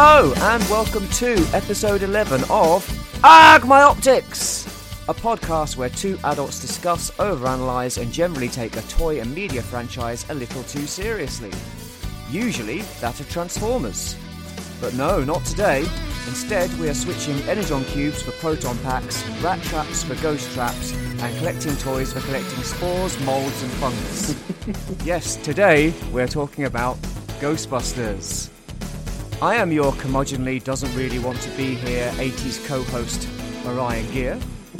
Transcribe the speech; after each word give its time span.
Hello, 0.00 0.32
and 0.32 0.62
welcome 0.70 1.08
to 1.08 1.34
episode 1.52 2.04
11 2.04 2.44
of 2.50 2.88
AG 3.24 3.66
My 3.66 3.82
Optics, 3.82 4.64
a 5.08 5.12
podcast 5.12 5.76
where 5.76 5.88
two 5.88 6.16
adults 6.22 6.60
discuss, 6.60 7.10
overanalyze, 7.16 8.00
and 8.00 8.12
generally 8.12 8.46
take 8.46 8.76
a 8.76 8.82
toy 8.82 9.20
and 9.20 9.34
media 9.34 9.60
franchise 9.60 10.24
a 10.30 10.34
little 10.34 10.62
too 10.62 10.86
seriously. 10.86 11.50
Usually 12.30 12.82
that 13.00 13.18
of 13.18 13.28
Transformers. 13.28 14.16
But 14.80 14.94
no, 14.94 15.24
not 15.24 15.44
today. 15.44 15.80
Instead, 16.28 16.72
we 16.78 16.88
are 16.88 16.94
switching 16.94 17.36
Energon 17.48 17.84
cubes 17.86 18.22
for 18.22 18.30
proton 18.30 18.78
packs, 18.84 19.28
rat 19.40 19.60
traps 19.64 20.04
for 20.04 20.14
ghost 20.22 20.48
traps, 20.52 20.92
and 20.92 21.38
collecting 21.38 21.76
toys 21.78 22.12
for 22.12 22.20
collecting 22.20 22.62
spores, 22.62 23.18
molds, 23.24 23.62
and 23.64 23.72
fungus. 23.72 25.04
yes, 25.04 25.34
today 25.34 25.92
we're 26.12 26.28
talking 26.28 26.66
about 26.66 26.96
Ghostbusters. 27.40 28.48
I 29.40 29.54
am 29.54 29.70
your 29.70 29.92
curmudgeonly, 29.92 30.64
doesn't 30.64 30.92
really 30.96 31.20
want 31.20 31.40
to 31.42 31.50
be 31.50 31.76
here 31.76 32.10
80s 32.16 32.66
co 32.66 32.82
host, 32.82 33.28
Orion 33.64 34.10
Gear. 34.10 34.36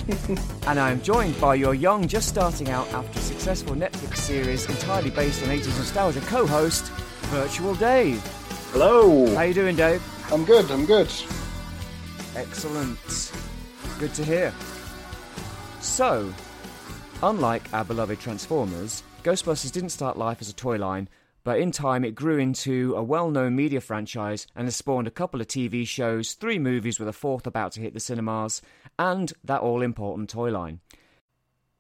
and 0.66 0.80
I 0.80 0.90
am 0.90 1.00
joined 1.00 1.40
by 1.40 1.54
your 1.54 1.74
young, 1.74 2.08
just 2.08 2.28
starting 2.28 2.68
out 2.68 2.88
after 2.92 3.20
a 3.20 3.22
successful 3.22 3.76
Netflix 3.76 4.16
series 4.16 4.68
entirely 4.68 5.10
based 5.10 5.44
on 5.44 5.50
80s 5.50 5.78
nostalgia 5.78 6.20
co 6.22 6.44
host, 6.44 6.90
Virtual 7.30 7.76
Dave. 7.76 8.20
Hello. 8.72 9.32
How 9.36 9.42
you 9.42 9.54
doing, 9.54 9.76
Dave? 9.76 10.02
I'm 10.32 10.44
good. 10.44 10.68
I'm 10.72 10.86
good. 10.86 11.12
Excellent. 12.34 13.32
Good 14.00 14.12
to 14.14 14.24
hear. 14.24 14.52
So, 15.80 16.34
unlike 17.22 17.72
our 17.72 17.84
beloved 17.84 18.18
Transformers, 18.18 19.04
Ghostbusters 19.22 19.70
didn't 19.70 19.90
start 19.90 20.18
life 20.18 20.38
as 20.40 20.50
a 20.50 20.54
toy 20.54 20.78
line, 20.78 21.08
but 21.48 21.60
in 21.60 21.72
time 21.72 22.04
it 22.04 22.14
grew 22.14 22.36
into 22.36 22.94
a 22.94 23.02
well 23.02 23.30
known 23.30 23.56
media 23.56 23.80
franchise 23.80 24.46
and 24.54 24.66
has 24.66 24.76
spawned 24.76 25.06
a 25.06 25.10
couple 25.10 25.40
of 25.40 25.46
TV 25.46 25.88
shows, 25.88 26.34
three 26.34 26.58
movies 26.58 26.98
with 26.98 27.08
a 27.08 27.12
fourth 27.14 27.46
about 27.46 27.72
to 27.72 27.80
hit 27.80 27.94
the 27.94 28.00
cinemas, 28.00 28.60
and 28.98 29.32
that 29.42 29.62
all 29.62 29.80
important 29.80 30.28
toy 30.28 30.50
line. 30.50 30.80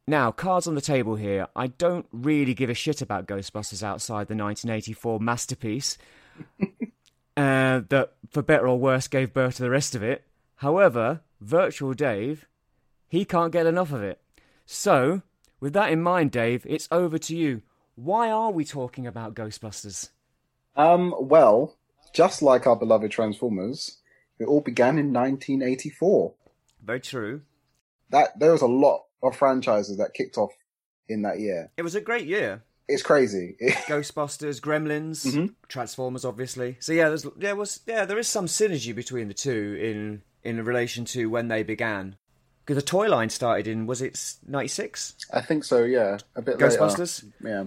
Now, 0.06 0.32
cards 0.32 0.66
on 0.66 0.74
the 0.74 0.80
table 0.80 1.16
here. 1.16 1.48
I 1.54 1.66
don't 1.66 2.06
really 2.12 2.54
give 2.54 2.70
a 2.70 2.74
shit 2.74 3.02
about 3.02 3.26
Ghostbusters 3.26 3.82
outside 3.82 4.28
the 4.28 4.36
1984 4.36 5.20
masterpiece 5.20 5.98
uh, 7.36 7.82
that, 7.90 8.12
for 8.30 8.40
better 8.40 8.68
or 8.68 8.78
worse, 8.78 9.06
gave 9.06 9.34
birth 9.34 9.56
to 9.56 9.64
the 9.64 9.70
rest 9.70 9.94
of 9.94 10.02
it. 10.02 10.24
However, 10.56 11.20
Virtual 11.42 11.92
Dave, 11.92 12.48
he 13.06 13.26
can't 13.26 13.52
get 13.52 13.66
enough 13.66 13.92
of 13.92 14.02
it. 14.02 14.18
So, 14.64 15.20
with 15.60 15.74
that 15.74 15.92
in 15.92 16.00
mind, 16.00 16.30
Dave, 16.30 16.64
it's 16.66 16.88
over 16.90 17.18
to 17.18 17.36
you. 17.36 17.60
Why 17.98 18.30
are 18.30 18.52
we 18.52 18.64
talking 18.64 19.08
about 19.08 19.34
Ghostbusters? 19.34 20.10
Um, 20.76 21.12
well, 21.18 21.76
just 22.12 22.42
like 22.42 22.64
our 22.64 22.76
beloved 22.76 23.10
Transformers, 23.10 23.98
it 24.38 24.44
all 24.44 24.60
began 24.60 24.98
in 24.98 25.12
1984. 25.12 26.32
Very 26.84 27.00
true. 27.00 27.42
That 28.10 28.38
there 28.38 28.52
was 28.52 28.62
a 28.62 28.66
lot 28.68 29.06
of 29.20 29.34
franchises 29.34 29.96
that 29.96 30.14
kicked 30.14 30.38
off 30.38 30.52
in 31.08 31.22
that 31.22 31.40
year. 31.40 31.72
It 31.76 31.82
was 31.82 31.96
a 31.96 32.00
great 32.00 32.26
year. 32.28 32.62
It's 32.86 33.02
crazy. 33.02 33.56
Ghostbusters, 33.88 34.60
Gremlins, 34.60 35.26
Mhm. 35.26 35.54
Transformers, 35.66 36.24
obviously. 36.24 36.76
So 36.78 36.92
yeah, 36.92 37.08
there's 37.08 37.26
there 37.36 37.56
was 37.56 37.80
yeah 37.84 38.04
there 38.04 38.16
is 38.18 38.28
some 38.28 38.46
synergy 38.46 38.94
between 38.94 39.26
the 39.26 39.34
two 39.34 39.76
in 39.82 40.22
in 40.48 40.64
relation 40.64 41.04
to 41.06 41.28
when 41.28 41.48
they 41.48 41.64
began. 41.64 42.16
Because 42.64 42.76
the 42.76 42.88
toy 42.88 43.08
line 43.08 43.28
started 43.30 43.66
in 43.66 43.86
was 43.86 44.00
it 44.00 44.36
ninety 44.46 44.68
six? 44.68 45.16
I 45.32 45.40
think 45.42 45.64
so. 45.64 45.82
Yeah, 45.82 46.18
a 46.36 46.42
bit 46.42 46.60
later. 46.60 46.76
Ghostbusters, 46.78 47.24
Yeah. 47.44 47.64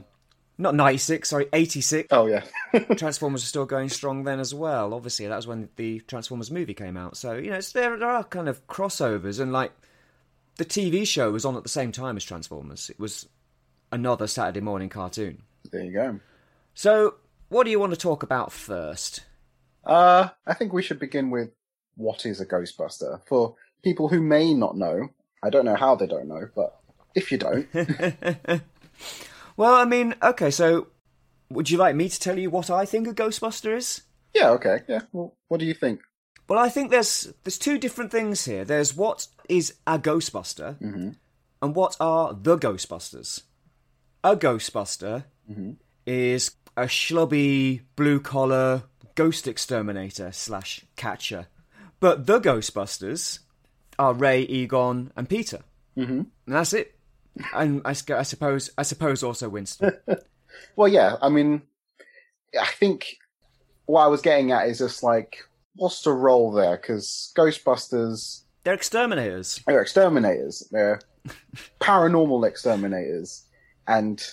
Not 0.61 0.75
ninety 0.75 0.97
six, 0.97 1.29
sorry, 1.29 1.47
eighty 1.53 1.81
six. 1.81 2.07
Oh 2.11 2.27
yeah. 2.27 2.43
Transformers 2.95 3.43
are 3.43 3.47
still 3.47 3.65
going 3.65 3.89
strong 3.89 4.23
then 4.23 4.39
as 4.39 4.53
well. 4.53 4.93
Obviously, 4.93 5.27
that 5.27 5.35
was 5.35 5.47
when 5.47 5.69
the 5.75 5.99
Transformers 6.01 6.51
movie 6.51 6.73
came 6.73 6.95
out. 6.97 7.17
So 7.17 7.33
you 7.33 7.49
know, 7.49 7.57
it's, 7.57 7.71
there 7.71 7.97
there 7.97 8.09
are 8.09 8.23
kind 8.23 8.47
of 8.47 8.65
crossovers, 8.67 9.39
and 9.39 9.51
like 9.51 9.71
the 10.57 10.65
TV 10.65 11.07
show 11.07 11.31
was 11.31 11.45
on 11.45 11.55
at 11.55 11.63
the 11.63 11.69
same 11.69 11.91
time 11.91 12.17
as 12.17 12.23
Transformers. 12.23 12.89
It 12.89 12.99
was 12.99 13.27
another 13.91 14.27
Saturday 14.27 14.61
morning 14.61 14.89
cartoon. 14.89 15.41
there 15.71 15.83
you 15.83 15.93
go. 15.93 16.19
So, 16.73 17.15
what 17.49 17.65
do 17.65 17.71
you 17.71 17.79
want 17.79 17.93
to 17.93 17.99
talk 17.99 18.23
about 18.23 18.51
first? 18.51 19.25
Uh, 19.83 20.29
I 20.45 20.53
think 20.53 20.73
we 20.73 20.83
should 20.83 20.99
begin 20.99 21.31
with 21.31 21.49
what 21.95 22.25
is 22.25 22.39
a 22.39 22.45
Ghostbuster 22.45 23.21
for 23.27 23.55
people 23.83 24.07
who 24.07 24.21
may 24.21 24.53
not 24.53 24.77
know. 24.77 25.09
I 25.43 25.49
don't 25.49 25.65
know 25.65 25.75
how 25.75 25.95
they 25.95 26.07
don't 26.07 26.27
know, 26.27 26.47
but 26.55 26.79
if 27.15 27.31
you 27.31 27.37
don't, 27.37 27.67
Well, 29.61 29.75
I 29.75 29.85
mean, 29.85 30.15
okay, 30.23 30.49
so 30.49 30.87
would 31.51 31.69
you 31.69 31.77
like 31.77 31.95
me 31.95 32.09
to 32.09 32.19
tell 32.19 32.39
you 32.39 32.49
what 32.49 32.71
I 32.71 32.83
think 32.83 33.07
a 33.07 33.13
Ghostbuster 33.13 33.77
is? 33.77 34.01
yeah, 34.33 34.49
okay, 34.57 34.79
yeah. 34.87 35.01
Well, 35.11 35.35
what 35.49 35.59
do 35.59 35.67
you 35.67 35.75
think? 35.75 36.01
Well, 36.49 36.57
I 36.57 36.67
think 36.69 36.89
there's 36.89 37.31
there's 37.43 37.59
two 37.59 37.77
different 37.77 38.09
things 38.11 38.45
here. 38.45 38.65
There's 38.65 38.95
what 38.97 39.27
is 39.47 39.75
a 39.85 39.99
Ghostbuster, 39.99 40.79
Mhm. 40.81 41.15
and 41.61 41.75
what 41.75 41.95
are 41.99 42.33
the 42.33 42.57
Ghostbusters. 42.57 43.43
A 44.23 44.35
Ghostbuster 44.35 45.25
Mhm. 45.47 45.75
is 46.07 46.55
a 46.75 46.85
schlubby 46.87 47.81
blue 47.95 48.19
collar 48.19 48.83
ghost 49.13 49.47
exterminator 49.47 50.31
slash 50.31 50.85
catcher, 50.95 51.45
but 51.99 52.25
the 52.25 52.39
Ghostbusters 52.39 53.39
are 53.99 54.15
Ray, 54.15 54.41
Egon, 54.41 55.11
and 55.15 55.29
Peter, 55.29 55.61
Mm-hmm. 55.95 56.21
and 56.47 56.55
that's 56.55 56.73
it. 56.73 56.95
And 57.53 57.81
I 57.85 57.93
suppose 57.93 58.69
I 58.77 58.83
suppose 58.83 59.23
also 59.23 59.49
Winston. 59.49 59.91
Well, 60.75 60.87
yeah, 60.87 61.15
I 61.21 61.29
mean, 61.29 61.61
I 62.59 62.65
think 62.65 63.17
what 63.85 64.03
I 64.03 64.07
was 64.07 64.21
getting 64.21 64.51
at 64.51 64.67
is 64.67 64.79
just 64.79 65.03
like, 65.03 65.37
what's 65.75 66.01
the 66.01 66.11
role 66.11 66.51
there? 66.51 66.77
Because 66.77 67.31
Ghostbusters, 67.37 68.43
They're 68.63 68.73
exterminators. 68.73 69.61
they're 69.67 69.81
exterminators. 69.81 70.67
They're 70.71 70.99
paranormal 71.79 72.47
exterminators. 72.47 73.45
And 73.87 74.23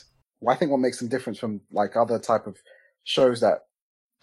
I 0.49 0.55
think 0.55 0.71
what 0.71 0.81
makes 0.81 0.99
them 0.99 1.09
different 1.09 1.39
from 1.39 1.61
like 1.73 1.97
other 1.97 2.19
type 2.19 2.47
of 2.47 2.57
shows 3.05 3.41
that 3.41 3.67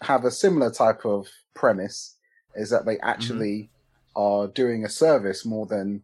have 0.02 0.24
a 0.24 0.30
similar 0.30 0.70
type 0.70 1.04
of 1.04 1.26
premise 1.54 2.16
is 2.54 2.70
that 2.70 2.86
they 2.86 2.96
mm-hmm. 2.96 3.08
actually 3.08 3.70
are 4.14 4.48
doing 4.48 4.84
a 4.84 4.88
service 4.88 5.44
more 5.44 5.66
than, 5.66 6.02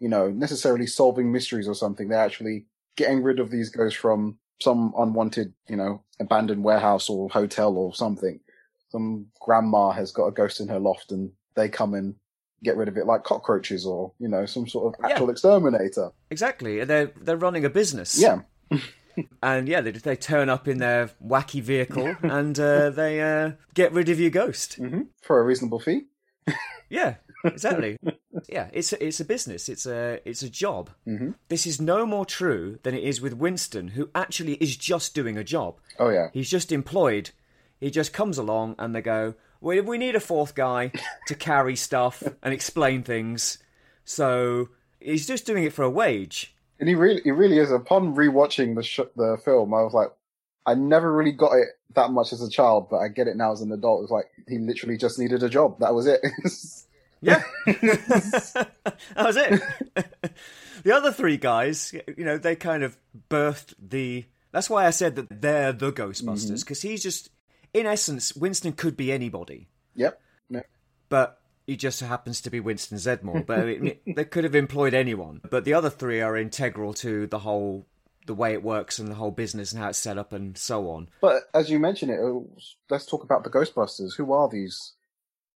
you 0.00 0.08
know, 0.08 0.28
necessarily 0.30 0.86
solving 0.86 1.30
mysteries 1.30 1.68
or 1.68 1.74
something. 1.74 2.08
They're 2.08 2.18
actually 2.18 2.66
getting 2.96 3.22
rid 3.22 3.38
of 3.38 3.50
these 3.50 3.70
ghosts 3.70 3.98
from 3.98 4.38
some 4.60 4.92
unwanted, 4.98 5.54
you 5.68 5.76
know, 5.76 6.02
abandoned 6.18 6.64
warehouse 6.64 7.08
or 7.08 7.28
hotel 7.30 7.76
or 7.76 7.94
something. 7.94 8.40
Some 8.90 9.26
grandma 9.40 9.90
has 9.92 10.10
got 10.10 10.26
a 10.26 10.32
ghost 10.32 10.60
in 10.60 10.68
her 10.68 10.80
loft 10.80 11.12
and 11.12 11.30
they 11.54 11.68
come 11.68 11.94
and 11.94 12.16
get 12.62 12.76
rid 12.76 12.88
of 12.88 12.96
it 12.96 13.06
like 13.06 13.22
cockroaches 13.24 13.86
or, 13.86 14.12
you 14.18 14.28
know, 14.28 14.44
some 14.46 14.66
sort 14.68 14.94
of 14.94 15.00
Yeah. 15.00 15.12
actual 15.14 15.30
exterminator. 15.30 16.10
Exactly. 16.30 16.84
They're 16.84 17.12
they're 17.20 17.36
running 17.36 17.64
a 17.64 17.70
business. 17.70 18.18
Yeah. 18.20 18.40
and 19.42 19.68
yeah, 19.68 19.80
they 19.80 19.92
they 19.92 20.16
turn 20.16 20.48
up 20.48 20.68
in 20.68 20.78
their 20.78 21.10
wacky 21.24 21.62
vehicle 21.62 22.16
and 22.22 22.58
uh, 22.58 22.90
they 22.90 23.20
uh, 23.20 23.52
get 23.74 23.92
rid 23.92 24.08
of 24.08 24.18
your 24.20 24.30
ghost. 24.30 24.74
hmm 24.74 25.02
For 25.22 25.40
a 25.40 25.44
reasonable 25.44 25.80
fee. 25.80 26.02
Yeah, 26.92 27.14
exactly. 27.44 27.98
yeah, 28.48 28.68
it's 28.72 28.92
a, 28.92 29.04
it's 29.06 29.20
a 29.20 29.24
business. 29.24 29.68
It's 29.68 29.86
a 29.86 30.20
it's 30.24 30.42
a 30.42 30.50
job. 30.50 30.90
Mhm. 31.06 31.34
This 31.48 31.66
is 31.66 31.80
no 31.80 32.06
more 32.06 32.24
true 32.26 32.78
than 32.82 32.94
it 32.94 33.04
is 33.04 33.20
with 33.20 33.34
Winston, 33.34 33.88
who 33.88 34.10
actually 34.14 34.54
is 34.54 34.76
just 34.76 35.14
doing 35.14 35.36
a 35.36 35.44
job. 35.44 35.78
Oh 35.98 36.10
yeah. 36.10 36.28
He's 36.32 36.50
just 36.50 36.72
employed. 36.72 37.30
He 37.78 37.90
just 37.90 38.12
comes 38.12 38.38
along 38.38 38.76
and 38.78 38.94
they 38.94 39.02
go, 39.02 39.34
"We 39.60 39.80
we 39.80 39.98
need 39.98 40.14
a 40.16 40.20
fourth 40.20 40.54
guy 40.54 40.92
to 41.26 41.34
carry 41.34 41.76
stuff 41.76 42.22
and 42.42 42.52
explain 42.54 43.02
things." 43.02 43.58
So 44.04 44.68
he's 44.98 45.26
just 45.26 45.46
doing 45.46 45.64
it 45.64 45.72
for 45.72 45.82
a 45.82 45.90
wage. 45.90 46.54
And 46.78 46.88
he 46.88 46.94
really, 46.94 47.20
he 47.22 47.30
really 47.30 47.58
is. 47.58 47.70
Upon 47.70 48.14
rewatching 48.14 48.74
the 48.74 48.82
sh- 48.82 49.00
the 49.16 49.38
film, 49.44 49.74
I 49.74 49.82
was 49.82 49.92
like, 49.92 50.08
I 50.66 50.74
never 50.74 51.12
really 51.12 51.32
got 51.32 51.52
it 51.52 51.68
that 51.94 52.10
much 52.10 52.32
as 52.32 52.42
a 52.42 52.48
child, 52.48 52.88
but 52.90 52.98
I 52.98 53.08
get 53.08 53.28
it 53.28 53.36
now 53.36 53.52
as 53.52 53.60
an 53.60 53.72
adult. 53.72 54.02
It's 54.02 54.10
like 54.12 54.26
he 54.48 54.58
literally 54.58 54.96
just 54.96 55.18
needed 55.18 55.42
a 55.42 55.48
job. 55.48 55.78
That 55.80 55.94
was 55.94 56.06
it. 56.06 56.20
Yeah. 57.20 57.42
that 57.66 58.68
was 59.16 59.36
it. 59.36 59.62
the 60.82 60.92
other 60.92 61.12
three 61.12 61.36
guys, 61.36 61.94
you 62.16 62.24
know, 62.24 62.38
they 62.38 62.56
kind 62.56 62.82
of 62.82 62.96
birthed 63.28 63.74
the. 63.78 64.24
That's 64.52 64.70
why 64.70 64.86
I 64.86 64.90
said 64.90 65.16
that 65.16 65.40
they're 65.40 65.72
the 65.72 65.92
Ghostbusters, 65.92 66.60
because 66.60 66.82
he's 66.82 67.02
just. 67.02 67.30
In 67.72 67.86
essence, 67.86 68.34
Winston 68.34 68.72
could 68.72 68.96
be 68.96 69.12
anybody, 69.12 69.68
yep. 69.94 70.20
Yep. 70.48 70.66
but 71.08 71.40
he 71.68 71.76
just 71.76 72.00
happens 72.00 72.40
to 72.40 72.50
be 72.50 72.58
Winston 72.58 72.98
Zeddemore. 72.98 73.46
But 73.46 73.68
it, 73.68 74.02
they 74.16 74.24
could 74.24 74.42
have 74.42 74.56
employed 74.56 74.92
anyone. 74.92 75.40
But 75.48 75.64
the 75.64 75.74
other 75.74 75.88
three 75.88 76.20
are 76.20 76.36
integral 76.36 76.94
to 76.94 77.26
the 77.28 77.38
whole. 77.40 77.86
The 78.26 78.34
way 78.34 78.52
it 78.52 78.62
works 78.62 78.98
and 78.98 79.08
the 79.08 79.14
whole 79.14 79.30
business 79.30 79.72
and 79.72 79.80
how 79.80 79.88
it's 79.88 79.98
set 79.98 80.18
up 80.18 80.32
and 80.32 80.56
so 80.56 80.90
on. 80.90 81.08
But 81.20 81.44
as 81.54 81.70
you 81.70 81.80
mentioned 81.80 82.12
it, 82.12 82.20
uh, 82.20 82.40
let's 82.88 83.06
talk 83.06 83.24
about 83.24 83.44
the 83.44 83.50
Ghostbusters. 83.50 84.16
Who 84.16 84.32
are 84.32 84.48
these? 84.48 84.92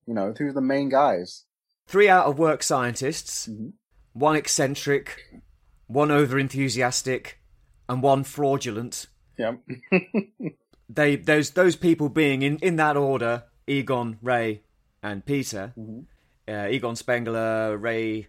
You 0.07 0.15
know, 0.15 0.35
who 0.37 0.49
are 0.49 0.53
the 0.53 0.61
main 0.61 0.89
guys? 0.89 1.45
Three 1.87 2.09
out 2.09 2.27
of 2.27 2.39
work 2.39 2.63
scientists, 2.63 3.47
Mhm. 3.49 3.73
one 4.13 4.37
eccentric, 4.37 5.43
one 5.87 6.11
over 6.11 6.39
enthusiastic, 6.39 7.41
and 7.89 8.03
one 8.03 8.25
fraudulent. 8.25 9.07
Yeah. 9.37 9.57
They 10.89 11.17
those 11.17 11.51
those 11.51 11.77
people 11.77 12.09
being 12.11 12.43
in, 12.43 12.59
in 12.59 12.77
that 12.77 12.97
order 12.97 13.45
Egon, 13.67 14.19
Ray, 14.23 14.63
and 15.03 15.25
Peter. 15.25 15.73
Uh, 16.47 16.69
Egon 16.71 16.95
Spengler, 16.95 17.77
Ray. 17.79 18.29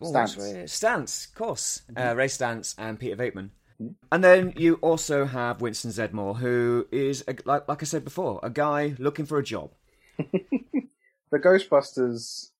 Ray? 0.00 0.08
Stantz, 0.66 1.28
of 1.28 1.34
course. 1.34 1.82
Uh, 1.94 2.14
Ray 2.16 2.28
Stantz 2.28 2.74
and 2.78 2.98
Peter 2.98 3.14
Venkman. 3.16 3.50
And 4.10 4.24
then 4.24 4.54
you 4.56 4.76
also 4.76 5.26
have 5.26 5.60
Winston 5.60 5.90
Zeddemore, 5.90 6.38
who 6.38 6.86
is, 6.90 7.22
a, 7.28 7.36
like, 7.44 7.68
like 7.68 7.82
I 7.82 7.84
said 7.84 8.04
before, 8.04 8.40
a 8.42 8.48
guy 8.48 8.94
looking 8.98 9.26
for 9.26 9.36
a 9.38 9.42
job. 9.44 9.72
the 10.18 11.38
Ghostbusters, 11.38 12.50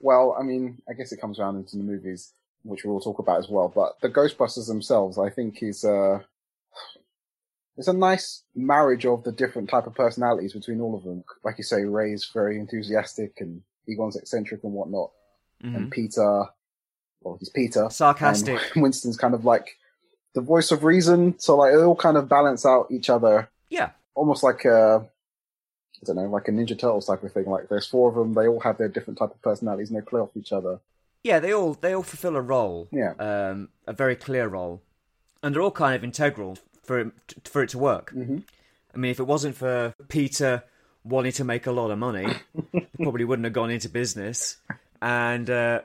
well, 0.00 0.36
I 0.38 0.42
mean, 0.42 0.80
I 0.88 0.92
guess 0.94 1.12
it 1.12 1.20
comes 1.20 1.38
around 1.38 1.56
into 1.56 1.76
the 1.76 1.82
movies, 1.82 2.32
which 2.62 2.84
we'll 2.84 3.00
talk 3.00 3.18
about 3.18 3.38
as 3.38 3.48
well, 3.48 3.68
but 3.74 4.00
the 4.00 4.08
Ghostbusters 4.08 4.66
themselves, 4.68 5.18
I 5.18 5.30
think 5.30 5.62
is, 5.62 5.84
uh, 5.84 6.20
it's 7.76 7.88
a 7.88 7.92
nice 7.92 8.42
marriage 8.56 9.06
of 9.06 9.22
the 9.24 9.32
different 9.32 9.70
type 9.70 9.86
of 9.86 9.94
personalities 9.94 10.52
between 10.52 10.80
all 10.80 10.96
of 10.96 11.04
them. 11.04 11.22
Like 11.44 11.58
you 11.58 11.64
say, 11.64 11.84
Ray's 11.84 12.28
very 12.34 12.58
enthusiastic 12.58 13.34
and 13.40 13.62
Egon's 13.86 14.16
eccentric 14.16 14.64
and 14.64 14.72
whatnot. 14.72 15.10
And 15.62 15.90
Peter, 15.90 16.44
well, 17.20 17.36
he's 17.38 17.48
Peter. 17.50 17.88
Sarcastic. 17.90 18.60
And 18.74 18.82
Winston's 18.82 19.16
kind 19.16 19.34
of 19.34 19.44
like 19.44 19.76
the 20.34 20.40
voice 20.40 20.70
of 20.70 20.84
reason. 20.84 21.38
So 21.38 21.56
like, 21.56 21.72
they 21.72 21.78
all 21.82 21.96
kind 21.96 22.16
of 22.16 22.28
balance 22.28 22.64
out 22.66 22.86
each 22.90 23.10
other 23.10 23.48
Yeah. 23.70 23.90
almost 24.14 24.42
like 24.42 24.64
a, 24.64 25.08
I 26.02 26.06
don't 26.06 26.16
know, 26.16 26.26
like 26.26 26.48
a 26.48 26.50
Ninja 26.50 26.78
Turtles 26.78 27.06
type 27.06 27.22
of 27.22 27.32
thing. 27.32 27.46
Like 27.46 27.68
there's 27.68 27.86
four 27.86 28.08
of 28.10 28.14
them, 28.14 28.34
they 28.34 28.46
all 28.46 28.60
have 28.60 28.78
their 28.78 28.88
different 28.88 29.18
type 29.18 29.30
of 29.30 29.42
personalities 29.42 29.90
and 29.90 29.96
they 29.96 30.04
play 30.04 30.20
off 30.20 30.36
each 30.36 30.52
other. 30.52 30.80
Yeah, 31.24 31.40
they 31.40 31.52
all 31.52 31.74
they 31.74 31.92
all 31.94 32.02
fulfill 32.02 32.36
a 32.36 32.40
role. 32.40 32.88
Yeah. 32.92 33.12
Um, 33.18 33.68
a 33.86 33.92
very 33.92 34.14
clear 34.16 34.46
role, 34.48 34.82
and 35.42 35.54
they're 35.54 35.62
all 35.62 35.70
kind 35.72 35.94
of 35.96 36.04
integral 36.04 36.56
for 36.84 37.00
it, 37.00 37.12
for 37.44 37.62
it 37.62 37.70
to 37.70 37.78
work. 37.78 38.12
Mhm. 38.14 38.44
I 38.94 38.98
mean, 38.98 39.10
if 39.10 39.18
it 39.20 39.24
wasn't 39.26 39.56
for 39.56 39.94
Peter 40.08 40.62
wanting 41.04 41.32
to 41.32 41.44
make 41.44 41.66
a 41.66 41.72
lot 41.72 41.90
of 41.90 41.98
money, 41.98 42.26
he 42.72 42.86
probably 43.02 43.24
wouldn't 43.24 43.44
have 43.44 43.52
gone 43.52 43.70
into 43.70 43.88
business. 43.88 44.56
And 45.02 45.50
uh, 45.50 45.80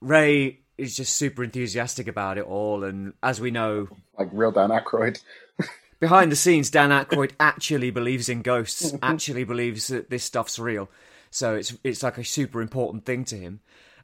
Ray 0.00 0.60
is 0.76 0.96
just 0.96 1.16
super 1.16 1.44
enthusiastic 1.44 2.08
about 2.08 2.38
it 2.38 2.44
all, 2.44 2.84
and 2.84 3.12
as 3.22 3.40
we 3.40 3.50
know, 3.50 3.88
Like 4.18 4.28
real 4.32 4.50
Dan 4.50 4.70
Aykroyd. 4.70 5.20
behind 6.04 6.30
the 6.30 6.36
scenes, 6.36 6.68
Dan 6.68 6.90
Aykroyd 6.90 7.32
actually 7.40 7.90
believes 7.90 8.28
in 8.28 8.42
ghosts, 8.42 8.94
actually 9.02 9.44
believes 9.44 9.86
that 9.86 10.10
this 10.10 10.22
stuff's 10.22 10.58
real. 10.58 10.90
So 11.30 11.54
it's 11.54 11.74
it's 11.82 12.02
like 12.02 12.18
a 12.18 12.24
super 12.24 12.60
important 12.60 13.06
thing 13.06 13.24
to 13.26 13.36
him. 13.36 13.60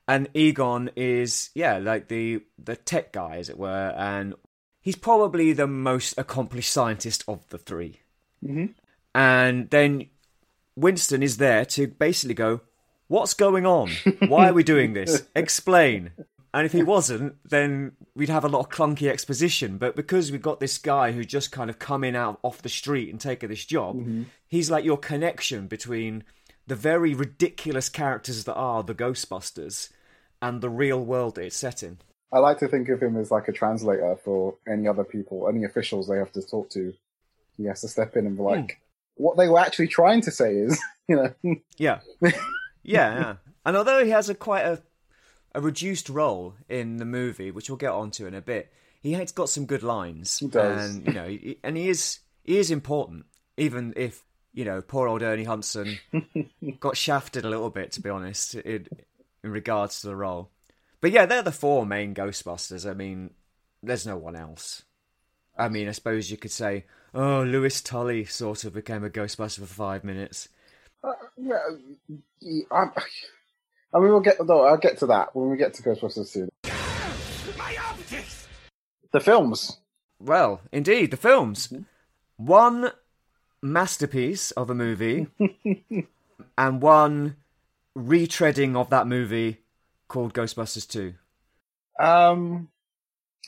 And 0.08 0.26
Egon 0.32 0.88
is 0.96 1.50
yeah, 1.54 1.76
like 1.76 2.08
the 2.08 2.42
the 2.58 2.76
tech 2.76 3.12
guy, 3.12 3.36
as 3.36 3.50
it 3.50 3.58
were, 3.58 3.94
and 3.98 4.34
he's 4.80 4.96
probably 4.96 5.52
the 5.52 5.66
most 5.66 6.14
accomplished 6.16 6.72
scientist 6.72 7.22
of 7.28 7.46
the 7.50 7.58
3 7.58 8.00
Mm-hmm. 8.42 8.66
And 9.14 9.68
then 9.68 10.06
Winston 10.74 11.22
is 11.22 11.36
there 11.36 11.66
to 11.66 11.86
basically 11.86 12.32
go, 12.32 12.62
"What's 13.08 13.34
going 13.34 13.66
on? 13.66 13.90
Why 14.26 14.48
are 14.48 14.54
we 14.54 14.62
doing 14.62 14.94
this? 14.94 15.22
Explain." 15.36 16.12
And 16.52 16.66
if 16.66 16.72
he 16.72 16.82
wasn't, 16.82 17.36
then 17.48 17.92
we'd 18.16 18.28
have 18.28 18.44
a 18.44 18.48
lot 18.48 18.60
of 18.60 18.68
clunky 18.70 19.08
exposition. 19.08 19.78
But 19.78 19.94
because 19.94 20.32
we've 20.32 20.42
got 20.42 20.58
this 20.58 20.78
guy 20.78 21.12
who 21.12 21.24
just 21.24 21.52
kind 21.52 21.70
of 21.70 21.78
come 21.78 22.02
in 22.02 22.16
out 22.16 22.40
off 22.42 22.62
the 22.62 22.68
street 22.68 23.10
and 23.10 23.20
taken 23.20 23.48
this 23.48 23.64
job, 23.64 23.96
mm-hmm. 23.96 24.24
he's 24.48 24.70
like 24.70 24.84
your 24.84 24.96
connection 24.96 25.68
between 25.68 26.24
the 26.66 26.74
very 26.74 27.14
ridiculous 27.14 27.88
characters 27.88 28.44
that 28.44 28.54
are 28.54 28.82
the 28.82 28.94
Ghostbusters 28.94 29.90
and 30.42 30.60
the 30.60 30.70
real 30.70 31.04
world 31.04 31.38
it's 31.38 31.56
set 31.56 31.82
in. 31.82 31.98
I 32.32 32.38
like 32.38 32.58
to 32.58 32.68
think 32.68 32.88
of 32.88 33.02
him 33.02 33.16
as 33.16 33.30
like 33.30 33.48
a 33.48 33.52
translator 33.52 34.16
for 34.24 34.56
any 34.68 34.86
other 34.86 35.04
people, 35.04 35.48
any 35.48 35.64
officials 35.64 36.08
they 36.08 36.18
have 36.18 36.32
to 36.32 36.42
talk 36.42 36.70
to. 36.70 36.92
He 37.56 37.64
has 37.64 37.80
to 37.82 37.88
step 37.88 38.16
in 38.16 38.26
and 38.26 38.36
be 38.36 38.42
like, 38.42 38.58
hmm. 38.58 39.24
what 39.24 39.36
they 39.36 39.48
were 39.48 39.58
actually 39.58 39.88
trying 39.88 40.20
to 40.22 40.30
say 40.30 40.54
is, 40.54 40.80
you 41.08 41.16
know, 41.16 41.56
Yeah, 41.76 42.00
yeah, 42.22 42.32
yeah. 42.82 43.34
And 43.66 43.76
although 43.76 44.04
he 44.04 44.10
has 44.10 44.28
a 44.28 44.34
quite 44.34 44.64
a 44.64 44.80
a 45.54 45.60
reduced 45.60 46.08
role 46.08 46.54
in 46.68 46.96
the 46.98 47.04
movie, 47.04 47.50
which 47.50 47.68
we'll 47.68 47.76
get 47.76 47.90
onto 47.92 48.26
in 48.26 48.34
a 48.34 48.40
bit, 48.40 48.72
he 49.02 49.12
has 49.12 49.32
got 49.32 49.48
some 49.48 49.66
good 49.66 49.82
lines. 49.82 50.38
He 50.38 50.46
does. 50.48 50.94
and 50.96 51.06
you 51.06 51.12
know, 51.12 51.26
he, 51.28 51.58
and 51.64 51.76
he 51.76 51.88
is 51.88 52.20
he 52.44 52.58
is 52.58 52.70
important, 52.70 53.26
even 53.56 53.92
if 53.96 54.22
you 54.52 54.64
know 54.64 54.80
poor 54.82 55.08
old 55.08 55.22
Ernie 55.22 55.44
Hudson 55.44 55.98
got 56.80 56.96
shafted 56.96 57.44
a 57.44 57.48
little 57.50 57.70
bit, 57.70 57.92
to 57.92 58.00
be 58.00 58.10
honest, 58.10 58.54
in, 58.54 58.86
in 59.42 59.50
regards 59.50 60.00
to 60.00 60.08
the 60.08 60.16
role. 60.16 60.50
But 61.00 61.12
yeah, 61.12 61.24
they're 61.26 61.42
the 61.42 61.52
four 61.52 61.86
main 61.86 62.14
Ghostbusters. 62.14 62.88
I 62.88 62.94
mean, 62.94 63.30
there's 63.82 64.06
no 64.06 64.16
one 64.18 64.36
else. 64.36 64.82
I 65.56 65.68
mean, 65.68 65.88
I 65.88 65.92
suppose 65.92 66.30
you 66.30 66.36
could 66.36 66.50
say, 66.52 66.84
oh, 67.14 67.42
Lewis 67.42 67.80
Tully 67.80 68.24
sort 68.24 68.64
of 68.64 68.74
became 68.74 69.02
a 69.04 69.10
Ghostbuster 69.10 69.60
for 69.60 69.66
five 69.66 70.04
minutes. 70.04 70.48
Uh, 71.02 71.12
yeah, 71.38 71.56
I'm- 72.70 72.92
I 73.92 73.98
mean, 73.98 74.10
we'll 74.10 74.20
get, 74.20 74.36
no, 74.44 74.60
I'll 74.62 74.76
get 74.76 74.98
to 74.98 75.06
that 75.06 75.34
when 75.34 75.50
we 75.50 75.56
get 75.56 75.74
to 75.74 75.82
Ghostbusters 75.82 76.32
2. 76.32 76.48
The 79.12 79.20
films. 79.20 79.78
Well, 80.20 80.60
indeed, 80.70 81.10
the 81.10 81.16
films. 81.16 81.72
One 82.36 82.92
masterpiece 83.62 84.52
of 84.52 84.70
a 84.70 84.74
movie 84.74 85.26
and 86.58 86.80
one 86.80 87.36
retreading 87.98 88.76
of 88.76 88.90
that 88.90 89.08
movie 89.08 89.58
called 90.08 90.34
Ghostbusters 90.34 90.88
2. 90.88 91.14
Um, 91.98 92.68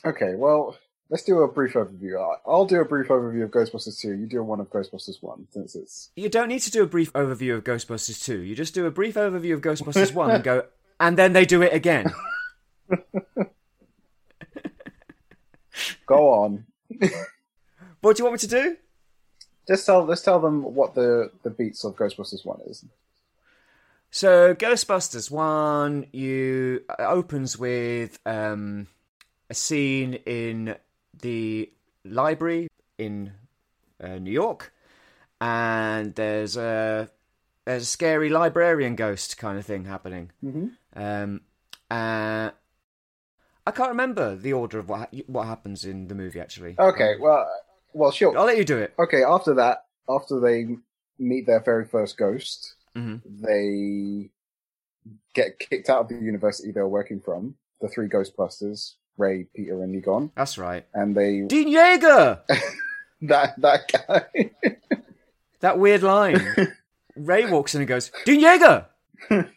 okay, 0.05 0.35
well, 0.35 0.75
let's 1.09 1.23
do 1.23 1.41
a 1.41 1.47
brief 1.47 1.73
overview. 1.73 2.37
I'll 2.45 2.65
do 2.65 2.81
a 2.81 2.85
brief 2.85 3.07
overview 3.07 3.43
of 3.43 3.51
Ghostbusters 3.51 3.99
2. 3.99 4.13
You 4.13 4.25
do 4.25 4.43
one 4.43 4.59
of 4.59 4.69
Ghostbusters 4.69 5.21
1, 5.21 5.47
since 5.51 5.75
it's. 5.75 6.09
You 6.15 6.29
don't 6.29 6.49
need 6.49 6.61
to 6.61 6.71
do 6.71 6.83
a 6.83 6.87
brief 6.87 7.13
overview 7.13 7.55
of 7.55 7.63
Ghostbusters 7.63 8.23
2. 8.23 8.39
You 8.39 8.55
just 8.55 8.73
do 8.73 8.85
a 8.85 8.91
brief 8.91 9.15
overview 9.15 9.53
of 9.53 9.61
Ghostbusters 9.61 10.13
1 10.13 10.31
and 10.31 10.43
go, 10.43 10.65
and 10.99 11.17
then 11.17 11.33
they 11.33 11.45
do 11.45 11.61
it 11.61 11.73
again. 11.73 12.11
Go 16.05 16.29
on. 16.29 16.65
What 18.01 18.17
do 18.17 18.21
you 18.21 18.25
want 18.25 18.33
me 18.33 18.39
to 18.39 18.47
do? 18.47 18.77
Just 19.67 19.85
tell, 19.85 20.03
let's 20.03 20.21
tell 20.21 20.39
them 20.39 20.63
what 20.75 20.93
the, 20.93 21.31
the 21.43 21.49
beats 21.49 21.83
of 21.83 21.95
Ghostbusters 21.95 22.45
1 22.45 22.61
is. 22.67 22.85
So, 24.11 24.53
Ghostbusters 24.53 25.31
1 25.31 26.07
you 26.11 26.83
uh, 26.89 26.95
opens 27.07 27.57
with 27.57 28.19
um, 28.25 28.87
a 29.49 29.53
scene 29.53 30.15
in 30.25 30.75
the 31.21 31.71
library 32.03 32.67
in 32.97 33.33
uh, 34.01 34.17
New 34.19 34.31
York, 34.31 34.73
and 35.39 36.15
there's 36.15 36.57
a 36.57 37.09
there's 37.65 37.83
a 37.83 37.85
scary 37.85 38.29
librarian 38.29 38.95
ghost 38.95 39.37
kind 39.37 39.57
of 39.57 39.65
thing 39.65 39.85
happening. 39.85 40.31
Mm-hmm. 40.43 40.67
Um, 40.95 41.41
uh, 41.89 42.51
I 43.65 43.71
can't 43.71 43.89
remember 43.89 44.35
the 44.35 44.53
order 44.53 44.79
of 44.79 44.89
what 44.89 44.99
ha- 44.99 45.21
what 45.27 45.47
happens 45.47 45.85
in 45.85 46.07
the 46.07 46.15
movie 46.15 46.39
actually. 46.39 46.75
Okay, 46.77 47.15
well, 47.19 47.49
well, 47.93 48.11
sure. 48.11 48.37
I'll 48.37 48.45
let 48.45 48.57
you 48.57 48.65
do 48.65 48.77
it. 48.77 48.93
Okay, 48.99 49.23
after 49.23 49.53
that, 49.55 49.85
after 50.09 50.39
they 50.39 50.75
meet 51.17 51.45
their 51.45 51.61
very 51.61 51.85
first 51.85 52.17
ghost, 52.17 52.75
Mhm. 52.95 53.21
they 53.25 54.31
get 55.33 55.59
kicked 55.59 55.89
out 55.89 56.01
of 56.01 56.07
the 56.09 56.15
university 56.15 56.71
they're 56.71 56.87
working 56.87 57.19
from, 57.19 57.55
the 57.81 57.87
three 57.87 58.07
Ghostbusters, 58.09 58.95
Ray, 59.17 59.45
Peter, 59.55 59.81
and 59.83 59.95
Egon, 59.95 60.31
That's 60.35 60.57
right. 60.57 60.85
and 60.93 61.15
they 61.15 61.41
Dean 61.41 61.67
Yeager. 61.69 62.41
that 63.23 63.59
that 63.61 63.91
guy. 64.07 64.51
That 65.61 65.79
weird 65.79 66.03
line. 66.03 66.41
Ray 67.15 67.49
walks 67.49 67.73
in 67.73 67.79
and 67.79 67.87
goes, 67.87 68.11
Dean 68.25 68.41
Yeager! 68.41 68.85
and 69.29 69.47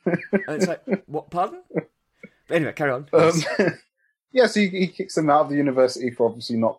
it's 0.49 0.69
like, 0.69 0.81
what, 1.07 1.31
pardon? 1.31 1.63
But 1.75 2.55
anyway, 2.55 2.73
carry 2.75 2.93
on. 2.93 3.09
um, 3.13 3.33
yeah, 4.33 4.47
so 4.47 4.61
he, 4.61 4.69
he 4.69 4.87
kicks 4.87 5.17
them 5.17 5.29
out 5.31 5.41
of 5.41 5.49
the 5.49 5.57
university 5.57 6.11
for 6.13 6.29
obviously 6.29 6.59
not 6.59 6.79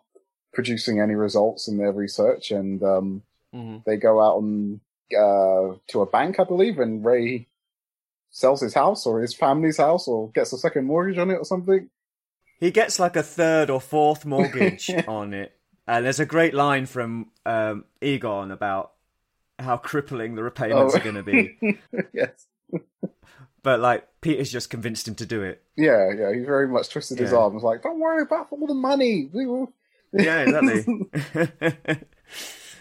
producing 0.53 1.01
any 1.01 1.13
results 1.15 1.67
in 1.67 1.77
their 1.77 1.91
research, 1.91 2.51
and 2.51 2.81
um, 2.83 3.21
Mhm. 3.53 3.83
they 3.83 3.97
go 3.97 4.21
out 4.21 4.41
and 4.41 4.79
uh, 5.11 5.75
to 5.87 6.01
a 6.01 6.05
bank, 6.05 6.39
I 6.39 6.45
believe, 6.45 6.79
and 6.79 7.03
Ray 7.03 7.47
sells 8.29 8.61
his 8.61 8.73
house 8.73 9.05
or 9.05 9.19
his 9.21 9.33
family's 9.33 9.77
house 9.77 10.07
or 10.07 10.29
gets 10.29 10.53
a 10.53 10.57
second 10.57 10.85
mortgage 10.85 11.17
on 11.17 11.31
it 11.31 11.35
or 11.35 11.43
something. 11.45 11.89
He 12.59 12.71
gets 12.71 12.99
like 12.99 13.15
a 13.15 13.23
third 13.23 13.69
or 13.69 13.79
fourth 13.81 14.25
mortgage 14.25 14.89
on 15.07 15.33
it. 15.33 15.53
And 15.87 16.03
there's 16.05 16.19
a 16.19 16.25
great 16.25 16.53
line 16.53 16.85
from 16.85 17.31
um, 17.45 17.85
Egon 18.01 18.51
about 18.51 18.91
how 19.59 19.77
crippling 19.77 20.35
the 20.35 20.43
repayments 20.43 20.93
Oh. 20.93 20.97
are 20.97 21.03
going 21.03 21.15
to 21.15 21.23
be. 21.23 21.79
yes. 22.13 22.47
But 23.63 23.79
like, 23.79 24.07
Peter's 24.21 24.51
just 24.51 24.69
convinced 24.69 25.07
him 25.07 25.15
to 25.15 25.25
do 25.25 25.43
it. 25.43 25.61
Yeah, 25.75 26.09
yeah, 26.17 26.33
he 26.33 26.39
very 26.43 26.67
much 26.67 26.89
twisted 26.89 27.19
his 27.19 27.31
Yeah. 27.31 27.37
arm. 27.39 27.53
Was 27.53 27.63
like, 27.63 27.83
"Don't 27.83 27.99
worry 27.99 28.21
about 28.21 28.47
all 28.51 28.65
the 28.67 28.73
money. 28.73 29.29
We 29.33 29.45
will." 29.45 29.71
Yeah, 30.13 30.41
exactly. 30.43 30.85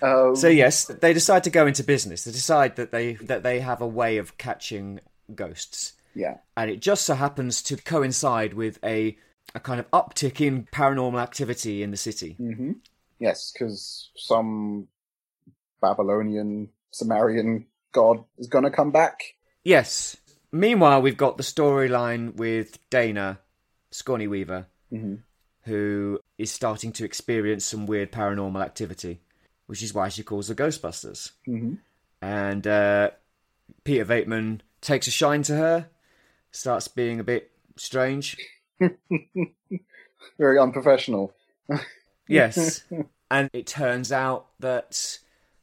Um, 0.02 0.36
so 0.36 0.48
yes, 0.48 0.84
they 0.86 1.12
decide 1.14 1.42
to 1.44 1.50
go 1.50 1.66
into 1.66 1.82
business. 1.82 2.24
They 2.24 2.30
decide 2.32 2.76
that 2.76 2.92
they 2.92 3.14
that 3.14 3.42
they 3.42 3.60
have 3.60 3.80
a 3.80 3.86
way 3.86 4.18
of 4.18 4.36
catching 4.38 5.00
ghosts. 5.34 5.94
yeah, 6.14 6.36
and 6.56 6.70
it 6.70 6.80
just 6.80 7.04
so 7.06 7.14
happens 7.14 7.62
to 7.62 7.76
coincide 7.78 8.54
with 8.54 8.78
a 8.84 9.16
a 9.54 9.60
kind 9.60 9.80
of 9.80 9.90
uptick 9.90 10.40
in 10.40 10.66
paranormal 10.72 11.20
activity 11.20 11.82
in 11.82 11.90
the 11.90 11.96
city. 11.96 12.32
hmm 12.32 12.72
yes, 13.18 13.52
because 13.52 14.10
some 14.16 14.88
Babylonian 15.80 16.68
Sumerian 16.90 17.66
god 17.92 18.24
is 18.38 18.46
gonna 18.46 18.70
come 18.70 18.90
back. 18.90 19.20
Yes. 19.64 20.16
Meanwhile, 20.52 21.02
we've 21.02 21.16
got 21.16 21.36
the 21.36 21.42
storyline 21.42 22.34
with 22.36 22.78
Dana, 22.88 23.40
Sigourney 23.90 24.26
Weaver, 24.28 24.66
who 25.62 26.20
is 26.38 26.52
starting 26.52 26.92
to 26.92 27.04
experience 27.04 27.64
some 27.64 27.86
weird 27.86 28.12
paranormal 28.12 28.64
activity, 28.64 29.20
which 29.66 29.82
is 29.82 29.92
why 29.92 30.08
she 30.08 30.22
calls 30.22 30.48
the 30.48 30.54
Ghostbusters. 30.54 31.32
Mm-hmm. 31.48 31.74
And 32.22 32.66
uh, 32.66 33.10
Peter 33.84 34.04
Venkman 34.04 34.60
takes 34.80 35.08
a 35.08 35.10
shine 35.10 35.42
to 35.42 35.56
her, 35.56 35.88
starts 36.52 36.88
being 36.88 37.18
a 37.20 37.24
bit 37.24 37.50
strange. 37.76 38.36
Very 40.38 40.58
unprofessional. 40.58 41.32
Yes. 42.28 42.84
and 43.30 43.50
it 43.52 43.66
turns 43.66 44.12
out 44.12 44.46
that 44.60 45.18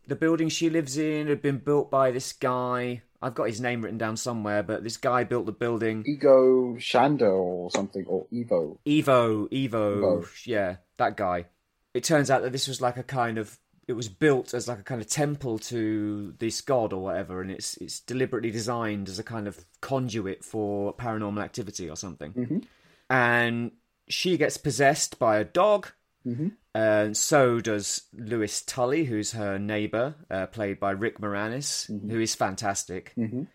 the 0.08 0.15
building 0.15 0.50
she 0.50 0.70
lives 0.70 0.98
in 0.98 1.27
had 1.27 1.41
been 1.41 1.58
built 1.58 1.89
by 1.91 2.12
this 2.12 2.34
guy. 2.34 3.01
I've 3.22 3.36
got 3.36 3.48
his 3.48 3.62
name 3.62 3.82
written 3.82 3.98
down 3.98 4.17
somewhere, 4.17 4.63
but 4.63 4.84
this 4.84 4.98
guy 4.98 5.24
built 5.24 5.46
the 5.46 5.53
building. 5.53 6.03
Ego 6.05 6.75
Shando 6.77 7.32
or 7.36 7.72
something, 7.72 8.05
or 8.05 8.25
Evo. 8.34 8.77
Evo, 8.86 9.50
Evo, 9.50 9.70
Evo. 9.70 10.46
yeah, 10.46 10.77
that 10.98 11.15
guy. 11.15 11.46
It 11.93 12.03
turns 12.03 12.29
out 12.29 12.41
that 12.41 12.51
this 12.51 12.67
was 12.67 12.82
like 12.82 12.98
a 12.98 13.03
kind 13.03 13.38
of 13.38 13.60
it 13.88 13.93
was 13.93 14.08
built 14.08 14.53
as 14.53 14.67
like 14.67 14.79
a 14.79 14.84
kind 14.84 15.01
of 15.01 15.08
temple 15.08 15.60
to 15.60 16.34
this 16.39 16.62
god 16.62 16.91
or 16.93 17.01
whatever, 17.03 17.41
and 17.41 17.51
it's 17.51 17.77
it's 17.77 18.00
deliberately 18.00 18.51
designed 18.51 19.08
as 19.08 19.20
a 19.20 19.24
kind 19.24 19.48
of 19.48 19.63
conduit 19.82 20.43
for 20.43 20.93
paranormal 20.93 21.43
activity 21.43 21.89
or 21.89 21.96
something. 21.96 22.34
Mhm. 22.34 22.63
And 23.10 23.72
she 24.07 24.38
gets 24.38 24.57
possessed 24.57 25.19
by 25.19 25.38
a 25.38 25.43
dog, 25.43 25.89
Mhm. 26.25 26.53
and 26.74 27.15
so 27.17 27.60
does 27.60 28.03
Lewis 28.13 28.62
Tully, 28.62 29.05
who's 29.05 29.33
her 29.33 29.57
neighbor, 29.60 30.15
uh, 30.29 30.48
played 30.48 30.79
by 30.79 30.91
Rick 30.91 31.19
Moranis, 31.19 31.88
who 31.88 32.19
is 32.19 32.36
fantastic. 32.36 33.13
Mhm. 33.17 33.48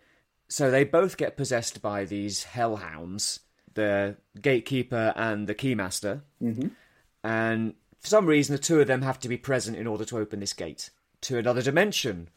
So 0.47 0.71
they 0.71 0.83
both 0.83 1.17
get 1.17 1.37
possessed 1.37 1.81
by 1.81 2.05
these 2.05 2.43
hellhounds, 2.43 3.41
the 3.73 4.17
gatekeeper 4.41 5.13
and 5.15 5.47
the 5.47 5.55
keymaster. 5.55 6.21
Mhm. 6.41 6.71
And 7.23 7.73
for 7.99 8.07
some 8.07 8.25
reason, 8.25 8.55
the 8.55 8.61
two 8.61 8.79
of 8.79 8.87
them 8.87 9.01
have 9.03 9.19
to 9.19 9.29
be 9.29 9.37
present 9.37 9.77
in 9.77 9.85
order 9.87 10.05
to 10.05 10.17
open 10.17 10.39
this 10.39 10.53
gate 10.53 10.89
to 11.21 11.37
another 11.37 11.61
dimension, 11.61 12.29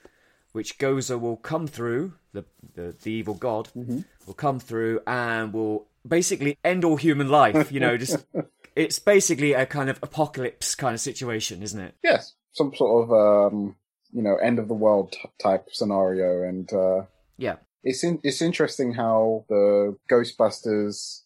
which 0.52 0.78
Gozer 0.78 1.18
will 1.18 1.36
come 1.36 1.66
through, 1.66 2.14
the, 2.32 2.44
the, 2.74 2.94
the 3.00 3.12
evil 3.12 3.34
god 3.34 3.70
will 3.74 4.34
come 4.34 4.58
through 4.60 5.00
and 5.06 5.52
will 5.52 5.86
basically 6.06 6.58
end 6.64 6.84
all 6.84 6.96
human 6.96 7.28
life. 7.28 7.70
You 7.72 7.80
know, 7.80 7.96
just 7.96 8.24
it's 8.76 8.98
basically 8.98 9.52
a 9.52 9.66
kind 9.66 9.90
of 9.90 9.98
apocalypse 10.02 10.74
kind 10.74 10.94
of 10.94 11.00
situation, 11.00 11.62
isn't 11.62 11.80
it? 11.80 11.94
Yes, 12.02 12.34
some 12.52 12.74
sort 12.74 13.04
of 13.10 13.52
um, 13.52 13.76
you 14.12 14.22
know 14.22 14.36
end 14.36 14.58
of 14.58 14.68
the 14.68 14.74
world 14.74 15.12
t- 15.12 15.18
type 15.42 15.66
scenario, 15.72 16.42
and 16.48 16.72
uh, 16.72 17.02
Yeah. 17.38 17.56
it's 17.82 18.02
in, 18.04 18.20
it's 18.22 18.42
interesting 18.42 18.94
how 18.94 19.44
the 19.48 19.96
Ghostbusters 20.10 21.22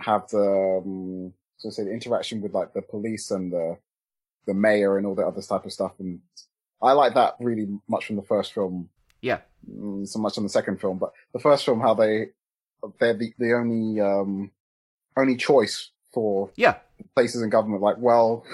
have 0.00 0.28
the 0.28 0.82
um, 0.84 1.32
so 1.58 1.68
to 1.68 1.74
say 1.74 1.84
the 1.84 1.92
interaction 1.92 2.40
with 2.40 2.52
like 2.52 2.72
the 2.74 2.82
police 2.82 3.30
and 3.30 3.52
the 3.52 3.76
the 4.46 4.54
mayor 4.54 4.98
and 4.98 5.06
all 5.06 5.14
the 5.14 5.26
other 5.26 5.40
type 5.42 5.64
of 5.64 5.72
stuff, 5.72 5.92
and 6.00 6.20
I 6.82 6.92
like 6.92 7.14
that 7.14 7.34
really 7.38 7.68
much 7.88 8.06
from 8.06 8.16
the 8.16 8.22
first 8.22 8.52
film. 8.52 8.88
Yeah. 9.20 9.38
Mm, 9.70 10.08
so 10.08 10.18
much 10.18 10.36
on 10.36 10.42
the 10.42 10.48
second 10.50 10.80
film, 10.80 10.98
but 10.98 11.12
the 11.32 11.38
first 11.38 11.64
film, 11.64 11.80
how 11.80 11.94
they 11.94 12.30
they're 12.98 13.14
the, 13.14 13.32
the 13.38 13.52
only 13.54 14.00
um 14.00 14.50
only 15.16 15.36
choice 15.36 15.90
for 16.12 16.50
Yeah. 16.56 16.76
places 17.14 17.42
in 17.42 17.50
government. 17.50 17.82
Like, 17.82 17.96
well, 17.98 18.44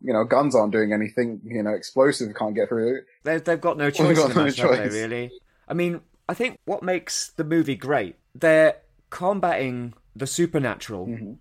you 0.00 0.12
know, 0.12 0.24
guns 0.24 0.54
aren't 0.54 0.72
doing 0.72 0.92
anything. 0.92 1.40
You 1.44 1.62
know, 1.62 1.70
explosives 1.72 2.32
can't 2.36 2.54
get 2.54 2.68
through. 2.68 3.02
They, 3.24 3.38
they've 3.38 3.60
got 3.60 3.76
no 3.78 3.90
choice 4.00 4.16
got 4.18 4.34
no 4.34 4.44
matter, 4.44 4.62
have 4.62 4.78
they, 4.78 4.88
choice. 4.88 4.92
really? 4.92 5.30
I 5.68 5.74
mean, 5.74 6.00
I 6.28 6.34
think 6.34 6.58
what 6.64 6.82
makes 6.82 7.30
the 7.36 7.44
movie 7.44 7.76
great, 7.76 8.16
they're 8.34 8.76
combating 9.10 9.94
the 10.14 10.26
supernatural 10.26 11.06
Mhm. 11.06 11.36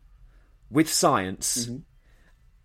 with 0.70 0.90
science, 0.92 1.68
Mhm. 1.68 1.82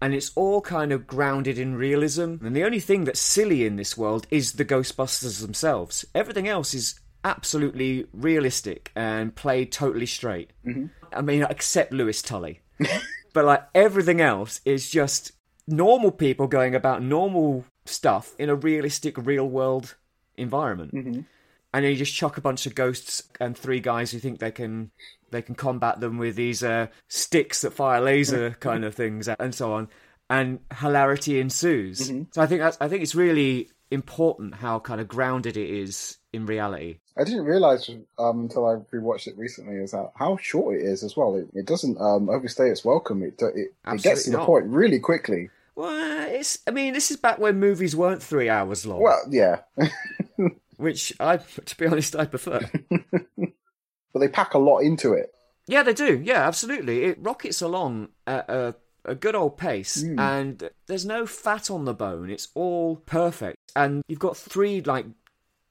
and 0.00 0.14
it's 0.14 0.32
all 0.34 0.60
kind 0.60 0.92
of 0.92 1.06
grounded 1.06 1.58
in 1.58 1.74
realism. 1.74 2.36
And 2.44 2.54
the 2.56 2.64
only 2.64 2.80
thing 2.80 3.04
that's 3.04 3.20
silly 3.20 3.64
in 3.66 3.76
this 3.76 3.96
world 3.96 4.26
is 4.30 4.52
the 4.54 4.64
Ghostbusters 4.64 5.40
themselves. 5.40 6.04
Everything 6.14 6.48
else 6.48 6.74
is 6.74 6.98
absolutely 7.24 8.06
realistic 8.12 8.90
and 8.96 9.34
played 9.34 9.72
totally 9.72 10.06
straight. 10.06 10.50
Mhm. 10.66 10.90
I 11.12 11.20
mean, 11.22 11.46
except 11.48 11.92
Lewis 11.92 12.22
Tully. 12.22 12.60
but 13.32 13.44
like 13.44 13.64
everything 13.74 14.20
else 14.20 14.60
is 14.64 14.90
just 14.90 15.32
normal 15.66 16.10
people 16.10 16.46
going 16.46 16.74
about 16.74 17.02
normal 17.02 17.64
stuff 17.84 18.34
in 18.38 18.48
a 18.48 18.54
realistic 18.54 19.16
real 19.18 19.48
world 19.48 19.94
environment 20.36 20.92
Mhm. 20.94 21.24
and 21.72 21.84
then 21.84 21.90
you 21.92 21.96
just 21.96 22.14
chuck 22.14 22.36
a 22.36 22.40
bunch 22.40 22.66
of 22.66 22.74
ghosts 22.74 23.24
and 23.38 23.56
three 23.56 23.80
guys 23.80 24.10
who 24.10 24.18
think 24.18 24.38
they 24.40 24.50
can 24.50 24.90
they 25.30 25.42
can 25.42 25.54
combat 25.54 26.00
them 26.00 26.18
with 26.18 26.34
these 26.36 26.62
uh, 26.64 26.86
sticks 27.08 27.60
that 27.60 27.72
fire 27.72 28.00
laser 28.00 28.50
kind 28.60 28.84
of 28.84 28.94
things 28.94 29.28
and 29.28 29.54
so 29.54 29.72
on 29.72 29.88
and 30.28 30.60
hilarity 30.80 31.38
ensues 31.40 32.08
so 32.32 32.42
i 32.42 32.46
think 32.46 32.60
that's 32.60 32.78
i 32.80 32.88
think 32.88 33.02
it's 33.02 33.14
really 33.14 33.68
important 33.90 34.54
how 34.54 34.78
kind 34.78 35.00
of 35.00 35.06
grounded 35.08 35.56
it 35.56 35.68
is 35.70 36.16
in 36.32 36.46
reality 36.46 36.98
I 37.20 37.24
didn't 37.24 37.44
realize 37.44 37.88
um, 38.18 38.40
until 38.40 38.66
I 38.66 38.76
rewatched 38.96 39.26
it 39.26 39.36
recently 39.36 39.76
is 39.76 39.92
how, 39.92 40.10
how 40.16 40.36
short 40.38 40.76
it 40.76 40.82
is 40.82 41.02
as 41.04 41.16
well. 41.16 41.34
It, 41.36 41.48
it 41.54 41.66
doesn't 41.66 42.00
um, 42.00 42.30
overstay 42.30 42.70
its 42.70 42.84
welcome. 42.84 43.22
It 43.22 43.34
it, 43.42 43.54
it 43.56 43.72
gets 43.84 44.02
to 44.04 44.08
Absolutely 44.08 44.32
the 44.32 44.46
point 44.46 44.66
really 44.66 44.98
quickly. 45.00 45.50
well 45.74 46.26
it's 46.30 46.58
i 46.66 46.70
mean 46.70 46.92
this 46.94 47.10
is 47.10 47.16
back 47.16 47.38
when 47.38 47.58
movies 47.60 47.94
weren't 47.94 48.22
three 48.22 48.48
hours 48.48 48.84
long 48.86 49.00
Well, 49.02 49.20
yeah, 49.30 49.60
which 50.76 51.12
i 51.20 51.36
to 51.36 51.76
be 51.76 51.86
honest 51.86 52.16
i 52.16 52.24
prefer 52.26 52.60
but 53.38 54.18
they 54.18 54.28
pack 54.28 54.54
a 54.54 54.58
lot 54.58 54.78
into 54.80 55.12
it. 55.12 55.32
Yeah, 55.66 55.84
they 55.84 55.92
do. 55.94 56.20
Yeah, 56.24 56.46
absolutely. 56.48 57.04
It 57.04 57.18
rockets 57.20 57.62
along 57.62 58.08
at 58.26 58.48
a, 58.50 58.74
a 59.04 59.14
good 59.14 59.36
old 59.36 59.56
pace, 59.56 60.02
Mm. 60.02 60.18
and 60.18 60.70
there's 60.88 61.06
no 61.06 61.26
fat 61.26 61.70
on 61.70 61.84
the 61.84 61.94
bone. 61.94 62.28
It's 62.28 62.48
all 62.54 62.96
perfect, 62.96 63.56
and 63.76 64.02
you've 64.08 64.18
got 64.18 64.36
three 64.36 64.80
like 64.80 65.06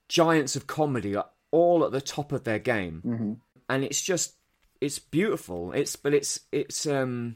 giants 0.08 0.56
of 0.56 0.68
comedy 0.68 1.18
uh, 1.18 1.24
all 1.51 1.84
at 1.86 1.91
the 1.91 2.01
top 2.01 2.32
of 2.32 2.44
their 2.44 2.60
game, 2.60 3.01
hmm 3.01 3.34
and 3.70 3.84
it's 3.84 4.01
just 4.01 4.36
it's 4.82 5.00
beautiful. 5.00 5.72
It's 5.74 5.96
but 5.96 6.13
it's 6.13 6.39
it's 6.51 6.86
um 6.88 7.36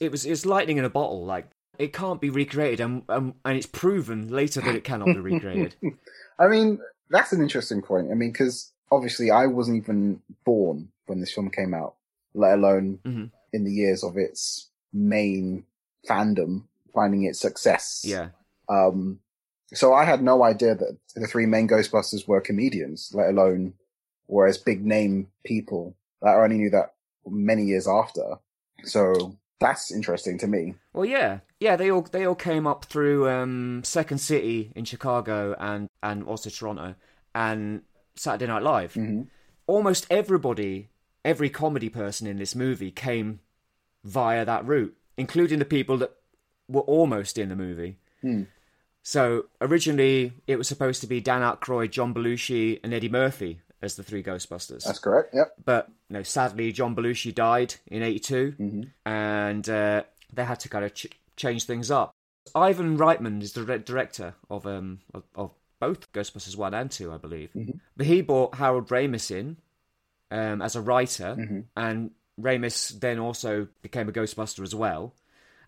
it 0.00 0.10
was 0.10 0.26
it's 0.26 0.44
lightning 0.46 0.76
in 0.78 0.84
a 0.84 0.90
bottle. 0.90 1.24
Like 1.24 1.48
it 1.78 1.92
can't 1.92 2.20
be 2.20 2.30
recreated, 2.30 2.80
and 2.80 3.02
um, 3.08 3.34
and 3.44 3.56
it's 3.56 3.66
proven 3.66 4.28
later 4.28 4.60
that 4.60 4.74
it 4.74 4.84
cannot 4.84 5.06
be 5.06 5.20
recreated. 5.20 5.74
I 6.38 6.48
mean, 6.48 6.78
that's 7.10 7.32
an 7.32 7.40
interesting 7.42 7.80
point. 7.82 8.10
I 8.10 8.14
mean, 8.14 8.30
because 8.32 8.72
obviously 8.92 9.30
I 9.30 9.46
wasn't 9.46 9.78
even 9.78 10.20
born 10.44 10.88
when 11.06 11.20
this 11.20 11.32
film 11.32 11.50
came 11.50 11.72
out, 11.74 11.94
let 12.34 12.54
alone 12.58 12.98
Mhm. 13.06 13.30
in 13.52 13.64
the 13.64 13.72
years 13.72 14.02
of 14.04 14.16
its 14.18 14.68
main 14.92 15.64
fandom 16.08 16.64
finding 16.92 17.24
its 17.24 17.38
success. 17.40 18.02
yeah, 18.04 18.30
Um, 18.68 19.20
so 19.72 19.94
I 19.94 20.04
had 20.04 20.22
no 20.22 20.42
idea 20.42 20.74
that 20.74 20.98
the 21.14 21.26
three 21.26 21.46
main 21.46 21.68
Ghostbusters 21.68 22.26
were 22.26 22.40
comedians, 22.40 23.12
let 23.14 23.30
alone 23.30 23.74
were 24.26 24.46
as 24.46 24.58
big 24.58 24.84
name 24.84 25.28
people. 25.44 25.96
I 26.22 26.34
only 26.34 26.56
knew 26.56 26.70
that 26.70 26.94
many 27.26 27.64
years 27.64 27.88
after. 27.88 28.36
So 28.84 29.36
that's 29.60 29.92
interesting 29.92 30.38
to 30.38 30.46
me. 30.46 30.74
Well, 30.92 31.04
yeah, 31.04 31.40
yeah. 31.60 31.76
They 31.76 31.90
all 31.90 32.02
they 32.02 32.24
all 32.26 32.34
came 32.34 32.66
up 32.66 32.86
through 32.86 33.28
um, 33.28 33.82
Second 33.84 34.18
City 34.18 34.72
in 34.74 34.84
Chicago 34.84 35.54
and 35.58 35.88
and 36.02 36.24
also 36.24 36.50
Toronto 36.50 36.94
and 37.34 37.82
Saturday 38.16 38.46
Night 38.46 38.62
Live. 38.62 38.94
hmm 38.94 39.22
Almost 39.66 40.08
everybody, 40.10 40.88
every 41.24 41.48
comedy 41.48 41.88
person 41.88 42.26
in 42.26 42.38
this 42.38 42.56
movie 42.56 42.90
came 42.90 43.38
via 44.02 44.44
that 44.44 44.66
route, 44.66 44.96
including 45.16 45.60
the 45.60 45.64
people 45.64 45.96
that 45.98 46.16
were 46.66 46.80
almost 46.80 47.38
in 47.38 47.50
the 47.50 47.56
movie. 47.56 47.98
Hmm. 48.20 48.44
So 49.02 49.46
originally, 49.60 50.32
it 50.46 50.56
was 50.56 50.68
supposed 50.68 51.00
to 51.00 51.06
be 51.06 51.20
Dan 51.20 51.42
Aykroyd, 51.42 51.90
John 51.90 52.12
Belushi, 52.14 52.80
and 52.84 52.92
Eddie 52.92 53.08
Murphy 53.08 53.60
as 53.82 53.96
the 53.96 54.02
three 54.02 54.22
Ghostbusters. 54.22 54.84
That's 54.84 54.98
correct. 54.98 55.34
Yep. 55.34 55.54
But 55.64 55.88
you 56.08 56.14
know, 56.14 56.22
sadly, 56.22 56.70
John 56.72 56.94
Belushi 56.94 57.34
died 57.34 57.74
in 57.86 58.02
'82, 58.02 58.50
hmm 58.56 58.82
and 59.06 59.68
uh, 59.68 60.02
they 60.32 60.44
had 60.44 60.60
to 60.60 60.68
kind 60.68 60.84
of 60.84 60.94
ch- 60.94 61.06
change 61.36 61.64
things 61.64 61.90
up. 61.90 62.12
Ivan 62.54 62.98
Reitman 62.98 63.42
is 63.42 63.52
the 63.52 63.62
re- 63.62 63.78
director 63.78 64.34
of 64.50 64.66
um 64.66 65.00
of, 65.14 65.24
of 65.34 65.52
both 65.80 66.12
Ghostbusters 66.12 66.56
one 66.56 66.74
and 66.74 66.90
two, 66.90 67.12
I 67.12 67.16
believe. 67.16 67.50
Mhm. 67.56 67.80
But 67.96 68.06
he 68.06 68.20
brought 68.20 68.56
Harold 68.56 68.88
Ramis 68.88 69.30
in 69.30 69.56
um, 70.30 70.60
as 70.60 70.76
a 70.76 70.80
writer, 70.82 71.36
Mhm. 71.38 71.64
and 71.76 72.10
Ramis 72.40 73.00
then 73.00 73.18
also 73.18 73.68
became 73.82 74.08
a 74.08 74.12
Ghostbuster 74.12 74.62
as 74.62 74.74
well. 74.74 75.14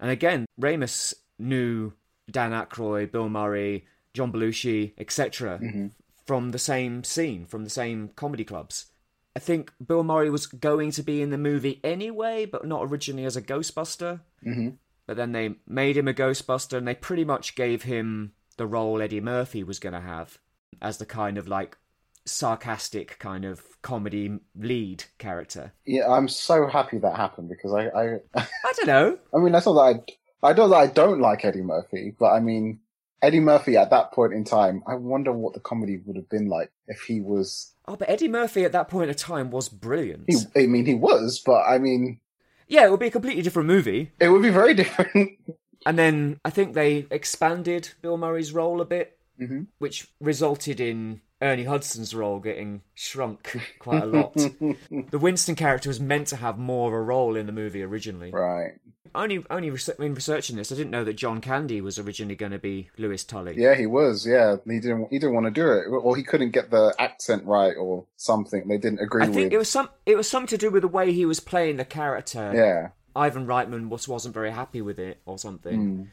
And 0.00 0.10
again, 0.10 0.44
Ramis 0.60 1.14
knew 1.38 1.92
Dan 2.32 2.52
Aykroyd, 2.52 3.12
Bill 3.12 3.28
Murray, 3.28 3.86
John 4.14 4.32
Belushi, 4.32 4.92
etc. 4.98 5.58
Mhm. 5.62 5.92
from 6.26 6.50
the 6.52 6.58
same 6.58 7.02
scene, 7.04 7.44
from 7.46 7.64
the 7.64 7.70
same 7.70 8.08
comedy 8.16 8.44
clubs. 8.44 8.86
I 9.34 9.40
think 9.40 9.72
Bill 9.84 10.04
Murray 10.04 10.30
was 10.30 10.46
going 10.46 10.90
to 10.92 11.02
be 11.02 11.20
in 11.22 11.30
the 11.30 11.38
movie 11.38 11.80
anyway, 11.82 12.44
but 12.44 12.66
not 12.66 12.84
originally 12.84 13.24
as 13.24 13.36
a 13.36 13.42
Ghostbuster. 13.42 14.20
hmm 14.42 14.70
But 15.06 15.16
then 15.16 15.32
they 15.32 15.56
made 15.66 15.96
him 15.96 16.06
a 16.08 16.14
Ghostbuster, 16.14 16.78
and 16.78 16.86
they 16.86 16.94
pretty 16.94 17.24
much 17.24 17.54
gave 17.56 17.82
him 17.82 18.32
the 18.56 18.66
role 18.66 19.02
Eddie 19.02 19.20
Murphy 19.20 19.64
was 19.64 19.78
going 19.80 19.94
to 19.94 20.00
have 20.00 20.38
as 20.80 20.98
the 20.98 21.06
kind 21.06 21.38
of 21.38 21.48
like 21.48 21.76
sarcastic 22.24 23.18
kind 23.18 23.44
of 23.44 23.62
comedy 23.82 24.38
lead 24.54 25.04
character. 25.18 25.72
Yeah, 25.84 26.08
I'm 26.08 26.28
so 26.28 26.66
happy 26.68 26.98
that 26.98 27.16
happened 27.16 27.48
because 27.48 27.72
I, 27.74 27.88
I, 27.88 28.04
I 28.34 28.72
don't 28.76 28.86
know. 28.86 29.18
I 29.34 29.38
mean, 29.38 29.54
I 29.54 29.58
not 29.58 29.64
that 29.64 29.80
I, 29.80 30.00
I 30.42 30.52
don't 30.52 30.72
I 30.72 30.86
don't 30.86 31.20
like 31.20 31.44
Eddie 31.44 31.62
Murphy, 31.62 32.14
but 32.18 32.30
I 32.32 32.40
mean, 32.40 32.80
Eddie 33.22 33.40
Murphy 33.40 33.76
at 33.76 33.90
that 33.90 34.12
point 34.12 34.32
in 34.32 34.44
time, 34.44 34.82
I 34.86 34.94
wonder 34.94 35.32
what 35.32 35.54
the 35.54 35.60
comedy 35.60 35.98
would 36.04 36.16
have 36.16 36.28
been 36.28 36.48
like 36.48 36.70
if 36.88 37.02
he 37.02 37.20
was. 37.20 37.72
Oh, 37.86 37.96
but 37.96 38.08
Eddie 38.10 38.28
Murphy 38.28 38.64
at 38.64 38.72
that 38.72 38.88
point 38.88 39.10
in 39.10 39.16
time 39.16 39.50
was 39.50 39.68
brilliant. 39.68 40.24
He, 40.28 40.36
I 40.56 40.66
mean, 40.66 40.86
he 40.86 40.94
was, 40.94 41.40
but 41.44 41.62
I 41.62 41.78
mean, 41.78 42.20
yeah, 42.68 42.84
it 42.86 42.90
would 42.90 43.00
be 43.00 43.06
a 43.08 43.10
completely 43.10 43.42
different 43.42 43.68
movie. 43.68 44.10
it 44.20 44.28
would 44.28 44.42
be 44.42 44.50
very 44.50 44.74
different. 44.82 45.38
And 45.84 45.98
then 45.98 46.40
I 46.44 46.50
think 46.50 46.74
they 46.74 47.06
expanded 47.10 47.90
Bill 48.02 48.16
Murray's 48.16 48.52
role 48.52 48.80
a 48.80 48.84
bit, 48.84 49.18
Mhm. 49.40 49.66
which 49.78 50.08
resulted 50.20 50.78
in 50.80 51.20
Ernie 51.42 51.64
Hudson's 51.64 52.14
role 52.14 52.38
getting 52.40 52.82
shrunk 52.94 53.60
quite 53.78 54.02
a 54.04 54.06
lot. 54.06 54.32
the 55.10 55.18
Winston 55.18 55.54
character 55.56 55.90
was 55.90 56.00
meant 56.00 56.28
to 56.28 56.36
have 56.36 56.56
more 56.58 56.88
of 56.88 56.94
a 56.94 57.00
role 57.02 57.36
in 57.36 57.46
the 57.46 57.52
movie 57.52 57.82
originally. 57.82 58.30
right. 58.30 58.72
Only, 59.14 59.44
only 59.50 59.68
research, 59.68 59.98
in 59.98 60.14
researching 60.14 60.56
this, 60.56 60.72
I 60.72 60.74
didn't 60.74 60.90
know 60.90 61.04
that 61.04 61.14
John 61.18 61.42
Candy 61.42 61.82
was 61.82 61.98
originally 61.98 62.34
going 62.34 62.52
to 62.52 62.58
be 62.58 62.88
Lewis 62.96 63.24
Tully. 63.24 63.54
Yeah, 63.58 63.74
he 63.74 63.84
was. 63.84 64.26
Yeah, 64.26 64.56
he 64.64 64.80
didn't. 64.80 65.08
He 65.10 65.18
didn't 65.18 65.34
want 65.34 65.44
to 65.44 65.50
do 65.50 65.70
it, 65.70 65.84
or 65.86 66.16
he 66.16 66.22
couldn't 66.22 66.52
get 66.52 66.70
the 66.70 66.94
accent 66.98 67.44
right, 67.44 67.74
or 67.76 68.06
something. 68.16 68.66
They 68.66 68.78
didn't 68.78 69.00
agree 69.00 69.22
I 69.24 69.26
think 69.26 69.36
with. 69.36 69.52
it 69.52 69.58
was 69.58 69.68
some. 69.68 69.90
It 70.06 70.16
was 70.16 70.30
something 70.30 70.46
to 70.48 70.56
do 70.56 70.70
with 70.70 70.80
the 70.80 70.88
way 70.88 71.12
he 71.12 71.26
was 71.26 71.40
playing 71.40 71.76
the 71.76 71.84
character. 71.84 72.52
Yeah. 72.54 72.88
Ivan 73.14 73.46
Reitman 73.46 73.90
was 73.90 74.08
wasn't 74.08 74.32
very 74.32 74.50
happy 74.50 74.80
with 74.80 74.98
it 74.98 75.20
or 75.26 75.36
something, 75.38 75.78
Mm. 75.98 76.06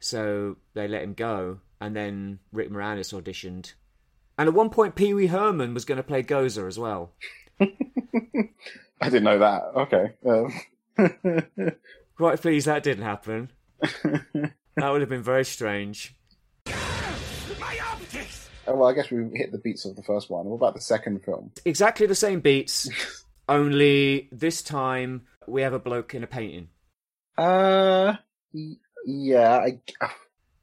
so 0.00 0.56
they 0.72 0.88
let 0.88 1.02
him 1.02 1.12
go. 1.12 1.60
And 1.78 1.94
then 1.94 2.38
Rick 2.52 2.70
Moranis 2.70 3.12
auditioned, 3.12 3.74
and 4.38 4.48
at 4.48 4.54
one 4.54 4.70
point 4.70 4.94
Pee 4.94 5.14
Wee 5.14 5.26
Herman 5.28 5.74
was 5.74 5.84
going 5.84 5.96
to 5.96 6.02
play 6.02 6.22
Gozer 6.22 6.66
as 6.66 6.78
well. 6.78 7.12
I 7.60 7.68
didn't 9.04 9.24
know 9.24 9.38
that. 9.38 9.62
Okay. 9.76 10.12
Um, 10.26 10.52
Quite 12.16 12.40
pleased 12.40 12.66
that 12.66 12.82
didn't 12.82 13.04
happen. 13.04 13.50
that 13.80 14.90
would 14.90 15.00
have 15.00 15.10
been 15.10 15.22
very 15.22 15.44
strange. 15.44 16.14
oh, 16.68 17.18
well, 18.66 18.84
I 18.86 18.94
guess 18.94 19.10
we 19.10 19.28
hit 19.34 19.52
the 19.52 19.58
beats 19.58 19.84
of 19.84 19.96
the 19.96 20.02
first 20.02 20.30
one. 20.30 20.46
What 20.46 20.56
about 20.56 20.74
the 20.74 20.80
second 20.80 21.24
film? 21.24 21.52
Exactly 21.64 22.06
the 22.06 22.14
same 22.14 22.40
beats, 22.40 22.88
only 23.48 24.28
this 24.32 24.62
time 24.62 25.26
we 25.46 25.62
have 25.62 25.72
a 25.74 25.78
bloke 25.78 26.14
in 26.14 26.24
a 26.24 26.26
painting. 26.26 26.68
Uh, 27.36 28.14
yeah. 29.04 29.58
I, 29.58 29.80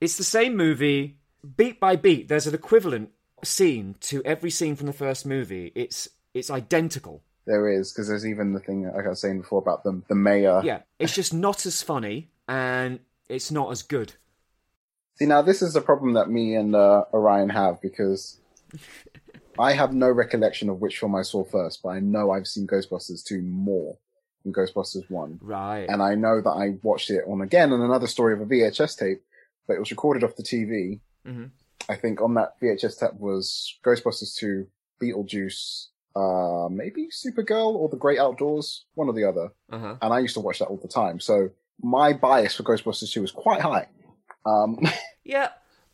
It's 0.01 0.17
the 0.17 0.23
same 0.23 0.57
movie, 0.57 1.17
beat 1.55 1.79
by 1.79 1.95
beat. 1.95 2.27
There's 2.27 2.47
an 2.47 2.55
equivalent 2.55 3.11
scene 3.45 3.95
to 4.01 4.21
every 4.23 4.49
scene 4.49 4.75
from 4.75 4.87
the 4.87 4.93
first 4.93 5.25
movie. 5.25 5.71
It's 5.75 6.09
it's 6.33 6.49
identical. 6.49 7.21
there 7.45 7.67
is 7.69 7.91
because 7.91 8.07
there's 8.07 8.25
even 8.25 8.53
the 8.53 8.59
thing 8.59 8.83
like 8.85 9.05
I 9.05 9.09
was 9.09 9.19
saying 9.21 9.41
before 9.41 9.59
about 9.59 9.83
the 9.83 10.01
the 10.07 10.15
mayor. 10.15 10.61
Yeah, 10.63 10.81
it's 10.99 11.13
just 11.15 11.33
not 11.33 11.65
as 11.65 11.81
funny 11.81 12.29
and 12.47 12.99
it's 13.29 13.51
not 13.51 13.71
as 13.71 13.81
good. 13.81 14.13
See, 15.15 15.25
now 15.25 15.41
this 15.41 15.61
is 15.61 15.73
the 15.73 15.81
problem 15.81 16.13
that 16.13 16.29
me 16.29 16.55
and 16.55 16.75
uh, 16.75 17.05
Orion 17.13 17.49
have 17.49 17.81
because 17.81 18.39
I 19.59 19.73
have 19.73 19.93
no 19.93 20.09
recollection 20.09 20.69
of 20.69 20.81
which 20.81 20.97
film 20.97 21.15
I 21.15 21.21
saw 21.21 21.43
first, 21.43 21.83
but 21.83 21.89
I 21.89 21.99
know 21.99 22.31
I've 22.31 22.47
seen 22.47 22.65
Ghostbusters 22.65 23.23
2 23.23 23.41
more 23.43 23.97
than 24.43 24.51
Ghostbusters 24.53 25.09
1. 25.11 25.39
Right. 25.43 25.85
And 25.87 26.01
I 26.01 26.15
know 26.15 26.41
that 26.41 26.49
I 26.49 26.77
watched 26.81 27.11
it 27.11 27.23
on 27.27 27.41
again 27.41 27.71
on 27.71 27.81
another 27.81 28.07
story 28.07 28.33
of 28.33 28.41
a 28.41 28.45
VHS 28.45 28.97
tape, 28.97 29.21
but 29.67 29.75
it 29.75 29.79
was 29.79 29.91
recorded 29.91 30.23
off 30.23 30.35
the 30.35 30.43
TV. 30.43 30.99
Mhm. 31.27 31.51
I 31.89 31.95
think 31.95 32.21
on 32.21 32.33
that 32.35 32.59
VHS 32.61 32.99
tape 32.99 33.19
was 33.19 33.77
Ghostbusters 33.85 34.35
2, 34.37 34.67
Beetlejuice, 35.01 35.87
uh, 36.15 36.69
maybe 36.69 37.07
Supergirl 37.07 37.75
or 37.75 37.89
The 37.89 37.97
Great 37.97 38.19
Outdoors, 38.19 38.85
one 38.93 39.07
or 39.07 39.13
the 39.13 39.25
other. 39.25 39.49
Uh-huh. 39.71 39.95
And 40.01 40.13
I 40.13 40.19
used 40.19 40.35
to 40.35 40.39
watch 40.39 40.59
that 40.59 40.65
all 40.67 40.77
the 40.77 40.87
time. 40.87 41.19
So 41.19 41.49
my 41.81 42.13
bias 42.13 42.55
for 42.55 42.63
Ghostbusters 42.63 43.11
2 43.11 43.21
was 43.21 43.31
quite 43.31 43.61
high. 43.61 43.87
Um, 44.45 44.79
Yeah, 45.23 45.49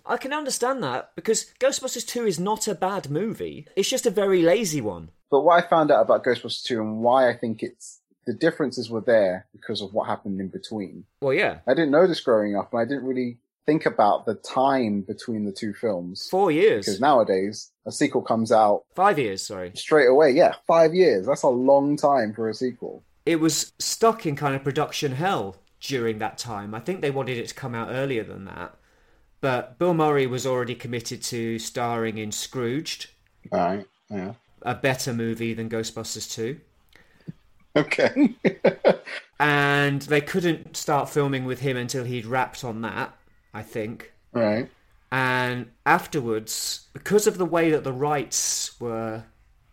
I 0.06 0.18
can 0.18 0.34
understand 0.34 0.82
that 0.84 1.12
because 1.16 1.54
Ghostbusters 1.60 2.08
2 2.08 2.26
is 2.26 2.40
not 2.40 2.68
a 2.68 2.76
bad 2.76 3.10
movie. 3.10 3.68
It's 3.76 3.90
just 3.90 4.06
a 4.08 4.12
very 4.12 4.42
lazy 4.42 4.82
one. 4.82 5.12
But 5.30 5.42
what 5.42 5.64
I 5.64 5.68
found 5.68 5.92
out 5.92 6.02
about 6.02 6.24
Ghostbusters 6.24 6.64
2 6.64 6.82
and 6.82 7.02
why 7.02 7.30
I 7.30 7.38
think 7.38 7.62
it's 7.62 8.02
the 8.26 8.34
differences 8.34 8.90
were 8.90 9.02
there 9.02 9.48
because 9.52 9.82
of 9.82 9.94
what 9.94 10.08
happened 10.08 10.40
in 10.40 10.50
between. 10.50 11.06
Well, 11.22 11.34
yeah. 11.34 11.60
I 11.68 11.74
didn't 11.74 11.92
know 11.92 12.08
this 12.08 12.22
growing 12.22 12.56
up, 12.56 12.74
and 12.74 12.82
I 12.82 12.86
didn't 12.86 13.06
really 13.06 13.38
think 13.70 13.86
about 13.86 14.26
the 14.26 14.34
time 14.34 15.02
between 15.02 15.46
the 15.46 15.52
two 15.52 15.74
films. 15.74 16.28
Four 16.32 16.50
years. 16.52 16.86
Because 16.86 17.00
nowadays, 17.00 17.70
a 17.86 17.92
sequel 17.92 18.24
comes 18.24 18.52
out 18.52 18.84
Five 18.96 19.20
years, 19.20 19.44
sorry. 19.44 19.72
straight 19.76 20.08
away. 20.08 20.32
Yeah, 20.32 20.56
five 20.66 20.96
years. 20.96 21.28
That's 21.28 21.44
a 21.44 21.50
long 21.50 21.96
time 21.96 22.34
for 22.34 22.50
a 22.50 22.54
sequel. 22.56 23.04
It 23.28 23.40
was 23.40 23.74
stuck 23.78 24.26
in 24.26 24.36
kind 24.36 24.56
of 24.56 24.64
production 24.64 25.12
hell 25.12 25.58
during 25.82 26.18
that 26.18 26.40
time. 26.40 26.74
I 26.74 26.80
think 26.80 27.02
they 27.02 27.12
wanted 27.12 27.38
it 27.38 27.48
to 27.50 27.54
come 27.54 27.76
out 27.76 27.90
earlier 27.92 28.24
than 28.24 28.46
that. 28.46 28.74
But 29.40 29.78
Bill 29.78 29.94
Murray 29.94 30.26
was 30.26 30.48
already 30.48 30.74
committed 30.74 31.22
to 31.24 31.60
starring 31.60 32.18
in 32.18 32.32
Scrooged, 32.32 33.12
All 33.52 33.60
right. 33.60 33.88
Yeah. 34.10 34.34
a 34.64 34.74
better 34.74 35.14
movie 35.14 35.54
than 35.54 35.70
Ghostbusters 35.70 36.34
2. 36.34 36.60
Okay. 37.76 38.34
And 39.42 40.02
they 40.02 40.20
couldn't 40.20 40.76
start 40.76 41.08
filming 41.10 41.46
with 41.46 41.62
him 41.62 41.78
until 41.78 42.04
he'd 42.04 42.26
wrapped 42.26 42.66
on 42.66 42.82
that, 42.82 43.14
I 43.54 43.62
think. 43.64 44.14
right. 44.34 44.70
And 45.12 45.72
afterwards, 45.88 46.88
because 46.94 47.26
of 47.26 47.40
the 47.40 47.46
way 47.46 47.72
that 47.72 47.84
the 47.84 47.92
rights 47.94 48.80
were 48.80 49.24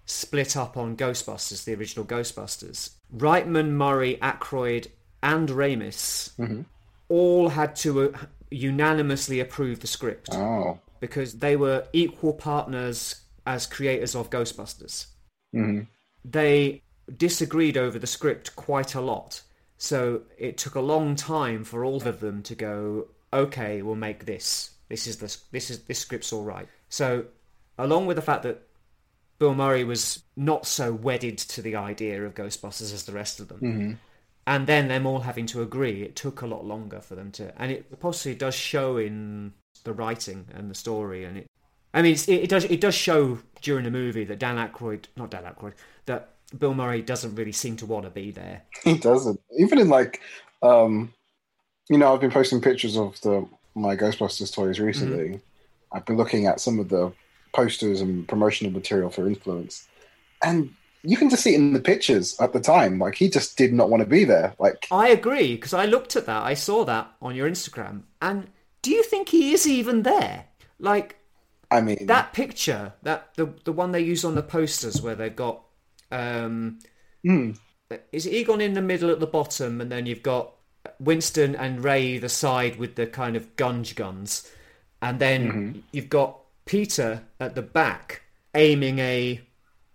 split 0.07 0.57
up 0.57 0.79
on 0.79 0.97
Ghostbusters, 0.97 1.65
the 1.65 1.75
original 1.75 2.07
Ghostbusters, 2.07 2.93
Reitman, 3.15 3.73
Murray, 3.73 4.17
Aykroyd, 4.23 4.87
and 5.23 5.49
Ramis 5.51 6.31
all 7.11 7.51
had 7.51 7.77
to 7.77 8.15
uh, 8.15 8.19
unanimously 8.51 9.39
approve 9.41 9.81
the 9.81 9.87
script 9.87 10.31
Oh. 10.33 10.79
because 11.01 11.35
they 11.41 11.55
were 11.57 11.87
equal 11.93 12.33
partners 12.33 13.21
as 13.47 13.67
creators 13.67 14.15
of 14.15 14.31
Ghostbusters. 14.31 15.07
hmm 15.53 15.81
They 16.25 16.83
disagreed 17.15 17.77
over 17.77 17.99
the 17.99 18.07
script 18.07 18.57
quite 18.57 18.95
a 18.95 19.01
lot. 19.03 19.43
So 19.79 20.23
it 20.39 20.57
took 20.57 20.75
a 20.77 20.81
long 20.81 21.15
time 21.15 21.63
for 21.63 21.85
all 21.85 22.03
of 22.09 22.21
them 22.21 22.43
to 22.45 22.55
go, 22.55 23.09
okay, 23.37 23.83
we'll 23.83 23.95
make 23.95 24.27
this. 24.27 24.71
This 24.89 25.07
is 25.07 25.17
the 25.19 25.37
this 25.53 25.71
is 25.71 25.83
this 25.85 25.99
script's 25.99 26.33
all 26.33 26.45
right. 26.45 26.69
So 26.89 27.27
along 27.79 28.07
with 28.07 28.17
the 28.17 28.23
fact 28.23 28.43
that 28.45 28.63
Bill 29.39 29.55
Murray 29.55 29.85
was 29.85 30.23
not 30.37 30.67
so 30.67 30.93
wedded 30.93 31.39
to 31.39 31.63
the 31.63 31.77
idea 31.77 32.25
of 32.25 32.35
Ghostbusters 32.35 32.93
as 32.95 33.05
the 33.05 33.13
rest 33.13 33.41
of 33.41 33.49
them, 33.49 33.61
and 34.47 34.67
then 34.67 34.89
them 34.89 35.07
all 35.07 35.21
having 35.21 35.47
to 35.47 35.63
agree, 35.63 36.03
it 36.03 36.17
took 36.17 36.41
a 36.41 36.47
lot 36.47 36.65
longer 36.65 37.01
for 37.01 37.15
them 37.17 37.33
to, 37.33 37.53
and 37.61 37.71
it 37.73 38.01
possibly 38.01 38.35
does 38.35 38.55
show 38.55 38.97
in 38.97 39.53
the 39.85 39.93
writing 39.93 40.47
and 40.55 40.71
the 40.71 40.75
story, 40.75 41.25
and 41.25 41.39
it. 41.39 41.47
I 41.93 42.03
mean, 42.03 42.13
it's, 42.13 42.29
it, 42.29 42.45
it 42.45 42.51
does 42.51 42.65
it 42.65 42.81
does 42.81 42.95
show 42.95 43.39
during 43.63 43.85
the 43.85 43.91
movie 43.91 44.25
that 44.25 44.39
Dan 44.39 44.57
Aykroyd, 44.57 45.05
not 45.17 45.31
Dan 45.31 45.45
Aykroyd, 45.45 45.75
that 46.07 46.31
Bill 46.59 46.75
Murray 46.75 47.03
doesn't 47.03 47.35
really 47.35 47.53
seem 47.53 47.77
to 47.77 47.87
want 47.87 48.05
to 48.05 48.11
be 48.11 48.31
there. 48.31 48.63
He 48.85 48.97
doesn't. 48.99 49.41
Even 49.59 49.79
in 49.79 49.89
like, 49.89 50.21
um, 50.63 51.13
you 51.89 51.99
know, 51.99 52.13
I've 52.13 52.21
been 52.21 52.31
posting 52.31 52.61
pictures 52.61 52.97
of 52.97 53.21
the 53.21 53.47
my 53.75 53.97
Ghostbusters 53.97 54.53
toys 54.53 54.81
recently. 54.81 55.41
I've 55.93 56.05
been 56.07 56.17
looking 56.17 56.47
at 56.47 56.61
some 56.61 56.79
of 56.79 56.89
the 56.89 57.13
posters 57.53 58.01
and 58.01 58.27
promotional 58.27 58.73
material 58.73 59.11
for 59.11 59.27
Influence, 59.27 59.87
and 60.43 60.75
you 61.03 61.17
can 61.17 61.31
just 61.31 61.43
see 61.43 61.55
it 61.55 61.59
in 61.59 61.73
the 61.73 61.81
pictures 61.81 62.39
at 62.41 62.53
the 62.53 62.61
time. 62.61 62.99
Like 62.99 63.15
he 63.15 63.29
just 63.29 63.57
did 63.57 63.73
not 63.73 63.91
want 63.91 64.03
to 64.03 64.09
be 64.09 64.25
there. 64.25 64.55
Like 64.59 64.87
I 64.91 65.09
agree 65.09 65.55
because 65.55 65.75
I 65.75 65.87
looked 65.87 66.17
at 66.17 66.27
that, 66.27 66.43
I 66.43 66.55
saw 66.55 66.85
that 66.85 67.13
on 67.23 67.35
your 67.35 67.49
Instagram, 67.49 68.03
and 68.21 68.49
do 68.83 68.91
you 68.91 69.03
think 69.03 69.29
he 69.29 69.53
is 69.53 69.67
even 69.67 70.03
there? 70.03 70.47
Like 70.79 71.17
I 71.71 71.81
mean, 71.81 72.07
that 72.07 72.33
picture, 72.33 72.95
that 73.03 73.35
the 73.37 73.53
the 73.65 73.73
one 73.73 73.93
they 73.93 74.01
use 74.01 74.25
on 74.25 74.35
the 74.35 74.43
posters 74.43 75.01
where 75.03 75.15
they've 75.15 75.35
got, 75.35 75.63
um, 76.11 76.79
hmm, 77.23 77.53
is 78.13 78.29
Egon 78.29 78.61
in 78.61 78.75
the 78.75 78.83
middle 78.83 79.11
at 79.11 79.21
the 79.21 79.27
bottom, 79.27 79.81
and 79.81 79.91
then 79.91 80.07
you've 80.07 80.23
got 80.23 80.53
Winston 81.01 81.55
and 81.55 81.83
Ray 81.83 82.03
either 82.07 82.29
side 82.29 82.77
with 82.77 82.95
the 82.95 83.07
kind 83.07 83.37
of 83.37 83.57
gunge 83.57 83.95
guns, 83.95 84.51
and 85.03 85.19
then 85.19 85.83
you've 85.93 86.09
got 86.09 86.41
Peter 86.65 87.23
at 87.41 87.55
the 87.55 87.63
back 87.63 88.23
aiming 88.55 88.99
a, 88.99 89.41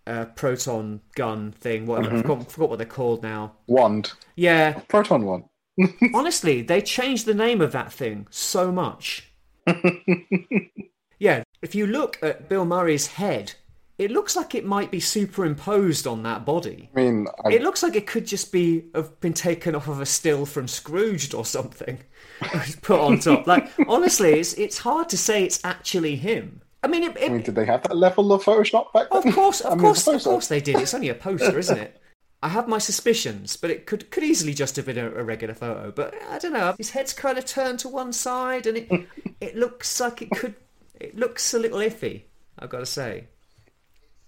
uh 0.07 0.25
proton 0.25 1.01
gun 1.15 1.51
thing. 1.51 1.85
Whatever, 1.85 2.15
I 2.15 2.21
forgot, 2.21 2.51
forgot 2.51 2.69
what 2.69 2.77
they're 2.77 2.85
called 2.87 3.23
now. 3.23 3.53
wand, 3.67 4.13
Yeah, 4.35 4.79
proton 4.87 5.25
wand. 5.25 5.43
honestly, 6.13 6.61
they 6.61 6.81
changed 6.81 7.25
the 7.25 7.33
name 7.33 7.61
of 7.61 7.71
that 7.71 7.91
thing 7.91 8.27
so 8.29 8.71
much. 8.71 9.31
yeah, 11.19 11.43
if 11.61 11.75
you 11.75 11.87
look 11.87 12.19
at 12.21 12.49
Bill 12.49 12.65
Murray's 12.65 13.07
head, 13.07 13.53
it 14.01 14.09
looks 14.09 14.35
like 14.35 14.55
it 14.55 14.65
might 14.65 14.89
be 14.89 14.99
superimposed 14.99 16.07
on 16.07 16.23
that 16.23 16.43
body. 16.43 16.89
I 16.95 16.99
mean, 16.99 17.27
I, 17.45 17.51
It 17.51 17.61
looks 17.61 17.83
like 17.83 17.95
it 17.95 18.07
could 18.07 18.25
just 18.25 18.51
be 18.51 18.85
have 18.95 19.19
been 19.19 19.33
taken 19.33 19.75
off 19.75 19.87
of 19.87 20.01
a 20.01 20.07
still 20.07 20.47
from 20.47 20.67
Scrooged 20.67 21.35
or 21.35 21.45
something, 21.45 21.99
put 22.81 22.99
on 22.99 23.19
top. 23.19 23.45
Like 23.45 23.69
honestly, 23.87 24.39
it's 24.39 24.53
it's 24.53 24.79
hard 24.79 25.07
to 25.09 25.17
say 25.17 25.43
it's 25.43 25.63
actually 25.63 26.15
him. 26.15 26.61
I 26.83 26.87
mean, 26.87 27.03
it, 27.03 27.15
I 27.23 27.29
mean, 27.29 27.43
did 27.43 27.53
they 27.53 27.65
have 27.65 27.83
that 27.83 27.95
level 27.95 28.33
of 28.33 28.43
Photoshop 28.43 28.91
back 28.91 29.11
then? 29.11 29.27
of 29.27 29.35
course, 29.35 29.63
I 29.63 29.69
of 29.69 29.77
mean, 29.77 29.85
course, 29.85 30.07
of 30.07 30.23
course 30.23 30.47
they 30.47 30.59
did. 30.59 30.77
It's 30.77 30.95
only 30.95 31.09
a 31.09 31.13
poster, 31.13 31.59
isn't 31.59 31.77
it? 31.77 32.01
I 32.41 32.49
have 32.49 32.67
my 32.67 32.79
suspicions, 32.79 33.55
but 33.55 33.69
it 33.69 33.85
could 33.85 34.09
could 34.09 34.23
easily 34.23 34.55
just 34.55 34.75
have 34.77 34.87
been 34.87 34.97
a, 34.97 35.11
a 35.11 35.23
regular 35.23 35.53
photo. 35.53 35.91
But 35.91 36.15
I 36.27 36.39
don't 36.39 36.53
know. 36.53 36.73
His 36.79 36.89
head's 36.89 37.13
kind 37.13 37.37
of 37.37 37.45
turned 37.45 37.77
to 37.79 37.87
one 37.87 38.13
side, 38.13 38.65
and 38.65 38.77
it 38.77 38.89
it 39.39 39.55
looks 39.55 39.99
like 40.01 40.23
it 40.23 40.31
could. 40.31 40.55
It 40.99 41.15
looks 41.15 41.53
a 41.53 41.59
little 41.59 41.79
iffy. 41.79 42.23
I've 42.57 42.69
got 42.69 42.79
to 42.79 42.85
say. 42.87 43.27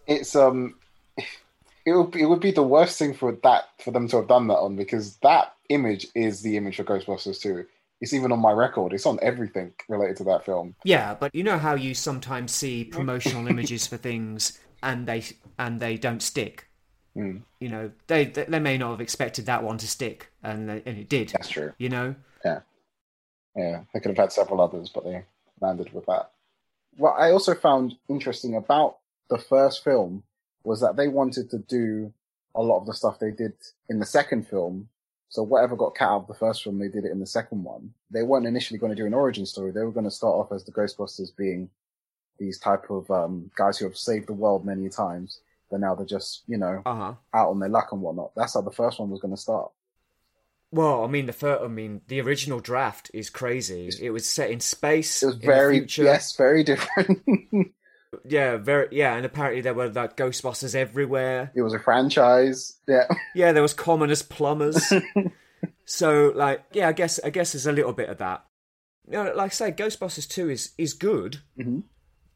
It's 0.07 0.35
um, 0.35 0.75
it 1.85 1.93
would 1.93 2.11
be, 2.11 2.21
it 2.21 2.25
would 2.25 2.39
be 2.39 2.51
the 2.51 2.63
worst 2.63 2.97
thing 2.97 3.13
for 3.13 3.37
that 3.43 3.69
for 3.79 3.91
them 3.91 4.07
to 4.09 4.17
have 4.17 4.27
done 4.27 4.47
that 4.47 4.57
on 4.57 4.75
because 4.75 5.17
that 5.17 5.53
image 5.69 6.07
is 6.15 6.41
the 6.41 6.57
image 6.57 6.77
for 6.77 6.83
Ghostbusters 6.83 7.39
two. 7.39 7.65
It's 8.01 8.13
even 8.13 8.33
on 8.33 8.39
my 8.39 8.51
record. 8.51 8.91
It's 8.91 9.05
on 9.05 9.17
everything 9.21 9.71
related 9.87 10.17
to 10.17 10.23
that 10.25 10.45
film. 10.45 10.75
Yeah, 10.83 11.13
but 11.13 11.33
you 11.33 11.43
know 11.43 11.57
how 11.57 11.75
you 11.75 11.93
sometimes 11.93 12.51
see 12.51 12.83
promotional 12.83 13.47
images 13.47 13.87
for 13.87 13.95
things 13.95 14.59
and 14.81 15.07
they 15.07 15.23
and 15.57 15.79
they 15.79 15.97
don't 15.97 16.21
stick. 16.21 16.67
Hmm. 17.13 17.37
You 17.59 17.69
know, 17.69 17.91
they 18.07 18.25
they 18.25 18.59
may 18.59 18.77
not 18.77 18.91
have 18.91 19.01
expected 19.01 19.45
that 19.45 19.63
one 19.63 19.77
to 19.77 19.87
stick, 19.87 20.31
and 20.43 20.69
they, 20.69 20.83
and 20.85 20.97
it 20.97 21.09
did. 21.09 21.29
That's 21.29 21.47
true. 21.47 21.73
You 21.77 21.89
know, 21.89 22.15
Yeah. 22.43 22.59
Yeah, 23.55 23.81
they 23.93 23.99
could 23.99 24.09
have 24.09 24.17
had 24.17 24.31
several 24.31 24.61
others, 24.61 24.89
but 24.89 25.03
they 25.03 25.23
landed 25.61 25.93
with 25.93 26.07
that. 26.07 26.31
What 26.97 27.13
I 27.13 27.31
also 27.31 27.53
found 27.53 27.95
interesting 28.09 28.55
about 28.55 28.97
the 29.29 29.37
first 29.37 29.83
film 29.83 30.23
was 30.63 30.81
that 30.81 30.95
they 30.95 31.07
wanted 31.07 31.49
to 31.51 31.57
do 31.57 32.13
a 32.55 32.61
lot 32.61 32.79
of 32.79 32.85
the 32.85 32.93
stuff 32.93 33.19
they 33.19 33.31
did 33.31 33.53
in 33.89 33.99
the 33.99 34.05
second 34.05 34.47
film. 34.47 34.89
So 35.29 35.41
whatever 35.41 35.75
got 35.75 35.95
cut 35.95 36.09
out 36.09 36.21
of 36.21 36.27
the 36.27 36.35
first 36.35 36.63
film, 36.63 36.77
they 36.77 36.87
did 36.87 37.05
it 37.05 37.11
in 37.11 37.19
the 37.19 37.25
second 37.25 37.63
one. 37.63 37.93
They 38.11 38.21
weren't 38.21 38.45
initially 38.45 38.79
going 38.79 38.91
to 38.91 39.01
do 39.01 39.07
an 39.07 39.13
origin 39.13 39.45
story. 39.45 39.71
They 39.71 39.81
were 39.81 39.91
going 39.91 40.05
to 40.05 40.11
start 40.11 40.35
off 40.35 40.51
as 40.51 40.63
the 40.63 40.71
Ghostbusters 40.71 41.35
being 41.35 41.69
these 42.37 42.59
type 42.59 42.89
of 42.89 43.09
um, 43.09 43.49
guys 43.55 43.77
who 43.77 43.85
have 43.85 43.97
saved 43.97 44.27
the 44.27 44.33
world 44.33 44.65
many 44.65 44.89
times. 44.89 45.39
But 45.71 45.79
now 45.79 45.95
they're 45.95 46.05
just, 46.05 46.43
you 46.47 46.57
know, 46.57 46.83
uh 46.85 46.95
huh. 46.95 47.13
out 47.33 47.49
on 47.49 47.59
their 47.59 47.69
luck 47.69 47.91
and 47.91 48.01
whatnot. 48.01 48.31
That's 48.35 48.53
how 48.53 48.61
the 48.61 48.71
first 48.71 48.99
one 48.99 49.09
was 49.09 49.21
going 49.21 49.33
to 49.33 49.41
start. 49.41 49.71
Well, 50.71 51.03
I 51.03 51.07
mean, 51.07 51.25
the 51.25 51.33
first, 51.33 51.63
I 51.63 51.67
mean, 51.67 52.01
the 52.07 52.21
original 52.21 52.59
draft 52.59 53.09
is 53.13 53.29
crazy. 53.29 53.89
It 53.99 54.11
was 54.11 54.27
set 54.27 54.51
in 54.51 54.59
space. 54.59 55.23
It 55.23 55.27
was 55.27 55.35
very, 55.35 55.85
yes, 55.87 56.35
very 56.35 56.63
different. 56.63 57.21
yeah, 58.27 58.57
very, 58.57 58.87
yeah, 58.91 59.15
and 59.15 59.25
apparently 59.25 59.61
there 59.61 59.73
were 59.73 59.89
like 59.89 60.17
Ghostbusters 60.17 60.75
everywhere. 60.75 61.51
it 61.55 61.61
was 61.61 61.73
a 61.73 61.79
franchise. 61.79 62.77
Yeah. 62.87 63.07
Yeah, 63.35 63.51
there 63.51 63.61
was 63.63 63.73
commoners 63.73 64.21
plumbers. 64.21 64.91
so, 65.85 66.31
like, 66.35 66.63
yeah, 66.73 66.87
I 66.87 66.93
guess, 66.93 67.19
I 67.23 67.29
guess 67.29 67.53
there's 67.53 67.67
a 67.67 67.71
little 67.71 67.93
bit 67.93 68.09
of 68.09 68.17
that. 68.19 68.45
You 69.07 69.13
know, 69.23 69.33
like 69.35 69.51
I 69.51 69.53
say, 69.53 69.71
Ghostbusters 69.71 70.27
Two 70.29 70.49
is 70.49 70.71
is 70.77 70.93
good, 70.93 71.41
Mhm. 71.59 71.83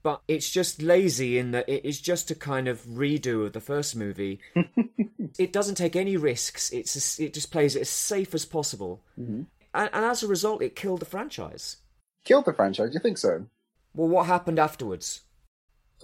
but 0.04 0.22
it's 0.28 0.50
just 0.50 0.82
lazy 0.82 1.38
in 1.38 1.52
that 1.52 1.70
it 1.70 1.86
is 1.86 2.02
just 2.02 2.30
a 2.32 2.36
kind 2.36 2.68
of 2.68 2.82
redo 2.84 3.46
of 3.46 3.54
the 3.54 3.62
first 3.62 3.96
movie. 3.96 4.42
it 5.40 5.54
doesn't 5.54 5.76
take 5.76 5.96
any 5.96 6.18
risks. 6.18 6.72
It's 6.72 6.96
as- 6.98 7.20
it 7.20 7.34
just 7.34 7.52
plays 7.52 7.76
it 7.76 7.82
as 7.82 7.90
safe 7.90 8.34
as 8.36 8.44
possible, 8.46 9.02
Mhm. 9.18 9.46
and, 9.74 9.90
and 9.94 10.06
as 10.06 10.24
a 10.24 10.28
result, 10.28 10.62
it 10.62 10.76
killed 10.76 11.00
the 11.00 11.06
franchise. 11.06 11.78
Killed 12.26 12.46
the 12.46 12.54
franchise. 12.54 12.94
You 12.94 13.00
think 13.00 13.18
so? 13.18 13.46
Well, 13.94 14.10
what 14.10 14.26
happened 14.26 14.60
afterwards? 14.60 15.22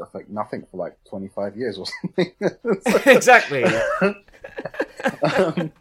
I 0.02 0.06
think 0.06 0.30
nothing 0.30 0.66
for 0.72 0.78
like 0.78 0.98
25 1.10 1.58
years 1.58 1.78
or 1.78 1.86
something. 2.02 2.32
exactly. 3.16 3.66
um, 5.24 5.72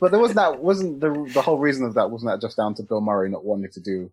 but 0.00 0.10
there 0.10 0.20
wasn't 0.20 0.36
that 0.36 0.58
wasn't 0.60 1.00
the 1.00 1.30
the 1.34 1.42
whole 1.42 1.58
reason 1.58 1.84
of 1.84 1.94
that 1.94 2.10
wasn't 2.10 2.30
that 2.30 2.40
just 2.46 2.56
down 2.56 2.74
to 2.76 2.82
Bill 2.82 3.00
Murray 3.00 3.28
not 3.30 3.44
wanting 3.44 3.70
to 3.72 3.80
do 3.80 4.10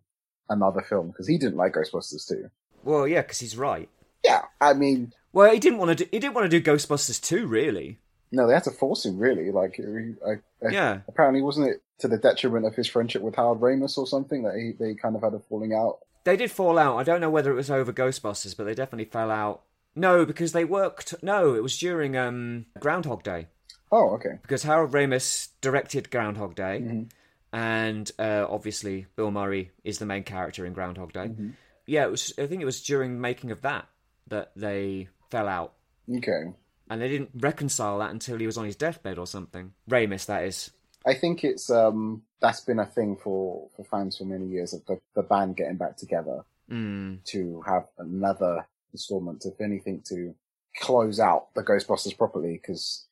another 0.48 0.82
film 0.82 1.08
because 1.08 1.26
he 1.28 1.38
didn't 1.38 1.56
like 1.56 1.74
Ghostbusters 1.74 2.26
two. 2.28 2.48
Well, 2.84 3.06
yeah, 3.08 3.22
because 3.22 3.40
he's 3.40 3.56
right. 3.56 3.88
Yeah, 4.24 4.42
I 4.60 4.74
mean, 4.74 5.12
Well, 5.32 5.52
he 5.52 5.58
didn't 5.58 5.78
want 5.78 5.96
to. 5.98 6.04
Do, 6.04 6.08
he 6.10 6.18
didn't 6.18 6.34
want 6.34 6.50
to 6.50 6.60
do 6.60 6.70
Ghostbusters 6.70 7.20
two, 7.20 7.46
really. 7.46 7.98
no, 8.32 8.46
they 8.46 8.54
had 8.54 8.64
to 8.64 8.70
force 8.70 9.04
him 9.04 9.18
really. 9.18 9.50
Like, 9.50 9.78
I, 10.26 10.66
I, 10.66 10.70
Yeah. 10.70 11.00
apparently, 11.08 11.42
wasn't 11.42 11.68
it 11.68 11.82
to 12.00 12.08
the 12.08 12.18
detriment 12.18 12.66
of 12.66 12.74
his 12.74 12.88
friendship 12.88 13.22
with 13.22 13.36
Howard 13.36 13.60
Ramis 13.60 13.98
or 13.98 14.06
something 14.06 14.42
that 14.44 14.54
he 14.56 14.72
they 14.78 14.94
kind 14.94 15.16
of 15.16 15.22
had 15.22 15.34
a 15.34 15.40
falling 15.48 15.74
out? 15.74 15.98
They 16.26 16.36
did 16.36 16.50
fall 16.50 16.76
out. 16.76 16.96
I 16.98 17.04
don't 17.04 17.20
know 17.20 17.30
whether 17.30 17.52
it 17.52 17.54
was 17.54 17.70
over 17.70 17.92
Ghostbusters, 17.92 18.56
but 18.56 18.64
they 18.64 18.74
definitely 18.74 19.04
fell 19.10 19.30
out. 19.30 19.62
No, 19.94 20.26
because 20.26 20.50
they 20.52 20.64
worked. 20.64 21.14
No, 21.22 21.54
it 21.54 21.62
was 21.62 21.78
during 21.78 22.16
um, 22.16 22.66
Groundhog 22.80 23.22
Day. 23.22 23.46
Oh, 23.92 24.10
okay. 24.16 24.38
Because 24.42 24.64
Harold 24.64 24.90
Ramis 24.90 25.50
directed 25.60 26.10
Groundhog 26.10 26.56
Day, 26.56 26.80
Mhm. 26.82 27.10
and 27.52 28.10
uh, 28.18 28.44
obviously 28.50 29.06
Bill 29.14 29.30
Murray 29.30 29.70
is 29.84 29.98
the 30.00 30.06
main 30.06 30.24
character 30.24 30.66
in 30.66 30.72
Groundhog 30.72 31.12
Day. 31.12 31.28
Mhm. 31.28 31.52
Yeah, 31.86 32.04
it 32.06 32.10
was. 32.10 32.32
I 32.36 32.46
think 32.48 32.60
it 32.60 32.66
was 32.66 32.82
during 32.82 33.20
making 33.20 33.52
of 33.52 33.62
that 33.62 33.86
that 34.26 34.50
they 34.56 35.08
fell 35.30 35.46
out, 35.46 35.74
Okay. 36.12 36.52
and 36.90 37.00
they 37.00 37.08
didn't 37.08 37.30
reconcile 37.36 38.00
that 38.00 38.10
until 38.10 38.38
he 38.38 38.46
was 38.46 38.58
on 38.58 38.64
his 38.64 38.74
deathbed 38.74 39.16
or 39.18 39.26
something. 39.28 39.72
Ramis, 39.88 40.26
that 40.26 40.42
is. 40.44 40.72
I 41.06 41.14
think 41.14 41.44
it's 41.44 41.70
um 41.70 42.22
that's 42.40 42.60
been 42.60 42.78
a 42.80 42.86
thing 42.86 43.16
for 43.16 43.68
for 43.76 43.84
fans 43.84 44.18
for 44.18 44.24
many 44.24 44.46
years 44.46 44.74
of 44.74 44.84
the, 44.86 45.00
the 45.14 45.22
band 45.22 45.56
getting 45.56 45.76
back 45.76 45.96
together 45.96 46.44
Mm. 46.68 47.22
to 47.26 47.62
have 47.64 47.84
another 47.96 48.66
installment, 48.92 49.46
if 49.46 49.60
anything, 49.60 50.02
to 50.08 50.34
close 50.80 51.20
out 51.20 51.54
the 51.54 51.62
Ghostbusters 51.62 52.18
properly. 52.18 52.54
Because 52.54 53.06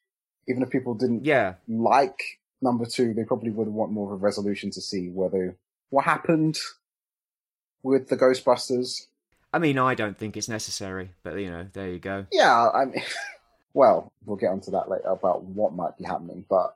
even 0.48 0.60
if 0.64 0.70
people 0.70 0.94
didn't 0.94 1.24
Yeah, 1.24 1.54
like 1.68 2.40
number 2.60 2.84
two, 2.84 3.14
they 3.14 3.22
probably 3.22 3.50
would 3.50 3.68
want 3.68 3.92
more 3.92 4.12
of 4.12 4.20
a 4.20 4.24
resolution 4.24 4.70
to 4.72 4.80
see 4.80 5.08
whether 5.08 5.56
what 5.90 6.04
happened 6.04 6.58
with 7.84 8.08
the 8.08 8.16
Ghostbusters. 8.16 9.06
I 9.52 9.60
mean, 9.60 9.78
I 9.78 9.94
don't 9.94 10.18
think 10.18 10.36
it's 10.36 10.48
necessary, 10.48 11.10
but 11.22 11.36
you 11.38 11.48
know, 11.48 11.68
there 11.72 11.88
you 11.90 12.00
go. 12.00 12.26
Yeah, 12.32 12.70
I 12.70 12.86
mean, 12.86 13.04
well, 13.72 14.12
we'll 14.24 14.36
get 14.36 14.50
onto 14.50 14.72
that 14.72 14.90
later 14.90 15.08
about 15.10 15.44
what 15.44 15.72
might 15.74 15.96
be 15.96 16.02
happening. 16.04 16.44
But 16.48 16.74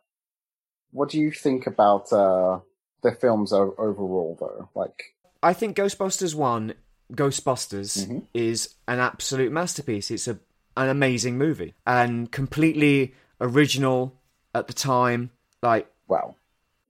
what 0.93 1.09
do 1.11 1.19
you 1.19 1.31
think 1.31 1.67
about 1.67 2.13
uh, 2.13 2.61
the 3.03 3.13
films 3.13 3.53
overall, 3.53 4.37
though? 4.41 4.69
Like, 4.75 5.15
I 5.43 5.53
think 5.53 5.77
Ghostbusters 5.77 6.35
One, 6.35 6.75
Ghostbusters, 7.13 8.07
Mhm. 8.07 8.27
is 8.35 8.75
an 8.87 8.99
absolute 8.99 9.53
masterpiece. 9.53 10.11
It's 10.11 10.29
a 10.29 10.39
an 10.77 10.89
amazing 10.89 11.37
movie 11.37 11.75
and 11.87 12.31
completely 12.31 13.13
original 13.41 14.21
at 14.55 14.69
the 14.69 14.73
time. 14.73 15.31
Like, 15.61 15.91
well, 16.07 16.37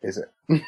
is 0.03 0.19
it? 0.19 0.31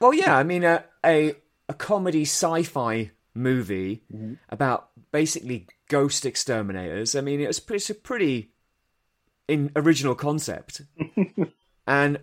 well, 0.00 0.12
yeah, 0.12 0.36
I 0.36 0.42
mean, 0.42 0.64
a 0.64 0.84
a, 1.04 1.34
a 1.68 1.74
comedy 1.74 2.22
sci-fi 2.22 3.12
movie 3.34 4.02
Mhm. 4.12 4.38
about 4.48 4.90
basically 5.12 5.66
ghost 5.88 6.26
exterminators. 6.26 7.14
I 7.14 7.20
mean, 7.20 7.40
it 7.40 7.46
was 7.46 7.60
it's 7.70 7.90
a 7.90 7.94
pretty 7.94 8.50
in 9.48 9.70
original 9.76 10.14
concept, 10.16 10.82
and 11.86 12.18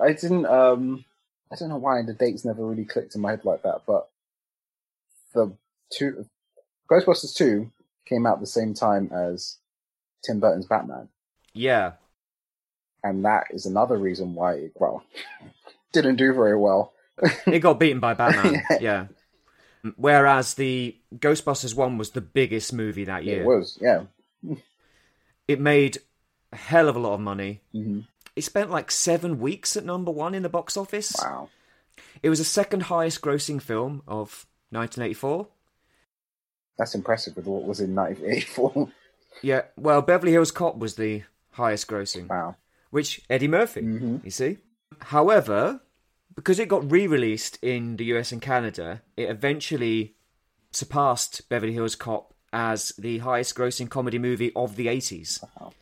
I 0.00 0.12
didn't. 0.12 0.46
Um, 0.46 1.04
I 1.52 1.56
don't 1.56 1.68
know 1.68 1.76
why 1.76 2.02
the 2.02 2.14
dates 2.14 2.44
never 2.44 2.64
really 2.64 2.84
clicked 2.84 3.14
in 3.14 3.20
my 3.20 3.30
head 3.30 3.44
like 3.44 3.62
that, 3.62 3.82
but 3.86 4.08
the 5.34 5.52
two 5.92 6.26
Ghostbusters 6.90 7.34
two 7.34 7.70
came 8.06 8.26
out 8.26 8.40
the 8.40 8.46
same 8.46 8.74
time 8.74 9.10
as 9.12 9.56
Tim 10.24 10.40
Burton's 10.40 10.66
Batman, 10.66 11.08
yeah, 11.52 11.92
and 13.02 13.24
that 13.24 13.44
is 13.50 13.66
another 13.66 13.96
reason 13.96 14.34
why 14.34 14.54
it 14.54 14.72
well 14.74 15.04
didn't 15.92 16.16
do 16.16 16.32
very 16.32 16.56
well. 16.56 16.92
it 17.46 17.60
got 17.60 17.78
beaten 17.78 18.00
by 18.00 18.14
Batman. 18.14 18.62
Yeah. 18.70 18.78
yeah. 18.80 19.06
Whereas 19.96 20.54
the 20.54 20.96
Ghostbusters 21.14 21.74
one 21.74 21.96
was 21.96 22.10
the 22.10 22.20
biggest 22.20 22.72
movie 22.72 23.04
that 23.04 23.24
year. 23.24 23.42
It 23.42 23.46
was, 23.46 23.78
yeah. 23.80 24.02
It 25.48 25.58
made 25.58 25.98
a 26.52 26.56
hell 26.56 26.88
of 26.88 26.96
a 26.96 26.98
lot 26.98 27.14
of 27.14 27.20
money. 27.20 27.62
hmm 27.72 28.00
It 28.36 28.42
spent 28.42 28.70
like 28.70 28.90
seven 28.90 29.38
weeks 29.38 29.76
at 29.76 29.84
number 29.84 30.10
one 30.10 30.34
in 30.34 30.42
the 30.42 30.48
box 30.48 30.76
office. 30.76 31.14
Wow. 31.20 31.48
It 32.22 32.28
was 32.28 32.38
the 32.38 32.44
second 32.44 32.84
highest 32.84 33.20
grossing 33.20 33.60
film 33.60 34.02
of 34.06 34.46
1984. 34.70 35.48
That's 36.78 36.94
impressive 36.94 37.36
with 37.36 37.46
what 37.46 37.64
was 37.64 37.80
in 37.80 37.94
1984. 37.94 38.88
Yeah, 39.42 39.62
well, 39.76 40.02
Beverly 40.02 40.32
Hills 40.32 40.50
Cop 40.50 40.76
was 40.76 40.96
the 40.96 41.22
highest 41.52 41.88
grossing, 41.88 42.28
wow. 42.28 42.56
which 42.90 43.22
Eddie 43.30 43.48
Murphy, 43.48 43.80
hmm 43.80 44.16
you 44.22 44.30
see. 44.30 44.58
However, 44.98 45.80
because 46.34 46.58
it 46.58 46.68
got 46.68 46.90
re 46.90 47.06
released 47.06 47.58
in 47.62 47.96
the 47.96 48.04
US 48.06 48.32
and 48.32 48.42
Canada, 48.42 49.00
it 49.16 49.30
eventually 49.30 50.14
surpassed 50.72 51.48
Beverly 51.48 51.72
Hills 51.72 51.94
Cop 51.94 52.34
as 52.52 52.90
the 52.98 53.18
highest 53.18 53.54
grossing 53.54 53.88
comedy 53.88 54.18
movie 54.18 54.52
of 54.54 54.76
the 54.76 54.88
80s, 54.88 55.42
Wow. 55.58 55.72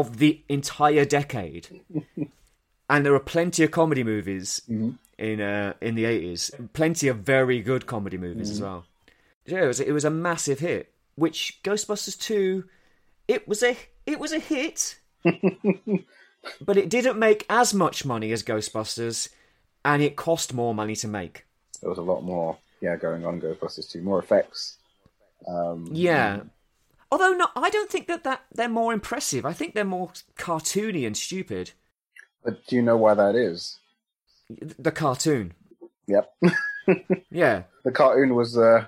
Of 0.00 0.18
the 0.18 0.42
entire 0.48 1.04
decade. 1.04 1.68
and 2.90 3.04
there 3.04 3.12
were 3.12 3.20
plenty 3.20 3.62
of 3.64 3.70
comedy 3.70 4.02
movies 4.04 4.62
Mhm. 4.68 4.98
in 5.18 5.40
uh, 5.40 5.74
in 5.80 5.94
the 5.94 6.04
80s, 6.04 6.50
plenty 6.72 7.08
of 7.08 7.18
very 7.18 7.60
good 7.60 7.86
comedy 7.86 8.18
movies 8.18 8.50
as 8.50 8.60
well. 8.60 8.84
Yeah, 9.46 9.64
it 9.64 9.66
was, 9.66 9.80
it 9.80 9.92
was 9.92 10.04
a 10.04 10.10
massive 10.10 10.58
hit, 10.60 10.92
which 11.16 11.60
Ghostbusters 11.62 12.18
2 12.18 12.64
it 13.28 13.46
was 13.48 13.62
a 13.62 13.76
it 14.06 14.18
was 14.18 14.32
a 14.32 14.38
hit. 14.38 14.98
but 16.60 16.76
it 16.76 16.90
didn't 16.90 17.18
make 17.18 17.46
as 17.48 17.72
much 17.74 18.04
money 18.04 18.32
as 18.32 18.42
Ghostbusters 18.42 19.28
and 19.84 20.02
it 20.02 20.16
cost 20.16 20.52
more 20.54 20.74
money 20.74 20.96
to 20.96 21.08
make. 21.08 21.44
There 21.80 21.90
was 21.90 21.98
a 21.98 22.02
lot 22.02 22.22
more, 22.22 22.56
yeah, 22.80 22.96
going 22.96 23.24
on 23.24 23.40
Ghostbusters 23.40 23.90
2. 23.90 24.00
More 24.02 24.18
effects. 24.18 24.76
Um, 25.46 25.88
Yeah. 25.92 26.40
Although 27.14 27.34
no, 27.34 27.46
I 27.54 27.70
don't 27.70 27.88
think 27.88 28.08
that, 28.08 28.24
that 28.24 28.42
they're 28.52 28.68
more 28.68 28.92
impressive. 28.92 29.46
I 29.46 29.52
think 29.52 29.72
they're 29.72 29.84
more 29.84 30.10
cartoony 30.36 31.06
and 31.06 31.16
stupid. 31.16 31.70
But 32.42 32.66
do 32.66 32.74
you 32.74 32.82
know 32.82 32.96
why 32.96 33.14
that 33.14 33.36
is? 33.36 33.78
The 34.50 34.90
cartoon. 34.90 35.52
Yep. 36.08 36.34
Yeah. 37.30 37.62
the 37.82 37.92
cartoon 37.92 38.34
was 38.34 38.58
uh, 38.58 38.84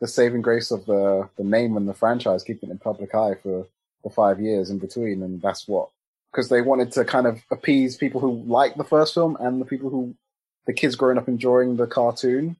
the 0.00 0.08
saving 0.08 0.42
grace 0.42 0.72
of 0.72 0.86
the 0.86 1.28
the 1.36 1.44
name 1.44 1.76
and 1.76 1.86
the 1.86 1.94
franchise, 1.94 2.42
keeping 2.42 2.70
it 2.70 2.72
in 2.72 2.78
public 2.78 3.14
eye 3.14 3.34
for 3.42 3.66
for 4.02 4.10
five 4.10 4.40
years 4.40 4.70
in 4.70 4.78
between, 4.78 5.22
and 5.22 5.40
that's 5.42 5.68
what 5.68 5.90
because 6.32 6.48
they 6.48 6.62
wanted 6.62 6.90
to 6.92 7.04
kind 7.04 7.26
of 7.26 7.42
appease 7.52 7.96
people 7.96 8.20
who 8.20 8.42
like 8.46 8.74
the 8.76 8.82
first 8.82 9.12
film 9.14 9.36
and 9.38 9.60
the 9.60 9.66
people 9.66 9.90
who 9.90 10.14
the 10.66 10.72
kids 10.72 10.96
growing 10.96 11.18
up 11.18 11.28
enjoying 11.28 11.76
the 11.76 11.86
cartoon. 11.86 12.56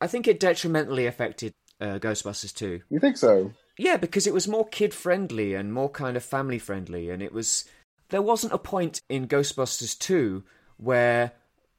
I 0.00 0.06
think 0.06 0.26
it 0.28 0.40
detrimentally 0.40 1.06
affected 1.06 1.52
uh, 1.80 1.98
Ghostbusters 1.98 2.54
two. 2.54 2.80
You 2.88 3.00
think 3.00 3.18
so? 3.18 3.52
Yeah, 3.80 3.96
because 3.96 4.26
it 4.26 4.34
was 4.34 4.46
more 4.46 4.68
kid 4.68 4.92
friendly 4.92 5.54
and 5.54 5.72
more 5.72 5.88
kind 5.88 6.14
of 6.14 6.22
family 6.22 6.58
friendly, 6.58 7.08
and 7.08 7.22
it 7.22 7.32
was. 7.32 7.64
There 8.10 8.20
wasn't 8.20 8.52
a 8.52 8.58
point 8.58 9.00
in 9.08 9.26
Ghostbusters 9.26 9.98
2 9.98 10.42
where 10.76 11.32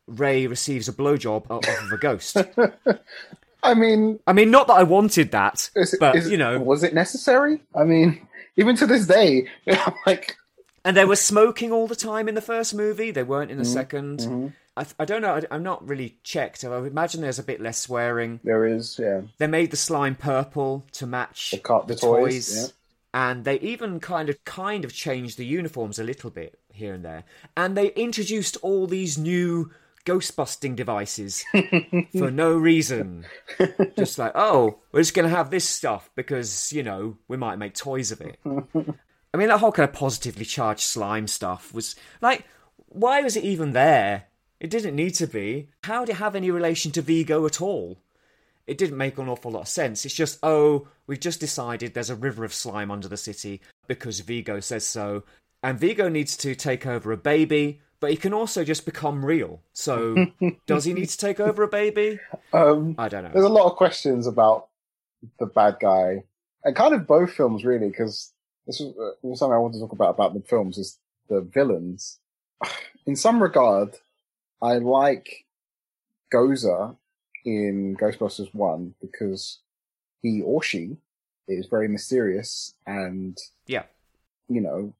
Ray 0.07 0.47
receives 0.47 0.87
a 0.87 0.93
blowjob 0.93 1.45
off 1.51 1.67
of 1.67 1.91
a 1.91 1.97
ghost. 1.97 2.37
I 3.63 3.75
mean, 3.75 4.19
I 4.25 4.33
mean, 4.33 4.49
not 4.49 4.65
that 4.67 4.77
I 4.77 4.83
wanted 4.83 5.31
that, 5.31 5.69
it, 5.75 5.89
but 5.99 6.15
is 6.15 6.31
you 6.31 6.37
know, 6.37 6.59
was 6.59 6.83
it 6.83 6.95
necessary? 6.95 7.61
I 7.75 7.83
mean, 7.83 8.27
even 8.57 8.75
to 8.77 8.87
this 8.87 9.05
day, 9.05 9.47
I'm 9.67 9.93
like, 10.07 10.37
and 10.83 10.97
they 10.97 11.05
were 11.05 11.15
smoking 11.15 11.71
all 11.71 11.85
the 11.85 11.95
time 11.95 12.27
in 12.27 12.33
the 12.33 12.41
first 12.41 12.73
movie. 12.73 13.11
They 13.11 13.23
weren't 13.23 13.51
in 13.51 13.59
the 13.59 13.63
2nd 13.63 14.21
mm-hmm. 14.21 14.47
I, 14.77 14.85
I 14.99 15.05
don't 15.05 15.21
know. 15.21 15.35
I, 15.35 15.41
I'm 15.51 15.63
not 15.63 15.87
really 15.87 16.17
checked. 16.23 16.63
I 16.63 16.75
imagine 16.77 17.21
there's 17.21 17.39
a 17.39 17.43
bit 17.43 17.59
less 17.61 17.77
swearing. 17.79 18.39
there 18.43 18.65
is, 18.65 18.97
yeah, 18.99 19.21
They 19.37 19.47
made 19.47 19.71
the 19.71 19.77
slime 19.77 20.15
purple 20.15 20.85
to 20.93 21.05
match 21.05 21.51
the, 21.51 21.57
car- 21.59 21.83
the, 21.85 21.95
toys. 21.95 22.73
and 23.13 23.43
they 23.43 23.59
even 23.59 23.99
kind 23.99 24.29
of 24.29 24.43
kind 24.45 24.85
of 24.85 24.93
changed 24.93 25.37
the 25.37 25.45
uniforms 25.45 25.99
a 25.99 26.03
little 26.03 26.29
bit 26.29 26.57
here 26.71 26.93
and 26.93 27.03
there 27.03 27.25
and 27.57 27.75
they 27.75 27.91
introduced 27.93 28.55
all 28.61 28.87
these 28.87 29.17
new 29.17 29.69
ghost 30.05 30.33
busting 30.37 30.73
devices 30.73 31.43
for 32.17 32.31
no 32.31 32.55
reason 32.55 33.25
just 33.97 34.17
like 34.17 34.31
oh 34.35 34.77
we're 34.93 35.01
just 35.01 35.13
going 35.13 35.29
to 35.29 35.35
have 35.35 35.51
this 35.51 35.67
stuff 35.67 36.09
because 36.15 36.71
you 36.71 36.81
know 36.81 37.17
we 37.27 37.35
might 37.35 37.57
make 37.57 37.73
toys 37.75 38.09
of 38.11 38.21
it 38.21 38.39
i 38.45 39.37
mean 39.37 39.49
that 39.49 39.59
whole 39.59 39.73
kind 39.73 39.87
of 39.87 39.93
positively 39.93 40.45
charged 40.45 40.79
slime 40.81 41.27
stuff 41.27 41.73
was 41.73 41.95
like 42.21 42.45
why 42.87 43.21
was 43.21 43.35
it 43.35 43.43
even 43.43 43.73
there 43.73 44.23
it 44.61 44.69
didn't 44.69 44.95
need 44.95 45.13
to 45.15 45.27
be 45.27 45.67
how 45.83 46.05
did 46.05 46.13
it 46.13 46.17
have 46.17 46.35
any 46.35 46.49
relation 46.49 46.91
to 46.93 47.01
vigo 47.01 47.45
at 47.45 47.61
all 47.61 47.97
it 48.67 48.77
didn't 48.77 48.97
make 48.97 49.17
an 49.17 49.27
awful 49.27 49.51
lot 49.51 49.61
of 49.61 49.67
sense. 49.67 50.05
It's 50.05 50.15
just, 50.15 50.39
oh, 50.43 50.87
we've 51.07 51.19
just 51.19 51.39
decided 51.39 51.93
there's 51.93 52.09
a 52.09 52.15
river 52.15 52.45
of 52.45 52.53
slime 52.53 52.91
under 52.91 53.07
the 53.07 53.17
city 53.17 53.59
because 53.87 54.19
Vigo 54.21 54.59
says 54.59 54.85
so. 54.85 55.23
And 55.63 55.79
Vigo 55.79 56.09
needs 56.09 56.37
to 56.37 56.55
take 56.55 56.85
over 56.85 57.11
a 57.11 57.17
baby, 57.17 57.81
but 57.99 58.11
he 58.11 58.15
can 58.15 58.33
also 58.33 58.63
just 58.63 58.85
become 58.85 59.25
real. 59.25 59.61
So, 59.73 60.27
does 60.67 60.85
he 60.85 60.93
need 60.93 61.09
to 61.09 61.17
take 61.17 61.39
over 61.39 61.63
a 61.63 61.67
baby? 61.67 62.19
Um, 62.53 62.95
I 62.97 63.09
don't 63.09 63.23
know. 63.23 63.31
there's 63.33 63.45
a 63.45 63.49
lot 63.49 63.69
of 63.69 63.77
questions 63.77 64.25
about 64.25 64.69
the 65.39 65.45
bad 65.45 65.77
guy, 65.79 66.23
and 66.63 66.75
kind 66.75 66.95
of 66.95 67.05
both 67.05 67.33
films 67.33 67.63
really, 67.63 67.89
because 67.89 68.31
this 68.65 68.79
was 68.79 68.95
uh, 68.95 69.35
something 69.35 69.53
I 69.53 69.59
want 69.59 69.73
to 69.73 69.79
talk 69.79 69.91
about 69.91 70.15
about 70.15 70.33
the 70.33 70.41
films 70.41 70.77
is 70.77 70.97
the 71.29 71.41
villains. 71.41 72.19
In 73.05 73.15
some 73.15 73.41
regard, 73.41 73.97
I 74.61 74.77
like 74.77 75.45
Gozer 76.33 76.95
in 77.45 77.95
Ghostbusters 77.99 78.53
One 78.53 78.93
because 79.01 79.59
he 80.21 80.41
or 80.41 80.61
she 80.61 80.97
is 81.47 81.65
very 81.67 81.87
mysterious 81.87 82.73
and 82.85 83.37
Yeah. 83.65 83.83
you 84.47 84.61
know, 84.61 84.93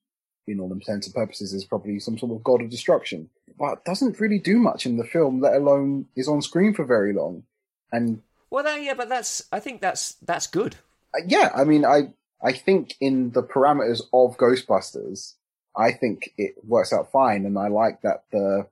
in 0.48 0.60
all 0.60 0.72
intents 0.74 1.06
and 1.08 1.14
purposes, 1.16 1.54
is 1.54 1.64
probably 1.66 2.00
some 2.00 2.18
sort 2.18 2.32
of 2.32 2.44
god 2.44 2.62
of 2.62 2.70
destruction, 2.70 3.30
but 3.60 3.86
doesn't 3.86 4.20
really 4.20 4.40
do 4.40 4.58
much 4.58 4.86
in 4.86 4.98
the 4.98 5.04
film, 5.04 5.40
let 5.40 5.56
alone 5.56 6.08
is 6.16 6.28
on 6.28 6.42
screen 6.42 6.74
for 6.74 6.84
very 6.84 7.14
long. 7.14 7.44
And 7.92 8.22
Well, 8.50 8.64
that, 8.64 8.82
yeah, 8.82 8.96
but 8.96 9.08
that's, 9.10 9.44
I 9.52 9.60
think 9.60 9.82
that's, 9.82 10.14
that's 10.16 10.48
good. 10.48 10.76
uh, 11.16 11.22
yeah, 11.28 11.52
I 11.56 11.64
mean, 11.64 11.86
I 11.86 12.14
I 12.44 12.54
think 12.54 12.96
in 13.00 13.30
the 13.32 13.44
parameters 13.44 14.02
of 14.12 14.36
Ghostbusters, 14.38 15.36
I 15.78 15.92
think 15.92 16.34
it 16.40 16.56
works 16.66 16.92
out 16.92 17.12
fine, 17.12 17.46
and 17.46 17.58
I 17.60 17.68
like 17.68 18.02
that 18.02 18.24
the 18.32 18.66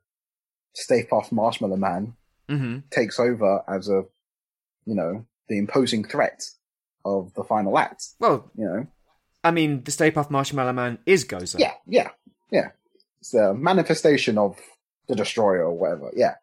Stay 0.73 1.03
Puft 1.03 1.31
Marshmallow 1.31 1.77
Man 1.77 2.13
hmm 2.47 2.79
takes 2.89 3.19
over 3.19 3.63
as 3.67 3.89
a, 3.89 4.03
you 4.85 4.95
know, 4.95 5.25
the 5.47 5.57
imposing 5.57 6.03
threat 6.03 6.43
of 7.05 7.33
the 7.35 7.43
final 7.43 7.77
act. 7.77 8.05
Well, 8.19 8.49
You 8.55 8.65
know, 8.65 8.87
I 9.43 9.51
mean, 9.51 9.83
the 9.83 9.91
Stay 9.91 10.11
Puft 10.11 10.29
Marshmallow 10.29 10.73
Man 10.73 10.99
is 11.05 11.25
Gozer. 11.25 11.59
yeah, 11.59 11.73
yeah, 11.87 12.09
yeah. 12.51 12.69
It's 13.21 13.33
a 13.33 13.53
manifestation 13.53 14.37
of 14.37 14.57
the 15.07 15.15
Destroyer 15.15 15.63
or 15.63 15.73
whatever. 15.77 16.11
Yeah, 16.15 16.35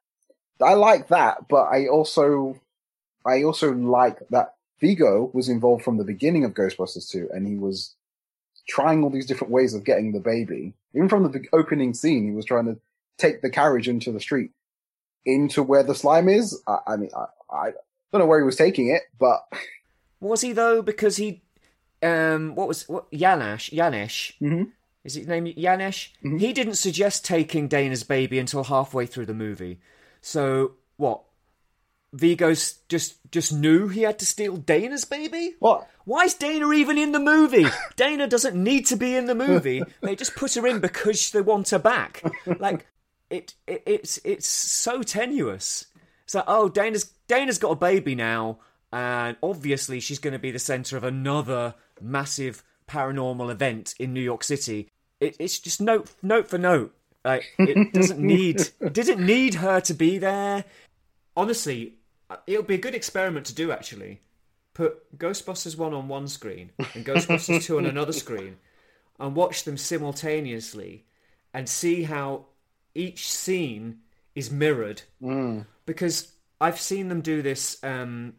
I 0.62 0.74
like 0.74 1.08
that, 1.08 1.48
but 1.48 1.64
I 1.64 1.88
also, 1.88 2.60
I 3.24 3.42
also 3.42 3.72
like 3.72 4.18
that 4.30 4.54
Vigo 4.80 5.30
was 5.32 5.48
involved 5.48 5.84
from 5.84 5.96
the 5.98 6.04
beginning 6.04 6.44
of 6.44 6.52
Ghostbusters 6.52 7.08
2, 7.10 7.30
and 7.32 7.46
he 7.46 7.56
was 7.56 7.94
trying 8.68 9.02
all 9.02 9.10
these 9.10 9.26
different 9.26 9.52
ways 9.52 9.74
of 9.74 9.84
getting 9.84 10.12
the 10.12 10.20
baby. 10.20 10.74
Even 10.94 11.08
from 11.08 11.30
the 11.30 11.44
opening 11.52 11.94
scene, 11.94 12.26
he 12.28 12.34
was 12.34 12.44
trying 12.44 12.66
to 12.66 12.78
take 13.18 13.42
the 13.42 13.50
carriage 13.50 13.88
into 13.88 14.12
the 14.12 14.20
street, 14.20 14.50
into 15.24 15.62
where 15.62 15.82
the 15.82 15.94
slime 15.94 16.28
is. 16.28 16.60
I, 16.68 16.78
I 16.86 16.96
mean, 16.96 17.10
I, 17.16 17.26
I 17.54 17.70
don't 18.12 18.20
know 18.20 18.26
where 18.26 18.38
he 18.40 18.44
was 18.46 18.56
taking 18.56 18.88
it, 18.88 19.02
but 19.18 19.40
Was 20.20 20.40
he 20.40 20.52
though? 20.52 20.82
Because 20.82 21.16
he, 21.16 21.42
um, 22.02 22.54
what 22.54 22.68
was 22.68 22.88
what 22.88 23.10
Janash? 23.12 23.70
Janesh 23.76 24.32
Mhm. 24.40 24.70
is 25.04 25.14
his 25.14 25.26
name 25.26 25.46
Janesh? 25.46 26.10
Mhm. 26.24 26.40
He 26.40 26.52
didn't 26.52 26.74
suggest 26.74 27.24
taking 27.24 27.68
Dana's 27.68 28.02
baby 28.04 28.38
until 28.38 28.64
halfway 28.64 29.06
through 29.06 29.26
the 29.26 29.34
movie. 29.34 29.80
So 30.20 30.72
what? 30.96 31.22
Vigo's 32.12 32.74
just 32.88 33.16
just 33.30 33.52
knew 33.52 33.88
he 33.88 34.02
had 34.02 34.18
to 34.20 34.26
steal 34.26 34.56
Dana's 34.56 35.04
baby. 35.04 35.54
what? 35.58 35.88
Why 36.04 36.24
is 36.24 36.34
Dana 36.34 36.70
even 36.72 36.96
in 36.96 37.12
the 37.12 37.18
movie? 37.18 37.66
Dana 37.96 38.26
doesn't 38.28 38.56
need 38.56 38.86
to 38.86 38.96
be 38.96 39.16
in 39.16 39.26
the 39.26 39.34
movie. 39.34 39.82
They 40.02 40.14
just 40.16 40.36
put 40.36 40.54
her 40.54 40.66
in 40.66 40.80
because 40.80 41.30
they 41.32 41.40
want 41.40 41.70
her 41.70 41.78
back. 41.80 42.22
Like 42.60 42.86
it, 43.30 43.54
it 43.66 43.82
it's 43.86 44.18
it's 44.24 44.46
so 44.46 45.02
tenuous. 45.02 45.86
It's 46.24 46.34
like, 46.34 46.44
oh, 46.46 46.68
Dana's 46.68 47.04
Dana's 47.28 47.58
got 47.58 47.70
a 47.70 47.76
baby 47.76 48.14
now, 48.14 48.58
and 48.92 49.36
obviously 49.42 50.00
she's 50.00 50.18
going 50.18 50.32
to 50.32 50.38
be 50.38 50.50
the 50.50 50.58
center 50.58 50.96
of 50.96 51.04
another 51.04 51.74
massive 52.00 52.62
paranormal 52.88 53.50
event 53.50 53.94
in 53.98 54.12
New 54.12 54.20
York 54.20 54.44
City. 54.44 54.88
It, 55.20 55.36
it's 55.38 55.58
just 55.58 55.80
note 55.80 56.10
note 56.22 56.48
for 56.48 56.58
note. 56.58 56.94
Like 57.24 57.44
it 57.58 57.92
doesn't 57.92 58.20
need 58.20 58.60
it 58.80 58.92
didn't 58.92 59.24
need 59.24 59.54
her 59.54 59.80
to 59.80 59.94
be 59.94 60.18
there. 60.18 60.64
Honestly, 61.36 61.94
it'll 62.46 62.62
be 62.62 62.76
a 62.76 62.78
good 62.78 62.94
experiment 62.94 63.46
to 63.46 63.54
do. 63.54 63.72
Actually, 63.72 64.20
put 64.74 65.18
Ghostbusters 65.18 65.76
one 65.76 65.94
on 65.94 66.08
one 66.08 66.28
screen 66.28 66.70
and 66.94 67.04
Ghostbusters 67.04 67.64
two 67.64 67.78
on 67.78 67.86
another 67.86 68.12
screen, 68.12 68.56
and 69.18 69.34
watch 69.34 69.64
them 69.64 69.76
simultaneously, 69.76 71.04
and 71.52 71.68
see 71.68 72.04
how 72.04 72.46
each 72.96 73.30
scene 73.30 73.98
is 74.34 74.50
mirrored 74.50 75.02
Mm. 75.22 75.66
because 75.86 76.32
I've 76.60 76.80
seen 76.80 77.08
them 77.08 77.20
do 77.20 77.42
this. 77.42 77.82
Um, 77.84 78.34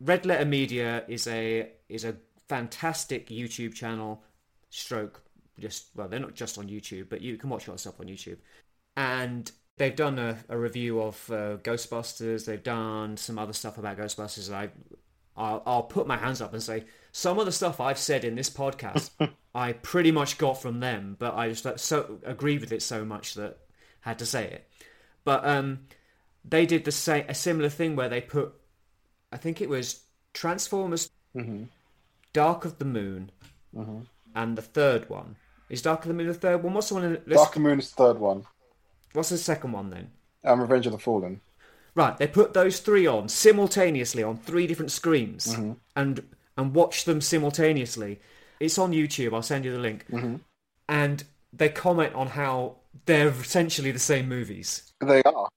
Red 0.00 0.26
Letter 0.26 0.44
Media 0.44 1.04
is 1.08 1.26
a 1.26 1.70
is 1.88 2.04
a 2.04 2.16
fantastic 2.48 3.28
YouTube 3.28 3.74
channel. 3.74 4.22
Stroke, 4.70 5.22
just 5.58 5.88
well, 5.94 6.08
they're 6.08 6.20
not 6.20 6.34
just 6.34 6.58
on 6.58 6.68
YouTube, 6.68 7.08
but 7.08 7.20
you 7.22 7.36
can 7.36 7.48
watch 7.50 7.66
of 7.68 7.80
stuff 7.80 7.98
on 8.00 8.06
YouTube. 8.06 8.36
And 8.96 9.50
they've 9.78 9.96
done 9.96 10.18
a, 10.18 10.38
a 10.48 10.58
review 10.58 11.00
of 11.00 11.30
uh, 11.30 11.56
Ghostbusters. 11.58 12.44
They've 12.44 12.62
done 12.62 13.16
some 13.16 13.38
other 13.38 13.52
stuff 13.52 13.78
about 13.78 13.98
Ghostbusters. 13.98 14.46
And 14.48 14.56
I, 14.56 14.68
I'll, 15.36 15.62
I'll 15.66 15.82
put 15.82 16.06
my 16.06 16.16
hands 16.16 16.40
up 16.40 16.52
and 16.52 16.62
say 16.62 16.84
some 17.12 17.38
of 17.38 17.46
the 17.46 17.52
stuff 17.52 17.80
I've 17.80 17.98
said 17.98 18.24
in 18.24 18.34
this 18.34 18.50
podcast, 18.50 19.10
I 19.54 19.72
pretty 19.72 20.12
much 20.12 20.38
got 20.38 20.60
from 20.60 20.80
them, 20.80 21.16
but 21.18 21.34
I 21.34 21.50
just 21.50 21.78
so 21.80 22.18
agree 22.24 22.58
with 22.58 22.72
it 22.72 22.82
so 22.82 23.04
much 23.04 23.34
that 23.34 23.58
had 24.06 24.18
to 24.20 24.26
say 24.26 24.44
it. 24.44 24.68
But 25.24 25.44
um, 25.46 25.80
they 26.44 26.64
did 26.66 26.84
the 26.84 26.92
same 26.92 27.24
a 27.28 27.34
similar 27.34 27.68
thing 27.68 27.96
where 27.96 28.08
they 28.08 28.20
put 28.20 28.54
I 29.32 29.36
think 29.36 29.60
it 29.60 29.68
was 29.68 30.00
Transformers 30.32 31.10
Mm-hmm. 31.36 31.64
Dark 32.32 32.64
of 32.64 32.78
the 32.78 32.84
Moon 32.86 33.30
Mm-hmm. 33.76 34.00
and 34.34 34.56
the 34.56 34.62
third 34.62 35.10
one. 35.10 35.36
Is 35.68 35.82
Dark 35.82 36.02
of 36.02 36.08
the 36.08 36.14
Moon 36.14 36.28
the 36.28 36.34
third 36.34 36.62
one? 36.62 36.72
What's 36.72 36.88
the 36.88 36.94
one 36.94 37.04
in 37.04 37.12
let's- 37.26 37.42
Dark 37.42 37.58
Moon 37.58 37.78
is 37.78 37.90
the 37.90 37.96
third 37.96 38.18
one. 38.18 38.44
what's 39.12 39.28
the 39.28 39.36
second 39.38 39.72
one 39.72 39.90
then? 39.90 40.10
Um, 40.44 40.60
Revenge 40.62 40.86
of 40.86 40.92
the 40.92 40.98
Fallen. 40.98 41.40
Right, 41.94 42.16
they 42.16 42.26
put 42.26 42.52
those 42.54 42.78
three 42.80 43.06
on 43.06 43.28
simultaneously 43.28 44.22
on 44.22 44.36
three 44.38 44.66
different 44.66 44.92
screens 44.92 45.48
Mm-hmm. 45.48 45.72
and 45.96 46.22
and 46.56 46.74
watch 46.74 47.04
them 47.04 47.20
simultaneously. 47.20 48.20
It's 48.60 48.78
on 48.78 48.92
YouTube, 48.92 49.34
I'll 49.34 49.42
send 49.42 49.64
you 49.66 49.72
the 49.72 49.78
link. 49.78 50.06
Mm-hmm. 50.10 50.36
And 50.88 51.24
they 51.52 51.68
comment 51.68 52.14
on 52.14 52.28
how 52.28 52.76
they're 53.04 53.28
essentially 53.28 53.90
the 53.92 53.98
same 53.98 54.28
movies. 54.28 54.92
They 55.00 55.22
are. 55.22 55.48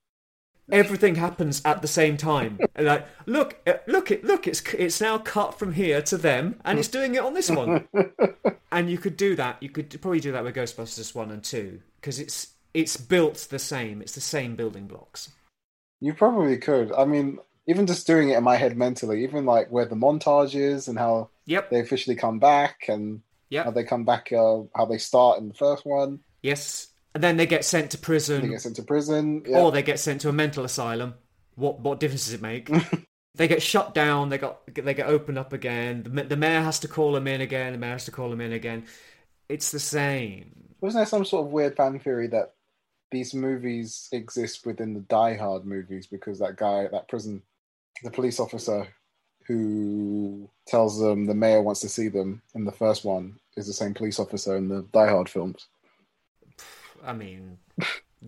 everything 0.71 1.15
happens 1.15 1.61
at 1.65 1.81
the 1.81 1.87
same 1.87 2.17
time. 2.17 2.59
And 2.75 2.87
like, 2.87 3.07
look, 3.25 3.57
uh, 3.67 3.73
look, 3.87 4.11
it, 4.11 4.23
look, 4.23 4.47
it's 4.47 4.61
it's 4.73 5.01
now 5.01 5.17
cut 5.17 5.57
from 5.59 5.73
here 5.73 6.01
to 6.03 6.17
them, 6.17 6.59
and 6.63 6.79
it's 6.79 6.87
doing 6.87 7.15
it 7.15 7.23
on 7.23 7.33
this 7.33 7.49
one. 7.49 7.87
and 8.71 8.89
you 8.89 8.97
could 8.97 9.17
do 9.17 9.35
that. 9.35 9.61
You 9.61 9.69
could 9.69 9.89
probably 10.01 10.19
do 10.21 10.31
that 10.31 10.43
with 10.43 10.55
Ghostbusters 10.55 11.13
one 11.15 11.31
and 11.31 11.43
two 11.43 11.81
because 11.99 12.19
it's 12.19 12.53
it's 12.73 12.95
built 12.97 13.47
the 13.49 13.59
same. 13.59 14.01
It's 14.01 14.13
the 14.15 14.21
same 14.21 14.55
building 14.55 14.87
blocks. 14.87 15.31
You 15.99 16.13
probably 16.13 16.57
could. 16.57 16.93
I 16.93 17.03
mean, 17.05 17.39
even 17.67 17.85
just 17.87 18.07
doing 18.07 18.29
it 18.29 18.37
in 18.37 18.43
my 18.43 18.55
head 18.55 18.77
mentally, 18.77 19.23
even 19.23 19.45
like 19.45 19.69
where 19.69 19.85
the 19.85 19.95
montage 19.95 20.55
is 20.55 20.87
and 20.87 20.97
how 20.97 21.29
Yep. 21.45 21.69
they 21.71 21.79
officially 21.81 22.15
come 22.15 22.39
back 22.39 22.85
and 22.87 23.21
Yep. 23.49 23.65
how 23.65 23.71
they 23.71 23.83
come 23.83 24.05
back, 24.05 24.31
uh, 24.31 24.61
how 24.75 24.85
they 24.85 24.99
start 24.99 25.39
in 25.39 25.47
the 25.49 25.53
first 25.55 25.85
one, 25.85 26.19
Yes. 26.43 26.88
And 27.13 27.23
then 27.23 27.37
they 27.37 27.45
get 27.45 27.65
sent 27.65 27.91
to 27.91 27.97
prison. 27.97 28.41
they 28.41 28.47
get 28.49 28.61
sent 28.61 28.75
to 28.75 28.83
prison. 28.83 29.43
Yeah. 29.47 29.59
or 29.59 29.71
they 29.71 29.81
get 29.81 29.99
sent 29.99 30.21
to 30.21 30.29
a 30.29 30.33
mental 30.33 30.63
asylum. 30.63 31.15
What 31.55 31.79
what 31.79 31.99
difference 31.99 32.25
does 32.25 32.33
it 32.33 32.41
make? 32.41 32.69
they 33.35 33.47
get 33.47 33.61
shut 33.61 33.93
down. 33.93 34.29
They 34.29 34.37
got 34.37 34.61
they 34.73 34.93
get 34.93 35.07
opened 35.07 35.37
up 35.37 35.53
again. 35.53 36.03
The, 36.03 36.23
the 36.23 36.37
mayor 36.37 36.61
has 36.61 36.79
to 36.79 36.87
call 36.87 37.13
them 37.13 37.27
in 37.27 37.41
again. 37.41 37.73
The 37.73 37.79
mayor 37.79 37.93
has 37.93 38.05
to 38.05 38.11
call 38.11 38.29
them 38.29 38.41
in 38.41 38.53
again. 38.53 38.85
It's 39.47 39.71
the 39.71 39.79
same. 39.79 40.75
Wasn't 40.81 40.99
there 40.99 41.05
some 41.05 41.25
sort 41.25 41.45
of 41.45 41.51
weird 41.51 41.75
fan 41.75 41.99
theory 41.99 42.27
that 42.27 42.53
these 43.11 43.33
movies 43.33 44.07
exist 44.11 44.65
within 44.65 44.93
the 44.93 44.99
Die 45.01 45.35
Hard 45.35 45.65
movies 45.65 46.07
because 46.07 46.39
that 46.39 46.57
guy, 46.57 46.87
that 46.91 47.07
prison, 47.07 47.41
the 48.03 48.11
police 48.11 48.39
officer 48.39 48.87
who 49.47 50.47
tells 50.67 50.99
them 50.99 51.25
the 51.25 51.33
mayor 51.33 51.61
wants 51.61 51.81
to 51.81 51.89
see 51.89 52.07
them 52.07 52.41
in 52.53 52.65
the 52.65 52.71
first 52.71 53.03
one 53.03 53.39
is 53.57 53.65
the 53.65 53.73
same 53.73 53.95
police 53.95 54.19
officer 54.19 54.55
in 54.55 54.69
the 54.69 54.85
Die 54.93 55.09
Hard 55.09 55.27
films. 55.27 55.67
I 57.05 57.13
mean, 57.13 57.57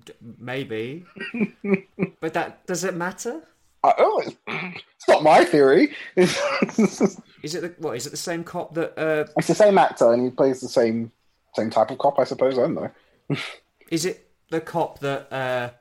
d- 0.06 0.14
maybe, 0.38 1.06
but 2.20 2.34
that 2.34 2.66
does 2.66 2.84
it 2.84 2.96
matter? 2.96 3.42
I, 3.84 3.94
oh, 3.98 4.22
it's, 4.26 4.36
it's 4.48 5.08
not 5.08 5.24
my 5.24 5.44
theory. 5.44 5.96
Is 6.16 7.56
it 7.56 7.62
the, 7.62 7.74
what? 7.80 7.98
Is 7.98 8.06
it 8.06 8.12
the 8.12 8.18
same 8.18 8.44
cop 8.44 8.76
that? 8.76 8.96
Uh, 8.98 9.26
it's 9.38 9.48
the 9.48 9.56
same 9.56 9.80
actor 9.80 10.14
and 10.14 10.24
he 10.24 10.30
plays 10.30 10.62
the 10.62 10.70
same 10.70 11.12
same 11.56 11.70
type 11.72 11.90
of 11.90 11.98
cop, 11.98 12.20
I 12.20 12.24
suppose. 12.24 12.58
I 12.58 12.62
don't 12.62 12.76
know. 12.76 12.92
is 13.90 14.06
it 14.06 14.30
the 14.50 14.62
cop 14.62 15.00
that 15.00 15.34
uh, 15.34 15.72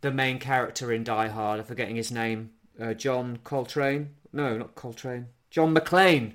the 0.00 0.10
main 0.10 0.38
character 0.38 0.90
in 0.92 1.04
Die 1.04 1.28
Hard? 1.28 1.60
I'm 1.60 1.66
forgetting 1.66 1.96
his 1.96 2.10
name. 2.10 2.50
Uh, 2.80 2.94
John 2.94 3.38
Coltrane? 3.44 4.14
No, 4.32 4.56
not 4.56 4.74
Coltrane. 4.74 5.26
John 5.50 5.74
McClane. 5.74 6.32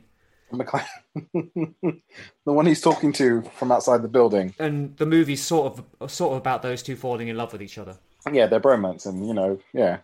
McLean. 0.51 0.86
the 1.33 2.53
one 2.53 2.65
he's 2.65 2.81
talking 2.81 3.12
to 3.13 3.41
from 3.55 3.71
outside 3.71 4.01
the 4.01 4.07
building. 4.07 4.53
and 4.60 4.95
the 4.97 5.05
movie's 5.05 5.43
sort 5.43 5.79
of 5.99 6.12
sort 6.12 6.33
of 6.33 6.38
about 6.38 6.62
those 6.62 6.81
two 6.81 6.95
falling 6.95 7.27
in 7.27 7.38
love 7.38 7.51
with 7.51 7.62
each 7.62 7.77
other. 7.77 7.97
Yeah, 8.31 8.47
they're 8.47 8.60
bromance, 8.60 9.05
and 9.05 9.25
you 9.27 9.33
know, 9.33 9.60
yeah. 9.73 9.99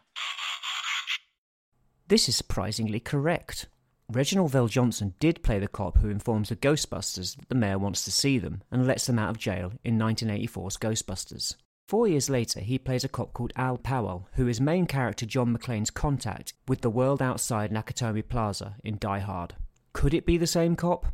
This 2.08 2.30
is 2.30 2.36
surprisingly 2.36 3.00
correct. 3.00 3.68
Reginald 4.12 4.52
VelJohnson 4.52 5.14
did 5.20 5.44
play 5.44 5.60
the 5.60 5.68
cop 5.68 5.98
who 5.98 6.10
informs 6.10 6.50
the 6.50 6.56
Ghostbusters 6.56 7.38
that 7.38 7.50
the 7.50 7.56
mayor 7.56 7.80
wants 7.80 8.04
to 8.04 8.12
see 8.12 8.38
them 8.38 8.62
and 8.70 8.86
lets 8.86 9.08
them 9.08 9.18
out 9.18 9.30
of 9.30 9.38
jail 9.38 9.72
in 9.84 9.98
1984's 9.98 10.78
Ghostbusters. 10.78 11.56
Four 11.88 12.08
years 12.08 12.30
later, 12.30 12.60
he 12.60 12.78
plays 12.78 13.04
a 13.04 13.10
cop 13.10 13.34
called 13.34 13.54
Al 13.56 13.78
Powell, 13.78 14.28
who 14.34 14.48
is 14.48 14.62
main 14.62 14.86
character 14.86 15.26
John 15.26 15.56
McClane's 15.56 15.90
contact 15.90 16.54
with 16.68 16.82
the 16.82 16.90
world 16.90 17.22
outside 17.22 17.72
Nakatomi 17.72 18.28
Plaza 18.28 18.76
in 18.84 18.98
Die 19.00 19.20
Hard. 19.20 19.56
Could 20.04 20.14
it 20.14 20.26
be 20.26 20.36
the 20.36 20.46
same 20.46 20.76
cop? 20.76 21.06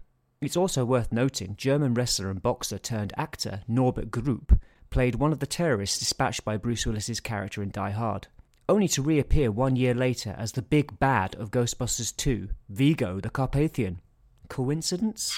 It's 0.41 0.57
also 0.57 0.83
worth 0.83 1.11
noting 1.11 1.55
German 1.57 1.93
wrestler 1.93 2.31
and 2.31 2.41
boxer 2.41 2.79
turned 2.79 3.13
actor 3.15 3.61
Norbert 3.67 4.09
Grupe 4.09 4.59
played 4.89 5.13
one 5.13 5.31
of 5.31 5.37
the 5.37 5.45
terrorists 5.45 5.99
dispatched 5.99 6.43
by 6.43 6.57
Bruce 6.57 6.87
Willis's 6.87 7.19
character 7.19 7.61
in 7.61 7.69
Die 7.69 7.91
Hard, 7.91 8.29
only 8.67 8.87
to 8.87 9.03
reappear 9.03 9.51
one 9.51 9.75
year 9.75 9.93
later 9.93 10.33
as 10.39 10.53
the 10.53 10.63
big 10.63 10.97
bad 10.97 11.35
of 11.35 11.51
Ghostbusters 11.51 12.15
2, 12.17 12.49
Vigo 12.67 13.19
the 13.19 13.29
Carpathian. 13.29 14.01
Coincidence? 14.47 15.37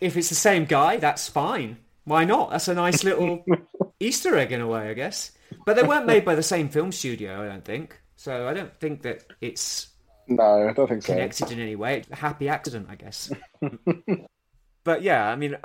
If 0.00 0.16
it's 0.16 0.28
the 0.28 0.34
same 0.34 0.64
guy, 0.64 0.96
that's 0.96 1.28
fine. 1.28 1.76
Why 2.02 2.24
not? 2.24 2.50
That's 2.50 2.66
a 2.66 2.74
nice 2.74 3.04
little 3.04 3.44
Easter 4.00 4.36
egg 4.36 4.50
in 4.50 4.60
a 4.60 4.66
way, 4.66 4.90
I 4.90 4.94
guess. 4.94 5.30
But 5.64 5.76
they 5.76 5.84
weren't 5.84 6.06
made 6.06 6.24
by 6.24 6.34
the 6.34 6.42
same 6.42 6.68
film 6.68 6.90
studio, 6.90 7.40
I 7.40 7.46
don't 7.46 7.64
think. 7.64 7.96
So 8.16 8.48
I 8.48 8.54
don't 8.54 8.76
think 8.80 9.02
that 9.02 9.22
it's 9.40 9.89
No, 10.30 10.68
I 10.68 10.72
don't 10.72 10.88
think 10.88 11.02
so. 11.02 11.12
connected 11.12 11.50
in 11.50 11.58
any 11.58 11.74
way. 11.74 12.04
A 12.10 12.16
happy 12.16 12.48
accident, 12.48 12.86
I 12.88 12.94
guess. 12.94 13.32
but 14.84 15.02
yeah, 15.02 15.28
I 15.28 15.34
mean, 15.34 15.56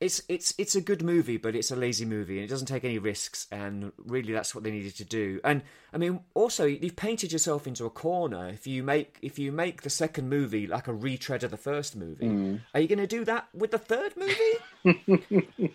it's 0.00 0.20
it's 0.28 0.52
it's 0.58 0.76
a 0.76 0.82
good 0.82 1.02
movie, 1.02 1.38
but 1.38 1.56
it's 1.56 1.70
a 1.70 1.76
lazy 1.76 2.04
movie, 2.04 2.36
and 2.36 2.44
it 2.44 2.50
doesn't 2.50 2.66
take 2.66 2.84
any 2.84 2.98
risks. 2.98 3.46
And 3.50 3.90
really, 3.96 4.34
that's 4.34 4.54
what 4.54 4.64
they 4.64 4.70
needed 4.70 4.96
to 4.96 5.04
do. 5.04 5.40
And 5.44 5.62
I 5.94 5.96
mean, 5.96 6.20
also, 6.34 6.66
you've 6.66 6.94
painted 6.94 7.32
yourself 7.32 7.66
into 7.66 7.86
a 7.86 7.90
corner 7.90 8.50
if 8.50 8.66
you 8.66 8.82
make 8.82 9.16
if 9.22 9.38
you 9.38 9.50
make 9.50 9.80
the 9.80 9.90
second 9.90 10.28
movie 10.28 10.66
like 10.66 10.88
a 10.88 10.92
retread 10.92 11.42
of 11.42 11.50
the 11.50 11.56
first 11.56 11.96
movie. 11.96 12.28
Hmm. 12.28 12.56
Are 12.74 12.80
you 12.80 12.88
going 12.88 12.98
to 12.98 13.06
do 13.06 13.24
that 13.24 13.48
with 13.54 13.70
the 13.70 13.78
third 13.78 14.12
movie? 14.14 15.74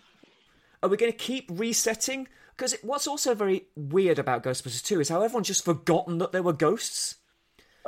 Are 0.80 0.88
we 0.88 0.96
going 0.96 1.10
to 1.10 1.18
keep 1.18 1.50
resetting? 1.52 2.28
Because 2.56 2.76
what's 2.82 3.08
also 3.08 3.34
very 3.34 3.66
weird 3.74 4.20
about 4.20 4.44
Ghostbusters 4.44 4.84
2 4.84 5.00
is 5.00 5.08
how 5.08 5.22
everyone's 5.22 5.48
just 5.48 5.64
forgotten 5.64 6.18
that 6.18 6.30
there 6.30 6.42
were 6.42 6.52
ghosts. 6.52 7.16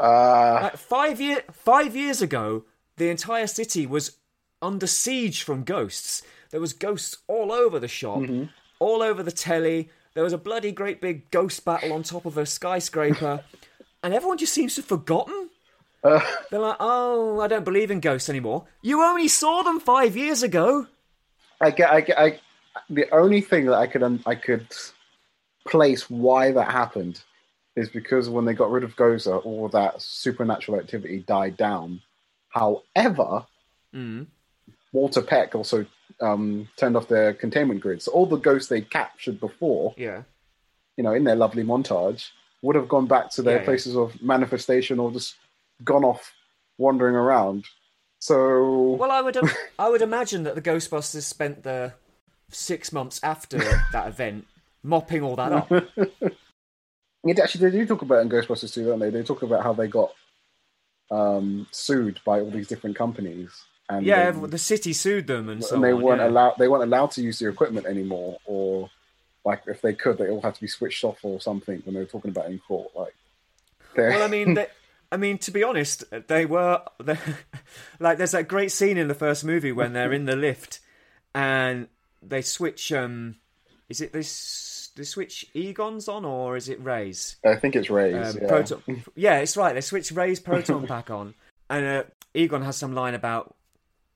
Uh, 0.00 0.60
Like 0.62 0.76
five 0.78 1.20
year 1.20 1.42
five 1.52 1.94
years 1.94 2.22
ago, 2.22 2.64
the 2.96 3.10
entire 3.10 3.46
city 3.46 3.86
was 3.86 4.16
under 4.62 4.86
siege 4.86 5.42
from 5.42 5.62
ghosts. 5.64 6.22
There 6.50 6.60
was 6.60 6.72
ghosts 6.72 7.18
all 7.28 7.52
over 7.52 7.78
the 7.78 7.88
shop, 7.88 8.22
all 8.78 9.02
over 9.02 9.22
the 9.22 9.32
telly. 9.32 9.90
There 10.14 10.24
was 10.24 10.32
a 10.32 10.38
bloody 10.38 10.72
great 10.72 11.00
big 11.00 11.30
ghost 11.30 11.64
battle 11.64 11.92
on 11.92 12.02
top 12.02 12.24
of 12.26 12.36
a 12.38 12.46
skyscraper, 12.46 13.44
and 14.02 14.14
everyone 14.14 14.38
just 14.38 14.54
seems 14.54 14.74
to 14.74 14.80
have 14.80 14.88
forgotten. 14.88 15.50
They're 16.02 16.60
like, 16.60 16.76
"Oh, 16.80 17.40
I 17.40 17.46
don't 17.46 17.64
believe 17.64 17.90
in 17.90 18.00
ghosts 18.00 18.28
anymore." 18.30 18.64
You 18.82 19.02
only 19.02 19.28
saw 19.28 19.62
them 19.62 19.80
five 19.80 20.16
years 20.16 20.42
ago. 20.42 20.86
I 21.60 21.70
get, 21.70 21.90
I 21.92 22.00
get, 22.00 22.18
I. 22.18 22.40
The 22.88 23.06
only 23.14 23.42
thing 23.42 23.66
that 23.66 23.74
I 23.76 23.86
could, 23.86 24.02
I 24.24 24.34
could 24.34 24.66
place 25.68 26.08
why 26.08 26.52
that 26.52 26.70
happened 26.70 27.20
is 27.76 27.88
because 27.88 28.28
when 28.28 28.44
they 28.44 28.52
got 28.54 28.70
rid 28.70 28.85
of 28.85 28.96
Gozer, 28.96 29.44
all 29.44 29.68
that 29.68 30.01
supernatural 30.03 30.78
activity 30.80 31.24
died 31.26 31.57
down. 31.57 32.01
However, 32.49 33.47
Mm. 33.94 34.26
Walter 34.92 35.20
Peck 35.20 35.55
also 35.57 35.84
um, 36.20 36.68
turned 36.76 36.97
off 36.97 37.09
their 37.09 37.32
containment 37.34 37.80
grid, 37.80 38.01
so 38.03 38.12
all 38.12 38.26
the 38.26 38.36
ghosts 38.36 38.68
they 38.68 38.80
captured 38.82 39.40
before, 39.40 39.94
Yeah. 39.97 40.22
you 40.97 41.03
know, 41.03 41.12
in 41.12 41.24
their 41.24 41.34
lovely 41.34 41.64
montage, 41.64 42.28
would 42.62 42.76
have 42.76 42.88
gone 42.88 43.07
back 43.07 43.30
to 43.30 43.42
their 43.42 43.55
Yeah, 43.55 43.61
yeah. 43.61 43.64
places 43.64 43.97
of 43.97 44.20
manifestation 44.22 44.99
or 45.01 45.11
just 45.11 45.34
gone 45.82 46.05
off 46.05 46.32
wandering 46.78 47.16
around. 47.16 47.64
So 48.20 48.92
Well, 48.92 49.11
I 49.11 49.22
would 49.22 49.36
I 49.78 49.88
would 49.88 50.03
imagine 50.03 50.42
that 50.44 50.55
the 50.55 50.62
Ghostbusters 50.62 51.22
spent 51.22 51.62
the 51.64 51.94
six 52.51 52.92
months 52.92 53.18
after 53.24 53.59
that 53.92 54.07
event 54.09 54.47
mopping 54.82 55.22
all 55.22 55.36
that 55.36 55.53
up. 55.53 55.68
It 57.24 57.38
actually, 57.38 57.70
they 57.70 57.78
do 57.78 57.86
talk 57.86 58.02
about 58.02 58.22
in 58.22 58.28
Ghostbusters 58.30 58.72
2, 58.72 58.86
don't 58.86 58.98
they? 58.98 59.10
They 59.10 59.22
talk 59.22 59.42
about 59.42 59.62
how 59.62 59.72
they 59.74 59.88
got 59.88 60.12
um, 61.10 61.66
sued 61.70 62.20
by 62.24 62.40
all 62.40 62.50
these 62.50 62.68
different 62.68 62.96
companies, 62.96 63.50
and 63.88 64.06
Yeah, 64.06 64.18
everyone- 64.18 64.50
the 64.50 64.58
city 64.58 64.92
sued 64.92 65.26
them 65.26 65.48
and 65.48 65.62
so 65.64 65.80
they 65.80 65.92
on, 65.92 66.00
weren't 66.02 66.20
yeah. 66.20 66.28
allowed. 66.28 66.54
They 66.58 66.68
weren't 66.68 66.84
allowed 66.84 67.10
to 67.12 67.22
use 67.22 67.38
the 67.38 67.48
equipment 67.48 67.86
anymore, 67.86 68.38
or 68.46 68.90
like 69.44 69.62
if 69.66 69.82
they 69.82 69.92
could, 69.94 70.18
they 70.18 70.28
all 70.28 70.40
had 70.40 70.54
to 70.54 70.60
be 70.60 70.66
switched 70.68 71.02
off 71.04 71.18
or 71.22 71.40
something 71.40 71.80
when 71.84 71.94
they 71.94 72.00
were 72.00 72.06
talking 72.06 72.30
about 72.30 72.46
it 72.46 72.52
in 72.52 72.58
court. 72.60 72.90
Like, 72.94 73.14
they're- 73.94 74.10
Well, 74.10 74.22
I 74.22 74.28
mean, 74.28 74.54
they, 74.54 74.68
I 75.12 75.16
mean, 75.16 75.38
to 75.38 75.50
be 75.50 75.64
honest, 75.64 76.04
they 76.28 76.46
were 76.46 76.82
like 77.98 78.16
there's 78.18 78.30
that 78.32 78.48
great 78.48 78.70
scene 78.70 78.96
in 78.96 79.08
the 79.08 79.14
first 79.14 79.44
movie 79.44 79.72
when 79.72 79.92
they're 79.92 80.12
in 80.12 80.24
the 80.26 80.36
lift 80.36 80.78
and 81.34 81.88
they 82.22 82.42
switch. 82.42 82.92
Um, 82.92 83.36
is 83.88 84.00
it 84.00 84.12
this? 84.12 84.28
They 85.01 85.05
switch 85.05 85.46
Egon's 85.55 86.09
on 86.09 86.26
or 86.26 86.59
is 86.59 86.68
it 86.68 86.78
Ray's? 86.84 87.36
I 87.42 87.57
think 87.57 87.74
it's 87.74 87.88
Ray's. 87.88 88.36
Um, 88.36 88.42
yeah. 88.42 88.48
proton, 88.48 89.05
yeah, 89.16 89.38
it's 89.38 89.57
right. 89.57 89.72
They 89.72 89.80
switch 89.80 90.12
Ray's 90.12 90.38
proton 90.38 90.86
pack 90.86 91.09
on, 91.09 91.32
and 91.70 91.86
uh, 91.86 92.03
Egon 92.34 92.61
has 92.61 92.76
some 92.76 92.94
line 92.94 93.14
about 93.14 93.57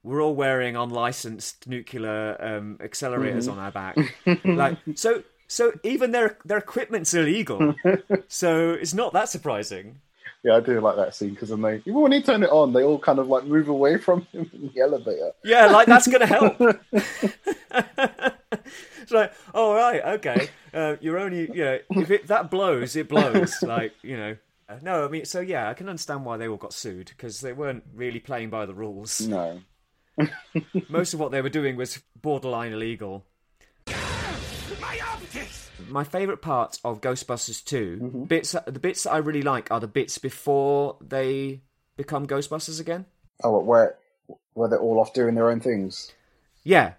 we're 0.03 0.23
all 0.23 0.35
wearing 0.35 0.77
unlicensed 0.77 1.67
nuclear 1.67 2.37
um, 2.39 2.77
accelerators 2.83 3.51
on 3.51 3.59
our 3.59 3.71
back. 3.71 3.97
like 4.45 4.77
so, 4.95 5.23
so 5.49 5.73
even 5.85 6.11
their 6.11 6.37
their 6.45 6.59
equipment's 6.59 7.15
illegal. 7.15 7.75
so 8.29 8.73
it's 8.73 8.93
not 8.93 9.15
that 9.15 9.31
surprising. 9.31 10.03
Yeah, 10.43 10.57
I 10.57 10.61
do 10.61 10.79
like 10.83 10.97
that 10.97 11.15
scene 11.15 11.31
because 11.31 11.49
then 11.49 11.63
they, 11.63 11.77
even 11.87 11.95
when 11.95 12.13
he 12.13 12.21
turn 12.21 12.43
it 12.43 12.51
on, 12.51 12.75
they 12.75 12.83
all 12.83 12.99
kind 12.99 13.19
of 13.19 13.29
like 13.29 13.45
move 13.45 13.69
away 13.69 13.97
from 13.97 14.27
him 14.33 14.51
in 14.53 14.71
the 14.75 14.83
elevator. 14.83 15.33
Yeah, 15.45 15.65
like 15.69 15.87
that's 15.87 16.07
gonna 16.07 16.27
help. 16.27 16.61
It's 19.05 19.13
like, 19.13 19.33
oh 19.55 19.75
right, 19.75 20.03
okay. 20.17 20.49
Uh, 20.73 20.97
you're 21.01 21.19
only, 21.19 21.43
you 21.53 21.65
know, 21.65 21.79
if 21.91 22.11
it 22.11 22.27
that 22.29 22.51
blows, 22.51 22.97
it 22.97 23.09
blows. 23.09 23.55
Like, 23.63 23.93
you 24.03 24.17
know. 24.17 24.37
Uh, 24.67 24.79
No, 24.83 25.05
I 25.05 25.09
mean, 25.09 25.27
so 25.27 25.41
yeah, 25.41 25.69
I 25.69 25.75
can 25.75 25.91
understand 25.91 26.25
why 26.25 26.39
they 26.39 26.49
all 26.49 26.57
got 26.57 26.73
sued 26.73 27.09
because 27.09 27.41
they 27.43 27.53
weren't 27.53 27.85
really 27.95 28.19
playing 28.19 28.49
by 28.49 28.65
the 28.65 28.73
rules. 28.75 29.21
No, 29.21 29.61
Most 30.89 31.13
of 31.13 31.21
what 31.21 31.33
they 31.33 31.43
were 31.43 31.51
doing 31.51 31.77
was 31.77 32.01
borderline 32.21 32.73
illegal. 32.73 33.27
My 35.89 36.03
favourite 36.05 36.41
part 36.41 36.79
of 36.83 37.03
Ghostbusters 37.03 37.63
2, 37.63 38.25
bits 38.27 38.57
the 38.67 38.79
bits 38.81 39.03
that 39.03 39.13
I 39.13 39.19
really 39.19 39.43
like 39.43 39.71
are 39.71 39.81
the 39.81 39.87
bits 39.87 40.17
before 40.17 40.97
they 41.01 41.61
become 41.97 42.27
Ghostbusters 42.27 42.81
again. 42.81 43.05
Oh, 43.43 43.59
where 43.61 43.97
where 44.55 44.69
they're 44.71 44.81
all 44.81 44.99
off 44.99 45.13
doing 45.13 45.35
their 45.35 45.51
own 45.51 45.61
things. 45.61 46.11
Yeah. 46.63 46.95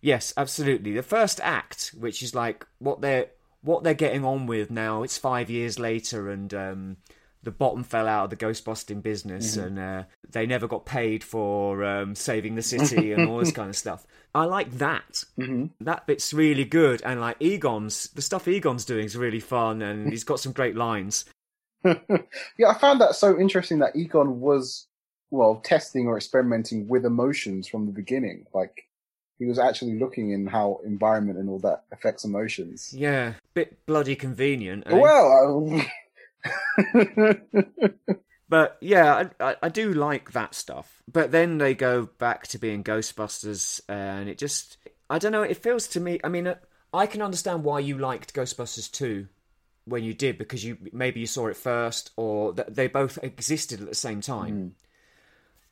Yes, 0.00 0.32
absolutely. 0.36 0.92
The 0.92 1.02
first 1.02 1.40
act, 1.42 1.94
which 1.98 2.22
is 2.22 2.34
like 2.34 2.66
what 2.78 3.00
they're 3.00 3.28
what 3.62 3.84
they're 3.84 3.94
getting 3.94 4.24
on 4.24 4.46
with 4.46 4.70
now. 4.70 5.02
It's 5.02 5.18
five 5.18 5.50
years 5.50 5.78
later, 5.78 6.30
and 6.30 6.52
um, 6.54 6.96
the 7.42 7.50
bottom 7.50 7.84
fell 7.84 8.06
out 8.06 8.24
of 8.24 8.30
the 8.30 8.36
ghostbusting 8.36 9.02
business, 9.02 9.56
and 9.56 9.78
uh, 9.78 10.04
they 10.28 10.46
never 10.46 10.66
got 10.66 10.86
paid 10.86 11.22
for 11.22 11.84
um, 11.84 12.14
saving 12.14 12.54
the 12.54 12.62
city 12.62 13.12
and 13.14 13.28
all 13.28 13.38
this 13.38 13.52
kind 13.52 13.68
of 13.68 13.76
stuff. 13.76 14.06
I 14.34 14.44
like 14.44 14.72
that. 14.78 15.24
Mm-hmm. 15.38 15.84
That 15.84 16.06
bit's 16.06 16.32
really 16.32 16.64
good, 16.64 17.02
and 17.04 17.20
like 17.20 17.36
Egon's 17.40 18.08
the 18.10 18.22
stuff 18.22 18.48
Egon's 18.48 18.84
doing 18.84 19.04
is 19.04 19.16
really 19.16 19.40
fun, 19.40 19.82
and 19.82 20.10
he's 20.10 20.24
got 20.24 20.40
some 20.40 20.52
great 20.52 20.76
lines. 20.76 21.24
Yeah, 22.58 22.68
I 22.68 22.78
found 22.78 23.00
that 23.00 23.14
so 23.14 23.38
interesting 23.38 23.78
that 23.78 23.96
Egon 23.96 24.40
was 24.40 24.86
well 25.30 25.62
testing 25.64 26.06
or 26.06 26.16
experimenting 26.16 26.86
with 26.88 27.06
emotions 27.06 27.66
from 27.66 27.86
the 27.86 27.92
beginning. 27.92 28.44
Like 28.52 28.86
he 29.40 29.46
was 29.46 29.58
actually 29.58 29.98
looking 29.98 30.30
in 30.30 30.46
how 30.46 30.80
environment 30.84 31.38
and 31.38 31.48
all 31.48 31.58
that 31.60 31.84
affects 31.90 32.24
emotions. 32.24 32.92
Yeah, 32.94 33.32
bit 33.54 33.84
bloody 33.86 34.14
convenient. 34.14 34.84
eh? 34.86 34.98
Well, 34.98 35.82
But 38.50 38.76
yeah, 38.80 39.28
I, 39.38 39.56
I, 39.62 39.68
do 39.68 39.94
like 39.94 40.32
that 40.32 40.56
stuff. 40.56 41.04
But 41.10 41.30
then 41.30 41.58
they 41.58 41.72
go 41.72 42.10
back 42.18 42.48
to 42.48 42.58
being 42.58 42.82
Ghostbusters, 42.82 43.80
and 43.88 44.28
it 44.28 44.38
just. 44.38 44.76
I 45.08 45.18
don't 45.18 45.30
know, 45.32 45.42
it 45.42 45.62
feels 45.62 45.86
to 45.88 46.00
me. 46.00 46.18
I 46.24 46.28
mean, 46.28 46.48
uh, 46.48 46.56
I 46.92 47.06
can 47.06 47.22
understand 47.22 47.62
why 47.64 47.78
you 47.78 47.96
liked 47.96 48.34
Ghostbusters 48.34 48.90
2 48.90 49.28
when 49.84 50.02
you 50.02 50.14
did, 50.14 50.36
because 50.36 50.64
you 50.64 50.78
maybe 50.92 51.20
you 51.20 51.26
saw 51.26 51.46
it 51.46 51.56
first, 51.56 52.10
or 52.16 52.52
th- 52.52 52.68
they 52.68 52.88
both 52.88 53.18
existed 53.22 53.80
at 53.80 53.88
the 53.88 53.94
same 53.94 54.20
time. 54.20 54.74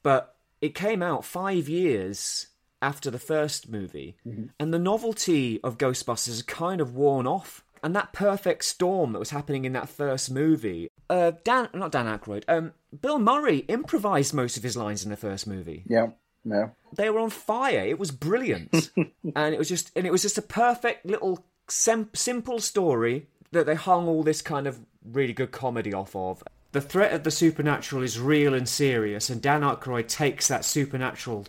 But 0.04 0.36
it 0.60 0.76
came 0.76 1.02
out 1.02 1.24
five 1.24 1.68
years 1.68 2.46
after 2.80 3.10
the 3.10 3.18
first 3.18 3.68
movie, 3.68 4.16
and 4.58 4.72
the 4.74 4.78
novelty 4.78 5.60
of 5.62 5.78
Ghostbusters 5.78 6.26
has 6.26 6.42
kind 6.42 6.80
of 6.80 6.94
worn 6.94 7.26
off. 7.26 7.64
And 7.80 7.94
that 7.94 8.12
perfect 8.12 8.64
storm 8.64 9.12
that 9.12 9.20
was 9.20 9.30
happening 9.30 9.64
in 9.64 9.72
that 9.74 9.88
first 9.88 10.32
movie, 10.32 10.90
uh, 11.08 11.30
Dan, 11.44 11.68
not 11.72 11.92
Dan 11.92 12.06
Aykroyd, 12.06 12.42
um, 12.48 12.72
Bill 13.00 13.20
Murray 13.20 13.58
improvised 13.68 14.34
most 14.34 14.56
of 14.56 14.64
his 14.64 14.76
lines 14.76 15.04
in 15.04 15.10
the 15.10 15.16
first 15.16 15.46
movie. 15.46 15.84
yeah, 15.86 16.08
no, 16.44 16.72
They 16.96 17.08
were 17.08 17.20
on 17.20 17.30
fire. 17.30 17.86
It 17.86 17.98
was 18.00 18.10
brilliant, 18.10 18.90
and 19.36 19.54
it 19.54 19.58
was 19.58 19.68
just, 19.68 19.92
and 19.94 20.06
it 20.08 20.10
was 20.10 20.22
just 20.22 20.38
a 20.38 20.42
perfect 20.42 21.06
little 21.06 21.44
sem- 21.68 22.10
simple 22.14 22.58
story 22.58 23.28
that 23.52 23.64
they 23.66 23.76
hung 23.76 24.08
all 24.08 24.24
this 24.24 24.42
kind 24.42 24.66
of 24.66 24.80
really 25.04 25.32
good 25.32 25.52
comedy 25.52 25.94
off 25.94 26.16
of. 26.16 26.42
The 26.72 26.80
threat 26.80 27.12
of 27.12 27.22
the 27.22 27.30
supernatural 27.30 28.02
is 28.02 28.18
real 28.18 28.54
and 28.54 28.68
serious, 28.68 29.30
and 29.30 29.40
Dan 29.40 29.62
Aykroyd 29.62 30.08
takes 30.08 30.48
that 30.48 30.64
supernatural 30.64 31.46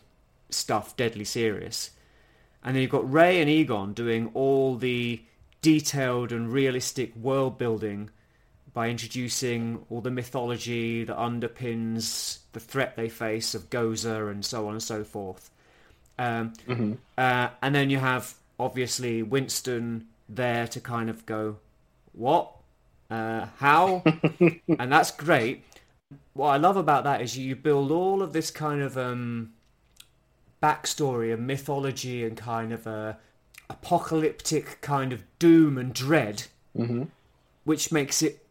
stuff 0.50 0.96
deadly 0.98 1.26
serious. 1.26 1.92
And 2.64 2.76
then 2.76 2.82
you've 2.82 2.92
got 2.92 3.12
Ray 3.12 3.42
and 3.42 3.50
Egon 3.50 3.94
doing 3.94 4.32
all 4.34 4.76
the 4.76 5.22
detailed 5.62 6.32
and 6.32 6.52
realistic 6.52 7.16
world 7.16 7.58
building 7.58 8.10
by 8.74 8.90
introducing 8.90 9.86
all 9.90 10.02
the 10.02 10.12
mythology 10.12 11.04
that 11.04 11.18
underpins 11.18 12.40
the 12.54 12.60
threat 12.60 12.96
they 12.96 13.10
face 13.10 13.56
of 13.56 13.70
Gozer 13.70 14.32
and 14.32 14.46
so 14.46 14.68
on 14.68 14.74
and 14.74 14.84
so 14.84 15.04
forth. 15.04 15.50
Um, 16.18 16.54
uh, 17.18 17.50
and 17.62 17.74
then 17.74 17.90
you 17.90 17.98
have 17.98 18.36
obviously 18.60 19.24
Winston 19.24 20.08
there 20.28 20.68
to 20.68 20.80
kind 20.80 21.10
of 21.10 21.26
go, 21.26 21.58
what? 22.14 22.52
Uh, 23.10 23.48
how? 23.58 24.04
and 24.80 24.92
that's 24.92 25.12
great. 25.12 25.64
What 26.34 26.50
I 26.50 26.58
love 26.58 26.78
about 26.78 27.06
that 27.06 27.22
is 27.22 27.38
you 27.38 27.56
build 27.56 27.92
all 27.92 28.22
of 28.22 28.34
this 28.34 28.52
kind 28.52 28.82
of 28.82 28.98
um, 28.98 29.54
backstory 30.62 31.34
and 31.34 31.48
mythology 31.48 32.24
and 32.24 32.38
kind 32.38 32.74
of 32.74 32.86
a 32.88 33.18
apocalyptic 33.70 34.82
kind 34.82 35.14
of 35.14 35.24
doom 35.38 35.78
and 35.78 35.94
dread, 35.94 36.46
mm-hmm. 36.76 37.04
which 37.64 37.92
makes 37.92 38.22
it 38.22 38.46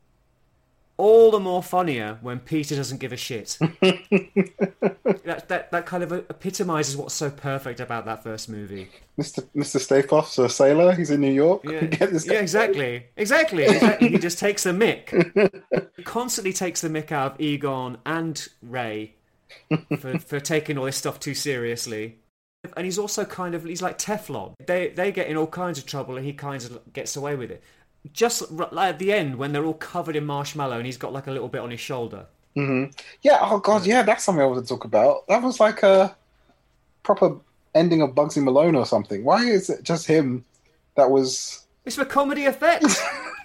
all 0.98 1.30
the 1.30 1.38
more 1.38 1.62
funnier 1.62 2.18
when 2.22 2.40
Peter 2.40 2.74
doesn't 2.74 2.98
give 2.98 3.12
a 3.12 3.16
shit. 3.16 3.56
that, 3.80 5.44
that 5.48 5.70
that 5.70 5.86
kind 5.86 6.02
of 6.02 6.12
epitomizes 6.12 6.96
what's 6.96 7.14
so 7.14 7.30
perfect 7.30 7.78
about 7.80 8.04
that 8.04 8.22
first 8.24 8.48
movie. 8.48 8.88
Mister 9.16 9.44
Mister 9.54 9.78
Staples, 9.78 10.38
a 10.38 10.48
sailor. 10.48 10.92
He's 10.94 11.11
in 11.11 11.20
New 11.20 11.32
York. 11.32 11.62
Yeah, 11.64 11.70
yeah, 12.00 12.40
exactly, 12.40 13.06
exactly, 13.16 13.64
exactly. 13.64 14.09
he 14.09 14.18
just 14.18 14.38
takes 14.38 14.64
the 14.64 14.70
mick. 14.72 15.62
He 15.96 16.04
constantly 16.04 16.52
takes 16.52 16.80
the 16.80 16.88
mick 16.88 17.11
out 17.11 17.32
of 17.32 17.40
Egon 17.40 17.98
and 18.06 18.46
Ray 18.62 19.16
for 19.99 20.18
for 20.18 20.40
taking 20.40 20.78
all 20.78 20.84
this 20.84 20.96
stuff 20.96 21.20
too 21.20 21.34
seriously. 21.34 22.18
And 22.76 22.84
he's 22.84 22.99
also 22.99 23.24
kind 23.24 23.55
of 23.55 23.64
he's 23.64 23.82
like 23.82 23.99
Teflon. 23.99 24.55
They 24.66 24.88
they 24.88 25.12
get 25.12 25.28
in 25.28 25.36
all 25.36 25.46
kinds 25.46 25.78
of 25.78 25.86
trouble, 25.86 26.16
and 26.16 26.26
he 26.26 26.32
kind 26.32 26.62
of 26.62 26.92
gets 26.92 27.16
away 27.16 27.36
with 27.36 27.51
it. 27.51 27.62
Just 28.12 28.51
like 28.51 28.72
at 28.72 28.99
the 28.99 29.12
end 29.12 29.36
when 29.36 29.53
they're 29.53 29.64
all 29.64 29.74
covered 29.74 30.16
in 30.16 30.26
marshmallow, 30.26 30.76
and 30.76 30.86
he's 30.86 30.96
got 30.96 31.12
like 31.12 31.26
a 31.26 31.30
little 31.30 31.49
bit 31.49 31.61
on 31.61 31.70
his 31.70 31.80
shoulder. 31.80 32.26
Mm-hmm. 32.57 32.90
Yeah. 33.22 33.38
Oh 33.42 33.59
God. 33.59 33.86
Yeah. 33.86 34.03
That's 34.03 34.24
something 34.24 34.42
I 34.42 34.46
want 34.46 34.64
to 34.64 34.68
talk 34.68 34.84
about. 34.84 35.26
That 35.28 35.42
was 35.42 35.61
like 35.61 35.82
a 35.82 36.16
proper 37.03 37.36
ending 37.74 38.03
of 38.03 38.11
Bugsy 38.11 38.42
Malone 38.42 38.74
or 38.74 38.86
something. 38.86 39.24
Why 39.24 39.44
is 39.44 39.70
it 39.70 39.82
just 39.82 40.07
him? 40.07 40.44
That 40.96 41.11
was. 41.11 41.64
It's 41.84 41.96
for 41.96 42.05
comedy 42.05 42.46
effect. 42.46 42.84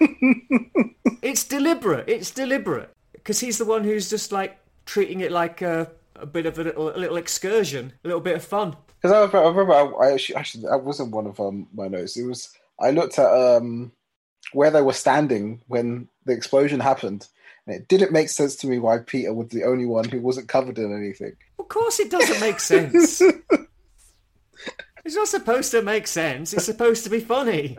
it's 1.22 1.44
deliberate. 1.44 2.08
It's 2.08 2.30
deliberate 2.30 2.90
because 3.12 3.40
he's 3.40 3.58
the 3.58 3.64
one 3.64 3.84
who's 3.84 4.10
just 4.10 4.32
like 4.32 4.58
treating 4.86 5.20
it 5.20 5.32
like 5.32 5.62
a, 5.62 5.90
a 6.16 6.26
bit 6.26 6.46
of 6.46 6.58
a 6.58 6.64
little, 6.64 6.94
a 6.94 6.98
little 6.98 7.16
excursion, 7.16 7.92
a 8.04 8.08
little 8.08 8.20
bit 8.20 8.36
of 8.36 8.44
fun. 8.44 8.76
Because 9.00 9.12
I, 9.12 9.16
remember- 9.20 9.38
I 9.44 9.48
remember, 9.48 9.72
I, 10.04 10.08
I 10.08 10.12
actually, 10.12 10.36
actually, 10.36 10.64
that 10.68 10.82
wasn't 10.84 11.10
one 11.10 11.26
of 11.26 11.38
um, 11.40 11.68
my 11.74 11.88
notes. 11.88 12.16
It 12.16 12.24
was 12.24 12.54
I 12.80 12.90
looked 12.90 13.18
at 13.18 13.30
um, 13.30 13.92
where 14.52 14.70
they 14.70 14.82
were 14.82 14.92
standing 14.92 15.62
when 15.68 16.08
the 16.24 16.32
explosion 16.32 16.80
happened, 16.80 17.28
and 17.66 17.76
it 17.76 17.88
didn't 17.88 18.12
make 18.12 18.28
sense 18.28 18.56
to 18.56 18.66
me 18.66 18.78
why 18.78 18.98
Peter 18.98 19.32
was 19.32 19.48
the 19.48 19.64
only 19.64 19.86
one 19.86 20.08
who 20.08 20.20
wasn't 20.20 20.48
covered 20.48 20.78
in 20.78 20.96
anything. 20.96 21.36
Of 21.58 21.68
course, 21.68 22.00
it 22.00 22.10
doesn't 22.10 22.40
make 22.40 22.60
sense. 22.60 23.20
it's 25.04 25.14
not 25.14 25.28
supposed 25.28 25.70
to 25.72 25.82
make 25.82 26.06
sense. 26.06 26.52
It's 26.52 26.64
supposed 26.64 27.04
to 27.04 27.10
be 27.10 27.20
funny. 27.20 27.76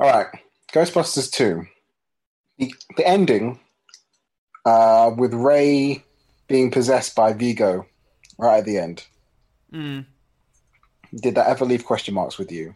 All 0.00 0.08
right, 0.08 0.26
Ghostbusters 0.72 1.30
two. 1.30 1.66
The, 2.58 2.74
the 2.96 3.06
ending 3.06 3.58
uh, 4.64 5.12
with 5.16 5.34
Ray 5.34 6.04
being 6.48 6.70
possessed 6.70 7.14
by 7.14 7.32
Vigo 7.32 7.86
right 8.38 8.58
at 8.58 8.64
the 8.64 8.78
end. 8.78 9.06
Mm. 9.72 10.06
Did 11.14 11.34
that 11.34 11.48
ever 11.48 11.64
leave 11.64 11.84
question 11.84 12.14
marks 12.14 12.38
with 12.38 12.52
you? 12.52 12.74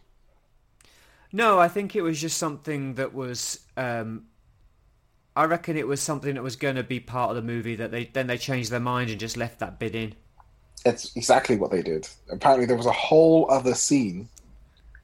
No, 1.33 1.59
I 1.59 1.69
think 1.69 1.97
it 1.97 2.03
was 2.03 2.21
just 2.21 2.39
something 2.39 2.95
that 2.95 3.15
was. 3.15 3.61
Um, 3.77 4.27
I 5.35 5.45
reckon 5.45 5.77
it 5.77 5.87
was 5.87 6.01
something 6.01 6.35
that 6.35 6.43
was 6.43 6.57
going 6.57 6.77
to 6.77 6.83
be 6.83 6.99
part 6.99 7.31
of 7.31 7.37
the 7.37 7.43
movie 7.43 7.77
that 7.77 7.91
they 7.91 8.07
then 8.07 8.27
they 8.27 8.39
changed 8.39 8.71
their 8.71 8.81
mind 8.81 9.11
and 9.11 9.21
just 9.21 9.37
left 9.37 9.59
that 9.59 9.79
bit 9.79 9.95
in. 9.95 10.15
It's 10.85 11.15
exactly 11.17 11.57
what 11.57 11.71
they 11.71 11.83
did. 11.83 12.09
Apparently, 12.31 12.65
there 12.65 12.77
was 12.77 12.87
a 12.87 12.93
whole 12.93 13.51
other 13.51 13.75
scene 13.75 14.29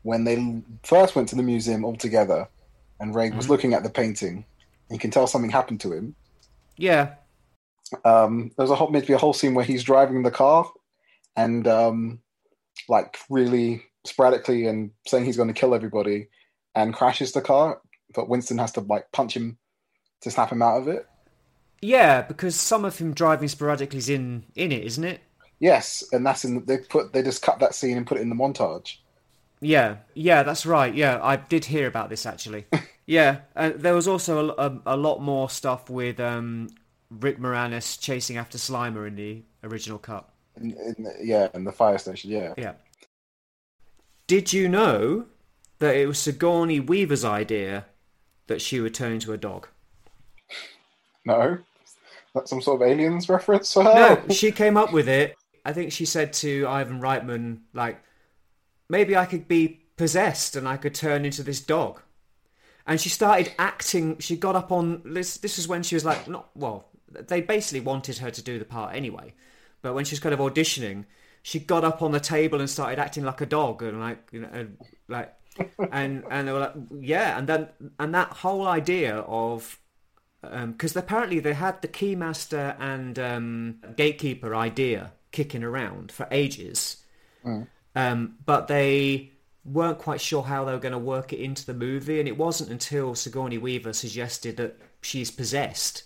when 0.03 0.25
they 0.25 0.63
first 0.85 1.15
went 1.15 1.29
to 1.31 1.37
the 1.37 1.43
museum 1.43 1.85
all 1.85 1.97
together, 1.97 2.49
and 3.01 3.15
Ray 3.15 3.31
was 3.31 3.51
looking 3.51 3.75
at 3.75 3.83
the 3.83 3.91
painting. 3.91 4.45
You 4.93 4.99
can 5.01 5.11
tell 5.11 5.27
something 5.27 5.51
happened 5.51 5.81
to 5.83 5.93
him. 5.93 6.17
Yeah, 6.77 7.17
Um, 8.05 8.51
there 8.57 8.65
was 8.65 8.71
a 8.71 8.75
whole, 8.75 8.91
maybe 8.91 9.13
a 9.13 9.19
whole 9.19 9.33
scene 9.33 9.55
where 9.55 9.65
he's 9.65 9.85
driving 9.85 10.23
the 10.23 10.31
car, 10.31 10.71
and 11.37 11.67
um, 11.69 12.21
like 12.89 13.19
really 13.31 13.85
sporadically 14.07 14.67
and 14.67 14.93
saying 15.07 15.25
he's 15.25 15.37
going 15.37 15.49
to 15.49 15.55
kill 15.61 15.75
everybody, 15.75 16.29
and 16.75 16.95
crashes 16.95 17.33
the 17.33 17.43
car. 17.43 17.81
But 18.15 18.29
Winston 18.29 18.59
has 18.59 18.73
to 18.73 18.81
like 18.83 19.13
punch 19.13 19.37
him 19.37 19.59
to 20.23 20.31
snap 20.31 20.53
him 20.53 20.63
out 20.63 20.79
of 20.79 20.89
it. 20.89 21.07
yeah, 21.83 22.23
because 22.23 22.57
some 22.59 22.85
of 22.85 22.99
him 22.99 23.13
driving 23.15 23.49
sporadically 23.49 23.99
is 23.99 24.09
in 24.09 24.45
in 24.55 24.73
it, 24.73 24.85
isn't 24.85 25.05
it? 25.05 25.21
Yes, 25.61 26.03
and 26.13 26.27
that's 26.27 26.45
in. 26.45 26.65
They 26.67 26.79
put 26.79 27.13
they 27.13 27.23
just 27.23 27.43
cut 27.43 27.61
that 27.61 27.75
scene 27.75 27.97
and 27.97 28.07
put 28.07 28.19
it 28.19 28.23
in 28.23 28.29
the 28.29 28.35
montage. 28.35 28.97
Yeah, 29.61 29.99
yeah, 30.15 30.43
that's 30.43 30.67
right. 30.67 30.93
Yeah, 30.95 31.21
I 31.23 31.37
did 31.37 31.67
hear 31.67 31.87
about 31.87 32.11
this 32.11 32.27
actually. 32.27 32.67
yeah, 33.07 33.41
and 33.55 33.75
there 33.75 33.95
was 33.95 34.07
also 34.07 34.51
a, 34.51 34.67
a, 34.67 34.81
a 34.87 34.97
lot 34.97 35.21
more 35.21 35.51
stuff 35.51 35.91
with 35.91 36.21
um, 36.21 36.69
Rick 37.11 37.39
Moranis 37.39 38.01
chasing 38.01 38.37
after 38.37 38.59
Slimer 38.59 39.07
in 39.07 39.17
the 39.17 39.43
original 39.65 39.99
cut. 39.99 40.29
In, 40.57 40.73
in 40.73 41.05
the, 41.05 41.15
yeah, 41.21 41.49
in 41.55 41.65
the 41.65 41.73
fire 41.73 41.99
station. 41.99 42.31
Yeah. 42.31 42.55
Yeah. 42.57 42.73
Did 44.27 44.53
you 44.53 44.69
know 44.69 45.27
that 45.79 45.97
it 45.97 46.07
was 46.07 46.19
Sigourney 46.19 46.81
Weaver's 46.81 47.25
idea 47.25 47.87
that 48.47 48.61
she 48.61 48.81
would 48.81 48.95
turn 48.95 49.13
into 49.13 49.33
a 49.33 49.37
dog? 49.37 49.69
No, 51.25 51.59
that's 52.35 52.51
some 52.51 52.63
sort 52.63 52.83
of 52.83 52.89
aliens 52.89 53.29
reference 53.29 53.73
for 53.73 53.85
her. 53.85 53.95
No, 53.95 54.29
she 54.35 54.53
came 54.53 54.77
up 54.77 54.93
with 54.93 55.09
it. 55.09 55.37
I 55.65 55.73
think 55.73 55.93
she 55.93 56.05
said 56.05 56.33
to 56.35 56.67
Ivan 56.67 57.01
Reitman, 57.01 57.61
like, 57.73 58.03
maybe 58.89 59.17
I 59.17 59.27
could 59.27 59.47
be 59.47 59.81
possessed 59.97 60.57
and 60.57 60.67
I 60.67 60.77
could 60.77 60.95
turn 60.95 61.25
into 61.25 61.43
this 61.43 61.61
dog. 61.61 62.01
And 62.87 63.01
she 63.01 63.09
started 63.09 63.53
acting. 63.59 64.19
She 64.19 64.37
got 64.37 64.57
up 64.57 64.73
on 64.73 65.03
this. 65.05 65.37
This 65.39 65.59
is 65.59 65.69
when 65.69 65.83
she 65.83 65.95
was 65.95 66.05
like, 66.05 66.29
not 66.29 66.51
well. 66.55 66.89
They 67.11 67.41
basically 67.41 67.81
wanted 67.81 68.19
her 68.19 68.31
to 68.31 68.43
do 68.43 68.59
the 68.59 68.65
part 68.65 68.97
anyway, 68.97 69.35
but 69.83 69.95
when 69.95 70.05
she 70.05 70.15
was 70.15 70.21
kind 70.21 70.33
of 70.33 70.41
auditioning, 70.41 71.05
she 71.43 71.59
got 71.59 71.85
up 71.85 72.03
on 72.03 72.13
the 72.13 72.21
table 72.21 72.61
and 72.61 72.71
started 72.71 72.99
acting 72.99 73.25
like 73.25 73.41
a 73.41 73.47
dog 73.47 73.83
and 73.83 74.01
like 74.01 74.29
you 74.33 74.41
know 74.41 74.49
and, 74.53 74.77
like 75.09 75.35
and 75.91 76.25
and 76.31 76.49
they 76.49 76.53
were 76.53 76.61
like 76.61 76.75
yeah 77.01 77.37
and 77.37 77.49
then 77.49 77.69
and 77.99 78.15
that 78.15 78.29
whole 78.29 78.67
idea 78.67 79.17
of 79.19 79.79
because 80.43 80.97
apparently 80.97 81.39
they 81.41 81.53
had 81.55 81.81
the 81.83 81.89
keymaster 81.89 82.75
and 82.81 83.19
um, 83.19 83.77
gatekeeper 83.97 84.55
idea 84.55 85.13
kicking 85.31 85.63
around 85.63 86.11
for 86.11 86.27
ages, 86.31 87.05
um, 87.95 88.37
but 88.45 88.67
they 88.69 89.32
weren't 89.65 89.99
quite 89.99 90.21
sure 90.21 90.43
how 90.43 90.65
they 90.65 90.73
were 90.73 90.79
going 90.79 90.93
to 90.93 90.99
work 90.99 91.33
it 91.33 91.41
into 91.41 91.65
the 91.65 91.75
movie, 91.75 92.19
and 92.19 92.29
it 92.29 92.37
wasn't 92.37 92.71
until 92.71 93.15
Sigourney 93.15 93.59
Weaver 93.59 93.93
suggested 93.93 94.57
that 94.57 94.77
she's 95.01 95.31
possessed 95.31 96.05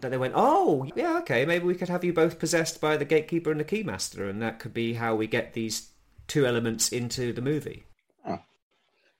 that 0.00 0.10
they 0.10 0.18
went, 0.18 0.34
"Oh, 0.36 0.86
yeah, 0.96 1.18
okay, 1.18 1.44
maybe 1.46 1.64
we 1.64 1.76
could 1.76 1.88
have 1.88 2.02
you 2.04 2.12
both 2.12 2.38
possessed 2.38 2.80
by 2.80 2.96
the 2.96 3.04
gatekeeper 3.04 3.50
and 3.50 3.60
the 3.60 3.64
keymaster, 3.64 4.28
and 4.28 4.42
that 4.42 4.58
could 4.58 4.74
be 4.74 4.94
how 4.94 5.14
we 5.14 5.26
get 5.26 5.52
these 5.52 5.90
two 6.26 6.44
elements 6.44 6.90
into 6.90 7.32
the 7.32 7.42
movie." 7.42 7.84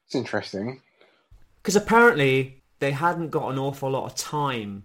It's 0.06 0.14
interesting. 0.16 0.82
Because 1.62 1.76
apparently 1.76 2.62
they 2.80 2.90
hadn't 2.90 3.30
got 3.30 3.52
an 3.52 3.58
awful 3.58 3.90
lot 3.90 4.06
of 4.06 4.16
time 4.16 4.84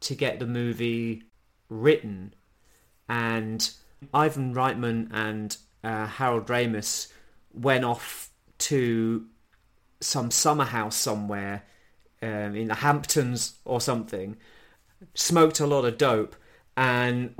to 0.00 0.14
get 0.14 0.38
the 0.38 0.46
movie 0.46 1.24
written, 1.68 2.34
and 3.06 3.70
Ivan 4.14 4.54
Reitman 4.54 5.08
and 5.12 5.56
uh, 5.84 6.06
Harold 6.06 6.46
Ramis 6.46 7.12
went 7.52 7.84
off 7.84 8.30
to 8.62 9.26
some 10.00 10.30
summer 10.30 10.64
house 10.64 10.96
somewhere 10.96 11.64
um, 12.22 12.56
in 12.56 12.68
the 12.68 12.76
Hamptons 12.76 13.54
or 13.64 13.80
something, 13.80 14.36
smoked 15.14 15.60
a 15.60 15.66
lot 15.66 15.84
of 15.84 15.98
dope, 15.98 16.36
and 16.76 17.34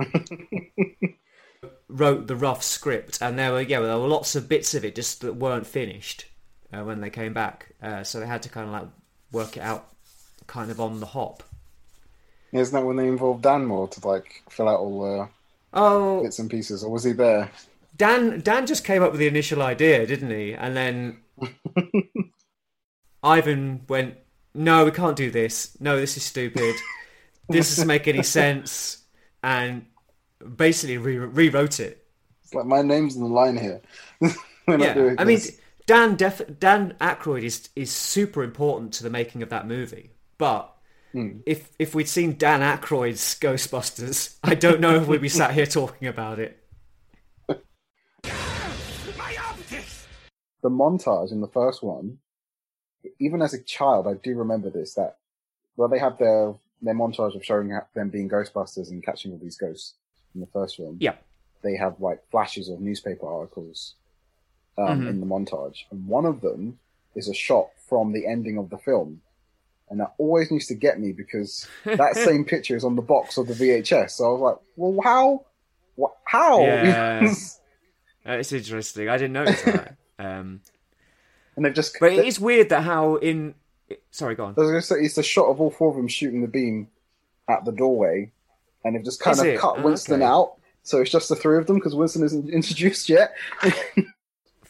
wrote 1.87 2.27
the 2.27 2.35
rough 2.35 2.63
script. 2.63 3.19
And 3.21 3.37
there 3.37 3.51
were 3.51 3.61
yeah, 3.61 3.79
there 3.79 3.97
were 3.97 4.07
lots 4.07 4.35
of 4.35 4.49
bits 4.49 4.73
of 4.73 4.85
it 4.85 4.95
just 4.95 5.21
that 5.21 5.35
weren't 5.35 5.67
finished 5.67 6.25
uh, 6.73 6.83
when 6.83 7.01
they 7.01 7.09
came 7.09 7.33
back, 7.33 7.73
uh, 7.81 8.03
so 8.03 8.19
they 8.19 8.27
had 8.27 8.43
to 8.43 8.49
kind 8.49 8.67
of 8.67 8.73
like 8.73 8.89
work 9.31 9.57
it 9.57 9.61
out, 9.61 9.89
kind 10.47 10.71
of 10.71 10.79
on 10.79 10.99
the 10.99 11.07
hop. 11.07 11.43
Isn't 12.53 12.73
that 12.73 12.85
when 12.87 12.95
they 12.95 13.09
involved 13.09 13.41
Dan 13.43 13.65
more 13.65 13.89
to 13.89 14.07
like 14.07 14.43
fill 14.49 14.69
out 14.69 14.79
all 14.79 15.01
the 15.01 15.29
Oh, 15.73 16.23
bits 16.23 16.39
and 16.39 16.49
pieces, 16.49 16.83
or 16.83 16.91
was 16.91 17.03
he 17.03 17.13
there? 17.13 17.51
Dan 18.03 18.41
Dan 18.41 18.65
just 18.65 18.83
came 18.83 19.01
up 19.01 19.11
with 19.11 19.19
the 19.19 19.27
initial 19.27 19.61
idea, 19.61 20.05
didn't 20.05 20.29
he? 20.29 20.53
And 20.53 20.75
then 20.75 21.19
Ivan 23.23 23.85
went, 23.87 24.17
"No, 24.53 24.83
we 24.83 24.91
can't 24.91 25.15
do 25.15 25.31
this. 25.31 25.77
No, 25.79 25.97
this 25.97 26.17
is 26.17 26.23
stupid. 26.23 26.75
this 27.47 27.69
doesn't 27.69 27.87
make 27.87 28.09
any 28.09 28.21
sense." 28.39 29.05
And 29.41 29.85
basically 30.57 30.97
re- 30.97 31.15
rewrote 31.15 31.79
it. 31.79 32.05
It's 32.43 32.53
like 32.53 32.65
my 32.65 32.81
name's 32.81 33.15
in 33.15 33.21
the 33.21 33.29
line 33.29 33.57
here. 33.57 33.81
Yeah, 34.65 35.15
I 35.17 35.25
mean. 35.25 35.41
Dan 35.85 36.15
def- 36.15 36.57
Dan 36.57 36.95
Aykroyd 37.01 37.43
is 37.43 37.67
is 37.75 37.91
super 37.91 38.43
important 38.43 38.93
to 38.93 39.03
the 39.03 39.09
making 39.09 39.43
of 39.43 39.49
that 39.49 39.67
movie. 39.67 40.11
But 40.37 40.73
hmm. 41.11 41.39
if 41.45 41.69
if 41.79 41.93
we'd 41.93 42.07
seen 42.07 42.37
Dan 42.37 42.61
Aykroyd's 42.61 43.37
Ghostbusters, 43.39 44.37
I 44.41 44.55
don't 44.55 44.79
know 44.79 44.95
if 44.95 45.07
we'd 45.07 45.19
be 45.19 45.27
sat 45.27 45.53
here 45.53 45.65
talking 45.65 46.07
about 46.07 46.39
it. 46.39 46.62
The 50.63 50.69
montage 50.69 51.31
in 51.31 51.41
the 51.41 51.47
first 51.47 51.83
one, 51.83 52.17
even 53.19 53.41
as 53.41 53.53
a 53.53 53.61
child, 53.61 54.07
I 54.07 54.13
do 54.15 54.35
remember 54.35 54.69
this 54.69 54.95
that 54.95 55.17
well, 55.75 55.89
they 55.89 55.99
have 55.99 56.17
their 56.17 56.55
their 56.81 56.93
montage 56.95 57.35
of 57.35 57.45
showing 57.45 57.77
them 57.93 58.09
being 58.09 58.29
Ghostbusters 58.29 58.89
and 58.89 59.03
catching 59.05 59.31
all 59.31 59.37
these 59.37 59.57
ghosts 59.57 59.93
in 60.33 60.41
the 60.41 60.47
first 60.47 60.77
film. 60.77 60.97
Yeah. 60.99 61.15
They 61.63 61.75
have 61.77 61.99
like 61.99 62.19
flashes 62.31 62.67
of 62.69 62.81
newspaper 62.81 63.27
articles 63.27 63.95
um, 64.77 65.01
Mhm. 65.03 65.09
in 65.09 65.19
the 65.19 65.25
montage, 65.25 65.79
and 65.91 66.07
one 66.07 66.25
of 66.25 66.41
them 66.41 66.79
is 67.15 67.29
a 67.29 67.33
shot 67.33 67.67
from 67.87 68.11
the 68.11 68.25
ending 68.27 68.57
of 68.57 68.69
the 68.69 68.77
film. 68.77 69.21
And 69.89 69.99
that 69.99 70.13
always 70.17 70.49
used 70.49 70.69
to 70.69 70.75
get 70.75 70.99
me 70.99 71.11
because 71.11 71.67
that 71.85 72.15
same 72.15 72.43
picture 72.45 72.75
is 72.75 72.83
on 72.83 72.95
the 72.95 73.01
box 73.03 73.37
of 73.37 73.47
the 73.47 73.53
VHS. 73.53 74.11
So 74.11 74.25
I 74.25 74.29
was 74.31 74.41
like, 74.41 74.57
well, 74.75 74.97
how? 75.03 75.45
What, 75.95 76.13
how? 76.25 76.61
Yeah. 76.61 77.33
It's 78.25 78.53
interesting. 78.53 79.09
I 79.09 79.17
didn't 79.17 79.33
notice 79.33 79.61
that. 79.63 79.97
Um, 80.23 80.61
and 81.55 81.65
they've 81.65 81.73
just. 81.73 81.97
but 81.99 82.13
it 82.13 82.25
is 82.25 82.39
weird 82.39 82.69
that 82.69 82.81
how 82.81 83.15
in. 83.15 83.55
Sorry, 84.11 84.35
go 84.35 84.45
on. 84.45 84.55
I 84.57 84.61
was 84.61 84.69
going 84.69 84.81
to 84.81 84.87
say 84.87 84.95
it's 85.01 85.15
the 85.15 85.23
shot 85.23 85.47
of 85.49 85.61
all 85.61 85.69
four 85.69 85.89
of 85.91 85.95
them 85.97 86.07
shooting 86.07 86.41
the 86.41 86.47
beam 86.47 86.87
at 87.49 87.65
the 87.65 87.71
doorway, 87.71 88.31
and 88.83 88.95
they've 88.95 89.03
just 89.03 89.19
kind 89.19 89.33
Is 89.35 89.41
of 89.41 89.45
it? 89.47 89.59
cut 89.59 89.79
Oh, 89.79 89.81
Winston 89.83 90.21
okay. 90.21 90.23
out. 90.23 90.55
So 90.83 90.99
it's 91.01 91.11
just 91.11 91.29
the 91.29 91.35
three 91.35 91.57
of 91.57 91.67
them 91.67 91.77
because 91.77 91.95
Winston 91.95 92.23
isn't 92.23 92.49
introduced 92.53 93.07
yet. 93.09 93.33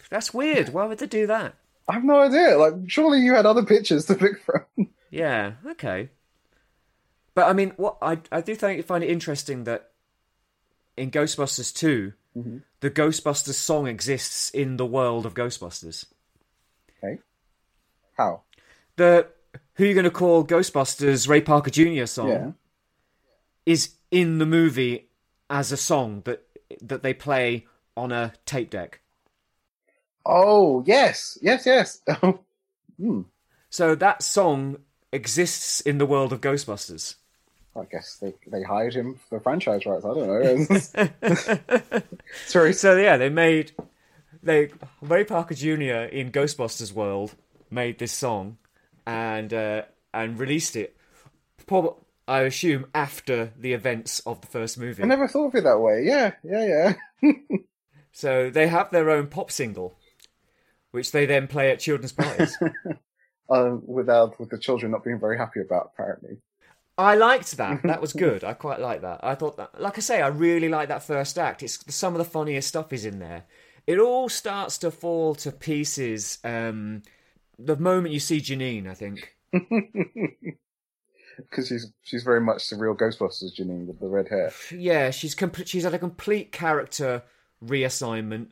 That's 0.10 0.34
weird. 0.34 0.70
Why 0.70 0.86
would 0.86 1.00
they 1.00 1.08
do 1.08 1.26
that? 1.28 1.56
I 1.88 1.94
have 1.94 2.04
no 2.04 2.20
idea. 2.20 2.58
Like, 2.58 2.74
surely 2.88 3.20
you 3.20 3.34
had 3.34 3.46
other 3.46 3.64
pictures 3.66 4.06
to 4.06 4.16
pick 4.16 4.42
from. 4.42 4.90
Yeah. 5.10 5.54
Okay. 5.72 6.10
But 7.36 7.48
I 7.48 7.54
mean, 7.54 7.74
what 7.78 7.98
I 8.02 8.20
I 8.32 8.42
do 8.42 8.56
think 8.56 8.86
find 8.86 9.04
it 9.04 9.10
interesting 9.10 9.64
that 9.64 9.90
in 10.96 11.10
Ghostbusters 11.12 11.74
2 11.74 12.14
the 12.84 12.92
Ghostbusters 12.92 13.54
song 13.54 13.88
exists 13.88 14.50
in 14.50 14.76
the 14.76 14.86
world 14.86 15.26
of 15.26 15.34
Ghostbusters. 15.34 16.04
Okay. 17.02 17.18
How? 18.18 18.42
The 18.98 19.28
who 19.76 19.86
you 19.86 19.94
going 19.94 20.04
to 20.04 20.12
call 20.12 20.46
Ghostbusters 20.46 21.30
Ray 21.30 21.40
Parker 21.40 21.72
Jr. 21.72 22.06
song 22.06 22.28
Yeah. 22.28 22.52
is 23.66 23.94
in 24.12 24.38
the 24.38 24.46
movie 24.46 25.08
as 25.50 25.72
a 25.72 25.78
song 25.78 26.24
that 26.26 26.46
that 26.82 27.04
they 27.04 27.14
play 27.14 27.68
on 27.96 28.12
a 28.12 28.34
tape 28.46 28.70
deck. 28.72 29.00
Oh 30.26 30.84
yes, 30.86 31.38
yes, 31.42 31.66
yes. 31.66 32.02
hmm. 33.00 33.22
So 33.70 33.96
that 33.96 34.22
song 34.24 34.80
exists 35.14 35.80
in 35.80 36.00
the 36.00 36.06
world 36.06 36.34
of 36.34 36.42
Ghostbusters. 36.42 37.16
I 37.76 37.86
guess 37.92 38.18
they 38.18 38.34
they 38.48 38.64
hired 38.64 38.94
him 38.94 39.20
for 39.30 39.40
franchise 39.40 39.86
rights. 39.86 40.06
I 40.06 40.14
don't 40.14 40.28
know. 40.28 42.02
Sorry. 42.46 42.74
So 42.74 42.98
yeah, 42.98 43.18
they 43.18 43.30
made 43.30 43.72
they 44.44 44.70
Ray 45.02 45.24
Parker 45.24 45.56
Jr. 45.56 46.08
in 46.12 46.32
Ghostbusters 46.32 46.94
world 46.94 47.36
made 47.72 47.98
this 48.00 48.12
song 48.12 48.58
and 49.08 49.54
uh, 49.54 49.84
and 50.14 50.40
released 50.40 50.76
it. 50.76 50.96
Prob- 51.66 51.98
I 52.28 52.42
assume 52.42 52.86
after 52.94 53.52
the 53.58 53.74
events 53.74 54.20
of 54.22 54.40
the 54.42 54.48
first 54.48 54.78
movie. 54.78 55.04
I 55.04 55.08
never 55.08 55.28
thought 55.28 55.48
of 55.48 55.56
it 55.56 55.64
that 55.66 55.80
way. 55.80 56.04
Yeah, 56.06 56.34
yeah, 56.44 56.94
yeah. 57.22 57.34
So 58.16 58.52
they 58.52 58.68
have 58.68 58.92
their 58.92 59.10
own 59.10 59.26
pop 59.26 59.52
single, 59.52 59.98
which 60.92 61.12
they 61.12 61.26
then 61.26 61.48
play 61.48 61.72
at 61.72 61.80
children's 61.80 62.12
parties. 62.12 62.56
um, 63.50 63.82
without 63.88 64.40
with 64.40 64.52
the 64.52 64.60
children 64.60 64.92
not 64.92 65.04
being 65.04 65.20
very 65.20 65.36
happy 65.36 65.62
about 65.62 65.92
apparently. 65.94 66.38
I 66.98 67.16
liked 67.16 67.58
that. 67.58 67.82
That 67.84 68.02
was 68.02 68.14
good. 68.26 68.44
I 68.44 68.54
quite 68.54 68.80
liked 68.80 69.02
that. 69.02 69.20
I 69.24 69.36
thought 69.36 69.58
that, 69.58 69.82
like 69.82 69.98
I 69.98 70.02
say, 70.02 70.22
I 70.22 70.28
really 70.28 70.70
like 70.70 70.90
that 70.90 71.04
first 71.04 71.38
act. 71.40 71.64
It's 71.64 71.80
some 71.94 72.14
of 72.14 72.20
the 72.20 72.26
funniest 72.26 72.68
stuff 72.68 72.94
is 72.94 73.06
in 73.06 73.20
there. 73.20 73.46
It 73.88 74.00
all 74.00 74.30
starts 74.30 74.78
to 74.80 74.92
fall 74.92 75.36
to 75.36 75.52
pieces. 75.52 76.40
Um, 76.44 77.02
the 77.60 77.76
moment 77.76 78.14
you 78.14 78.20
see 78.20 78.40
Janine, 78.40 78.88
I 78.90 78.94
think. 78.94 79.36
Because 81.38 81.68
she's 81.68 81.92
she's 82.04 82.22
very 82.24 82.42
much 82.42 82.70
the 82.70 82.76
real 82.76 82.96
Ghostbusters 82.96 83.56
Janine 83.60 83.88
with 83.88 84.00
the 84.00 84.08
red 84.08 84.28
hair. 84.28 84.52
Yeah, 84.72 85.10
she's 85.10 85.34
com- 85.34 85.52
she's 85.66 85.84
had 85.84 85.94
a 85.96 86.00
complete 86.00 86.52
character 86.52 87.24
reassignment. 87.66 88.50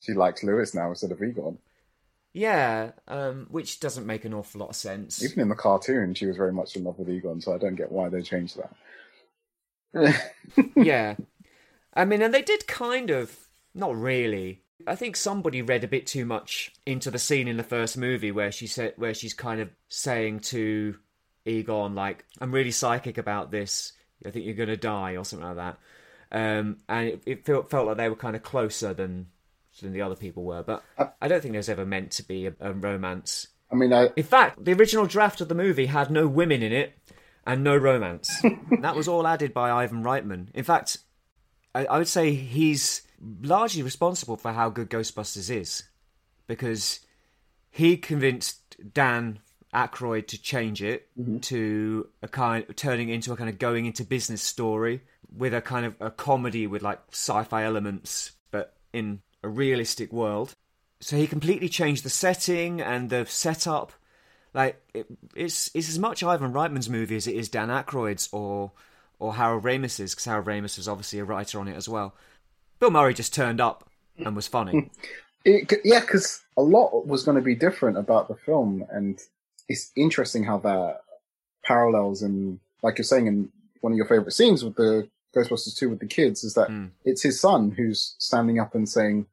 She 0.00 0.14
likes 0.14 0.42
Lewis 0.42 0.74
now 0.74 0.88
instead 0.88 1.12
of 1.12 1.22
Egon. 1.22 1.58
Yeah, 2.34 2.92
um, 3.08 3.46
which 3.50 3.80
doesn't 3.80 4.06
make 4.06 4.24
an 4.24 4.32
awful 4.32 4.60
lot 4.60 4.70
of 4.70 4.76
sense. 4.76 5.22
Even 5.22 5.40
in 5.40 5.48
the 5.48 5.54
cartoon, 5.54 6.14
she 6.14 6.26
was 6.26 6.36
very 6.36 6.52
much 6.52 6.76
in 6.76 6.84
love 6.84 6.98
with 6.98 7.10
Egon, 7.10 7.40
so 7.40 7.54
I 7.54 7.58
don't 7.58 7.74
get 7.74 7.92
why 7.92 8.08
they 8.08 8.22
changed 8.22 8.58
that. 9.92 10.32
yeah. 10.76 11.16
I 11.94 12.04
mean, 12.06 12.22
and 12.22 12.32
they 12.32 12.40
did 12.40 12.66
kind 12.66 13.10
of, 13.10 13.36
not 13.74 13.94
really. 13.94 14.62
I 14.86 14.96
think 14.96 15.16
somebody 15.16 15.60
read 15.60 15.84
a 15.84 15.88
bit 15.88 16.06
too 16.06 16.24
much 16.24 16.72
into 16.86 17.10
the 17.10 17.18
scene 17.18 17.48
in 17.48 17.58
the 17.58 17.62
first 17.62 17.98
movie 17.98 18.32
where 18.32 18.50
she 18.50 18.66
said, 18.66 18.94
where 18.96 19.14
she's 19.14 19.34
kind 19.34 19.60
of 19.60 19.68
saying 19.88 20.40
to 20.40 20.96
Egon, 21.44 21.94
like, 21.94 22.24
"I'm 22.40 22.52
really 22.52 22.70
psychic 22.70 23.18
about 23.18 23.50
this. 23.50 23.92
I 24.24 24.30
think 24.30 24.46
you're 24.46 24.54
gonna 24.54 24.76
die" 24.76 25.16
or 25.16 25.24
something 25.24 25.46
like 25.46 25.56
that. 25.56 25.78
Um, 26.32 26.78
and 26.88 27.08
it, 27.08 27.22
it 27.26 27.44
felt 27.44 27.70
felt 27.70 27.86
like 27.86 27.98
they 27.98 28.08
were 28.08 28.16
kind 28.16 28.34
of 28.34 28.42
closer 28.42 28.94
than 28.94 29.26
than 29.80 29.92
the 29.92 30.02
other 30.02 30.16
people 30.16 30.44
were. 30.44 30.62
But 30.62 30.82
I 31.20 31.28
don't 31.28 31.40
think 31.40 31.52
there's 31.52 31.68
ever 31.68 31.86
meant 31.86 32.10
to 32.12 32.22
be 32.26 32.46
a, 32.46 32.54
a 32.60 32.72
romance. 32.72 33.48
I 33.70 33.74
mean, 33.74 33.92
I 33.92 34.10
In 34.16 34.24
fact, 34.24 34.64
the 34.64 34.72
original 34.74 35.06
draft 35.06 35.40
of 35.40 35.48
the 35.48 35.54
movie 35.54 35.86
had 35.86 36.10
no 36.10 36.26
women 36.28 36.62
in 36.62 36.72
it 36.72 36.98
and 37.46 37.64
no 37.64 37.76
romance. 37.76 38.42
that 38.80 38.94
was 38.96 39.08
all 39.08 39.26
added 39.26 39.54
by 39.54 39.70
Ivan 39.70 40.02
Reitman. 40.04 40.48
In 40.54 40.64
fact, 40.64 40.98
I, 41.74 41.86
I 41.86 41.98
would 41.98 42.08
say 42.08 42.34
he's 42.34 43.02
largely 43.42 43.82
responsible 43.82 44.36
for 44.36 44.52
how 44.52 44.68
good 44.68 44.90
Ghostbusters 44.90 45.48
is. 45.50 45.84
because 46.46 47.00
he 47.70 47.96
convinced 47.96 48.76
Dan 48.92 49.38
Aykroyd 49.74 50.26
to 50.28 50.40
change 50.42 50.82
it 50.82 51.08
Mm-hmm. 51.18 51.38
to 51.38 52.08
a 52.22 52.28
kind 52.28 52.64
turning 52.76 53.08
into 53.08 53.32
a 53.32 53.36
kind 53.36 53.48
of 53.48 53.58
going 53.58 53.86
into 53.86 54.04
business 54.04 54.42
story 54.42 55.00
with 55.34 55.54
a 55.54 55.60
kind 55.62 55.86
of 55.86 55.94
a 56.00 56.10
comedy 56.10 56.66
with 56.66 56.82
like 56.82 57.00
sci-fi 57.10 57.64
elements 57.64 58.32
but 58.50 58.74
in 58.92 59.20
a 59.42 59.48
realistic 59.48 60.12
world. 60.12 60.54
So 61.00 61.16
he 61.16 61.26
completely 61.26 61.68
changed 61.68 62.04
the 62.04 62.10
setting 62.10 62.80
and 62.80 63.10
the 63.10 63.26
setup. 63.26 63.92
Like 64.54 64.80
it, 64.94 65.06
it's 65.34 65.70
it's 65.74 65.88
as 65.88 65.98
much 65.98 66.22
Ivan 66.22 66.52
Reitman's 66.52 66.88
movie 66.88 67.16
as 67.16 67.26
it 67.26 67.34
is 67.34 67.48
Dan 67.48 67.68
Aykroyd's 67.68 68.28
or 68.32 68.72
or 69.18 69.34
Harold 69.34 69.64
Ramis's 69.64 70.12
because 70.12 70.24
Harold 70.24 70.46
Ramis 70.46 70.76
was 70.76 70.88
obviously 70.88 71.18
a 71.18 71.24
writer 71.24 71.58
on 71.58 71.68
it 71.68 71.76
as 71.76 71.88
well. 71.88 72.14
Bill 72.78 72.90
Murray 72.90 73.14
just 73.14 73.32
turned 73.32 73.60
up 73.60 73.88
and 74.18 74.34
was 74.36 74.48
funny. 74.48 74.72
Hmm. 74.72 74.88
It, 75.44 75.72
yeah, 75.84 76.00
because 76.00 76.42
a 76.56 76.62
lot 76.62 77.06
was 77.06 77.24
going 77.24 77.36
to 77.36 77.42
be 77.42 77.54
different 77.54 77.98
about 77.98 78.28
the 78.28 78.36
film, 78.36 78.84
and 78.90 79.20
it's 79.68 79.90
interesting 79.96 80.44
how 80.44 80.58
that 80.58 81.00
parallels 81.64 82.22
and, 82.22 82.60
like 82.82 82.98
you're 82.98 83.04
saying, 83.04 83.26
in 83.26 83.48
one 83.80 83.92
of 83.92 83.96
your 83.96 84.06
favorite 84.06 84.32
scenes 84.32 84.64
with 84.64 84.76
the 84.76 85.08
Ghostbusters 85.34 85.76
2 85.76 85.88
with 85.90 86.00
the 86.00 86.06
kids, 86.06 86.44
is 86.44 86.54
that 86.54 86.68
Mm. 86.68 86.90
it's 87.04 87.22
his 87.22 87.40
son 87.40 87.70
who's 87.70 88.14
standing 88.18 88.58
up 88.58 88.74
and 88.74 88.88
saying, 88.88 89.26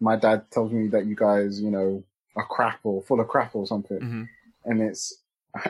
"My 0.00 0.16
dad 0.16 0.50
tells 0.50 0.72
me 0.72 0.88
that 0.88 1.06
you 1.06 1.14
guys, 1.14 1.60
you 1.60 1.70
know, 1.70 2.04
are 2.36 2.46
crap 2.46 2.80
or 2.84 3.02
full 3.02 3.20
of 3.20 3.28
crap 3.28 3.54
or 3.54 3.66
something," 3.66 3.98
Mhm. 4.00 4.28
and 4.64 4.82
it's 4.82 5.14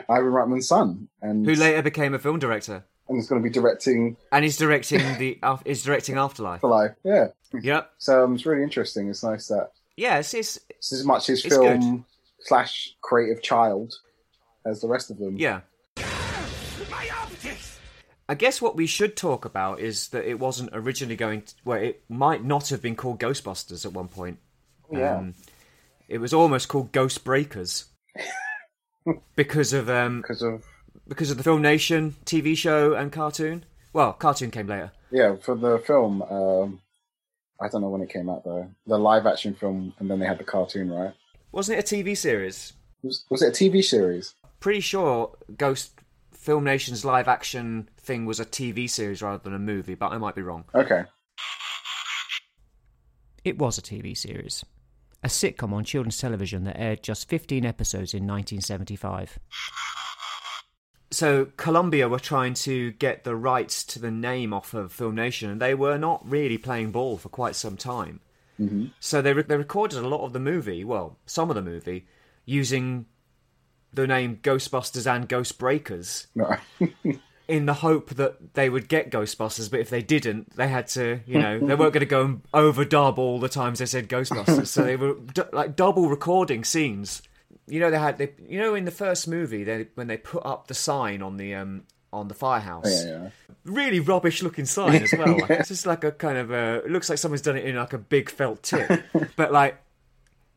Ivan 0.09 0.31
Reitman's 0.31 0.67
son, 0.67 1.09
and 1.21 1.45
who 1.45 1.55
later 1.55 1.81
became 1.81 2.13
a 2.13 2.19
film 2.19 2.39
director 2.39 2.85
and 3.09 3.17
is 3.19 3.27
going 3.27 3.41
to 3.41 3.43
be 3.47 3.51
directing 3.53 4.15
and 4.31 4.43
he's 4.43 4.55
directing 4.57 4.99
the 5.17 5.39
is 5.65 5.83
directing 5.83 6.17
Afterlife 6.17 6.61
for 6.61 6.69
life. 6.69 6.91
Yeah, 7.03 7.29
yep 7.61 7.91
so 7.97 8.23
um, 8.23 8.35
it's 8.35 8.45
really 8.45 8.63
interesting. 8.63 9.09
It's 9.09 9.23
nice 9.23 9.47
that 9.47 9.71
yeah 9.97 10.19
it's, 10.19 10.33
it's 10.33 10.59
it's 10.69 10.93
as 10.93 11.03
much 11.03 11.27
his 11.27 11.43
film 11.43 12.05
slash 12.41 12.95
creative 13.01 13.41
child 13.43 13.93
as 14.65 14.81
the 14.81 14.87
rest 14.87 15.09
of 15.09 15.17
them. 15.17 15.35
Yeah. 15.37 15.61
I 18.31 18.33
guess 18.33 18.61
what 18.61 18.77
we 18.77 18.87
should 18.87 19.17
talk 19.17 19.43
about 19.43 19.81
is 19.81 20.07
that 20.09 20.23
it 20.23 20.39
wasn't 20.39 20.69
originally 20.71 21.17
going 21.17 21.41
to, 21.41 21.53
well, 21.65 21.77
it 21.79 22.01
might 22.07 22.41
not 22.45 22.69
have 22.69 22.81
been 22.81 22.95
called 22.95 23.19
Ghostbusters 23.19 23.85
at 23.85 23.91
one 23.91 24.07
point. 24.07 24.39
Yeah. 24.89 25.17
Um, 25.17 25.33
it 26.07 26.19
was 26.19 26.33
almost 26.33 26.69
called 26.69 26.93
Ghost 26.93 27.25
Breakers 27.25 27.87
because 29.35 29.73
of 29.73 29.89
um, 29.89 30.21
because 30.21 30.41
of 30.41 30.63
because 31.09 31.29
of 31.29 31.39
the 31.39 31.43
Filmation 31.43 32.13
TV 32.25 32.55
show 32.55 32.93
and 32.93 33.11
cartoon. 33.11 33.65
Well, 33.91 34.13
cartoon 34.13 34.49
came 34.49 34.67
later. 34.67 34.93
yeah 35.11 35.35
for 35.35 35.55
the 35.55 35.79
film. 35.79 36.21
Um, 36.21 36.79
I 37.59 37.67
don't 37.67 37.81
know 37.81 37.89
when 37.89 38.01
it 38.01 38.09
came 38.09 38.29
out 38.29 38.45
though. 38.45 38.65
The 38.87 38.97
live 38.97 39.25
action 39.25 39.55
film, 39.55 39.93
and 39.99 40.09
then 40.09 40.19
they 40.19 40.25
had 40.25 40.37
the 40.37 40.45
cartoon, 40.45 40.89
right? 40.89 41.13
Wasn't 41.51 41.77
it 41.77 41.91
a 41.91 41.95
TV 41.95 42.15
series? 42.15 42.71
Was, 43.03 43.25
was 43.29 43.41
it 43.41 43.49
a 43.49 43.69
TV 43.69 43.83
series? 43.83 44.35
Pretty 44.61 44.79
sure 44.79 45.35
Ghost 45.57 46.00
Filmation's 46.41 47.05
live 47.05 47.27
action 47.27 47.87
thing 47.97 48.25
was 48.25 48.39
a 48.39 48.45
TV 48.45 48.89
series 48.89 49.21
rather 49.21 49.37
than 49.43 49.53
a 49.53 49.59
movie, 49.59 49.93
but 49.93 50.11
I 50.11 50.17
might 50.17 50.33
be 50.33 50.41
wrong. 50.41 50.63
Okay. 50.73 51.03
It 53.43 53.59
was 53.59 53.77
a 53.77 53.81
TV 53.83 54.17
series, 54.17 54.65
a 55.23 55.27
sitcom 55.27 55.71
on 55.71 55.83
children's 55.83 56.17
television 56.17 56.63
that 56.63 56.79
aired 56.79 57.03
just 57.03 57.29
15 57.29 57.63
episodes 57.63 58.15
in 58.15 58.25
1975. 58.25 59.37
so 61.11 61.45
Columbia 61.57 62.09
were 62.09 62.17
trying 62.17 62.55
to 62.55 62.91
get 62.93 63.23
the 63.23 63.35
rights 63.35 63.83
to 63.83 63.99
the 63.99 64.09
name 64.09 64.51
off 64.51 64.73
of 64.73 64.91
Film 64.91 65.13
Nation, 65.13 65.51
and 65.51 65.61
they 65.61 65.75
were 65.75 65.99
not 65.99 66.27
really 66.27 66.57
playing 66.57 66.91
ball 66.91 67.17
for 67.17 67.29
quite 67.29 67.55
some 67.55 67.77
time. 67.77 68.19
Mm-hmm. 68.59 68.87
So 68.99 69.21
they 69.21 69.33
re- 69.33 69.43
they 69.43 69.57
recorded 69.57 69.99
a 69.99 70.07
lot 70.07 70.25
of 70.25 70.33
the 70.33 70.39
movie, 70.39 70.83
well, 70.83 71.19
some 71.27 71.51
of 71.51 71.55
the 71.55 71.61
movie, 71.61 72.07
using 72.45 73.05
the 73.93 74.07
name 74.07 74.39
Ghostbusters 74.41 75.05
and 75.13 75.27
Ghost 75.27 75.57
Breakers 75.57 76.27
No. 76.35 76.55
in 77.47 77.65
the 77.65 77.73
hope 77.75 78.11
that 78.11 78.53
they 78.53 78.69
would 78.69 78.87
get 78.87 79.11
Ghostbusters. 79.11 79.69
But 79.69 79.81
if 79.81 79.89
they 79.89 80.01
didn't, 80.01 80.55
they 80.55 80.67
had 80.69 80.87
to, 80.89 81.19
you 81.25 81.39
know, 81.39 81.59
they 81.59 81.75
weren't 81.75 81.93
going 81.93 81.99
to 81.99 82.05
go 82.05 82.23
and 82.23 82.41
overdub 82.53 83.17
all 83.17 83.39
the 83.39 83.49
times 83.49 83.79
they 83.79 83.85
said 83.85 84.07
Ghostbusters. 84.07 84.67
so 84.67 84.83
they 84.83 84.95
were 84.95 85.15
d- 85.33 85.41
like 85.51 85.75
double 85.75 86.09
recording 86.09 86.63
scenes 86.63 87.21
you 87.67 87.79
know 87.79 87.91
they 87.91 87.99
had 87.99 88.17
they 88.17 88.31
you 88.49 88.57
know 88.59 88.73
in 88.73 88.85
the 88.85 88.91
first 88.91 89.27
movie 89.27 89.63
they 89.63 89.85
when 89.95 90.07
they 90.07 90.17
put 90.17 90.43
up 90.45 90.67
the 90.67 90.73
sign 90.73 91.21
on 91.21 91.37
the 91.37 91.53
um 91.53 91.83
on 92.11 92.27
the 92.27 92.33
firehouse 92.33 92.85
Oh, 92.85 93.05
yeah, 93.05 93.11
yeah. 93.23 93.29
really 93.65 93.99
rubbish 93.99 94.41
looking 94.41 94.65
sign 94.65 95.03
as 95.03 95.13
well 95.17 95.37
like, 95.41 95.49
it's 95.51 95.67
just 95.69 95.85
like 95.85 96.03
a 96.03 96.11
kind 96.11 96.37
of 96.39 96.49
a 96.51 96.77
it 96.83 96.89
looks 96.89 97.07
like 97.09 97.19
someone's 97.19 97.41
done 97.43 97.57
it 97.57 97.65
in 97.65 97.75
like 97.75 97.93
a 97.93 97.97
big 97.99 98.29
felt 98.31 98.63
tip 98.63 99.03
but 99.35 99.51
like 99.51 99.77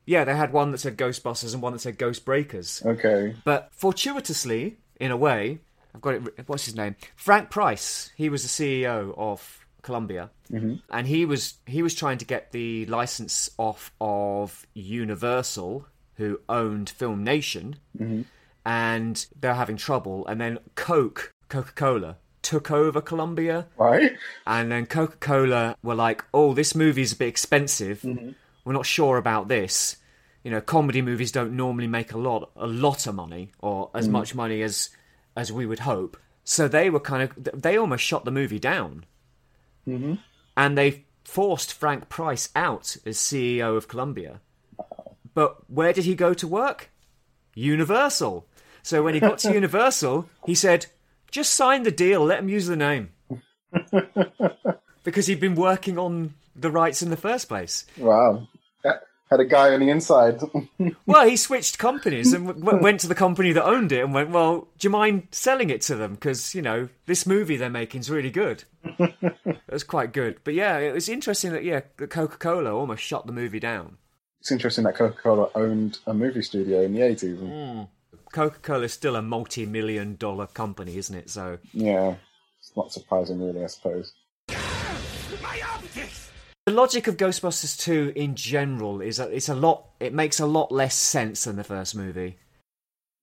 yeah 0.07 0.24
they 0.24 0.34
had 0.36 0.52
one 0.52 0.70
that 0.72 0.78
said 0.78 0.96
ghostbusters 0.96 1.52
and 1.55 1.62
one 1.62 1.72
that 1.72 1.80
said 1.80 1.98
ghost 1.98 2.24
breakers 2.24 2.82
Okay. 2.84 3.34
but 3.44 3.70
fortuitously 3.72 4.76
in 5.00 5.11
a 5.11 5.16
way 5.16 5.59
i've 5.94 6.00
got 6.00 6.14
it 6.14 6.48
what's 6.48 6.66
his 6.66 6.74
name? 6.76 6.96
Frank 7.16 7.50
price. 7.50 8.11
He 8.16 8.28
was 8.28 8.42
the 8.42 8.48
ceo 8.48 9.14
of 9.16 9.66
columbia. 9.82 10.30
Mm-hmm. 10.50 10.74
And 10.90 11.07
he 11.07 11.24
was 11.26 11.55
he 11.66 11.82
was 11.82 11.94
trying 11.94 12.18
to 12.18 12.24
get 12.24 12.52
the 12.52 12.86
license 12.86 13.50
off 13.59 13.92
of 14.00 14.66
universal 14.74 15.86
who 16.16 16.40
owned 16.48 16.92
Filmation. 16.98 17.74
Mm-hmm. 17.98 18.22
And 18.64 19.26
they're 19.38 19.55
having 19.55 19.76
trouble. 19.76 20.26
And 20.26 20.40
then 20.40 20.59
coke 20.74 21.30
coca-cola 21.48 22.16
took 22.42 22.70
over 22.70 23.00
columbia. 23.00 23.66
Right. 23.76 24.12
and 24.46 24.70
then 24.72 24.86
Coca 24.86 25.16
Cola 25.18 25.76
were 25.82 25.94
like, 25.94 26.24
"Oh, 26.34 26.52
this 26.55 26.74
movie's 26.74 27.12
a 27.12 27.16
bit 27.16 27.28
expensive. 27.28 28.02
Mm-hmm. 28.02 28.30
We're 28.65 28.73
not 28.73 28.87
sure 28.87 29.17
about 29.17 29.49
this. 29.49 29.97
You 30.43 30.51
know, 30.51 30.61
comedy 30.61 31.03
movies 31.03 31.33
don't 31.33 31.57
normally 31.57 31.87
make 31.87 32.12
a 32.12 32.19
lot, 32.19 32.51
a 32.57 32.67
lot 32.67 33.07
of 33.07 33.15
money, 33.15 33.53
or 33.61 33.91
as 33.95 34.09
much 34.09 34.35
money 34.35 34.62
as 34.62 34.91
as 35.37 35.51
we 35.53 35.67
would 35.67 35.81
hope." 35.81 36.17
So 36.45 36.69
they 36.69 36.91
were 36.91 37.01
kind 37.01 37.23
of, 37.23 37.62
they 37.62 37.79
almost 37.79 38.05
shot 38.05 38.27
the 38.27 38.31
movie 38.31 38.59
down, 38.59 39.07
mm-hmm. 39.89 40.15
and 40.57 40.77
they 40.77 41.05
forced 41.25 41.73
Frank 41.73 42.11
Price 42.11 42.51
out 42.55 42.97
as 43.07 43.17
CEO 43.17 43.77
of 43.77 43.89
Columbia. 43.89 44.41
But 45.33 45.71
where 45.71 45.93
did 45.93 46.05
he 46.05 46.15
go 46.15 46.35
to 46.35 46.47
work? 46.47 46.91
Universal. 47.55 48.47
So 48.83 49.03
when 49.03 49.15
he 49.15 49.21
got 49.21 49.39
to 49.39 49.55
Universal, 49.55 50.29
he 50.45 50.55
said, 50.55 50.87
"Just 51.31 51.55
sign 51.55 51.85
the 51.85 51.91
deal. 51.91 52.23
Let 52.25 52.41
him 52.41 52.51
use 52.51 52.67
the 52.67 52.77
name." 52.77 53.11
because 55.05 55.27
he'd 55.27 55.41
been 55.41 55.55
working 55.55 55.99
on 55.99 56.35
the 56.55 56.71
rights 56.71 57.03
in 57.03 57.11
the 57.11 57.17
first 57.17 57.49
place. 57.49 57.87
Wow. 57.97 58.49
Had 59.30 59.41
a 59.41 59.45
guy 59.47 59.72
on 59.72 59.80
the 59.80 59.89
inside. 59.91 60.39
Well, 61.07 61.26
he 61.26 61.37
switched 61.37 61.78
companies 61.78 62.32
and 62.32 62.47
w- 62.47 62.82
went 62.82 63.01
to 63.01 63.09
the 63.09 63.14
company 63.14 63.53
that 63.53 63.64
owned 63.64 63.91
it 63.91 64.05
and 64.05 64.12
went, 64.14 64.30
"Well, 64.30 64.68
do 64.78 64.87
you 64.87 64.91
mind 64.91 65.28
selling 65.32 65.70
it 65.70 65.80
to 65.82 65.95
them? 65.97 66.14
Because 66.14 66.55
you 66.55 66.61
know 66.62 66.89
this 67.07 67.26
movie 67.26 67.57
they're 67.57 67.70
making 67.70 68.01
is 68.03 68.11
really 68.11 68.30
good." 68.30 68.64
it 68.99 69.59
was 69.70 69.82
quite 69.85 70.12
good, 70.12 70.39
but 70.45 70.53
yeah, 70.55 70.78
it 70.78 70.93
was 70.93 71.09
interesting 71.09 71.53
that 71.53 71.64
yeah, 71.64 71.80
Coca 71.80 72.37
Cola 72.37 72.74
almost 72.74 73.03
shut 73.03 73.26
the 73.26 73.32
movie 73.32 73.61
down. 73.61 73.97
it's 74.41 74.53
interesting 74.53 74.85
that 74.85 74.95
Coca 74.97 75.16
Cola 75.20 75.49
owned 75.55 75.99
a 76.07 76.12
movie 76.14 76.43
studio 76.43 76.82
in 76.82 76.93
the 76.93 77.01
80s. 77.01 77.39
Hmm. 77.39 77.82
Coca 78.32 78.59
Cola 78.61 78.85
is 78.85 78.93
still 78.93 79.16
a 79.16 79.22
multi-million 79.22 80.16
dollar 80.16 80.47
company, 80.49 80.97
isn't 80.99 81.14
it? 81.16 81.30
So 81.30 81.59
Yeah. 81.72 82.16
It's 82.61 82.76
not 82.76 82.93
surprising, 82.93 83.41
really, 83.41 83.62
I 83.64 83.68
suppose. 83.68 84.12
The 86.67 86.73
logic 86.73 87.07
of 87.07 87.17
Ghostbusters 87.17 87.79
2 87.79 88.12
in 88.17 88.35
general 88.35 89.01
is 89.01 89.19
that 89.19 89.31
it's 89.31 89.49
a 89.49 89.55
lot. 89.55 89.87
It 90.01 90.15
makes 90.15 90.41
a 90.41 90.47
lot 90.47 90.73
less 90.73 90.95
sense 90.95 91.45
than 91.45 91.57
the 91.57 91.65
first 91.65 91.95
movie. 91.95 92.39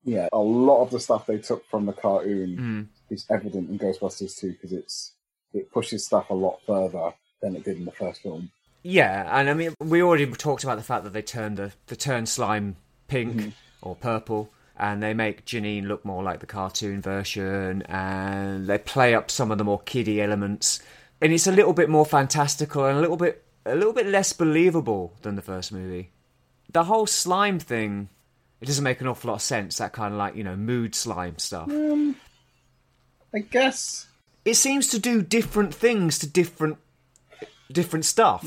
Yeah, 0.03 0.29
a 0.33 0.39
lot 0.39 0.83
of 0.83 0.91
the 0.91 0.99
stuff 0.99 1.25
they 1.25 1.37
took 1.37 1.65
from 1.67 1.85
the 1.85 1.93
cartoon 1.93 2.57
hmm. 2.57 3.13
is 3.13 3.25
evident 3.29 3.69
in 3.69 3.79
Ghostbusters 3.79 4.39
2 4.39 4.51
because 4.53 4.73
it's 4.73 5.13
it 5.53 5.71
pushes 5.71 6.05
stuff 6.05 6.29
a 6.29 6.33
lot 6.33 6.59
further 6.65 7.11
than 7.41 7.55
it 7.55 7.63
did 7.63 7.77
in 7.77 7.85
the 7.85 7.91
first 7.91 8.21
film. 8.21 8.51
Yeah, 8.83 9.27
and 9.39 9.49
I 9.49 9.53
mean, 9.53 9.73
we 9.79 10.01
already 10.01 10.25
talked 10.27 10.63
about 10.63 10.77
the 10.77 10.83
fact 10.83 11.03
that 11.03 11.13
they 11.13 11.21
turn 11.21 11.55
the 11.55 11.71
the 11.87 11.95
turn 11.95 12.25
slime 12.25 12.75
pink 13.07 13.35
mm-hmm. 13.35 13.49
or 13.81 13.95
purple, 13.95 14.51
and 14.77 15.01
they 15.01 15.13
make 15.13 15.45
Janine 15.45 15.87
look 15.87 16.05
more 16.05 16.23
like 16.23 16.39
the 16.39 16.47
cartoon 16.47 17.01
version, 17.01 17.83
and 17.83 18.67
they 18.67 18.77
play 18.77 19.13
up 19.13 19.29
some 19.29 19.51
of 19.51 19.57
the 19.57 19.63
more 19.63 19.79
kiddie 19.79 20.21
elements, 20.21 20.81
and 21.21 21.31
it's 21.33 21.47
a 21.47 21.51
little 21.51 21.73
bit 21.73 21.89
more 21.89 22.05
fantastical 22.05 22.85
and 22.85 22.97
a 22.97 23.01
little 23.01 23.17
bit 23.17 23.43
a 23.65 23.75
little 23.75 23.93
bit 23.93 24.07
less 24.07 24.33
believable 24.33 25.13
than 25.21 25.35
the 25.35 25.41
first 25.41 25.71
movie. 25.71 26.11
The 26.71 26.85
whole 26.85 27.05
slime 27.05 27.59
thing, 27.59 28.09
it 28.59 28.65
doesn't 28.65 28.83
make 28.83 29.01
an 29.01 29.07
awful 29.07 29.29
lot 29.29 29.35
of 29.35 29.41
sense. 29.41 29.77
That 29.77 29.93
kind 29.93 30.13
of 30.13 30.17
like 30.17 30.35
you 30.35 30.43
know 30.43 30.55
mood 30.55 30.95
slime 30.95 31.37
stuff. 31.37 31.69
I 33.33 33.39
guess. 33.39 34.07
it 34.43 34.55
seems 34.55 34.87
to 34.89 34.99
do 34.99 35.21
different 35.21 35.73
things 35.73 36.19
to 36.19 36.27
different 36.27 36.77
different 37.71 38.05
stuff. 38.05 38.45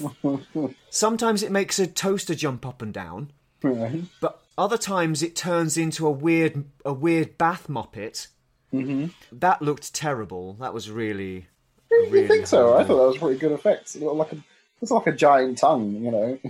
Sometimes 0.91 1.43
it 1.43 1.51
makes 1.51 1.79
a 1.79 1.87
toaster 1.87 2.35
jump 2.35 2.67
up 2.67 2.83
and 2.83 2.93
down, 2.93 3.31
Right. 3.63 4.03
but 4.21 4.43
other 4.59 4.77
times 4.77 5.23
it 5.23 5.35
turns 5.35 5.77
into 5.77 6.07
a 6.07 6.11
weird 6.11 6.65
a 6.85 6.93
weird 6.93 7.39
bath 7.39 7.67
muppet. 7.69 8.29
Mm-hmm. 8.73 9.07
That 9.33 9.63
looked 9.63 9.95
terrible. 9.95 10.55
That 10.55 10.75
was 10.75 10.91
really. 10.91 11.47
You 11.91 12.09
really 12.11 12.29
think 12.29 12.47
so? 12.47 12.77
I 12.77 12.85
thought 12.85 12.97
that 12.97 13.09
was 13.09 13.19
pretty 13.19 13.39
good 13.39 13.53
effects. 13.53 13.95
It 13.95 14.03
looked 14.03 14.17
like 14.17 14.33
a, 14.33 14.45
it's 14.83 14.91
like 14.91 15.07
a 15.07 15.13
giant 15.13 15.59
tongue, 15.59 15.93
you 16.03 16.11
know. 16.11 16.39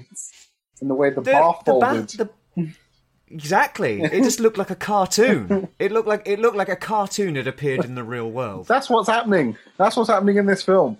And 0.81 0.91
the 0.91 0.95
way 0.95 1.11
the, 1.11 1.21
bar 1.23 1.57
the 1.65 1.73
ba- 1.75 2.29
the- 2.57 2.71
exactly. 3.31 4.03
It 4.03 4.25
just 4.25 4.41
looked 4.41 4.59
like 4.59 4.71
a 4.71 4.77
cartoon. 4.77 5.69
It 5.79 5.93
looked 5.93 6.09
like 6.09 6.23
it 6.27 6.41
looked 6.41 6.57
like 6.57 6.69
a 6.69 6.77
cartoon 6.77 7.37
had 7.37 7.47
appeared 7.47 7.85
in 7.85 7.95
the 7.95 8.03
real 8.03 8.29
world. 8.31 8.67
That's 8.67 8.91
what's 8.91 9.09
happening. 9.09 9.57
That's 9.79 9.97
what's 9.97 10.11
happening 10.11 10.37
in 10.37 10.47
this 10.47 10.63
film. 10.63 10.99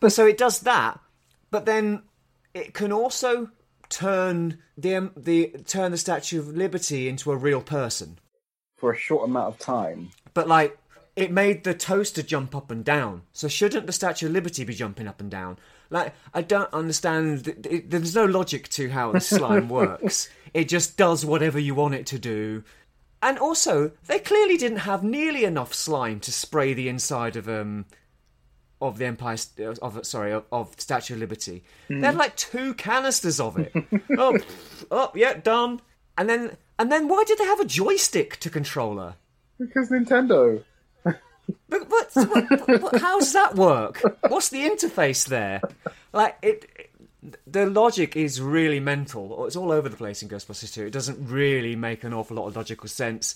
But 0.00 0.12
so 0.12 0.26
it 0.26 0.36
does 0.38 0.60
that, 0.60 1.00
but 1.50 1.64
then 1.64 2.02
it 2.54 2.72
can 2.74 2.92
also 2.92 3.50
turn 3.88 4.58
the 4.76 4.94
um, 4.96 5.12
the 5.16 5.54
turn 5.66 5.92
the 5.92 5.98
Statue 5.98 6.38
of 6.38 6.48
Liberty 6.48 7.08
into 7.08 7.32
a 7.32 7.36
real 7.36 7.62
person. 7.62 8.18
For 8.76 8.92
a 8.92 8.96
short 8.96 9.28
amount 9.28 9.48
of 9.48 9.58
time. 9.58 10.10
But 10.34 10.46
like 10.46 10.78
it 11.16 11.32
made 11.32 11.64
the 11.64 11.74
toaster 11.74 12.22
jump 12.22 12.54
up 12.54 12.70
and 12.70 12.84
down. 12.84 13.22
So 13.32 13.48
shouldn't 13.48 13.86
the 13.86 13.92
Statue 13.92 14.26
of 14.26 14.32
Liberty 14.32 14.64
be 14.64 14.74
jumping 14.74 15.08
up 15.08 15.20
and 15.20 15.30
down? 15.30 15.58
Like 15.90 16.14
I 16.34 16.42
don't 16.42 16.72
understand. 16.72 17.44
th- 17.46 17.62
th- 17.62 17.84
There's 17.88 18.14
no 18.14 18.26
logic 18.26 18.68
to 18.70 18.90
how 18.90 19.12
the 19.12 19.20
slime 19.20 19.68
works. 19.80 20.28
It 20.52 20.68
just 20.68 20.96
does 20.96 21.24
whatever 21.24 21.58
you 21.58 21.74
want 21.74 21.94
it 21.94 22.06
to 22.06 22.18
do. 22.18 22.64
And 23.22 23.38
also, 23.38 23.92
they 24.06 24.18
clearly 24.18 24.56
didn't 24.58 24.78
have 24.78 25.02
nearly 25.02 25.44
enough 25.44 25.72
slime 25.74 26.20
to 26.20 26.30
spray 26.30 26.74
the 26.74 26.88
inside 26.88 27.34
of 27.36 27.48
um 27.48 27.86
of 28.80 28.98
the 28.98 29.06
Empire 29.06 29.38
of 29.80 30.04
sorry 30.06 30.32
of, 30.32 30.44
of 30.52 30.74
Statue 30.78 31.14
of 31.14 31.20
Liberty. 31.20 31.64
They 31.88 32.00
had 32.00 32.16
like 32.16 32.36
two 32.36 32.74
canisters 32.74 33.40
of 33.40 33.58
it. 33.58 33.72
oh, 34.18 34.38
oh, 34.90 35.10
yeah, 35.14 35.32
done. 35.34 35.80
And 36.18 36.28
then 36.28 36.56
and 36.78 36.92
then 36.92 37.08
why 37.08 37.24
did 37.24 37.38
they 37.38 37.44
have 37.46 37.60
a 37.60 37.64
joystick 37.64 38.36
to 38.40 38.50
control 38.50 38.98
her? 38.98 39.16
Because 39.58 39.88
Nintendo. 39.88 40.62
But, 41.68 41.88
but, 41.88 42.10
but, 42.14 42.80
but 42.80 43.00
how 43.00 43.18
does 43.18 43.32
that 43.32 43.54
work? 43.56 44.00
What's 44.28 44.48
the 44.50 44.62
interface 44.68 45.26
there? 45.26 45.60
Like 46.12 46.36
it, 46.42 46.68
it- 46.76 46.90
the 47.44 47.66
logic 47.66 48.14
is 48.16 48.40
really 48.40 48.78
mental. 48.78 49.46
It's 49.46 49.56
all 49.56 49.72
over 49.72 49.88
the 49.88 49.96
place 49.96 50.22
in 50.22 50.28
Ghostbusters 50.28 50.72
2. 50.72 50.86
It 50.86 50.90
doesn't 50.92 51.28
really 51.28 51.74
make 51.74 52.04
an 52.04 52.14
awful 52.14 52.36
lot 52.36 52.46
of 52.46 52.54
logical 52.54 52.88
sense. 52.88 53.34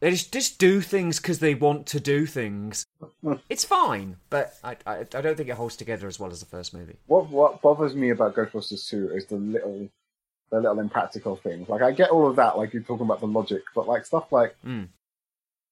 They 0.00 0.10
just, 0.10 0.32
just 0.32 0.58
do 0.58 0.80
things 0.80 1.20
because 1.20 1.38
they 1.38 1.54
want 1.54 1.86
to 1.88 2.00
do 2.00 2.26
things. 2.26 2.84
It's 3.48 3.64
fine, 3.64 4.16
but 4.28 4.54
I, 4.64 4.76
I, 4.84 4.96
I 5.14 5.20
don't 5.20 5.36
think 5.36 5.48
it 5.48 5.54
holds 5.54 5.76
together 5.76 6.08
as 6.08 6.18
well 6.18 6.32
as 6.32 6.40
the 6.40 6.46
first 6.46 6.74
movie. 6.74 6.96
What 7.06 7.28
what 7.30 7.62
bothers 7.62 7.94
me 7.94 8.10
about 8.10 8.34
Ghostbusters 8.34 8.88
2 8.88 9.12
is 9.14 9.26
the 9.26 9.36
little 9.36 9.88
the 10.50 10.56
little 10.60 10.80
impractical 10.80 11.36
things. 11.36 11.68
Like 11.68 11.82
I 11.82 11.92
get 11.92 12.10
all 12.10 12.26
of 12.28 12.34
that, 12.36 12.58
like 12.58 12.72
you're 12.72 12.82
talking 12.82 13.06
about 13.06 13.20
the 13.20 13.26
logic, 13.28 13.62
but 13.72 13.86
like 13.86 14.04
stuff 14.04 14.32
like 14.32 14.56
Mm. 14.66 14.88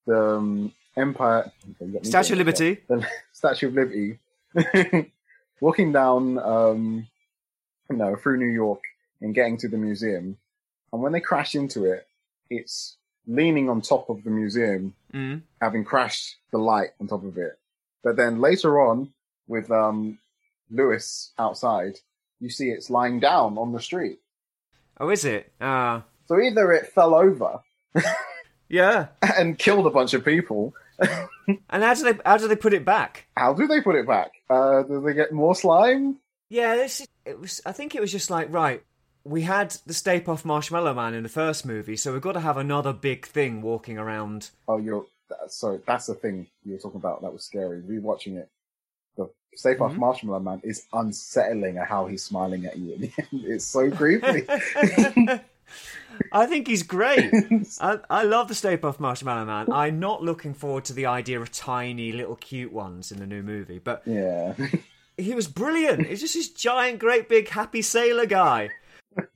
the 0.07 0.37
um, 0.37 0.73
Empire 0.97 1.51
you 1.81 1.87
got 1.93 2.03
me 2.03 2.09
Statue 2.09 2.35
of 2.35 2.39
Liberty. 2.39 2.81
the 2.89 3.07
Statue 3.33 3.69
of 3.69 3.75
Liberty, 3.75 4.19
walking 5.61 5.93
down, 5.93 6.39
um, 6.39 7.07
you 7.91 7.97
know, 7.97 8.17
through 8.17 8.39
New 8.39 8.47
York 8.53 8.81
and 9.21 9.35
getting 9.35 9.57
to 9.59 9.69
the 9.69 9.77
museum, 9.77 10.37
and 10.93 11.03
when 11.03 11.13
they 11.13 11.21
crash 11.21 11.55
into 11.55 11.85
it, 11.85 12.07
it's 12.49 12.97
leaning 13.27 13.69
on 13.69 13.81
top 13.81 14.09
of 14.11 14.25
the 14.25 14.31
museum, 14.31 14.95
Mm. 15.13 15.43
having 15.61 15.85
crashed 15.85 16.37
the 16.53 16.59
light 16.59 16.91
on 17.01 17.09
top 17.09 17.25
of 17.25 17.37
it. 17.37 17.59
But 18.05 18.17
then 18.17 18.41
later 18.41 18.81
on, 18.81 19.13
with 19.49 19.71
um, 19.71 20.19
Lewis 20.71 21.33
outside, 21.39 21.99
you 22.41 22.49
see 22.49 22.71
it's 22.71 22.91
lying 22.91 23.19
down 23.21 23.59
on 23.59 23.73
the 23.73 23.81
street. 23.81 24.21
Oh, 24.99 25.11
is 25.11 25.25
it? 25.25 25.53
Ah, 25.61 26.05
So 26.27 26.41
either 26.41 26.73
it 26.73 26.93
fell 26.93 27.15
over 27.15 27.61
yeah. 28.69 29.09
and 29.37 29.59
killed 29.59 29.87
a 29.87 29.91
bunch 29.91 30.15
of 30.15 30.25
people. 30.25 30.75
And 31.69 31.83
how 31.83 31.95
do 31.95 32.05
they 32.05 32.19
how 32.25 32.37
do 32.37 32.47
they 32.47 32.55
put 32.57 32.73
it 32.75 32.85
back? 32.85 33.27
How 33.37 33.53
do 33.55 33.67
they 33.67 33.81
put 33.81 33.97
it 33.97 34.07
back? 34.07 34.31
Uh, 34.49 34.83
do 34.85 35.01
they 35.05 35.15
get 35.15 35.33
more 35.33 35.55
slime? 35.57 36.19
Yeah, 36.49 36.77
this, 36.77 37.05
it 37.25 37.41
was. 37.41 37.61
I 37.67 37.73
think 37.73 37.95
it 37.97 38.01
was 38.01 38.13
just 38.13 38.31
like 38.31 38.53
right. 38.53 38.85
We 39.25 39.43
had 39.43 39.77
the 39.85 39.95
Stay 39.95 40.21
Puft 40.21 40.45
Marshmallow 40.45 40.95
Man 40.95 41.13
in 41.15 41.25
the 41.25 41.29
first 41.29 41.67
movie, 41.67 41.97
so 41.97 42.13
we've 42.13 42.23
got 42.23 42.33
to 42.33 42.41
have 42.41 42.57
another 42.57 42.93
big 42.93 43.27
thing 43.27 43.63
walking 43.63 43.99
around. 43.99 44.51
Oh, 44.69 44.79
you're 44.79 45.07
sorry. 45.49 45.81
That's 45.87 46.07
the 46.07 46.15
thing 46.15 46.47
you 46.65 46.75
were 46.75 46.79
talking 46.79 47.01
about. 47.01 47.23
That 47.23 47.33
was 47.33 47.43
scary. 47.45 47.81
Rewatching 47.83 48.37
it, 48.37 48.49
the 49.17 49.29
Stay 49.57 49.75
Puft 49.75 49.97
Marshmallow 49.97 50.41
Man 50.41 50.61
is 50.63 50.87
unsettling 50.93 51.79
at 51.79 51.89
how 51.89 52.07
he's 52.07 52.23
smiling 52.23 52.65
at 52.67 52.79
you. 52.79 52.95
at 52.95 53.01
the 53.01 53.13
end. 53.19 53.45
it's 53.45 53.65
so 53.65 53.91
creepy. 53.91 54.47
I 56.33 56.47
think 56.47 56.67
he's 56.67 56.83
great. 56.83 57.33
I, 57.81 57.99
I 58.09 58.23
love 58.25 58.49
the 58.49 58.55
Stay 58.55 58.77
Puft 58.77 59.01
Marshmallow 59.01 59.45
Man. 59.45 59.73
I'm 59.73 59.99
not 59.99 60.23
looking 60.23 60.55
forward 60.55 60.85
to 60.87 60.93
the 60.93 61.07
idea 61.07 61.41
of 61.41 61.51
tiny 61.53 62.13
little 62.13 62.37
cute 62.37 62.73
ones 62.73 63.11
in 63.13 63.19
the 63.19 63.27
new 63.27 63.43
movie, 63.43 63.79
but 63.79 64.03
yeah, 64.07 64.55
he 65.17 65.35
was 65.35 65.49
brilliant. 65.49 66.07
He's 66.07 66.21
just 66.21 66.35
this 66.35 66.51
giant, 66.51 66.99
great, 66.99 67.29
big, 67.29 67.49
happy 67.49 67.83
sailor 67.83 68.27
guy. 68.27 68.71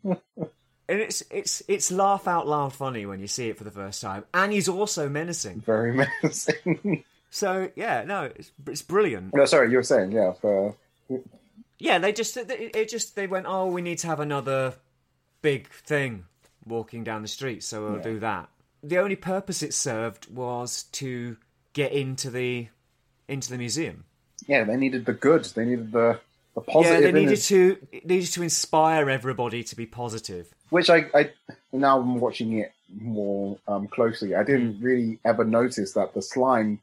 And 0.04 1.00
it's 1.00 1.22
it's 1.30 1.62
it's 1.66 1.90
laugh 1.90 2.28
out 2.28 2.46
loud 2.46 2.74
funny 2.74 3.06
when 3.06 3.18
you 3.18 3.26
see 3.26 3.48
it 3.48 3.56
for 3.56 3.64
the 3.64 3.70
first 3.70 4.02
time, 4.02 4.24
and 4.34 4.52
he's 4.52 4.68
also 4.68 5.08
menacing. 5.08 5.62
very 5.62 5.92
menacing. 6.22 7.04
So 7.30 7.70
yeah, 7.74 8.04
no, 8.04 8.30
it's 8.36 8.52
it's 8.66 8.82
brilliant. 8.82 9.34
no, 9.34 9.44
sorry, 9.46 9.70
you 9.70 9.78
were 9.78 9.82
saying 9.82 10.12
yeah. 10.12 10.32
For, 10.34 10.76
Yeah, 11.78 11.98
they 11.98 12.12
just 12.12 12.36
it, 12.36 12.50
it 12.50 12.88
just 12.88 13.16
they 13.16 13.26
went, 13.26 13.46
oh, 13.48 13.66
we 13.66 13.82
need 13.82 13.98
to 13.98 14.06
have 14.08 14.20
another 14.20 14.74
big 15.40 15.68
thing 15.68 16.26
walking 16.66 17.04
down 17.04 17.22
the 17.22 17.28
street, 17.28 17.62
so 17.62 17.84
we'll 17.84 18.02
do 18.02 18.18
that. 18.20 18.48
The 18.82 18.98
only 18.98 19.16
purpose 19.16 19.62
it 19.62 19.74
served 19.74 20.32
was 20.34 20.84
to 20.92 21.36
get 21.72 21.92
into 21.92 22.30
the 22.30 22.68
into 23.28 23.50
the 23.50 23.58
museum. 23.58 24.04
yeah, 24.46 24.64
they 24.64 24.76
needed 24.76 25.06
the 25.06 25.14
good. 25.14 25.44
They 25.44 25.64
needed 25.64 25.92
the 25.92 26.20
the 26.54 26.62
yeah, 26.80 27.00
they 27.00 27.12
needed 27.12 27.38
it. 27.38 27.42
to 27.42 27.78
needed 28.04 28.30
to 28.32 28.42
inspire 28.42 29.10
everybody 29.10 29.64
to 29.64 29.76
be 29.76 29.86
positive. 29.86 30.54
which 30.70 30.88
I, 30.88 31.06
I 31.14 31.30
now 31.72 31.98
I'm 31.98 32.20
watching 32.20 32.58
it 32.58 32.72
more 33.00 33.58
um, 33.66 33.88
closely. 33.88 34.34
I 34.34 34.44
didn't 34.44 34.80
really 34.80 35.18
ever 35.24 35.44
notice 35.44 35.92
that 35.92 36.14
the 36.14 36.22
slime 36.22 36.80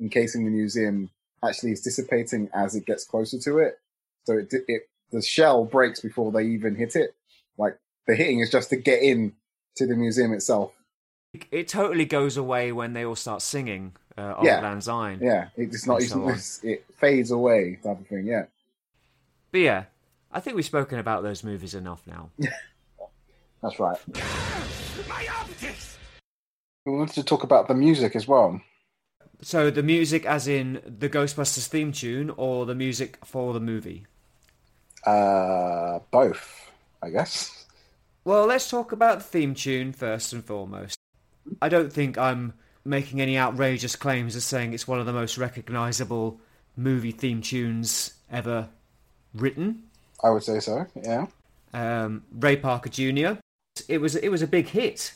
encasing 0.00 0.44
the 0.44 0.50
museum 0.50 1.10
actually 1.44 1.72
is 1.72 1.80
dissipating 1.80 2.48
as 2.54 2.74
it 2.74 2.86
gets 2.86 3.04
closer 3.04 3.38
to 3.38 3.58
it. 3.58 3.78
So 4.24 4.38
it, 4.38 4.52
it 4.68 4.88
the 5.10 5.22
shell 5.22 5.64
breaks 5.64 6.00
before 6.00 6.32
they 6.32 6.44
even 6.44 6.76
hit 6.76 6.96
it. 6.96 7.14
Like 8.10 8.18
the 8.18 8.22
hitting 8.24 8.40
is 8.40 8.50
just 8.50 8.70
to 8.70 8.76
get 8.76 9.02
in 9.02 9.32
to 9.76 9.86
the 9.86 9.94
museum 9.94 10.32
itself. 10.32 10.72
It 11.50 11.68
totally 11.68 12.06
goes 12.06 12.36
away 12.36 12.72
when 12.72 12.92
they 12.92 13.04
all 13.04 13.14
start 13.14 13.40
singing 13.42 13.92
uh, 14.18 14.34
Auld 14.38 14.44
Yeah. 14.44 14.60
Lang 14.60 14.80
Syne. 14.80 15.20
Yeah, 15.22 15.48
it's 15.56 15.86
not 15.86 16.00
even 16.00 16.08
so 16.08 16.22
on. 16.22 16.32
this. 16.32 16.60
It 16.64 16.84
fades 16.96 17.30
away, 17.30 17.78
type 17.82 18.00
of 18.00 18.06
thing. 18.08 18.26
Yeah, 18.26 18.46
But 19.52 19.60
yeah, 19.60 19.84
I 20.32 20.40
think 20.40 20.56
we've 20.56 20.64
spoken 20.64 20.98
about 20.98 21.22
those 21.22 21.44
movies 21.44 21.74
enough 21.74 22.02
now. 22.06 22.30
that's 23.62 23.78
right. 23.78 23.98
We 26.86 26.92
wanted 26.92 27.14
to 27.14 27.22
talk 27.22 27.44
about 27.44 27.68
the 27.68 27.74
music 27.74 28.16
as 28.16 28.26
well. 28.26 28.60
So 29.42 29.70
the 29.70 29.82
music, 29.84 30.26
as 30.26 30.48
in 30.48 30.82
the 30.84 31.08
Ghostbusters 31.08 31.68
theme 31.68 31.92
tune, 31.92 32.30
or 32.36 32.66
the 32.66 32.74
music 32.74 33.24
for 33.24 33.52
the 33.54 33.60
movie. 33.60 34.06
Uh, 35.06 36.00
both, 36.10 36.70
I 37.02 37.10
guess. 37.10 37.59
Well, 38.24 38.46
let's 38.46 38.68
talk 38.68 38.92
about 38.92 39.18
the 39.18 39.24
theme 39.24 39.54
tune 39.54 39.92
first 39.92 40.32
and 40.32 40.44
foremost. 40.44 40.98
I 41.62 41.68
don't 41.68 41.92
think 41.92 42.18
I'm 42.18 42.52
making 42.84 43.20
any 43.20 43.38
outrageous 43.38 43.96
claims 43.96 44.36
as 44.36 44.44
saying 44.44 44.72
it's 44.72 44.88
one 44.88 45.00
of 45.00 45.06
the 45.06 45.12
most 45.12 45.38
recognisable 45.38 46.40
movie 46.76 47.12
theme 47.12 47.40
tunes 47.40 48.14
ever 48.30 48.68
written. 49.34 49.84
I 50.22 50.30
would 50.30 50.42
say 50.42 50.60
so. 50.60 50.86
Yeah. 50.94 51.26
Um, 51.72 52.24
Ray 52.32 52.56
Parker 52.56 52.90
Jr. 52.90 53.38
It 53.88 53.98
was 53.98 54.16
it 54.16 54.28
was 54.28 54.42
a 54.42 54.46
big 54.46 54.68
hit. 54.68 55.14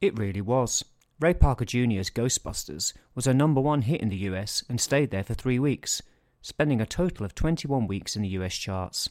It 0.00 0.18
really 0.18 0.40
was. 0.40 0.84
Ray 1.18 1.34
Parker 1.34 1.64
Jr.'s 1.64 2.10
Ghostbusters 2.10 2.94
was 3.14 3.26
a 3.26 3.34
number 3.34 3.60
one 3.60 3.82
hit 3.82 4.00
in 4.00 4.08
the 4.08 4.16
US 4.16 4.64
and 4.68 4.80
stayed 4.80 5.10
there 5.10 5.24
for 5.24 5.34
three 5.34 5.58
weeks, 5.58 6.00
spending 6.40 6.80
a 6.80 6.86
total 6.86 7.26
of 7.26 7.34
21 7.34 7.86
weeks 7.86 8.16
in 8.16 8.22
the 8.22 8.28
US 8.28 8.54
charts. 8.54 9.10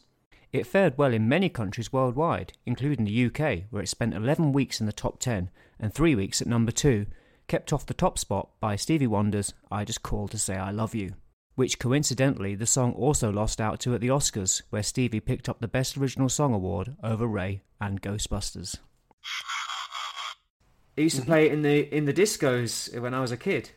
It 0.52 0.66
fared 0.66 0.98
well 0.98 1.14
in 1.14 1.30
many 1.30 1.48
countries 1.48 1.94
worldwide, 1.94 2.54
including 2.66 3.06
the 3.06 3.26
UK, 3.26 3.66
where 3.70 3.84
it 3.84 3.90
spent 3.90 4.16
11 4.16 4.52
weeks 4.52 4.80
in 4.80 4.88
the 4.88 4.94
top 4.94 5.20
10 5.20 5.52
and 5.80 5.94
3 5.94 6.16
weeks 6.16 6.42
at 6.42 6.48
number 6.48 6.72
2, 6.72 7.06
kept 7.48 7.72
off 7.72 7.86
the 7.86 7.94
top 7.94 8.18
spot 8.18 8.50
by 8.60 8.76
Stevie 8.76 9.08
Wonder's 9.08 9.54
I 9.72 9.86
Just 9.86 10.02
Called 10.02 10.32
to 10.32 10.40
Say 10.40 10.56
I 10.56 10.72
Love 10.72 10.96
You, 10.96 11.14
which 11.56 11.78
coincidentally 11.78 12.56
the 12.56 12.66
song 12.66 12.94
also 12.94 13.32
lost 13.32 13.62
out 13.62 13.80
to 13.82 13.94
at 13.94 14.02
the 14.02 14.08
Oscars, 14.08 14.64
where 14.72 14.82
Stevie 14.82 15.20
picked 15.20 15.48
up 15.48 15.60
the 15.60 15.68
Best 15.68 15.98
Original 15.98 16.30
Song 16.30 16.54
award 16.54 16.96
over 17.04 17.28
Ray 17.28 17.62
and 17.80 18.02
Ghostbusters. 18.02 18.78
I 20.98 21.02
used 21.02 21.16
to 21.16 21.26
play 21.26 21.46
it 21.46 21.54
in 21.54 21.62
the 21.62 21.96
in 21.96 22.06
the 22.06 22.14
discos 22.14 23.00
when 23.00 23.14
I 23.14 23.22
was 23.22 23.32
a 23.32 23.38
kid. 23.38 23.70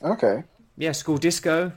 Okay. 0.00 0.44
Yeah, 0.76 0.92
school 0.92 1.18
disco. 1.18 1.72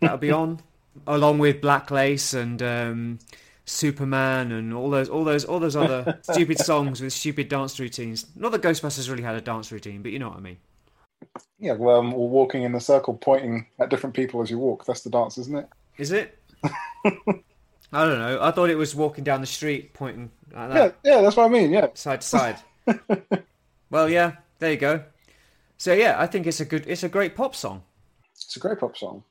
That'll 0.00 0.18
be 0.18 0.30
on, 0.30 0.60
along 1.06 1.38
with 1.38 1.62
Black 1.62 1.90
Lace 1.90 2.34
and 2.34 2.62
um, 2.62 3.18
Superman 3.64 4.52
and 4.52 4.74
all 4.74 4.90
those 4.90 5.08
all 5.08 5.24
those 5.24 5.44
all 5.44 5.60
those 5.60 5.76
other 5.76 6.18
stupid 6.22 6.58
songs 6.58 7.00
with 7.00 7.12
stupid 7.12 7.48
dance 7.48 7.78
routines. 7.78 8.26
Not 8.34 8.52
that 8.52 8.62
Ghostbusters 8.62 9.08
really 9.10 9.22
had 9.22 9.34
a 9.34 9.40
dance 9.40 9.70
routine, 9.70 10.02
but 10.02 10.12
you 10.12 10.18
know 10.18 10.28
what 10.28 10.38
I 10.38 10.40
mean. 10.40 10.58
Yeah, 11.58 11.74
well, 11.74 12.00
um, 12.00 12.12
or 12.14 12.28
walking 12.28 12.64
in 12.64 12.74
a 12.74 12.80
circle, 12.80 13.14
pointing 13.14 13.66
at 13.78 13.88
different 13.88 14.16
people 14.16 14.42
as 14.42 14.50
you 14.50 14.58
walk. 14.58 14.84
That's 14.84 15.02
the 15.02 15.10
dance, 15.10 15.38
isn't 15.38 15.56
it? 15.56 15.68
Is 15.96 16.10
it? 16.10 16.36
I 16.64 18.04
don't 18.04 18.18
know. 18.18 18.38
I 18.40 18.50
thought 18.50 18.70
it 18.70 18.76
was 18.76 18.94
walking 18.94 19.22
down 19.22 19.40
the 19.40 19.46
street 19.46 19.92
pointing 19.94 20.30
like 20.52 20.74
Yeah, 20.74 20.90
yeah, 21.04 21.20
that's 21.20 21.36
what 21.36 21.46
I 21.46 21.48
mean. 21.48 21.70
Yeah, 21.70 21.88
side 21.94 22.22
to 22.22 22.26
side. 22.26 22.56
well, 23.90 24.08
yeah, 24.08 24.36
there 24.58 24.72
you 24.72 24.76
go. 24.76 25.04
So 25.78 25.92
yeah, 25.92 26.16
I 26.18 26.26
think 26.26 26.46
it's 26.46 26.60
a 26.60 26.64
good, 26.64 26.84
it's 26.88 27.02
a 27.04 27.08
great 27.08 27.36
pop 27.36 27.54
song 27.54 27.82
it's 28.52 28.56
a 28.56 28.60
great 28.60 28.78
pop 28.78 28.96
song. 28.96 29.24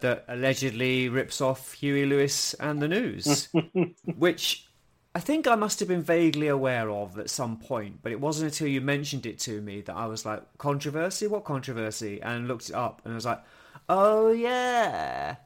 That 0.00 0.24
allegedly 0.28 1.08
rips 1.08 1.40
off 1.40 1.72
Huey 1.72 2.04
Lewis 2.04 2.54
and 2.54 2.80
the 2.80 2.88
News, 2.88 3.48
which 4.16 4.66
I 5.14 5.20
think 5.20 5.46
I 5.46 5.54
must 5.54 5.80
have 5.80 5.88
been 5.88 6.02
vaguely 6.02 6.48
aware 6.48 6.90
of 6.90 7.18
at 7.18 7.30
some 7.30 7.56
point, 7.56 8.00
but 8.02 8.12
it 8.12 8.20
wasn't 8.20 8.52
until 8.52 8.68
you 8.68 8.82
mentioned 8.82 9.24
it 9.24 9.38
to 9.40 9.62
me 9.62 9.80
that 9.82 9.96
I 9.96 10.06
was 10.06 10.26
like, 10.26 10.42
controversy? 10.58 11.26
What 11.26 11.44
controversy? 11.44 12.20
And 12.20 12.46
looked 12.46 12.68
it 12.68 12.74
up 12.74 13.00
and 13.04 13.14
I 13.14 13.16
was 13.16 13.24
like, 13.24 13.42
oh 13.88 14.30
yeah. 14.32 15.36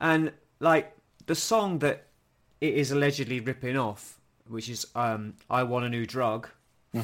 and 0.00 0.32
like 0.58 0.96
the 1.26 1.36
song 1.36 1.78
that 1.78 2.08
it 2.60 2.74
is 2.74 2.90
allegedly 2.90 3.38
ripping 3.38 3.76
off, 3.76 4.18
which 4.48 4.68
is 4.68 4.86
um, 4.96 5.34
I 5.48 5.62
Want 5.62 5.84
a 5.84 5.88
New 5.88 6.06
Drug 6.06 6.48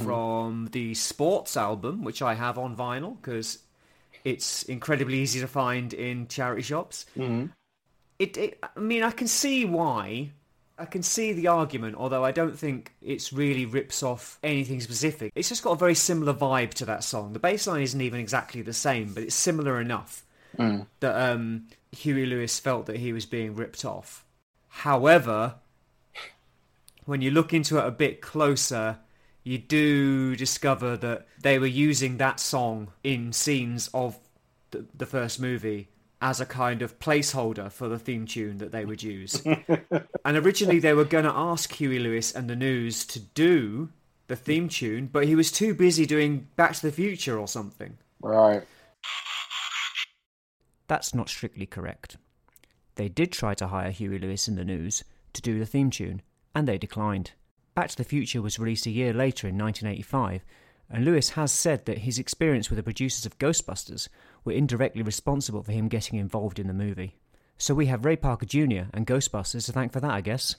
from 0.02 0.68
the 0.72 0.94
Sports 0.94 1.56
album, 1.56 2.04
which 2.04 2.22
I 2.22 2.34
have 2.34 2.58
on 2.58 2.76
vinyl 2.76 3.16
because 3.20 3.58
it's 4.24 4.62
incredibly 4.64 5.18
easy 5.18 5.40
to 5.40 5.46
find 5.46 5.92
in 5.92 6.28
charity 6.28 6.62
shops. 6.62 7.06
It, 8.18 8.36
it, 8.36 8.58
I 8.76 8.78
mean, 8.80 9.02
I 9.02 9.10
can 9.10 9.26
see 9.26 9.64
why. 9.64 10.32
I 10.78 10.86
can 10.86 11.02
see 11.02 11.32
the 11.32 11.48
argument, 11.48 11.96
although 11.96 12.24
I 12.24 12.32
don't 12.32 12.58
think 12.58 12.94
it's 13.02 13.32
really 13.34 13.66
rips 13.66 14.02
off 14.02 14.38
anything 14.42 14.80
specific. 14.80 15.30
It's 15.34 15.48
just 15.48 15.62
got 15.62 15.72
a 15.72 15.76
very 15.76 15.94
similar 15.94 16.32
vibe 16.32 16.72
to 16.74 16.86
that 16.86 17.04
song. 17.04 17.34
The 17.34 17.38
bass 17.38 17.66
line 17.66 17.82
isn't 17.82 18.00
even 18.00 18.18
exactly 18.18 18.62
the 18.62 18.72
same, 18.72 19.12
but 19.12 19.22
it's 19.22 19.34
similar 19.34 19.78
enough 19.80 20.24
that 21.00 21.32
um, 21.32 21.66
Huey 21.92 22.26
Lewis 22.26 22.58
felt 22.58 22.86
that 22.86 22.96
he 22.96 23.12
was 23.12 23.26
being 23.26 23.54
ripped 23.54 23.84
off. 23.84 24.24
However, 24.68 25.56
when 27.04 27.20
you 27.20 27.30
look 27.30 27.52
into 27.52 27.78
it 27.78 27.86
a 27.86 27.90
bit 27.90 28.20
closer, 28.22 28.98
you 29.42 29.58
do 29.58 30.36
discover 30.36 30.96
that 30.96 31.26
they 31.42 31.58
were 31.58 31.66
using 31.66 32.18
that 32.18 32.40
song 32.40 32.88
in 33.02 33.32
scenes 33.32 33.88
of 33.94 34.18
the, 34.70 34.86
the 34.94 35.06
first 35.06 35.40
movie 35.40 35.88
as 36.22 36.40
a 36.40 36.46
kind 36.46 36.82
of 36.82 36.98
placeholder 36.98 37.72
for 37.72 37.88
the 37.88 37.98
theme 37.98 38.26
tune 38.26 38.58
that 38.58 38.72
they 38.72 38.84
would 38.84 39.02
use. 39.02 39.42
and 40.24 40.36
originally 40.36 40.78
they 40.78 40.92
were 40.92 41.04
going 41.04 41.24
to 41.24 41.32
ask 41.34 41.72
Huey 41.72 41.98
Lewis 41.98 42.32
and 42.32 42.48
the 42.48 42.56
News 42.56 43.06
to 43.06 43.20
do 43.20 43.88
the 44.28 44.36
theme 44.36 44.68
tune, 44.68 45.08
but 45.10 45.24
he 45.24 45.34
was 45.34 45.50
too 45.50 45.74
busy 45.74 46.04
doing 46.04 46.46
Back 46.56 46.74
to 46.74 46.82
the 46.82 46.92
Future 46.92 47.38
or 47.38 47.48
something. 47.48 47.96
Right. 48.20 48.62
That's 50.88 51.14
not 51.14 51.28
strictly 51.28 51.66
correct. 51.66 52.16
They 52.96 53.08
did 53.08 53.32
try 53.32 53.54
to 53.54 53.68
hire 53.68 53.90
Huey 53.90 54.18
Lewis 54.18 54.46
and 54.46 54.58
the 54.58 54.64
News 54.64 55.04
to 55.32 55.40
do 55.40 55.58
the 55.58 55.66
theme 55.66 55.90
tune, 55.90 56.20
and 56.54 56.68
they 56.68 56.76
declined. 56.76 57.32
Back 57.74 57.88
to 57.90 57.96
the 57.96 58.04
Future 58.04 58.42
was 58.42 58.58
released 58.58 58.86
a 58.86 58.90
year 58.90 59.12
later 59.12 59.46
in 59.46 59.56
1985, 59.56 60.44
and 60.90 61.04
Lewis 61.04 61.30
has 61.30 61.52
said 61.52 61.86
that 61.86 61.98
his 61.98 62.18
experience 62.18 62.68
with 62.68 62.76
the 62.76 62.82
producers 62.82 63.24
of 63.24 63.38
Ghostbusters 63.38 64.08
were 64.44 64.52
indirectly 64.52 65.02
responsible 65.02 65.62
for 65.62 65.72
him 65.72 65.88
getting 65.88 66.18
involved 66.18 66.58
in 66.58 66.66
the 66.66 66.74
movie. 66.74 67.16
So 67.58 67.74
we 67.74 67.86
have 67.86 68.04
Ray 68.04 68.16
Parker 68.16 68.46
Jr. 68.46 68.88
and 68.92 69.06
Ghostbusters 69.06 69.66
to 69.66 69.72
thank 69.72 69.92
for 69.92 70.00
that, 70.00 70.10
I 70.10 70.20
guess. 70.20 70.56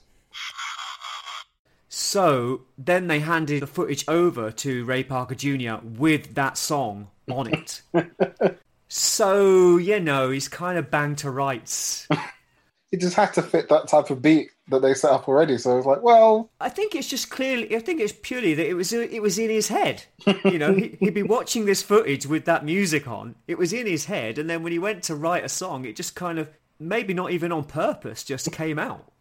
So 1.88 2.62
then 2.78 3.08
they 3.08 3.20
handed 3.20 3.60
the 3.60 3.66
footage 3.66 4.04
over 4.08 4.50
to 4.50 4.84
Ray 4.86 5.04
Parker 5.04 5.34
Jr. 5.34 5.74
with 5.82 6.34
that 6.36 6.56
song 6.56 7.08
on 7.30 7.52
it. 7.52 7.82
so, 8.88 9.76
you 9.76 10.00
know, 10.00 10.30
he's 10.30 10.48
kind 10.48 10.78
of 10.78 10.90
banged 10.90 11.18
to 11.18 11.30
rights. 11.30 12.08
he 12.90 12.96
just 12.96 13.16
had 13.16 13.34
to 13.34 13.42
fit 13.42 13.68
that 13.68 13.88
type 13.88 14.08
of 14.08 14.22
beat 14.22 14.50
that 14.72 14.82
they 14.82 14.94
set 14.94 15.10
up 15.10 15.28
already. 15.28 15.56
So 15.58 15.72
I 15.72 15.74
was 15.74 15.86
like, 15.86 16.02
well, 16.02 16.50
I 16.60 16.68
think 16.68 16.94
it's 16.94 17.08
just 17.08 17.30
clearly. 17.30 17.74
I 17.74 17.78
think 17.78 18.00
it's 18.00 18.12
purely 18.12 18.54
that 18.54 18.66
it 18.66 18.74
was 18.74 18.92
it 18.92 19.22
was 19.22 19.38
in 19.38 19.50
his 19.50 19.68
head. 19.68 20.04
You 20.44 20.58
know, 20.58 20.74
he, 20.74 20.96
he'd 21.00 21.14
be 21.14 21.22
watching 21.22 21.64
this 21.64 21.82
footage 21.82 22.26
with 22.26 22.44
that 22.46 22.64
music 22.64 23.06
on. 23.06 23.36
It 23.46 23.58
was 23.58 23.72
in 23.72 23.86
his 23.86 24.06
head, 24.06 24.38
and 24.38 24.50
then 24.50 24.62
when 24.62 24.72
he 24.72 24.78
went 24.78 25.02
to 25.04 25.14
write 25.14 25.44
a 25.44 25.48
song, 25.48 25.84
it 25.84 25.96
just 25.96 26.14
kind 26.14 26.38
of 26.38 26.48
maybe 26.78 27.14
not 27.14 27.30
even 27.30 27.52
on 27.52 27.64
purpose, 27.64 28.24
just 28.24 28.50
came 28.52 28.78
out. 28.78 29.12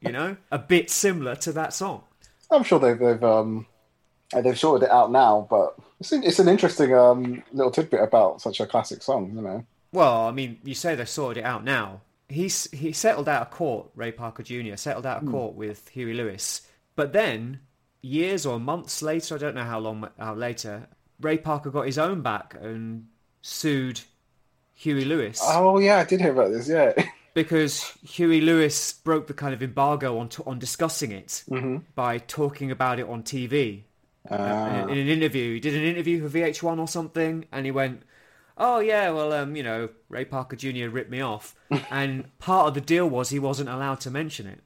You 0.00 0.12
know, 0.12 0.36
a 0.50 0.58
bit 0.58 0.90
similar 0.90 1.36
to 1.36 1.52
that 1.52 1.74
song. 1.74 2.02
I'm 2.50 2.64
sure 2.64 2.78
they've 2.78 2.98
they've 2.98 3.22
um 3.22 3.66
they've 4.32 4.58
sorted 4.58 4.88
it 4.88 4.92
out 4.92 5.12
now. 5.12 5.46
But 5.48 5.76
it's 6.00 6.12
an, 6.12 6.24
it's 6.24 6.38
an 6.38 6.48
interesting 6.48 6.94
um 6.94 7.42
little 7.52 7.70
tidbit 7.70 8.00
about 8.00 8.40
such 8.40 8.60
a 8.60 8.66
classic 8.66 9.02
song. 9.02 9.32
You 9.34 9.42
know. 9.42 9.66
Well, 9.92 10.26
I 10.26 10.32
mean, 10.32 10.58
you 10.64 10.74
say 10.74 10.94
they 10.94 11.04
sorted 11.04 11.44
it 11.44 11.46
out 11.46 11.62
now. 11.62 12.00
He's 12.28 12.70
he 12.70 12.92
settled 12.92 13.28
out 13.28 13.42
of 13.42 13.50
court. 13.50 13.88
Ray 13.94 14.12
Parker 14.12 14.42
Jr. 14.42 14.76
settled 14.76 15.06
out 15.06 15.18
of 15.18 15.22
hmm. 15.24 15.30
court 15.30 15.54
with 15.54 15.88
Huey 15.88 16.14
Lewis, 16.14 16.62
but 16.96 17.12
then 17.12 17.60
years 18.02 18.44
or 18.46 18.58
months 18.58 19.02
later, 19.02 19.34
I 19.34 19.38
don't 19.38 19.54
know 19.54 19.64
how 19.64 19.78
long 19.78 20.08
how 20.18 20.34
later, 20.34 20.88
Ray 21.20 21.38
Parker 21.38 21.70
got 21.70 21.86
his 21.86 21.98
own 21.98 22.22
back 22.22 22.56
and 22.60 23.06
sued 23.42 24.00
Huey 24.74 25.04
Lewis 25.04 25.40
Oh 25.42 25.78
yeah, 25.78 25.98
I 25.98 26.04
did 26.04 26.20
hear 26.20 26.32
about 26.32 26.50
this. 26.50 26.68
Yeah. 26.68 26.92
because 27.34 27.92
Huey 28.02 28.40
Lewis 28.40 28.92
broke 28.92 29.26
the 29.26 29.34
kind 29.34 29.54
of 29.54 29.62
embargo 29.62 30.18
on 30.18 30.30
on 30.46 30.58
discussing 30.58 31.12
it 31.12 31.44
mm-hmm. 31.48 31.78
by 31.94 32.18
talking 32.18 32.70
about 32.70 32.98
it 32.98 33.08
on 33.08 33.22
TV 33.22 33.82
uh, 34.30 34.36
Ah. 34.38 34.86
in 34.86 34.98
an 34.98 35.08
interview. 35.08 35.54
He 35.54 35.60
did 35.60 35.74
an 35.74 35.84
interview 35.84 36.26
for 36.26 36.36
VH1 36.36 36.78
or 36.78 36.88
something, 36.88 37.46
and 37.52 37.66
he 37.66 37.72
went, 37.72 38.02
"Oh 38.56 38.80
yeah, 38.80 39.10
well, 39.10 39.32
um, 39.32 39.56
you 39.56 39.62
know, 39.62 39.88
Ray 40.08 40.24
Parker 40.24 40.56
Jr. 40.56 40.88
ripped 40.88 41.10
me 41.10 41.20
off," 41.20 41.54
and 41.90 42.36
part 42.38 42.68
of 42.68 42.74
the 42.74 42.80
deal 42.80 43.08
was 43.08 43.30
he 43.30 43.38
wasn't 43.38 43.68
allowed 43.68 44.00
to 44.00 44.10
mention 44.10 44.46
it. 44.46 44.60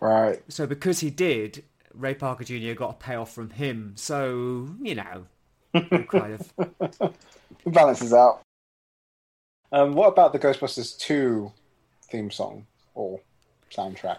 right. 0.00 0.42
So 0.48 0.66
because 0.66 1.00
he 1.00 1.10
did, 1.10 1.64
Ray 1.94 2.14
Parker 2.14 2.44
Jr. 2.44 2.72
got 2.74 2.90
a 2.90 2.94
payoff 2.94 3.32
from 3.32 3.50
him. 3.50 3.92
So 3.96 4.68
you 4.82 4.94
know, 4.94 5.26
kind 5.72 6.34
of. 6.34 6.52
It 7.64 7.72
balances 7.72 8.12
out. 8.12 8.42
Um, 9.72 9.94
what 9.94 10.08
about 10.08 10.32
the 10.32 10.38
Ghostbusters 10.38 10.96
2 10.98 11.52
theme 12.10 12.30
song 12.30 12.66
or 12.94 13.20
soundtrack? 13.72 14.18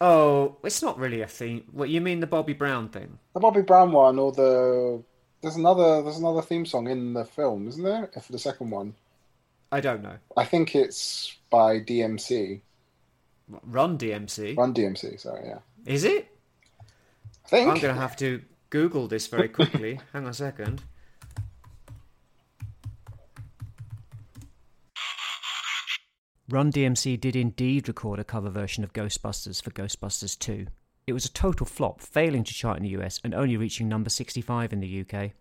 Oh, 0.00 0.56
it's 0.64 0.80
not 0.80 0.98
really 0.98 1.20
a 1.20 1.26
theme. 1.26 1.64
What 1.72 1.90
you 1.90 2.00
mean, 2.00 2.20
the 2.20 2.26
Bobby 2.26 2.54
Brown 2.54 2.88
thing? 2.88 3.18
The 3.34 3.40
Bobby 3.40 3.60
Brown 3.60 3.92
one 3.92 4.18
or 4.18 4.32
the 4.32 5.02
there's 5.42 5.56
another 5.56 6.02
there's 6.02 6.18
another 6.18 6.42
theme 6.42 6.66
song 6.66 6.88
in 6.88 7.14
the 7.14 7.24
film, 7.24 7.68
isn't 7.68 7.82
there? 7.82 8.08
For 8.20 8.32
the 8.32 8.38
second 8.38 8.70
one, 8.70 8.94
I 9.72 9.80
don't 9.80 10.02
know. 10.02 10.16
I 10.36 10.44
think 10.44 10.74
it's 10.74 11.36
by 11.50 11.80
DMC. 11.80 12.60
Run 13.64 13.98
DMC. 13.98 14.56
Run 14.56 14.74
DMC. 14.74 15.18
Sorry, 15.20 15.48
yeah. 15.48 15.58
Is 15.86 16.04
it? 16.04 16.28
I 17.44 17.48
think. 17.48 17.68
I'm 17.68 17.80
going 17.80 17.94
to 17.94 18.00
have 18.00 18.16
to 18.16 18.42
Google 18.70 19.08
this 19.08 19.26
very 19.26 19.48
quickly. 19.48 20.00
Hang 20.12 20.24
on 20.24 20.30
a 20.30 20.34
second. 20.34 20.82
Run 26.48 26.72
DMC 26.72 27.20
did 27.20 27.36
indeed 27.36 27.86
record 27.86 28.18
a 28.18 28.24
cover 28.24 28.50
version 28.50 28.82
of 28.82 28.92
Ghostbusters 28.92 29.62
for 29.62 29.70
Ghostbusters 29.70 30.36
2. 30.36 30.66
It 31.10 31.12
was 31.12 31.24
a 31.24 31.32
total 31.32 31.66
flop, 31.66 32.00
failing 32.00 32.44
to 32.44 32.54
chart 32.54 32.76
in 32.76 32.84
the 32.84 32.90
US 32.90 33.18
and 33.24 33.34
only 33.34 33.56
reaching 33.56 33.88
number 33.88 34.08
65 34.08 34.72
in 34.72 34.78
the 34.78 35.00
UK. 35.00 35.32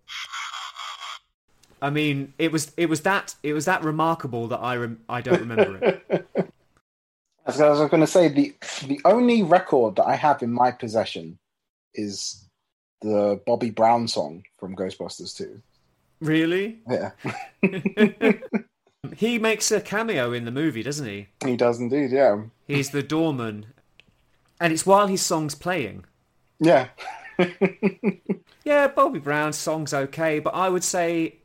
I 1.80 1.92
mean, 1.92 2.34
it 2.40 2.52
was 2.52 2.72
it 2.76 2.90
was 2.90 3.02
that 3.02 3.36
it 3.44 3.54
was 3.54 3.66
that 3.66 3.84
remarkable 3.84 4.48
that 4.48 4.58
I 4.58 4.78
rem- 4.78 5.02
I 5.08 5.22
don't 5.22 5.40
remember 5.42 5.78
it. 6.10 6.28
As 7.46 7.62
I 7.62 7.70
was 7.70 7.88
going 7.88 8.02
to 8.02 8.08
say, 8.08 8.30
the 8.30 8.56
the 8.88 9.00
only 9.06 9.44
record 9.44 9.98
that 9.98 10.08
I 10.08 10.16
have 10.16 10.42
in 10.42 10.52
my 10.52 10.72
possession 10.72 11.38
is 11.94 12.50
the 13.02 13.40
Bobby 13.46 13.70
Brown 13.70 14.08
song 14.08 14.44
from 14.60 14.76
Ghostbusters 14.76 15.38
2. 15.38 15.62
really? 16.20 16.80
Yeah, 16.90 17.12
He 19.16 19.38
makes 19.38 19.72
a 19.72 19.82
cameo 19.82 20.34
in 20.34 20.46
the 20.46 20.52
movie, 20.52 20.82
doesn't 20.82 21.06
he? 21.08 21.28
he 21.46 21.56
does 21.56 21.80
indeed. 21.80 22.10
Yeah, 22.12 22.42
He's 22.68 22.90
the 22.90 23.04
doorman, 23.04 23.68
and 24.60 24.74
it's 24.74 24.86
while 24.86 25.08
his 25.08 25.22
song's 25.22 25.56
playing. 25.56 26.06
yeah. 26.60 26.88
Yeah, 28.70 28.88
Bobby 28.88 29.18
Brown's 29.18 29.58
song's 29.58 29.96
okay, 29.96 30.38
but 30.38 30.54
I 30.54 30.70
would 30.70 30.84
say 30.84 31.38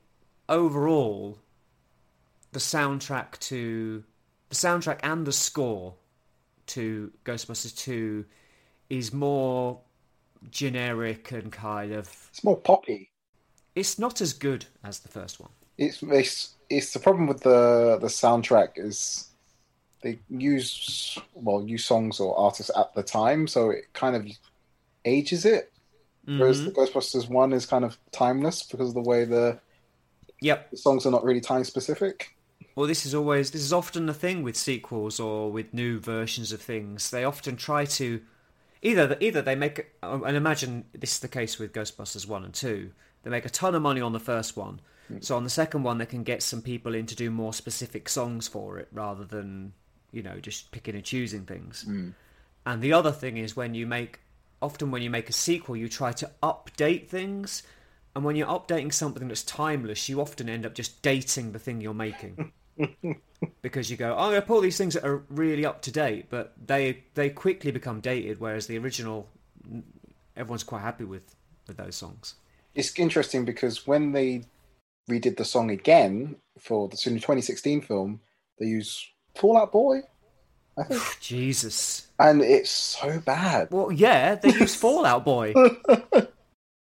overall, 0.46 1.38
the 2.52 2.58
soundtrack 2.58 3.38
to 3.38 4.04
the 4.50 4.54
soundtrack 4.54 5.00
and 5.02 5.26
the 5.26 5.32
score 5.32 5.94
to 6.66 7.12
Ghostbusters 7.24 7.74
Two 7.76 8.26
is 8.90 9.12
more 9.14 9.80
generic 10.50 11.32
and 11.32 11.50
kind 11.50 11.92
of. 11.92 12.28
It's 12.30 12.44
more 12.44 12.58
poppy. 12.58 13.10
It's 13.74 13.98
not 13.98 14.20
as 14.20 14.34
good 14.34 14.66
as 14.82 14.98
the 14.98 15.08
first 15.08 15.40
one. 15.40 15.50
It's 15.78 16.02
it's 16.02 16.56
it's 16.68 16.92
the 16.92 16.98
problem 16.98 17.26
with 17.26 17.40
the 17.40 17.96
the 18.00 18.08
soundtrack 18.08 18.72
is 18.76 19.28
they 20.04 20.18
use 20.28 21.18
well 21.32 21.66
use 21.66 21.84
songs 21.84 22.20
or 22.20 22.38
artists 22.38 22.70
at 22.76 22.94
the 22.94 23.02
time, 23.02 23.48
so 23.48 23.70
it 23.70 23.92
kind 23.94 24.14
of 24.14 24.28
ages 25.04 25.44
it. 25.46 25.72
Whereas 26.26 26.60
mm-hmm. 26.60 26.68
the 26.68 26.72
Ghostbusters 26.72 27.28
one 27.28 27.52
is 27.52 27.66
kind 27.66 27.84
of 27.84 27.98
timeless 28.12 28.62
because 28.62 28.88
of 28.88 28.94
the 28.94 29.02
way 29.02 29.24
the, 29.24 29.58
Yep. 30.40 30.70
the 30.70 30.76
songs 30.76 31.06
are 31.06 31.10
not 31.10 31.24
really 31.24 31.40
time 31.40 31.64
specific. 31.64 32.36
Well, 32.76 32.86
this 32.86 33.06
is 33.06 33.14
always 33.14 33.50
this 33.50 33.62
is 33.62 33.72
often 33.72 34.06
the 34.06 34.14
thing 34.14 34.42
with 34.42 34.56
sequels 34.56 35.20
or 35.20 35.50
with 35.50 35.72
new 35.72 35.98
versions 35.98 36.52
of 36.52 36.60
things. 36.60 37.10
They 37.10 37.24
often 37.24 37.56
try 37.56 37.84
to 37.86 38.20
either 38.82 39.16
either 39.20 39.42
they 39.42 39.54
make 39.54 39.92
uh, 40.02 40.20
and 40.22 40.36
imagine 40.36 40.84
this 40.92 41.12
is 41.12 41.18
the 41.20 41.28
case 41.28 41.58
with 41.58 41.72
Ghostbusters 41.72 42.26
one 42.26 42.44
and 42.44 42.52
two. 42.52 42.90
They 43.22 43.30
make 43.30 43.46
a 43.46 43.50
ton 43.50 43.74
of 43.74 43.82
money 43.82 44.00
on 44.00 44.12
the 44.12 44.20
first 44.20 44.56
one, 44.56 44.80
hmm. 45.08 45.18
so 45.20 45.36
on 45.36 45.44
the 45.44 45.50
second 45.50 45.82
one 45.82 45.98
they 45.98 46.06
can 46.06 46.24
get 46.24 46.42
some 46.42 46.62
people 46.62 46.94
in 46.94 47.06
to 47.06 47.14
do 47.14 47.30
more 47.30 47.54
specific 47.54 48.08
songs 48.08 48.48
for 48.48 48.78
it 48.78 48.88
rather 48.92 49.24
than 49.24 49.72
you 50.14 50.22
know 50.22 50.38
just 50.40 50.70
picking 50.70 50.94
and 50.94 51.04
choosing 51.04 51.44
things. 51.44 51.82
Hmm. 51.82 52.10
And 52.66 52.80
the 52.80 52.92
other 52.92 53.12
thing 53.12 53.36
is 53.36 53.56
when 53.56 53.74
you 53.74 53.86
make 53.86 54.20
often 54.62 54.90
when 54.90 55.02
you 55.02 55.10
make 55.10 55.28
a 55.28 55.32
sequel, 55.32 55.76
you 55.76 55.88
try 55.88 56.12
to 56.12 56.30
update 56.42 57.08
things. 57.08 57.62
And 58.16 58.24
when 58.24 58.36
you're 58.36 58.46
updating 58.46 58.92
something 58.92 59.26
that's 59.26 59.42
timeless, 59.42 60.08
you 60.08 60.20
often 60.20 60.48
end 60.48 60.64
up 60.64 60.74
just 60.74 61.02
dating 61.02 61.52
the 61.52 61.58
thing 61.58 61.80
you're 61.80 61.92
making. 61.92 62.52
because 63.62 63.90
you 63.90 63.96
go, 63.96 64.14
oh, 64.14 64.18
I'm 64.18 64.30
going 64.30 64.40
to 64.40 64.46
pull 64.46 64.60
these 64.60 64.78
things 64.78 64.94
that 64.94 65.04
are 65.04 65.24
really 65.28 65.66
up 65.66 65.82
to 65.82 65.90
date, 65.90 66.26
but 66.30 66.54
they 66.64 67.04
they 67.14 67.30
quickly 67.30 67.70
become 67.70 68.00
dated, 68.00 68.40
whereas 68.40 68.66
the 68.66 68.78
original, 68.78 69.28
everyone's 70.36 70.64
quite 70.64 70.82
happy 70.82 71.04
with, 71.04 71.34
with 71.66 71.76
those 71.76 71.96
songs. 71.96 72.34
It's 72.74 72.98
interesting 72.98 73.44
because 73.44 73.86
when 73.86 74.12
they 74.12 74.44
redid 75.10 75.36
the 75.36 75.44
song 75.44 75.70
again 75.70 76.36
for 76.58 76.88
the 76.88 76.96
2016 76.96 77.82
film, 77.82 78.20
they 78.58 78.66
use 78.66 79.06
Fall 79.36 79.56
Out 79.58 79.72
Boy, 79.72 80.00
I 80.78 80.82
think, 80.88 81.02
Jesus. 81.20 82.08
and 82.18 82.40
it's 82.42 82.70
so 82.70 83.20
bad. 83.20 83.68
Well, 83.70 83.90
yeah, 83.92 84.34
they 84.36 84.52
use 84.52 84.74
Fall 84.80 85.04
Out 85.06 85.24
Boy. 85.24 85.54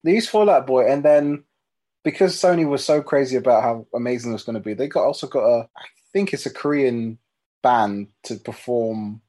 They 0.04 0.14
used 0.14 0.30
Fall 0.30 0.52
Out 0.52 0.68
Boy, 0.68 0.88
and 0.92 1.04
then 1.04 1.46
because 2.04 2.36
Sony 2.36 2.70
was 2.70 2.86
so 2.86 3.02
crazy 3.02 3.38
about 3.38 3.64
how 3.64 3.88
amazing 3.96 4.30
it 4.30 4.34
was 4.34 4.44
going 4.44 4.54
to 4.54 4.60
be, 4.60 4.76
they 4.76 4.88
got 4.88 5.04
also 5.04 5.26
got 5.26 5.44
a, 5.44 5.62
I 5.76 5.82
think 6.14 6.32
it's 6.32 6.46
a 6.46 6.54
Korean 6.54 7.18
band 7.64 8.10
to 8.26 8.36
perform 8.36 9.22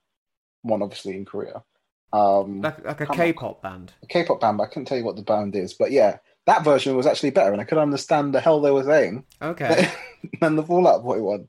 one, 0.61 0.83
obviously 0.83 1.17
in 1.17 1.25
Korea. 1.25 1.65
Um, 2.13 2.61
Like, 2.61 2.85
like 2.85 3.01
a. 3.01 3.07
K-pop 3.07 3.63
band. 3.63 3.95
a 4.03 4.07
K-pop 4.07 4.39
band, 4.43 4.59
but 4.59 4.65
I 4.65 4.67
couldn't 4.67 4.85
tell 4.85 4.99
you 4.99 5.05
what 5.05 5.17
the 5.17 5.23
band 5.23 5.57
is. 5.57 5.73
But 5.73 5.93
yeah, 5.93 6.19
that 6.45 6.63
version 6.63 6.95
was 6.95 7.07
actually 7.07 7.31
better, 7.31 7.53
and 7.53 7.61
I 7.63 7.65
could 7.65 7.79
understand 7.79 8.35
the 8.35 8.41
hell 8.41 8.61
they 8.61 8.71
were 8.71 8.85
saying 8.85 9.25
Okay. 9.41 9.91
than 10.43 10.57
the 10.57 10.63
Fall 10.63 10.87
Out 10.87 11.03
Boy 11.05 11.23
one. 11.23 11.49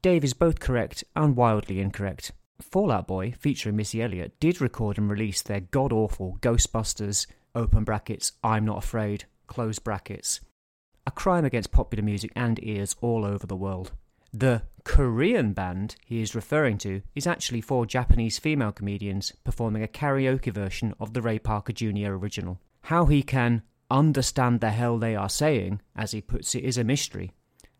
Dave 0.00 0.22
is 0.22 0.32
both 0.32 0.60
correct 0.60 1.02
and 1.16 1.34
wildly 1.34 1.80
incorrect. 1.80 2.30
Fall 2.60 2.92
Out 2.92 3.08
Boy, 3.08 3.34
featuring 3.36 3.74
Missy 3.74 4.00
Elliott, 4.00 4.38
did 4.38 4.60
record 4.60 4.96
and 4.96 5.10
release 5.10 5.42
their 5.42 5.60
god 5.60 5.92
awful 5.92 6.38
Ghostbusters, 6.40 7.26
open 7.54 7.82
brackets, 7.82 8.32
I'm 8.44 8.64
Not 8.64 8.78
Afraid, 8.78 9.24
close 9.48 9.80
brackets. 9.80 10.40
A 11.04 11.10
crime 11.10 11.44
against 11.44 11.72
popular 11.72 12.04
music 12.04 12.30
and 12.36 12.62
ears 12.62 12.94
all 13.00 13.24
over 13.24 13.46
the 13.46 13.56
world. 13.56 13.90
The 14.32 14.62
Korean 14.84 15.52
band 15.52 15.96
he 16.04 16.20
is 16.20 16.34
referring 16.34 16.78
to 16.78 17.02
is 17.16 17.26
actually 17.26 17.60
four 17.60 17.84
Japanese 17.84 18.38
female 18.38 18.72
comedians 18.72 19.32
performing 19.42 19.82
a 19.82 19.88
karaoke 19.88 20.52
version 20.52 20.94
of 21.00 21.12
the 21.12 21.22
Ray 21.22 21.40
Parker 21.40 21.72
Jr. 21.72 22.12
original. 22.12 22.60
How 22.82 23.06
he 23.06 23.22
can 23.24 23.62
understand 23.90 24.60
the 24.60 24.70
hell 24.70 24.98
they 24.98 25.16
are 25.16 25.30
saying, 25.30 25.80
as 25.96 26.12
he 26.12 26.20
puts 26.20 26.54
it, 26.54 26.62
is 26.62 26.78
a 26.78 26.84
mystery 26.84 27.32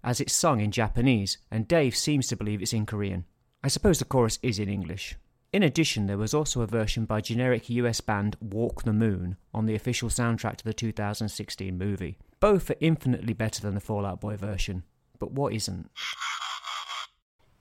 as 0.08 0.22
it's 0.22 0.32
sung 0.32 0.58
in 0.58 0.70
Japanese, 0.70 1.36
and 1.50 1.68
Dave 1.68 1.94
seems 1.94 2.26
to 2.28 2.34
believe 2.34 2.62
it's 2.62 2.72
in 2.72 2.86
Korean. 2.86 3.26
I 3.62 3.68
suppose 3.68 3.98
the 3.98 4.06
chorus 4.06 4.38
is 4.42 4.58
in 4.58 4.66
English. 4.66 5.16
In 5.52 5.62
addition, 5.62 6.06
there 6.06 6.16
was 6.16 6.32
also 6.32 6.62
a 6.62 6.66
version 6.66 7.04
by 7.04 7.20
generic 7.20 7.68
US 7.68 8.00
band 8.00 8.34
Walk 8.40 8.84
the 8.84 8.94
Moon 8.94 9.36
on 9.52 9.66
the 9.66 9.74
official 9.74 10.08
soundtrack 10.08 10.56
to 10.56 10.64
the 10.64 10.72
2016 10.72 11.76
movie. 11.76 12.16
Both 12.40 12.70
are 12.70 12.76
infinitely 12.80 13.34
better 13.34 13.60
than 13.60 13.74
the 13.74 13.82
Fall 13.82 14.06
Out 14.06 14.18
Boy 14.18 14.36
version, 14.38 14.82
but 15.18 15.32
what 15.32 15.52
isn't? 15.52 15.90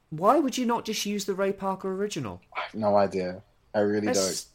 Why 0.09 0.39
would 0.39 0.57
you 0.57 0.65
not 0.65 0.85
just 0.85 1.05
use 1.05 1.25
the 1.25 1.33
Ray 1.33 1.51
Parker 1.51 1.91
original? 1.91 2.41
I 2.55 2.61
have 2.61 2.75
no 2.75 2.95
idea. 2.95 3.41
I 3.75 3.79
really 3.79 4.07
don't. 4.07 4.47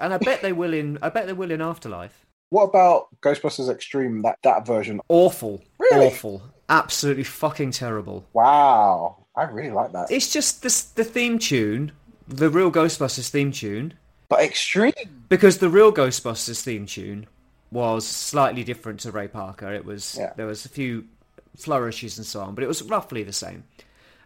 And 0.00 0.12
I 0.12 0.18
bet 0.18 0.42
they 0.42 0.52
will 0.52 0.74
in. 0.74 0.98
I 1.00 1.10
bet 1.10 1.28
they 1.28 1.32
will 1.32 1.52
in 1.52 1.60
Afterlife. 1.60 2.26
What 2.50 2.64
about 2.64 3.06
Ghostbusters 3.20 3.70
Extreme? 3.70 4.22
That 4.22 4.38
that 4.42 4.66
version? 4.66 5.00
Awful, 5.08 5.62
Really? 5.78 6.06
awful, 6.08 6.42
absolutely 6.68 7.24
fucking 7.24 7.72
terrible. 7.72 8.26
Wow, 8.32 9.24
I 9.36 9.44
really 9.44 9.70
like 9.70 9.92
that. 9.92 10.10
It's 10.10 10.32
just 10.32 10.62
the 10.62 11.02
the 11.02 11.04
theme 11.08 11.38
tune, 11.38 11.92
the 12.28 12.50
real 12.50 12.70
Ghostbusters 12.70 13.28
theme 13.28 13.52
tune, 13.52 13.94
but 14.28 14.40
Extreme, 14.40 14.92
because 15.28 15.58
the 15.58 15.68
real 15.68 15.92
Ghostbusters 15.92 16.62
theme 16.62 16.86
tune 16.86 17.26
was 17.70 18.06
slightly 18.06 18.64
different 18.64 19.00
to 19.00 19.10
Ray 19.10 19.28
Parker. 19.28 19.72
It 19.72 19.84
was 19.84 20.16
Yeah. 20.18 20.32
there 20.36 20.46
was 20.46 20.64
a 20.64 20.68
few 20.68 21.04
flourishes 21.56 22.18
and 22.18 22.26
so 22.26 22.40
on, 22.40 22.54
but 22.54 22.62
it 22.64 22.68
was 22.68 22.82
roughly 22.82 23.22
the 23.22 23.32
same. 23.32 23.64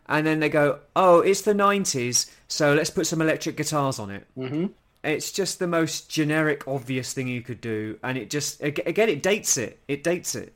And 0.07 0.27
then 0.27 0.41
they 0.41 0.49
go, 0.49 0.81
"Oh, 0.97 1.21
it's 1.21 1.43
the 1.43 1.55
'90s, 1.55 2.27
so 2.49 2.75
let's 2.75 2.91
put 2.91 3.07
some 3.07 3.23
electric 3.23 3.57
guitars 3.57 3.99
on 3.99 4.11
it." 4.11 4.27
hmm 4.35 4.67
It's 5.03 5.33
just 5.33 5.59
the 5.59 5.67
most 5.67 6.11
generic, 6.11 6.67
obvious 6.69 7.13
thing 7.15 7.27
you 7.29 7.41
could 7.43 7.61
do, 7.61 7.99
and 8.03 8.19
it 8.19 8.29
just 8.29 8.61
again 8.63 9.09
it 9.09 9.23
dates 9.23 9.57
it. 9.57 9.79
It 9.89 10.03
dates 10.05 10.35
it. 10.35 10.53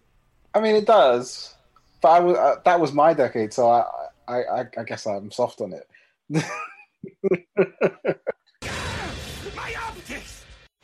I 0.55 0.61
mean 0.61 0.77
it 0.77 0.87
does, 0.87 1.54
but 2.05 2.11
I 2.11 2.21
was 2.21 2.37
uh, 2.37 2.57
that 2.65 2.79
was 2.79 2.93
my 2.93 3.15
decade, 3.15 3.53
so 3.55 3.69
I, 3.71 3.85
I 4.29 4.37
I 4.43 4.61
I 4.79 4.85
guess 4.85 5.07
I'm 5.07 5.31
soft 5.31 5.61
on 5.63 5.73
it. 5.73 5.87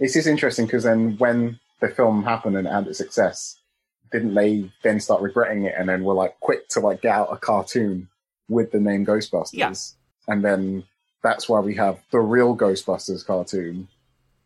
It's 0.03 0.15
just 0.15 0.27
interesting 0.27 0.65
because 0.65 0.85
then 0.85 1.17
when 1.19 1.59
the 1.81 1.89
film 1.89 2.25
happened 2.25 2.57
and 2.57 2.67
had 2.67 2.87
its 2.87 2.97
success, 2.97 3.61
didn't 4.11 4.33
they 4.35 4.71
then 4.83 4.99
start 4.99 5.21
regretting 5.21 5.65
it 5.65 5.75
and 5.77 5.89
then 5.91 6.05
were 6.05 6.15
like 6.15 6.41
quick 6.41 6.69
to 6.69 6.81
like 6.81 7.03
get 7.03 7.15
out 7.15 7.29
a 7.31 7.37
cartoon 7.37 8.09
with 8.49 8.73
the 8.73 8.81
name 8.81 9.05
Ghostbusters? 9.05 9.51
Yeah. 9.53 9.75
And 10.27 10.43
then 10.43 10.85
that's 11.23 11.51
why 11.51 11.61
we 11.61 11.75
have 11.75 11.99
the 12.13 12.21
real 12.21 12.57
Ghostbusters 12.57 13.25
cartoon 13.27 13.89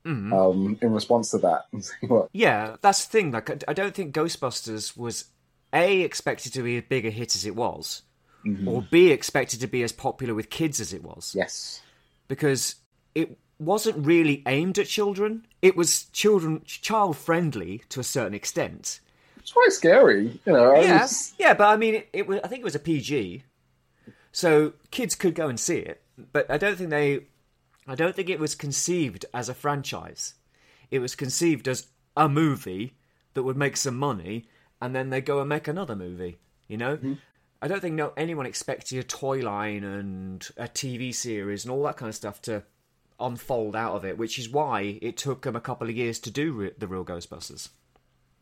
Mm. 0.05 0.33
um, 0.35 0.79
in 0.83 0.93
response 0.93 1.31
to 1.31 1.39
that. 1.39 1.62
What? 2.09 2.29
Yeah, 2.35 2.77
that's 2.83 3.07
the 3.07 3.11
thing. 3.11 3.31
Like, 3.33 3.49
I- 3.49 3.59
I 3.68 3.72
don't 3.72 3.95
think 3.95 4.14
Ghostbusters 4.14 4.99
was 4.99 5.25
a 5.75 6.01
expected 6.03 6.53
to 6.55 6.62
be 6.62 6.77
as 6.79 6.85
big 6.89 7.05
a 7.05 7.11
hit 7.11 7.35
as 7.35 7.45
it 7.45 7.57
was, 7.57 8.03
Mhm. 8.47 8.66
or 8.66 8.83
b 8.91 9.11
expected 9.11 9.61
to 9.61 9.66
be 9.66 9.83
as 9.83 9.93
popular 9.93 10.35
with 10.35 10.49
kids 10.51 10.81
as 10.81 10.93
it 10.93 11.03
was, 11.03 11.35
Yes. 11.35 11.83
because 12.29 12.77
it 13.14 13.37
wasn't 13.59 14.05
really 14.07 14.43
aimed 14.47 14.79
at 14.79 14.87
children. 14.87 15.47
It 15.62 15.77
was 15.77 16.05
children 16.07 16.62
child 16.66 17.16
friendly 17.16 17.83
to 17.91 18.01
a 18.01 18.05
certain 18.05 18.35
extent. 18.35 19.01
It's 19.39 19.53
quite 19.53 19.72
scary, 19.72 20.41
you 20.47 20.53
know. 20.53 20.75
Yeah, 20.75 21.03
was- 21.03 21.35
yeah, 21.39 21.55
but 21.55 21.68
I 21.68 21.77
mean, 21.77 21.95
it, 21.97 22.09
it 22.12 22.27
was. 22.27 22.41
I 22.43 22.49
think 22.49 22.61
it 22.61 22.64
was 22.64 22.75
a 22.75 22.79
PG, 22.81 23.45
so 24.33 24.72
kids 24.91 25.14
could 25.14 25.35
go 25.35 25.49
and 25.49 25.59
see 25.59 25.77
it. 25.79 26.03
But 26.33 26.51
I 26.51 26.59
don't 26.59 26.77
think 26.77 26.91
they. 26.91 27.27
I 27.87 27.95
don't 27.95 28.16
think 28.16 28.31
it 28.31 28.41
was 28.41 28.55
conceived 28.55 29.27
as 29.35 29.49
a 29.49 29.55
franchise. 29.55 30.35
It 30.91 31.01
was 31.01 31.14
conceived 31.14 31.68
as 31.68 31.87
a 32.16 32.29
movie 32.29 32.95
that 33.35 33.43
would 33.43 33.57
make 33.57 33.77
some 33.77 33.99
money, 33.99 34.47
and 34.85 34.95
then 34.95 35.09
they 35.09 35.22
go 35.22 35.41
and 35.41 35.49
make 35.49 35.66
another 35.66 35.97
movie. 35.97 36.37
You 36.68 36.76
know, 36.76 36.97
mm-hmm. 36.97 37.14
I 37.62 37.68
don't 37.68 37.80
think 37.80 37.95
no 37.95 38.12
anyone 38.18 38.45
expected 38.45 38.99
a 38.99 39.03
toy 39.03 39.39
line 39.41 39.82
and 39.82 40.47
a 40.59 40.64
TV 40.64 41.14
series 41.14 41.64
and 41.64 41.72
all 41.72 41.82
that 41.85 41.97
kind 41.97 42.11
of 42.11 42.14
stuff 42.14 42.43
to 42.43 42.64
unfold 43.18 43.74
out 43.74 43.95
of 43.95 44.05
it, 44.05 44.18
which 44.18 44.39
is 44.39 44.51
why 44.51 44.99
it 45.01 45.16
took 45.16 45.43
them 45.43 45.57
a 45.57 45.61
couple 45.61 45.89
of 45.89 45.97
years 45.97 46.18
to 46.20 46.30
do 46.30 46.53
re- 46.53 46.72
the 46.76 46.87
real 46.87 47.05
Ghostbusters. 47.05 47.70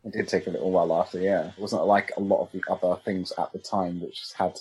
It 0.03 0.11
did 0.11 0.27
take 0.27 0.47
a 0.47 0.49
little 0.49 0.71
while 0.71 0.93
after, 0.93 1.19
yeah. 1.19 1.47
It 1.47 1.59
wasn't 1.59 1.85
like 1.85 2.11
a 2.17 2.19
lot 2.19 2.41
of 2.41 2.51
the 2.51 2.61
other 2.69 2.99
things 3.05 3.31
at 3.37 3.53
the 3.53 3.59
time, 3.59 4.01
which 4.01 4.21
had, 4.37 4.59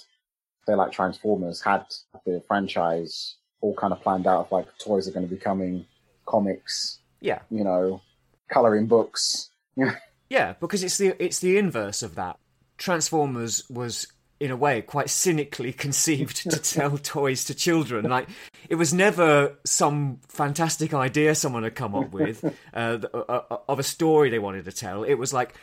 they 0.68 0.76
like 0.76 0.92
Transformers, 0.92 1.60
had 1.62 1.84
the 2.24 2.40
franchise 2.46 3.34
all 3.60 3.74
kind 3.74 3.92
of 3.92 4.00
planned 4.00 4.28
out 4.28 4.46
of 4.46 4.52
like 4.52 4.66
toys 4.78 5.08
are 5.08 5.12
going 5.12 5.28
to 5.28 5.34
be 5.34 5.40
coming, 5.40 5.86
comics, 6.26 7.00
Yeah, 7.20 7.40
you 7.50 7.64
know, 7.64 8.02
coloring 8.48 8.86
books. 8.86 9.50
You 9.74 9.86
know, 9.86 9.92
Yeah, 10.32 10.54
because 10.60 10.82
it's 10.82 10.96
the 10.96 11.14
it's 11.22 11.40
the 11.40 11.58
inverse 11.58 12.02
of 12.02 12.14
that. 12.14 12.38
Transformers 12.78 13.68
was 13.68 14.06
in 14.40 14.50
a 14.50 14.56
way 14.56 14.80
quite 14.80 15.10
cynically 15.10 15.72
conceived 15.84 16.50
to 16.50 16.58
tell 16.62 16.96
toys 16.96 17.44
to 17.44 17.54
children. 17.54 18.08
Like 18.08 18.28
it 18.70 18.76
was 18.76 18.94
never 18.94 19.58
some 19.66 20.20
fantastic 20.28 20.94
idea 20.94 21.34
someone 21.34 21.64
had 21.64 21.74
come 21.74 21.94
up 21.94 22.12
with 22.12 22.42
uh, 22.74 22.98
uh, 23.12 23.18
uh, 23.28 23.56
of 23.68 23.78
a 23.78 23.82
story 23.82 24.30
they 24.30 24.38
wanted 24.38 24.64
to 24.64 24.72
tell. 24.72 25.04
It 25.04 25.16
was 25.16 25.34
like 25.34 25.54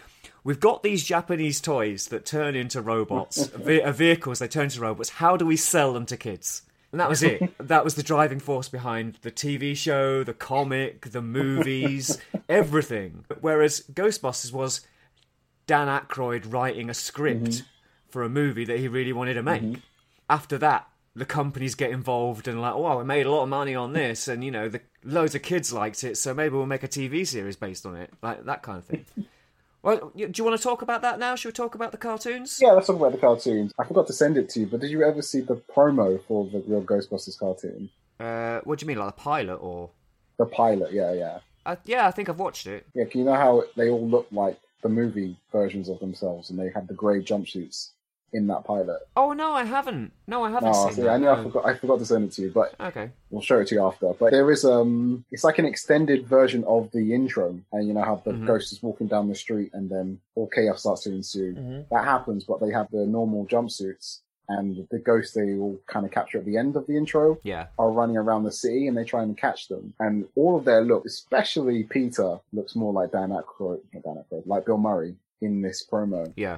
we've 0.44 0.60
got 0.60 0.84
these 0.84 1.04
Japanese 1.04 1.60
toys 1.60 2.10
that 2.10 2.28
turn 2.28 2.56
into 2.56 2.80
robots, 2.80 3.48
ve- 3.48 3.82
uh, 3.82 3.92
vehicles 3.92 4.38
they 4.38 4.48
turn 4.48 4.66
into 4.66 4.82
robots. 4.82 5.10
How 5.10 5.36
do 5.36 5.48
we 5.48 5.58
sell 5.58 5.94
them 5.94 6.06
to 6.06 6.16
kids? 6.16 6.62
And 6.92 7.00
that 7.00 7.10
was 7.10 7.24
it. 7.24 7.54
that 7.60 7.84
was 7.84 7.96
the 7.96 8.04
driving 8.04 8.40
force 8.40 8.70
behind 8.70 9.20
the 9.22 9.32
TV 9.32 9.76
show, 9.76 10.24
the 10.24 10.34
comic, 10.34 11.12
the 11.12 11.22
movies, 11.22 12.18
everything. 12.50 13.26
Whereas 13.42 13.82
Ghostbusters 13.94 14.52
was 14.52 14.82
Dan 15.68 15.88
Aykroyd 15.88 16.52
writing 16.52 16.90
a 16.90 16.94
script 16.94 17.44
mm-hmm. 17.44 17.66
for 18.08 18.24
a 18.24 18.30
movie 18.30 18.66
that 18.66 18.80
he 18.80 18.88
really 18.88 19.14
wanted 19.14 19.36
to 19.36 19.44
make. 19.44 19.62
Mm-hmm. 19.62 19.82
After 20.30 20.58
that, 20.60 20.88
the 21.16 21.26
companies 21.26 21.76
get 21.76 21.92
involved 21.92 22.48
and 22.48 22.62
like, 22.62 22.74
oh, 22.74 22.98
we 22.98 23.04
made 23.04 23.26
a 23.26 23.32
lot 23.32 23.44
of 23.44 23.50
money 23.50 23.76
on 23.76 23.94
this, 23.94 24.28
and 24.28 24.44
you 24.44 24.52
know, 24.52 24.70
the 24.70 24.82
loads 25.04 25.36
of 25.36 25.42
kids 25.42 25.74
liked 25.74 26.04
it, 26.04 26.18
so 26.18 26.34
maybe 26.34 26.56
we'll 26.56 26.66
make 26.66 26.84
a 26.84 26.88
TV 26.88 27.26
series 27.28 27.56
based 27.56 27.86
on 27.86 27.96
it, 27.96 28.12
like 28.22 28.46
that 28.46 28.64
kind 28.64 28.78
of 28.78 28.86
thing. 28.86 29.06
Well, 29.82 30.12
do 30.16 30.32
you 30.36 30.44
want 30.44 30.58
to 30.58 30.64
talk 30.64 30.82
about 30.82 31.02
that 31.04 31.20
now? 31.20 31.36
Should 31.36 31.50
we 31.50 31.54
talk 31.54 31.76
about 31.76 31.92
the 31.92 31.98
cartoons? 31.98 32.60
Yeah, 32.62 32.72
let's 32.72 32.88
talk 32.88 32.98
about 32.98 33.14
the 33.14 33.18
cartoons. 33.18 33.74
I 33.80 33.86
forgot 33.86 34.08
to 34.08 34.14
send 34.14 34.38
it 34.38 34.50
to 34.50 34.62
you, 34.62 34.68
but 34.68 34.82
did 34.82 34.92
you 34.92 35.04
ever 35.04 35.22
see 35.22 35.40
the 35.40 35.56
promo 35.56 36.22
for 36.28 36.46
the 36.46 36.62
real 36.68 36.84
Ghostbusters 36.84 37.40
cartoon? 37.40 37.90
Uh, 38.20 38.60
what 38.66 38.80
do 38.80 38.84
you 38.84 38.88
mean, 38.88 38.98
like 38.98 39.16
the 39.16 39.22
pilot 39.22 39.56
or? 39.56 39.92
The 40.38 40.46
pilot, 40.46 40.92
yeah, 40.92 41.14
yeah. 41.14 41.40
Uh, 41.66 41.78
yeah, 41.86 42.08
I 42.08 42.12
think 42.12 42.28
I've 42.30 42.40
watched 42.40 42.68
it. 42.68 42.88
Yeah, 42.94 43.06
can 43.06 43.20
you 43.20 43.26
know 43.26 43.36
how 43.36 43.64
they 43.78 43.90
all 43.90 44.08
look 44.08 44.28
like 44.32 44.60
the 44.82 44.90
movie 44.90 45.38
versions 45.52 45.90
of 45.90 46.00
themselves 46.00 46.50
and 46.50 46.60
they 46.60 46.70
had 46.70 46.88
the 46.88 46.94
grey 46.94 47.22
jumpsuits 47.22 47.90
in 48.34 48.48
that 48.48 48.64
pilot? 48.64 49.00
Oh 49.16 49.34
no, 49.34 49.54
I 49.54 49.64
haven't. 49.64 50.12
No, 50.28 50.44
I 50.44 50.52
haven't 50.52 50.70
No, 50.72 50.86
seen 50.86 50.94
see, 50.94 51.02
that. 51.04 51.10
I 51.12 51.18
knew 51.18 51.30
I 51.30 51.44
forgot 51.44 51.66
I 51.66 51.74
forgot 51.76 52.00
to 52.00 52.06
send 52.06 52.26
it 52.26 52.32
to 52.34 52.42
you, 52.44 52.52
but 52.52 52.76
Okay. 52.80 53.10
we'll 53.30 53.42
show 53.42 53.60
it 53.60 53.68
to 53.68 53.76
you 53.76 53.84
after. 53.86 54.14
But 54.14 54.32
there 54.32 54.50
is 54.52 54.64
um 54.66 55.26
it's 55.32 55.44
like 55.44 55.60
an 55.60 55.66
extended 55.66 56.26
version 56.28 56.64
of 56.66 56.92
the 56.92 57.14
intro 57.14 57.60
and 57.72 57.88
you 57.88 57.94
know 57.94 58.02
how 58.04 58.22
the 58.26 58.32
Mhm. 58.32 58.46
ghost 58.48 58.72
is 58.72 58.82
walking 58.84 59.08
down 59.08 59.28
the 59.30 59.36
street 59.36 59.72
and 59.74 59.90
then 59.90 60.20
all 60.36 60.48
chaos 60.48 60.82
starts 60.82 61.04
to 61.04 61.12
ensue. 61.12 61.56
That 61.92 62.04
happens, 62.06 62.44
but 62.44 62.60
they 62.60 62.72
have 62.72 62.90
the 62.92 63.06
normal 63.06 63.46
jumpsuits 63.46 64.20
and 64.52 64.88
the 64.90 64.98
ghosts 64.98 65.36
they 65.36 65.54
all 65.58 65.78
kind 65.86 66.08
of 66.08 66.12
capture 66.12 66.40
at 66.40 66.46
the 66.46 66.58
end 66.58 66.76
of 66.76 66.88
the 66.88 66.98
intro 66.98 67.38
Yeah. 67.44 67.68
are 67.78 67.92
running 67.92 68.18
around 68.18 68.46
the 68.46 68.52
city 68.52 68.88
and 68.88 68.98
they 68.98 69.04
try 69.04 69.22
and 69.22 69.38
catch 69.38 69.68
them. 69.68 69.94
And 70.00 70.28
all 70.36 70.56
of 70.58 70.66
their 70.66 70.82
look, 70.82 71.06
especially 71.06 71.84
Peter, 71.84 72.40
looks 72.52 72.76
more 72.76 72.92
like 72.92 73.12
Dan 73.12 73.30
Aykroyd, 73.30 73.82
not 73.94 74.04
Dan 74.04 74.24
Aykroyd, 74.24 74.48
like 74.48 74.66
Bill 74.66 74.80
Murray 74.80 75.16
in 75.42 75.62
this 75.62 75.86
promo. 75.86 76.34
Yeah. 76.36 76.58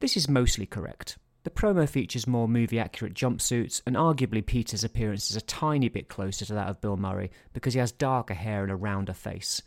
This 0.00 0.16
is 0.16 0.28
mostly 0.28 0.64
correct. 0.64 1.18
The 1.42 1.50
promo 1.50 1.88
features 1.88 2.26
more 2.26 2.46
movie 2.46 2.78
accurate 2.78 3.14
jumpsuits, 3.14 3.82
and 3.84 3.96
arguably 3.96 4.46
Peter's 4.46 4.84
appearance 4.84 5.28
is 5.28 5.36
a 5.36 5.40
tiny 5.40 5.88
bit 5.88 6.08
closer 6.08 6.44
to 6.44 6.54
that 6.54 6.68
of 6.68 6.80
Bill 6.80 6.96
Murray 6.96 7.32
because 7.52 7.74
he 7.74 7.80
has 7.80 7.90
darker 7.90 8.34
hair 8.34 8.62
and 8.62 8.70
a 8.70 8.76
rounder 8.76 9.12
face. 9.12 9.60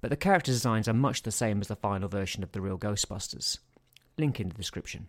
But 0.00 0.10
the 0.10 0.16
character 0.16 0.50
designs 0.50 0.88
are 0.88 0.94
much 0.94 1.22
the 1.22 1.30
same 1.30 1.60
as 1.60 1.68
the 1.68 1.76
final 1.76 2.08
version 2.08 2.42
of 2.42 2.50
the 2.50 2.60
real 2.60 2.78
Ghostbusters. 2.78 3.58
Link 4.16 4.40
in 4.40 4.48
the 4.48 4.54
description. 4.54 5.06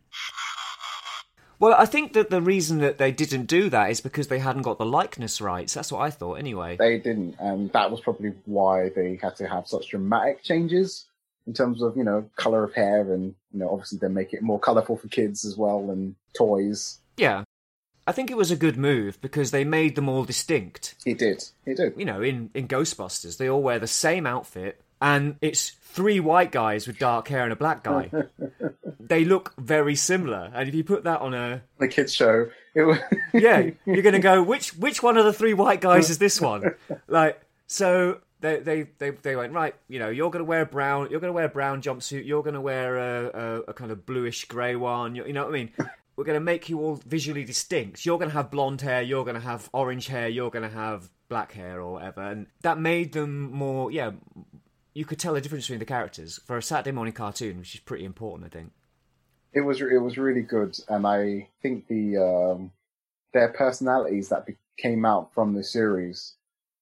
Well, 1.58 1.74
I 1.74 1.86
think 1.86 2.14
that 2.14 2.30
the 2.30 2.42
reason 2.42 2.78
that 2.78 3.00
they 3.00 3.12
didn't 3.12 3.48
do 3.48 3.72
that 3.72 3.90
is 3.90 4.02
because 4.02 4.28
they 4.28 4.40
hadn't 4.40 4.62
got 4.62 4.78
the 4.78 4.86
likeness 4.86 5.42
rights. 5.42 5.74
That's 5.74 5.92
what 5.92 6.02
I 6.02 6.12
thought, 6.12 6.36
anyway. 6.36 6.78
They 6.78 7.00
didn't, 7.00 7.38
and 7.40 7.72
that 7.74 7.90
was 7.90 8.02
probably 8.02 8.34
why 8.46 8.90
they 8.90 9.20
had 9.22 9.36
to 9.38 9.48
have 9.48 9.68
such 9.68 9.90
dramatic 9.90 10.44
changes 10.44 11.06
in 11.50 11.56
terms 11.56 11.82
of, 11.82 11.98
you 11.98 12.04
know, 12.04 12.30
color 12.36 12.64
of 12.64 12.76
hair 12.76 13.12
and, 13.12 13.34
you 13.52 13.60
know, 13.60 13.72
obviously 13.72 13.98
they 13.98 14.08
make 14.08 14.34
it 14.34 14.44
more 14.44 14.60
colorful 14.60 14.96
for 14.96 15.08
kids 15.08 15.44
as 15.46 15.58
well 15.58 15.90
and 15.90 16.14
toys. 16.38 17.00
Yeah. 17.18 17.44
I 18.06 18.12
think 18.12 18.30
it 18.30 18.38
was 18.38 18.52
a 18.52 18.56
good 18.56 18.78
move 18.78 19.20
because 19.20 19.50
they 19.50 19.64
made 19.64 19.96
them 19.96 20.08
all 20.08 20.26
distinct. 20.26 20.94
It 21.08 21.18
did. 21.18 21.44
It 21.66 21.78
did. 21.78 21.94
You 21.98 22.06
know, 22.06 22.22
in, 22.22 22.52
in 22.54 22.68
Ghostbusters, 22.68 23.38
they 23.38 23.50
all 23.50 23.64
wear 23.64 23.80
the 23.80 23.88
same 23.88 24.28
outfit, 24.28 24.80
and 25.02 25.38
it's 25.42 25.70
three 25.70 26.20
white 26.20 26.52
guys 26.52 26.86
with 26.86 27.00
dark 27.00 27.28
hair 27.30 27.44
and 27.44 27.52
a 27.52 27.56
black 27.56 27.84
guy. 27.84 28.12
they 29.00 29.26
look 29.26 29.56
very 29.58 29.96
similar, 29.96 30.52
and 30.54 30.70
if 30.70 30.76
you 30.76 30.84
put 30.84 31.04
that 31.06 31.20
on 31.22 31.34
a 31.34 31.64
The 31.80 31.88
kids 31.88 32.14
show. 32.14 32.50
Was 32.76 33.00
yeah, 33.34 33.72
you're 33.86 34.04
gonna 34.04 34.20
go 34.20 34.42
which 34.54 34.76
which 34.76 35.02
one 35.04 35.18
of 35.18 35.26
the 35.26 35.34
three 35.34 35.54
white 35.56 35.82
guys 35.82 36.10
is 36.12 36.20
this 36.20 36.40
one? 36.40 36.76
Like 37.08 37.42
so. 37.68 38.22
They, 38.42 38.60
they 38.60 38.84
they 39.00 39.10
they 39.12 39.36
went 39.36 39.54
right. 39.54 39.76
You 39.90 40.00
know, 40.00 40.10
you're 40.10 40.30
gonna 40.30 40.46
wear 40.46 40.62
a 40.62 40.66
brown. 40.66 41.10
You're 41.12 41.20
gonna 41.20 41.34
wear 41.34 41.46
a 41.46 41.50
brown 41.50 41.82
jumpsuit. 41.82 42.26
You're 42.26 42.44
gonna 42.44 42.62
wear 42.62 42.98
a, 42.98 43.28
a, 43.28 43.60
a 43.70 43.74
kind 43.74 43.92
of 43.92 44.06
bluish 44.06 44.46
grey 44.46 44.76
one. 44.76 45.16
You, 45.16 45.26
you 45.26 45.34
know 45.34 45.44
what 45.44 45.50
I 45.50 45.58
mean? 45.58 45.72
We're 46.16 46.24
gonna 46.26 46.40
make 46.40 46.70
you 46.70 46.80
all 46.80 46.96
visually 47.06 47.44
distinct. 47.46 48.06
You're 48.06 48.18
gonna 48.20 48.32
have 48.32 48.50
blonde 48.52 48.82
hair. 48.82 49.02
You're 49.02 49.26
gonna 49.26 49.40
have 49.42 49.70
orange 49.74 50.08
hair. 50.08 50.28
You're 50.30 50.50
gonna 50.52 50.70
have 50.70 51.10
black 51.30 51.52
hair 51.54 51.82
or 51.82 51.94
whatever. 51.94 52.22
And 52.22 52.48
that 52.62 52.80
made 52.80 53.14
them 53.14 53.52
more. 53.52 53.92
Yeah, 53.92 54.12
you 54.94 55.06
could 55.06 55.20
tell 55.20 55.34
the 55.34 55.42
difference 55.42 55.66
between 55.66 55.80
the 55.80 55.86
characters 55.86 56.40
for 56.46 56.58
a 56.58 56.64
Saturday 56.64 56.92
morning 56.92 57.14
cartoon, 57.14 57.60
which 57.60 57.76
is 57.76 57.82
pretty 57.82 58.06
important, 58.06 58.46
I 58.54 58.58
think. 58.58 58.72
it 59.54 59.62
was 59.62 59.82
it 59.82 59.98
was 60.02 60.18
really 60.18 60.42
good, 60.44 60.78
and 60.88 61.06
I 61.08 61.50
think 61.62 61.88
the 61.88 62.18
um, 62.18 62.72
their 63.34 63.50
personalities 63.50 64.30
that 64.30 64.46
be- 64.46 64.58
came 64.78 65.06
out 65.06 65.34
from 65.34 65.54
the 65.54 65.64
series 65.64 66.36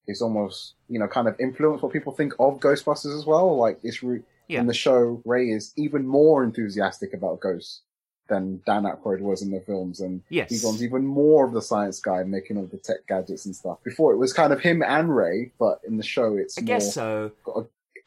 is 0.08 0.22
almost 0.22 0.74
you 0.90 1.00
know 1.00 1.08
kind 1.08 1.28
of 1.28 1.36
influenced 1.40 1.84
what 1.84 1.94
people 1.94 2.14
think 2.14 2.34
of 2.40 2.60
Ghostbusters 2.60 3.18
as 3.18 3.26
well. 3.26 3.56
Like 3.58 3.80
it's 3.84 4.02
re- 4.04 4.24
Yeah. 4.48 4.62
in 4.62 4.68
the 4.68 4.74
show, 4.74 5.22
Ray 5.26 5.50
is 5.50 5.74
even 5.76 6.08
more 6.08 6.44
enthusiastic 6.44 7.14
about 7.14 7.40
ghosts 7.42 7.82
than 8.30 8.62
Dan 8.66 8.84
Aykroyd 8.84 9.22
was 9.22 9.42
in 9.42 9.52
the 9.52 9.62
films, 9.62 10.00
and 10.02 10.22
Yes. 10.30 10.52
Egon's 10.52 10.84
even 10.84 11.06
more 11.06 11.46
of 11.46 11.54
the 11.54 11.62
science 11.62 12.00
guy 12.02 12.24
making 12.24 12.58
all 12.58 12.66
the 12.66 12.78
tech 12.78 13.08
gadgets 13.08 13.46
and 13.46 13.56
stuff. 13.56 13.78
Before 13.84 14.12
it 14.14 14.18
was 14.18 14.34
kind 14.34 14.52
of 14.52 14.60
him 14.62 14.84
and 14.84 15.16
Ray, 15.16 15.52
but 15.60 15.80
in 15.88 15.96
the 15.98 16.04
show 16.04 16.36
it's 16.36 16.58
I 16.58 16.62
more 16.62 16.68
guess 16.68 16.94
so. 16.94 17.32
got 17.46 17.58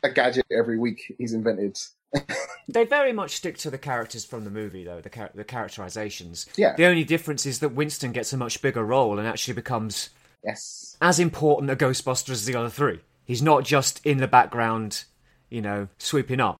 a, 0.03 0.09
a 0.09 0.11
gadget 0.13 0.45
every 0.51 0.79
week 0.79 1.15
he's 1.19 1.33
invented. 1.33 1.79
They 2.69 2.85
very 2.85 3.13
much 3.13 3.35
stick 3.35 3.59
to 3.59 3.71
the 3.71 3.79
characters 3.79 4.25
from 4.25 4.45
the 4.45 4.51
movie, 4.51 4.85
though 4.85 5.01
the 5.01 5.11
char- 5.11 5.31
the 5.35 5.43
characterizations. 5.43 6.47
Yeah. 6.57 6.77
The 6.77 6.87
only 6.87 7.03
difference 7.03 7.45
is 7.45 7.59
that 7.61 7.71
Winston 7.71 8.13
gets 8.13 8.33
a 8.33 8.37
much 8.37 8.63
bigger 8.63 8.85
role 8.85 9.19
and 9.19 9.27
actually 9.27 9.55
becomes 9.55 10.11
Yes. 10.45 10.97
as 11.01 11.19
important 11.21 11.71
a 11.71 11.77
Ghostbuster 11.77 12.31
as 12.31 12.47
the 12.47 12.57
other 12.57 12.71
three. 12.71 13.01
He's 13.25 13.43
not 13.43 13.65
just 13.65 14.05
in 14.07 14.19
the 14.19 14.27
background, 14.29 15.05
you 15.51 15.61
know, 15.61 15.89
sweeping 15.99 16.41
up. 16.41 16.57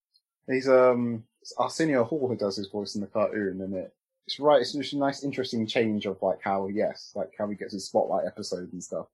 He's 0.47 0.67
um 0.69 1.23
it's 1.41 1.53
Arsenio 1.57 2.03
Hall 2.03 2.27
who 2.27 2.35
does 2.35 2.55
his 2.57 2.67
voice 2.67 2.95
in 2.95 3.01
the 3.01 3.07
cartoon, 3.07 3.59
and 3.61 3.73
it 3.75 3.93
it's 4.27 4.39
right. 4.39 4.61
It's 4.61 4.73
just 4.73 4.93
a 4.93 4.97
nice, 4.97 5.23
interesting 5.23 5.65
change 5.65 6.05
of 6.05 6.21
like 6.21 6.39
how 6.43 6.67
yes, 6.67 7.11
like 7.15 7.31
how 7.37 7.47
he 7.49 7.55
gets 7.55 7.73
his 7.73 7.85
spotlight 7.85 8.27
episodes 8.27 8.71
and 8.71 8.83
stuff, 8.83 9.07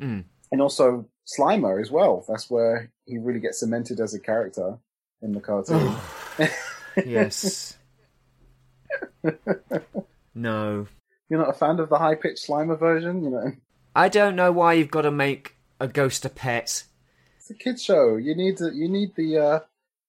Mm. 0.00 0.24
and 0.52 0.60
also 0.62 1.06
Slimer 1.26 1.80
as 1.80 1.90
well. 1.90 2.24
That's 2.28 2.50
where 2.50 2.90
he 3.06 3.18
really 3.18 3.40
gets 3.40 3.60
cemented 3.60 3.98
as 4.00 4.12
a 4.14 4.20
character 4.20 4.78
in 5.22 5.32
the 5.32 5.40
cartoon. 5.40 5.94
Yes. 7.06 7.76
no. 10.34 10.86
You're 11.28 11.38
not 11.40 11.50
a 11.50 11.58
fan 11.58 11.78
of 11.78 11.88
the 11.88 11.98
high 11.98 12.14
pitched 12.16 12.48
Slimer 12.48 12.78
version, 12.78 13.22
you 13.22 13.30
know? 13.30 13.52
I 13.94 14.08
don't 14.08 14.36
know 14.36 14.52
why 14.52 14.74
you've 14.74 14.90
got 14.90 15.02
to 15.02 15.10
make 15.10 15.56
a 15.80 15.88
ghost 15.88 16.24
a 16.24 16.28
pet. 16.28 16.84
It's 17.36 17.50
a 17.50 17.54
kid 17.54 17.80
show. 17.80 18.16
You 18.16 18.34
need 18.36 18.58
the 18.58 18.70
you 18.74 18.88
need 18.88 19.14
the 19.16 19.38
uh 19.38 19.60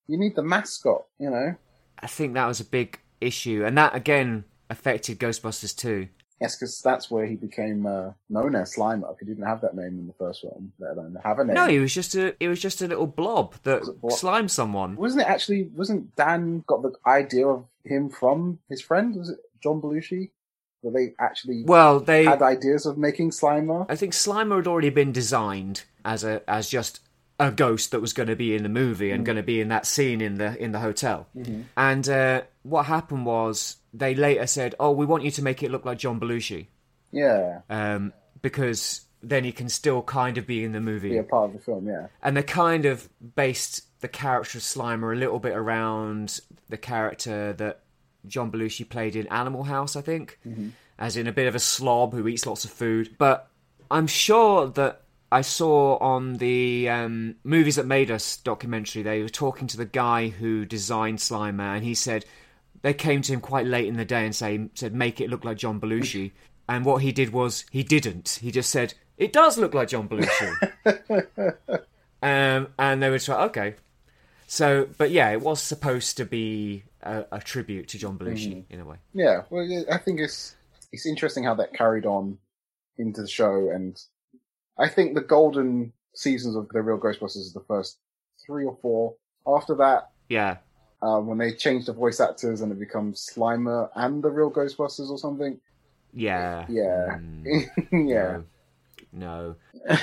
you 0.07 0.17
need 0.17 0.35
the 0.35 0.43
mascot, 0.43 1.05
you 1.19 1.29
know. 1.29 1.55
I 1.99 2.07
think 2.07 2.33
that 2.33 2.47
was 2.47 2.59
a 2.59 2.65
big 2.65 2.99
issue, 3.19 3.63
and 3.65 3.77
that 3.77 3.95
again 3.95 4.43
affected 4.69 5.19
Ghostbusters 5.19 5.75
too. 5.75 6.07
Yes, 6.39 6.55
because 6.55 6.81
that's 6.81 7.11
where 7.11 7.27
he 7.27 7.35
became 7.35 7.85
uh, 7.85 8.13
known 8.27 8.55
as 8.55 8.73
Slimer. 8.75 9.13
He 9.19 9.27
didn't 9.27 9.45
have 9.45 9.61
that 9.61 9.75
name 9.75 9.99
in 9.99 10.07
the 10.07 10.13
first 10.13 10.43
one, 10.43 10.71
let 10.79 10.97
alone 10.97 11.15
have 11.23 11.37
a 11.37 11.43
name. 11.45 11.53
No, 11.53 11.67
he 11.67 11.77
was 11.77 11.93
just 11.93 12.15
a 12.15 12.35
it 12.43 12.47
was 12.47 12.59
just 12.59 12.81
a 12.81 12.87
little 12.87 13.05
blob 13.07 13.53
that 13.63 13.81
Was 13.81 13.89
it 13.89 14.01
blob? 14.01 14.13
slimed 14.13 14.51
someone. 14.51 14.95
Wasn't 14.95 15.21
it 15.21 15.27
actually? 15.27 15.69
Wasn't 15.75 16.15
Dan 16.15 16.63
got 16.67 16.81
the 16.81 16.93
idea 17.05 17.47
of 17.47 17.65
him 17.83 18.09
from 18.09 18.59
his 18.69 18.81
friend? 18.81 19.15
Was 19.15 19.29
it 19.29 19.39
John 19.61 19.81
Belushi? 19.81 20.31
Where 20.81 20.93
they 20.93 21.13
actually 21.19 21.63
Well, 21.65 21.99
they 21.99 22.25
had 22.25 22.41
ideas 22.41 22.85
of 22.85 22.97
making 22.97 23.31
Slimer? 23.31 23.85
I 23.89 23.95
think 23.95 24.13
Slimer 24.13 24.57
had 24.57 24.67
already 24.67 24.89
been 24.89 25.11
designed 25.11 25.83
as 26.03 26.23
a 26.23 26.41
as 26.49 26.69
just 26.69 27.01
a 27.39 27.51
ghost 27.51 27.91
that 27.91 27.99
was 27.99 28.13
going 28.13 28.29
to 28.29 28.35
be 28.35 28.55
in 28.55 28.63
the 28.63 28.69
movie 28.69 29.11
and 29.11 29.25
going 29.25 29.35
to 29.35 29.43
be 29.43 29.61
in 29.61 29.69
that 29.69 29.85
scene 29.85 30.21
in 30.21 30.35
the 30.35 30.61
in 30.61 30.71
the 30.71 30.79
hotel. 30.79 31.27
And 31.75 32.07
uh, 32.07 32.43
what 32.63 32.85
happened 32.85 33.25
was 33.25 33.77
they 33.93 34.15
later 34.15 34.45
said, 34.47 34.75
"Oh, 34.79 34.91
we 34.91 35.05
want 35.05 35.23
you 35.23 35.31
to 35.31 35.41
make 35.41 35.63
it 35.63 35.71
look 35.71 35.85
like 35.85 35.97
John 35.97 36.19
Belushi, 36.19 36.67
Yeah, 37.11 37.61
um, 37.69 38.13
because 38.41 39.01
then 39.23 39.43
he 39.43 39.51
can 39.51 39.69
still 39.69 40.01
kind 40.03 40.37
of 40.37 40.45
be 40.45 40.63
in 40.63 40.71
the 40.71 40.81
movie." 40.81 41.09
be 41.09 41.17
a 41.17 41.23
part 41.23 41.49
of 41.49 41.53
the 41.53 41.59
film. 41.59 41.87
Yeah, 41.87 42.07
And 42.21 42.37
they 42.37 42.43
kind 42.43 42.85
of 42.85 43.09
based 43.35 43.85
the 44.01 44.07
character 44.07 44.57
of 44.57 44.63
Slimer 44.63 45.13
a 45.13 45.19
little 45.19 45.39
bit 45.39 45.53
around 45.53 46.39
the 46.69 46.77
character 46.77 47.53
that 47.53 47.80
John 48.27 48.51
Belushi 48.51 48.87
played 48.87 49.15
in 49.15 49.27
Animal 49.27 49.63
House, 49.63 49.95
I 49.95 50.01
think, 50.01 50.39
as 50.99 51.17
in 51.17 51.27
a 51.27 51.31
bit 51.31 51.47
of 51.47 51.55
a 51.55 51.59
slob 51.59 52.13
who 52.13 52.27
eats 52.27 52.45
lots 52.45 52.65
of 52.65 52.71
food. 52.71 53.15
But 53.17 53.49
I'm 53.89 54.07
sure 54.07 54.67
that 54.69 55.01
I 55.31 55.41
saw 55.41 55.97
on 55.97 56.37
the 56.37 56.89
um, 56.89 57.35
Movies 57.43 57.77
That 57.77 57.85
Made 57.85 58.11
Us 58.11 58.37
documentary, 58.37 59.01
they 59.01 59.21
were 59.21 59.29
talking 59.29 59.67
to 59.67 59.77
the 59.77 59.85
guy 59.85 60.27
who 60.27 60.65
designed 60.65 61.19
Slimer, 61.19 61.75
and 61.75 61.83
he 61.83 61.95
said 61.95 62.25
they 62.81 62.93
came 62.93 63.21
to 63.21 63.33
him 63.33 63.41
quite 63.41 63.65
late 63.65 63.87
in 63.87 63.95
the 63.95 64.05
day 64.05 64.25
and 64.25 64.35
say, 64.35 64.69
said, 64.73 64.93
make 64.93 65.21
it 65.21 65.29
look 65.29 65.45
like 65.45 65.57
John 65.57 65.79
Belushi. 65.79 66.31
and 66.67 66.85
what 66.85 67.01
he 67.01 67.11
did 67.11 67.31
was, 67.31 67.65
he 67.71 67.83
didn't. 67.83 68.39
He 68.41 68.51
just 68.51 68.69
said, 68.69 68.93
it 69.17 69.31
does 69.31 69.57
look 69.57 69.73
like 69.73 69.89
John 69.89 70.09
Belushi. 70.09 70.71
um, 72.23 72.67
and 72.79 73.01
they 73.01 73.09
were 73.09 73.17
just 73.17 73.29
like, 73.29 73.49
okay. 73.49 73.75
So, 74.51 74.85
but 74.97 75.11
yeah, 75.11 75.29
it 75.29 75.39
was 75.39 75.63
supposed 75.63 76.17
to 76.17 76.25
be 76.25 76.83
a, 77.01 77.23
a 77.31 77.39
tribute 77.39 77.87
to 77.87 77.97
John 77.97 78.17
Belushi 78.19 78.65
in 78.69 78.81
a 78.81 78.85
way. 78.85 78.97
yeah. 79.13 79.43
Well, 79.49 79.85
I 79.89 79.97
think 79.97 80.19
it's 80.19 80.57
it's 80.91 81.05
interesting 81.05 81.45
how 81.45 81.55
that 81.55 81.73
carried 81.73 82.05
on 82.05 82.37
into 82.97 83.21
the 83.21 83.29
show, 83.29 83.69
and 83.69 83.97
I 84.77 84.89
think 84.89 85.15
the 85.15 85.21
golden 85.21 85.93
seasons 86.15 86.57
of 86.57 86.67
the 86.67 86.81
Real 86.81 86.97
Ghostbusters 86.99 87.37
is 87.37 87.53
the 87.53 87.63
first 87.65 87.99
three 88.45 88.65
or 88.65 88.77
four. 88.81 89.15
After 89.47 89.73
that, 89.75 90.09
Yeah, 90.27 90.57
uh, 91.01 91.19
when 91.21 91.37
they 91.37 91.53
change 91.53 91.85
the 91.85 91.93
voice 91.93 92.19
actors 92.19 92.59
and 92.59 92.73
it 92.73 92.79
becomes 92.79 93.29
Slimer 93.33 93.89
and 93.95 94.21
the 94.21 94.29
Real 94.29 94.51
Ghostbusters 94.51 95.09
or 95.09 95.17
something. 95.17 95.61
yeah, 96.11 96.65
Yeah, 96.67 97.19
Mm, 97.21 97.69
yeah. 98.09 98.39
no. 99.13 99.55
no. 99.87 99.95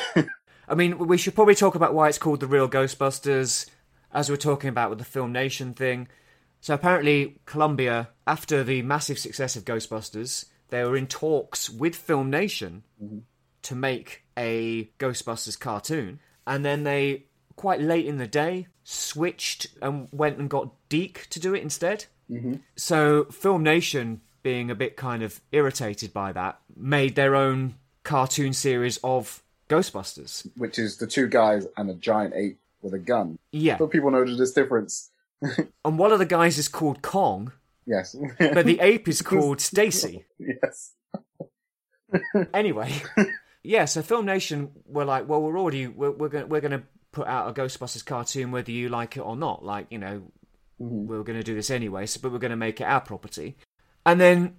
I 0.66 0.74
mean, 0.74 0.96
we 0.96 1.18
should 1.18 1.34
probably 1.34 1.54
talk 1.54 1.74
about 1.74 1.92
why 1.92 2.08
it's 2.08 2.16
called 2.16 2.40
the 2.40 2.46
real 2.46 2.68
Ghostbusters, 2.68 3.66
as 4.12 4.30
we're 4.30 4.36
talking 4.36 4.68
about 4.68 4.90
with 4.90 4.98
the 4.98 5.04
Filmation 5.04 5.74
thing. 5.74 6.08
So 6.60 6.74
apparently, 6.74 7.40
Columbia, 7.46 8.10
after 8.26 8.64
the 8.64 8.82
massive 8.82 9.18
success 9.18 9.56
of 9.56 9.64
Ghostbusters, 9.64 10.46
they 10.70 10.84
were 10.84 10.96
in 10.96 11.06
talks 11.06 11.70
with 11.70 11.94
Filmation 11.94 12.82
to 13.62 13.74
make 13.74 14.24
a 14.36 14.90
Ghostbusters 14.98 15.58
cartoon, 15.58 16.20
and 16.46 16.64
then 16.64 16.84
they 16.84 17.24
quite 17.56 17.80
late 17.80 18.06
in 18.06 18.18
the 18.18 18.26
day 18.26 18.68
switched 18.84 19.66
and 19.82 20.08
went 20.12 20.38
and 20.38 20.48
got 20.48 20.70
DiC 20.88 21.26
to 21.30 21.40
do 21.40 21.54
it 21.54 21.62
instead. 21.62 22.06
Mm-hmm. 22.30 22.54
So 22.76 23.24
Filmation, 23.24 24.20
being 24.42 24.70
a 24.70 24.74
bit 24.74 24.96
kind 24.96 25.22
of 25.22 25.40
irritated 25.52 26.12
by 26.12 26.32
that, 26.32 26.60
made 26.76 27.14
their 27.16 27.34
own 27.34 27.74
cartoon 28.04 28.52
series 28.52 28.98
of 29.04 29.42
Ghostbusters. 29.68 30.48
Which 30.56 30.78
is 30.78 30.96
the 30.96 31.06
two 31.06 31.26
guys 31.26 31.66
and 31.76 31.90
a 31.90 31.94
giant 31.94 32.34
ape 32.34 32.58
with 32.82 32.94
a 32.94 32.98
gun. 32.98 33.38
Yeah, 33.52 33.76
But 33.78 33.90
people 33.90 34.10
know 34.10 34.24
this 34.24 34.52
difference. 34.52 35.10
and 35.84 35.98
one 35.98 36.12
of 36.12 36.18
the 36.18 36.26
guys 36.26 36.58
is 36.58 36.68
called 36.68 37.02
Kong, 37.02 37.52
Yes. 37.86 38.14
but 38.38 38.66
the 38.66 38.80
ape 38.80 39.08
is 39.08 39.22
called 39.30 39.60
Stacy. 39.60 40.24
yes. 40.38 40.92
Anyway, 42.54 42.90
yeah. 43.62 43.84
So 43.84 44.00
Filmation 44.00 44.70
were 44.86 45.04
like, 45.04 45.28
well, 45.28 45.42
we're 45.42 45.58
already 45.58 45.86
we're 45.86 46.10
we're 46.10 46.30
going 46.30 46.48
we're 46.48 46.60
to 46.62 46.82
put 47.12 47.26
out 47.26 47.50
a 47.50 47.52
Ghostbusters 47.52 48.02
cartoon 48.02 48.50
whether 48.50 48.70
you 48.72 48.88
like 48.88 49.18
it 49.18 49.20
or 49.20 49.36
not. 49.36 49.62
Like 49.62 49.88
you 49.90 49.98
know, 49.98 50.22
mm-hmm. 50.80 51.06
we're 51.06 51.22
going 51.22 51.38
to 51.38 51.44
do 51.44 51.54
this 51.54 51.68
anyway. 51.68 52.06
So, 52.06 52.20
but 52.22 52.32
we're 52.32 52.38
going 52.38 52.50
to 52.50 52.56
make 52.56 52.80
it 52.80 52.84
our 52.84 53.02
property. 53.02 53.58
And 54.06 54.18
then, 54.18 54.56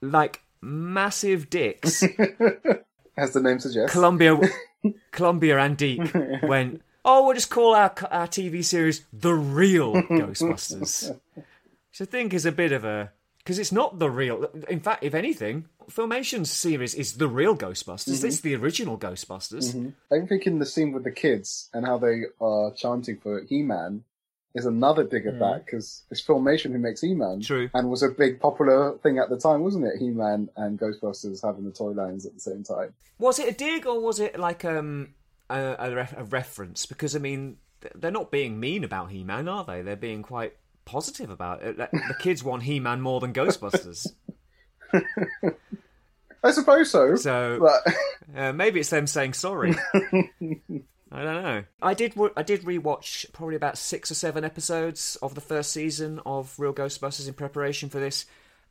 like 0.00 0.40
massive 0.62 1.50
dicks, 1.50 2.02
As 3.18 3.32
the 3.32 3.40
name 3.42 3.58
suggests. 3.58 3.92
Columbia, 3.92 4.38
Columbia 5.10 5.58
and 5.58 5.76
DiC 5.76 6.42
went. 6.42 6.80
Oh, 7.10 7.24
we'll 7.24 7.34
just 7.34 7.48
call 7.48 7.74
our 7.74 7.94
our 8.10 8.26
TV 8.26 8.62
series 8.62 9.02
the 9.14 9.32
real 9.32 9.94
Ghostbusters. 9.94 11.16
Which 11.34 12.02
I 12.02 12.04
think 12.04 12.34
is 12.34 12.44
a 12.44 12.52
bit 12.52 12.70
of 12.70 12.84
a 12.84 13.12
because 13.38 13.58
it's 13.58 13.72
not 13.72 13.98
the 13.98 14.10
real. 14.10 14.50
In 14.68 14.80
fact, 14.80 15.02
if 15.02 15.14
anything, 15.14 15.64
Filmation's 15.88 16.50
series 16.50 16.94
is 16.94 17.14
the 17.14 17.26
real 17.26 17.56
Ghostbusters. 17.56 18.12
Mm-hmm. 18.16 18.26
This 18.26 18.34
is 18.34 18.40
the 18.42 18.56
original 18.56 18.98
Ghostbusters. 18.98 19.74
Mm-hmm. 19.74 20.14
I'm 20.14 20.26
thinking 20.26 20.58
the 20.58 20.66
scene 20.66 20.92
with 20.92 21.04
the 21.04 21.10
kids 21.10 21.70
and 21.72 21.86
how 21.86 21.96
they 21.96 22.24
are 22.42 22.72
chanting 22.74 23.16
for 23.16 23.42
He-Man 23.48 24.04
is 24.54 24.66
another 24.66 25.04
dig 25.04 25.24
at 25.26 25.34
mm. 25.34 25.38
that 25.38 25.64
because 25.64 26.02
it's 26.10 26.22
Filmation 26.22 26.72
who 26.72 26.78
makes 26.78 27.00
He-Man. 27.00 27.40
True. 27.40 27.70
And 27.72 27.88
was 27.88 28.02
a 28.02 28.10
big 28.10 28.38
popular 28.38 28.98
thing 28.98 29.16
at 29.16 29.30
the 29.30 29.38
time, 29.38 29.62
wasn't 29.62 29.86
it? 29.86 29.98
He-Man 29.98 30.50
and 30.56 30.78
Ghostbusters 30.78 31.42
having 31.42 31.64
the 31.64 31.70
toy 31.70 31.92
lines 31.92 32.26
at 32.26 32.34
the 32.34 32.40
same 32.40 32.64
time. 32.64 32.92
Was 33.18 33.38
it 33.38 33.48
a 33.48 33.52
dig 33.52 33.86
or 33.86 33.98
was 33.98 34.20
it 34.20 34.38
like 34.38 34.66
um 34.66 35.14
a, 35.50 35.76
a, 35.78 35.94
ref- 35.94 36.16
a 36.16 36.24
reference? 36.24 36.86
Because 36.86 37.14
I 37.16 37.18
mean, 37.18 37.58
they're 37.94 38.10
not 38.10 38.30
being 38.30 38.58
mean 38.58 38.84
about 38.84 39.10
He-Man, 39.10 39.48
are 39.48 39.64
they? 39.64 39.82
They're 39.82 39.96
being 39.96 40.22
quite 40.22 40.54
positive 40.84 41.30
about 41.30 41.62
it. 41.62 41.76
The 41.76 42.16
kids 42.18 42.42
want 42.42 42.62
He-Man 42.62 43.00
more 43.00 43.20
than 43.20 43.32
Ghostbusters, 43.32 44.06
I 46.42 46.50
suppose 46.50 46.90
so. 46.90 47.16
so 47.16 47.58
But 47.60 47.94
uh, 48.36 48.52
maybe 48.52 48.80
it's 48.80 48.90
them 48.90 49.06
saying 49.06 49.34
sorry. 49.34 49.74
I 51.10 51.22
don't 51.22 51.42
know. 51.42 51.64
I 51.82 51.94
did. 51.94 52.16
Re- 52.16 52.30
I 52.36 52.42
did 52.42 52.62
rewatch 52.62 53.32
probably 53.32 53.56
about 53.56 53.78
six 53.78 54.10
or 54.10 54.14
seven 54.14 54.44
episodes 54.44 55.16
of 55.22 55.34
the 55.34 55.40
first 55.40 55.72
season 55.72 56.20
of 56.26 56.54
Real 56.58 56.74
Ghostbusters 56.74 57.28
in 57.28 57.34
preparation 57.34 57.88
for 57.88 57.98
this, 57.98 58.26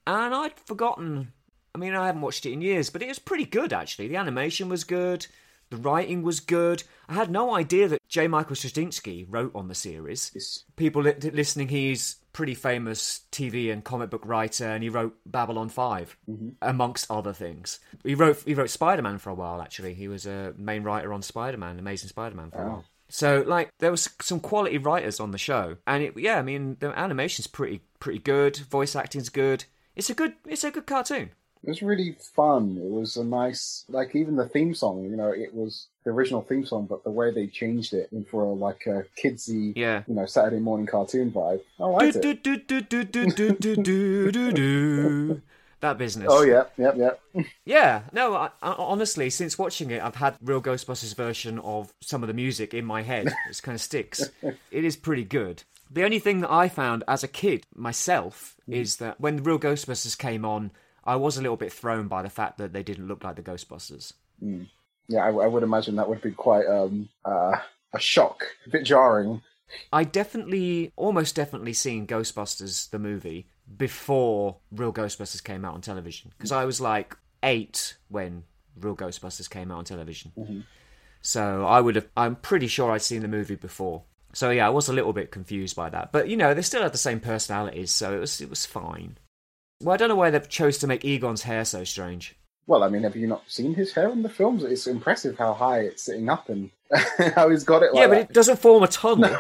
and 0.06 0.34
I'd 0.34 0.58
forgotten. 0.66 1.34
I 1.74 1.80
mean, 1.80 1.94
I 1.94 2.08
haven't 2.08 2.22
watched 2.22 2.46
it 2.46 2.54
in 2.54 2.62
years, 2.62 2.90
but 2.90 3.02
it 3.02 3.08
was 3.08 3.20
pretty 3.20 3.46
good 3.46 3.74
actually. 3.74 4.08
The 4.08 4.16
animation 4.16 4.70
was 4.70 4.84
good. 4.84 5.28
The 5.70 5.78
writing 5.78 6.24
was 6.24 6.40
good. 6.40 6.84
I 7.10 7.14
had 7.14 7.30
no 7.30 7.56
idea 7.56 7.88
that 7.90 8.08
J. 8.08 8.28
Michael 8.28 8.56
Straczynski 8.56 9.26
wrote 9.28 9.52
on 9.54 9.68
the 9.68 9.76
series. 9.76 10.30
It's- 10.30 10.64
People 10.76 11.04
li- 11.04 11.16
listening, 11.34 11.68
he's 11.70 12.18
pretty 12.32 12.54
famous 12.54 13.22
TV 13.32 13.72
and 13.72 13.84
comic 13.84 14.10
book 14.10 14.22
writer, 14.24 14.66
and 14.66 14.84
he 14.84 14.90
wrote 14.90 15.18
Babylon 15.26 15.70
5 15.70 16.18
mm-hmm. 16.30 16.50
amongst 16.62 17.10
other 17.10 17.34
things. 17.34 17.80
He 18.04 18.16
wrote 18.16 18.44
he 18.46 18.54
wrote 18.54 18.70
Spider 18.70 19.02
Man 19.02 19.18
for 19.18 19.32
a 19.32 19.36
while. 19.36 19.62
Actually, 19.62 19.96
he 19.96 20.08
was 20.08 20.26
a 20.26 20.54
main 20.56 20.84
writer 20.84 21.14
on 21.14 21.22
Spider 21.22 21.58
Man, 21.58 21.80
Amazing 21.80 22.10
Spider 22.10 22.36
Man 22.36 22.52
for 22.52 22.62
a 22.62 22.66
oh. 22.66 22.70
while. 22.70 22.86
So 23.10 23.44
like 23.48 23.70
there 23.80 23.92
was 23.92 24.10
some 24.22 24.40
quality 24.40 24.78
writers 24.78 25.20
on 25.20 25.32
the 25.32 25.38
show, 25.38 25.78
and 25.88 26.04
it, 26.04 26.14
yeah, 26.18 26.38
I 26.38 26.42
mean 26.44 26.78
the 26.80 26.98
animation's 26.98 27.48
pretty 27.48 27.82
pretty 28.00 28.20
good. 28.20 28.58
Voice 28.58 28.96
acting's 28.96 29.30
good. 29.30 29.66
It's 29.96 30.10
a 30.10 30.14
good 30.14 30.34
it's 30.46 30.64
a 30.64 30.72
good 30.72 30.86
cartoon. 30.86 31.32
It 31.64 31.70
was 31.70 31.82
really 31.82 32.16
fun. 32.36 32.78
It 32.84 32.90
was 32.90 33.18
a 33.18 33.24
nice, 33.24 33.86
like 33.90 34.16
even 34.16 34.36
the 34.36 34.48
theme 34.48 34.74
song, 34.74 35.04
you 35.04 35.16
know, 35.16 35.30
it 35.30 35.54
was 35.54 35.88
the 36.04 36.12
original 36.12 36.42
theme 36.42 36.66
song, 36.66 36.88
but 36.90 37.04
the 37.04 37.12
way 37.12 37.32
they 37.32 37.48
changed 37.48 37.94
it 37.94 38.10
for 38.30 38.44
a, 38.44 38.54
like 38.54 38.86
a 38.86 39.04
kidsy, 39.22 39.74
Yeah. 39.76 40.04
you 40.08 40.16
know, 40.16 40.26
Saturday 40.26 40.60
morning 40.60 40.88
cartoon 40.88 41.32
vibe. 41.32 41.62
I 41.80 41.86
liked 41.86 42.22
Do, 42.22 42.30
it. 42.30 42.44
do, 42.44 42.58
do, 42.58 42.82
do, 42.82 43.04
do, 43.04 43.26
do, 43.28 43.56
do, 43.56 43.76
do, 43.76 44.32
do, 44.32 44.52
do. 44.52 45.42
That 45.80 46.00
business. 46.00 46.28
Oh 46.32 46.42
yeah, 46.42 46.64
yep, 46.78 46.96
yep. 46.98 47.22
Yeah, 47.64 48.02
no, 48.12 48.34
I, 48.34 48.50
I, 48.64 48.72
honestly, 48.72 49.30
since 49.30 49.60
watching 49.60 49.92
it, 49.92 50.02
I've 50.02 50.16
had 50.16 50.36
Real 50.42 50.60
Ghostbusters 50.60 51.16
version 51.16 51.60
of 51.60 51.94
some 52.02 52.24
of 52.24 52.28
the 52.28 52.34
music 52.34 52.74
in 52.74 52.84
my 52.84 53.04
head. 53.04 53.28
It 53.50 53.62
kind 53.62 53.76
of 53.76 53.82
sticks. 53.82 54.28
It 54.42 54.84
is 54.84 54.96
pretty 54.96 55.24
good. 55.24 55.64
The 55.92 56.04
only 56.04 56.20
thing 56.20 56.42
that 56.42 56.52
I 56.52 56.68
found 56.68 57.04
as 57.08 57.24
a 57.24 57.28
kid 57.28 57.66
myself 57.76 58.56
mm. 58.68 58.74
is 58.74 58.98
that 58.98 59.22
when 59.22 59.36
the 59.38 59.42
Real 59.44 59.60
Ghostbusters 59.60 60.18
came 60.18 60.44
on, 60.44 60.72
I 61.08 61.16
was 61.16 61.38
a 61.38 61.42
little 61.42 61.58
bit 61.58 61.72
thrown 61.72 62.08
by 62.08 62.22
the 62.22 62.30
fact 62.30 62.58
that 62.58 62.74
they 62.74 62.84
didn't 62.84 63.08
look 63.08 63.24
like 63.24 63.38
the 63.38 63.42
Ghostbusters. 63.42 64.14
Yeah, 65.08 65.24
I, 65.26 65.30
I 65.30 65.48
would 65.48 65.64
imagine 65.64 65.96
that 65.96 66.10
would 66.10 66.22
be 66.22 66.32
quite 66.32 66.68
um 66.68 67.10
uh, 67.26 67.56
a 67.94 68.00
shock, 68.00 68.44
a 68.68 68.70
bit 68.70 68.84
jarring. 68.84 69.42
I 69.92 70.04
definitely, 70.04 70.94
almost 70.96 71.36
definitely 71.36 71.74
seen 71.74 72.08
Ghostbusters 72.08 72.90
the 72.90 73.00
movie 73.00 73.48
before 73.78 74.58
Real 74.72 74.94
Ghostbusters 74.94 75.44
came 75.44 75.66
out 75.66 75.74
on 75.74 75.82
television 75.82 76.32
because 76.38 76.52
I 76.52 76.66
was 76.66 76.80
like 76.80 77.18
eight 77.44 77.96
when 78.10 78.44
Real 78.80 78.96
Ghostbusters 78.96 79.50
came 79.50 79.72
out 79.72 79.80
on 79.80 79.86
television. 79.86 80.32
So 81.22 81.66
I 81.66 81.82
would 81.82 81.96
have. 81.96 82.08
I'm 82.16 82.36
pretty 82.36 82.68
sure 82.68 82.92
I'd 82.92 83.02
seen 83.02 83.22
the 83.22 83.28
movie 83.28 83.56
before. 83.56 84.04
So 84.34 84.50
yeah, 84.52 84.68
I 84.68 84.70
was 84.70 84.88
a 84.88 84.94
little 84.94 85.14
bit 85.14 85.32
confused 85.32 85.76
by 85.76 85.90
that, 85.90 86.12
but 86.12 86.28
you 86.30 86.38
know 86.38 86.54
they 86.54 86.62
still 86.62 86.84
had 86.84 86.94
the 86.94 86.98
same 86.98 87.20
personalities, 87.20 87.92
so 87.92 88.14
it 88.16 88.20
was 88.20 88.40
it 88.42 88.50
was 88.50 88.66
fine. 88.66 89.18
Well, 89.82 89.94
I 89.94 89.98
don't 89.98 90.10
know 90.10 90.16
why 90.16 90.30
they 90.30 90.40
chose 90.40 90.78
to 90.80 90.88
make 90.88 91.06
Egon's 91.06 91.44
hair 91.44 91.64
so 91.66 91.84
strange. 91.84 92.36
Well, 92.66 92.84
I 92.84 92.90
mean, 92.90 93.04
have 93.04 93.16
you 93.16 93.28
not 93.28 93.44
seen 93.48 93.74
his 93.76 93.94
hair 93.94 94.10
in 94.10 94.24
the 94.24 94.30
films? 94.30 94.64
It's 94.64 94.88
impressive 94.88 95.38
how 95.38 95.54
high 95.54 95.82
it's 95.82 96.04
sitting 96.04 96.28
up 96.30 96.50
and 96.50 96.70
how 97.36 97.50
he's 97.50 97.64
got 97.64 97.84
it 97.84 97.94
like 97.94 98.02
yeah, 98.02 98.08
but 98.08 98.16
that. 98.16 98.30
it 98.30 98.34
doesn't 98.34 98.60
form 98.60 98.84
a 98.84 98.88
tunnel. 98.88 99.38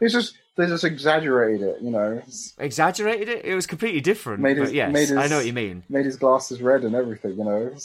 It's 0.00 0.12
just 0.12 0.36
they 0.56 0.66
just 0.66 0.84
exaggerated 0.84 1.62
it, 1.62 1.82
you 1.82 1.90
know. 1.90 2.22
Exaggerated 2.58 3.28
it. 3.28 3.44
It 3.44 3.54
was 3.54 3.66
completely 3.66 4.00
different. 4.00 4.40
Made 4.40 4.56
his- 4.56 4.68
but 4.70 4.74
yes, 4.74 4.92
made 4.92 5.08
his- 5.08 5.18
I 5.18 5.26
know 5.26 5.36
what 5.38 5.46
you 5.46 5.52
mean. 5.52 5.82
made 5.88 6.06
his 6.06 6.16
glasses 6.16 6.62
red 6.62 6.82
and 6.84 6.94
everything, 6.94 7.36
you 7.38 7.44
know. 7.44 7.74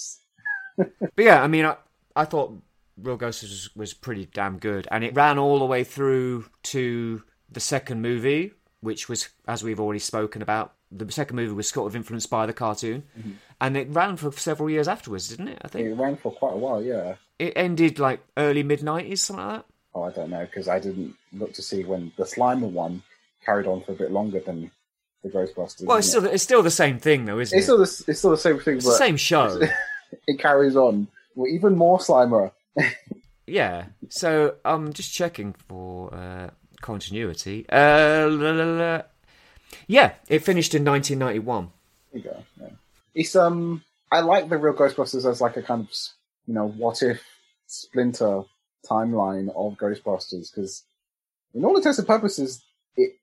But 0.78 1.24
yeah, 1.26 1.42
I 1.42 1.48
mean, 1.48 1.66
I, 1.66 1.76
I 2.16 2.26
thought 2.26 2.54
Real 3.02 3.18
Ghosts 3.18 3.42
was, 3.42 3.70
was 3.76 3.94
pretty 3.96 4.28
damn 4.32 4.60
good, 4.60 4.88
and 4.92 5.04
it 5.04 5.16
ran 5.16 5.40
all 5.40 5.58
the 5.58 5.66
way 5.66 5.84
through 5.84 6.46
to 6.64 7.24
the 7.52 7.60
second 7.60 8.04
movie, 8.04 8.52
which 8.82 9.10
was, 9.10 9.30
as 9.48 9.64
we've 9.64 9.80
already 9.80 9.98
spoken 10.00 10.44
about, 10.44 10.76
the 10.92 11.12
second 11.12 11.36
movie 11.36 11.54
was 11.54 11.70
sort 11.70 11.88
of 11.92 11.96
influenced 11.96 12.30
by 12.30 12.46
the 12.46 12.54
cartoon, 12.54 13.04
and 13.60 13.76
it 13.78 13.88
ran 13.90 14.18
for 14.18 14.32
several 14.32 14.70
years 14.70 14.88
afterwards, 14.88 15.28
didn't 15.30 15.50
it? 15.50 15.60
I 15.64 15.68
think 15.68 15.88
It 15.88 15.94
ran 15.96 16.16
for 16.18 16.32
quite 16.32 16.54
a 16.54 16.58
while, 16.58 16.82
yeah. 16.82 17.16
it 17.40 17.54
ended 17.56 18.00
like 18.00 18.22
early 18.38 18.64
mid 18.64 18.84
nineties, 18.84 19.22
something 19.24 19.46
like 19.46 19.58
that. 19.58 19.66
Oh, 19.96 20.04
I 20.04 20.12
don't 20.12 20.30
know 20.30 20.46
because 20.46 20.68
I 20.68 20.80
didn't 20.80 21.16
look 21.34 21.54
to 21.54 21.62
see 21.62 21.84
when 21.84 22.12
the 22.18 22.24
Slimer 22.24 22.70
one 22.70 23.02
carried 23.46 23.66
on 23.68 23.82
for 23.84 23.94
a 23.94 23.96
bit 23.96 24.12
longer 24.12 24.40
than 24.40 24.70
the 25.24 25.30
Ghostbusters. 25.30 25.86
Well, 25.86 25.98
it's 25.98 26.10
still 26.10 26.26
it's 26.26 26.44
still 26.44 26.62
the 26.64 26.70
same 26.72 27.00
thing, 27.00 27.26
though, 27.26 27.40
it? 27.40 27.44
isn't 27.44 27.58
it's 27.58 27.64
it? 27.64 27.66
still 27.66 27.78
the, 27.78 28.12
it's 28.12 28.20
still 28.20 28.32
the 28.32 28.38
same 28.38 28.60
thing, 28.60 28.76
It's 28.78 28.86
but 28.86 28.92
the 28.92 28.98
same 28.98 29.18
show. 29.18 29.60
it 30.28 30.40
carries 30.40 30.76
on. 30.76 31.08
Well, 31.36 31.48
even 31.52 31.76
more 31.76 31.98
Slimer. 32.00 32.52
Yeah. 33.50 33.86
So 34.10 34.56
I'm 34.66 34.92
just 34.92 35.14
checking 35.14 35.54
for 35.54 36.14
uh, 36.14 36.50
continuity. 36.82 37.66
Uh, 37.70 38.28
la, 38.30 38.52
la, 38.52 38.64
la. 38.66 39.02
Yeah, 39.86 40.14
it 40.28 40.40
finished 40.44 40.74
in 40.74 40.84
1991. 40.84 41.72
There 42.14 42.22
you 42.22 42.30
go. 42.30 42.44
Yeah. 42.60 42.70
It's 43.14 43.36
um, 43.36 43.84
I 44.12 44.22
like 44.22 44.50
the 44.50 44.58
real 44.58 44.74
Ghostbusters 44.74 45.30
as 45.30 45.42
like 45.42 45.58
a 45.58 45.62
kind 45.62 45.82
of 45.82 45.90
you 46.48 46.54
know 46.54 46.68
what 46.68 47.02
if 47.04 47.22
splinter 47.68 48.44
timeline 48.90 49.50
of 49.50 49.78
Ghostbusters 49.78 50.50
because 50.54 50.84
in 51.54 51.66
all 51.66 51.76
intents 51.76 51.98
and 52.00 52.08
purposes, 52.08 52.64
it 52.96 53.14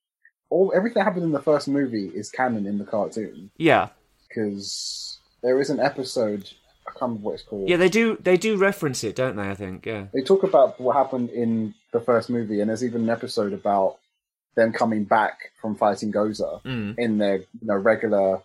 all 0.50 0.72
everything 0.76 1.00
that 1.00 1.04
happened 1.04 1.24
in 1.24 1.32
the 1.32 1.40
first 1.42 1.68
movie 1.68 2.08
is 2.08 2.30
canon 2.30 2.66
in 2.66 2.78
the 2.78 2.84
cartoon 2.84 3.50
Yeah, 3.56 3.88
because 4.28 5.18
there 5.42 5.60
is 5.60 5.70
an 5.70 5.80
episode. 5.80 6.50
I 6.86 6.90
can't 6.90 7.02
remember 7.02 7.24
what 7.26 7.34
it's 7.34 7.42
called. 7.42 7.68
yeah, 7.68 7.76
they 7.78 7.88
do 7.88 8.18
they 8.22 8.36
do 8.36 8.56
reference 8.58 9.02
it, 9.04 9.16
don't 9.16 9.36
they? 9.36 9.48
I 9.48 9.54
think. 9.54 9.86
Yeah. 9.86 10.06
They 10.12 10.20
talk 10.22 10.42
about 10.42 10.78
what 10.80 10.96
happened 10.96 11.30
in 11.30 11.74
the 11.92 12.00
first 12.00 12.28
movie, 12.28 12.60
and 12.60 12.68
there's 12.68 12.84
even 12.84 13.02
an 13.04 13.10
episode 13.10 13.52
about 13.54 13.98
them 14.56 14.72
coming 14.72 15.04
back 15.04 15.38
from 15.60 15.74
fighting 15.76 16.12
Gozer 16.12 16.62
Mm. 16.64 16.98
in 16.98 17.18
their 17.18 17.38
you 17.38 17.46
know 17.62 17.76
regular 17.76 18.42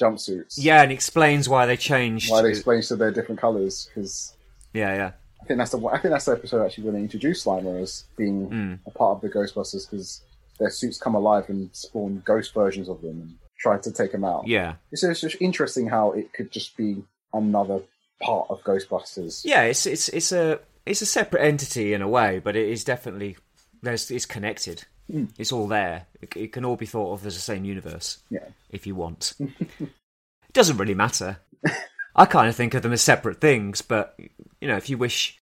jumpsuits. 0.00 0.54
Yeah, 0.58 0.82
and 0.82 0.90
explains 0.92 1.48
why 1.48 1.66
they 1.66 1.76
changed. 1.76 2.30
Why 2.30 2.42
they 2.42 2.50
explains 2.50 2.88
to 2.88 2.96
their 2.96 3.10
different 3.12 3.40
colours 3.40 3.88
because 3.94 4.34
Yeah, 4.72 4.94
yeah. 4.94 5.12
I 5.40 5.46
think 5.46 5.58
that's 5.58 5.70
the 5.72 5.86
I 5.86 5.98
think 5.98 6.12
that's 6.12 6.24
the 6.24 6.32
episode 6.32 6.64
actually 6.64 6.84
when 6.84 6.94
they 6.94 7.00
introduced 7.00 7.44
Slimer 7.46 7.80
as 7.82 8.04
being 8.16 8.48
Mm. 8.50 8.78
a 8.86 8.90
part 8.90 9.16
of 9.16 9.20
the 9.22 9.28
Ghostbusters 9.28 9.88
because 9.88 10.22
their 10.58 10.70
suits 10.70 10.98
come 10.98 11.14
alive 11.14 11.48
and 11.48 11.70
spawn 11.72 12.22
ghost 12.24 12.54
versions 12.54 12.88
of 12.88 13.00
them 13.02 13.20
and 13.20 13.34
try 13.58 13.78
to 13.78 13.90
take 13.92 14.12
them 14.12 14.24
out. 14.24 14.46
Yeah, 14.46 14.74
It's, 14.92 15.02
it's 15.04 15.20
just 15.20 15.36
interesting 15.40 15.86
how 15.88 16.12
it 16.12 16.32
could 16.32 16.50
just 16.50 16.76
be 16.76 17.02
another 17.32 17.80
part 18.22 18.46
of 18.50 18.62
Ghostbusters. 18.62 19.42
yeah. 19.44 19.62
It's 19.62 19.86
it's 19.86 20.08
it's 20.08 20.32
a 20.32 20.60
it's 20.86 21.02
a 21.02 21.06
separate 21.06 21.42
entity 21.44 21.92
in 21.94 22.02
a 22.02 22.08
way, 22.08 22.40
but 22.40 22.56
it 22.56 22.68
is 22.68 22.84
definitely 22.84 23.36
there's 23.82 24.10
it's 24.10 24.26
connected. 24.26 24.84
It's 25.08 25.52
all 25.52 25.66
there. 25.68 26.06
It, 26.22 26.36
it 26.36 26.52
can 26.52 26.64
all 26.64 26.76
be 26.76 26.86
thought 26.86 27.12
of 27.12 27.26
as 27.26 27.34
the 27.34 27.40
same 27.40 27.64
universe 27.64 28.18
Yeah. 28.30 28.48
if 28.70 28.86
you 28.86 28.94
want. 28.94 29.34
it 29.38 30.52
doesn't 30.52 30.78
really 30.78 30.94
matter. 30.94 31.38
I 32.16 32.26
kind 32.26 32.48
of 32.48 32.56
think 32.56 32.74
of 32.74 32.82
them 32.82 32.92
as 32.92 33.02
separate 33.02 33.40
things, 33.40 33.82
but 33.82 34.18
you 34.60 34.68
know, 34.68 34.76
if 34.76 34.88
you 34.88 34.96
wish. 34.98 35.38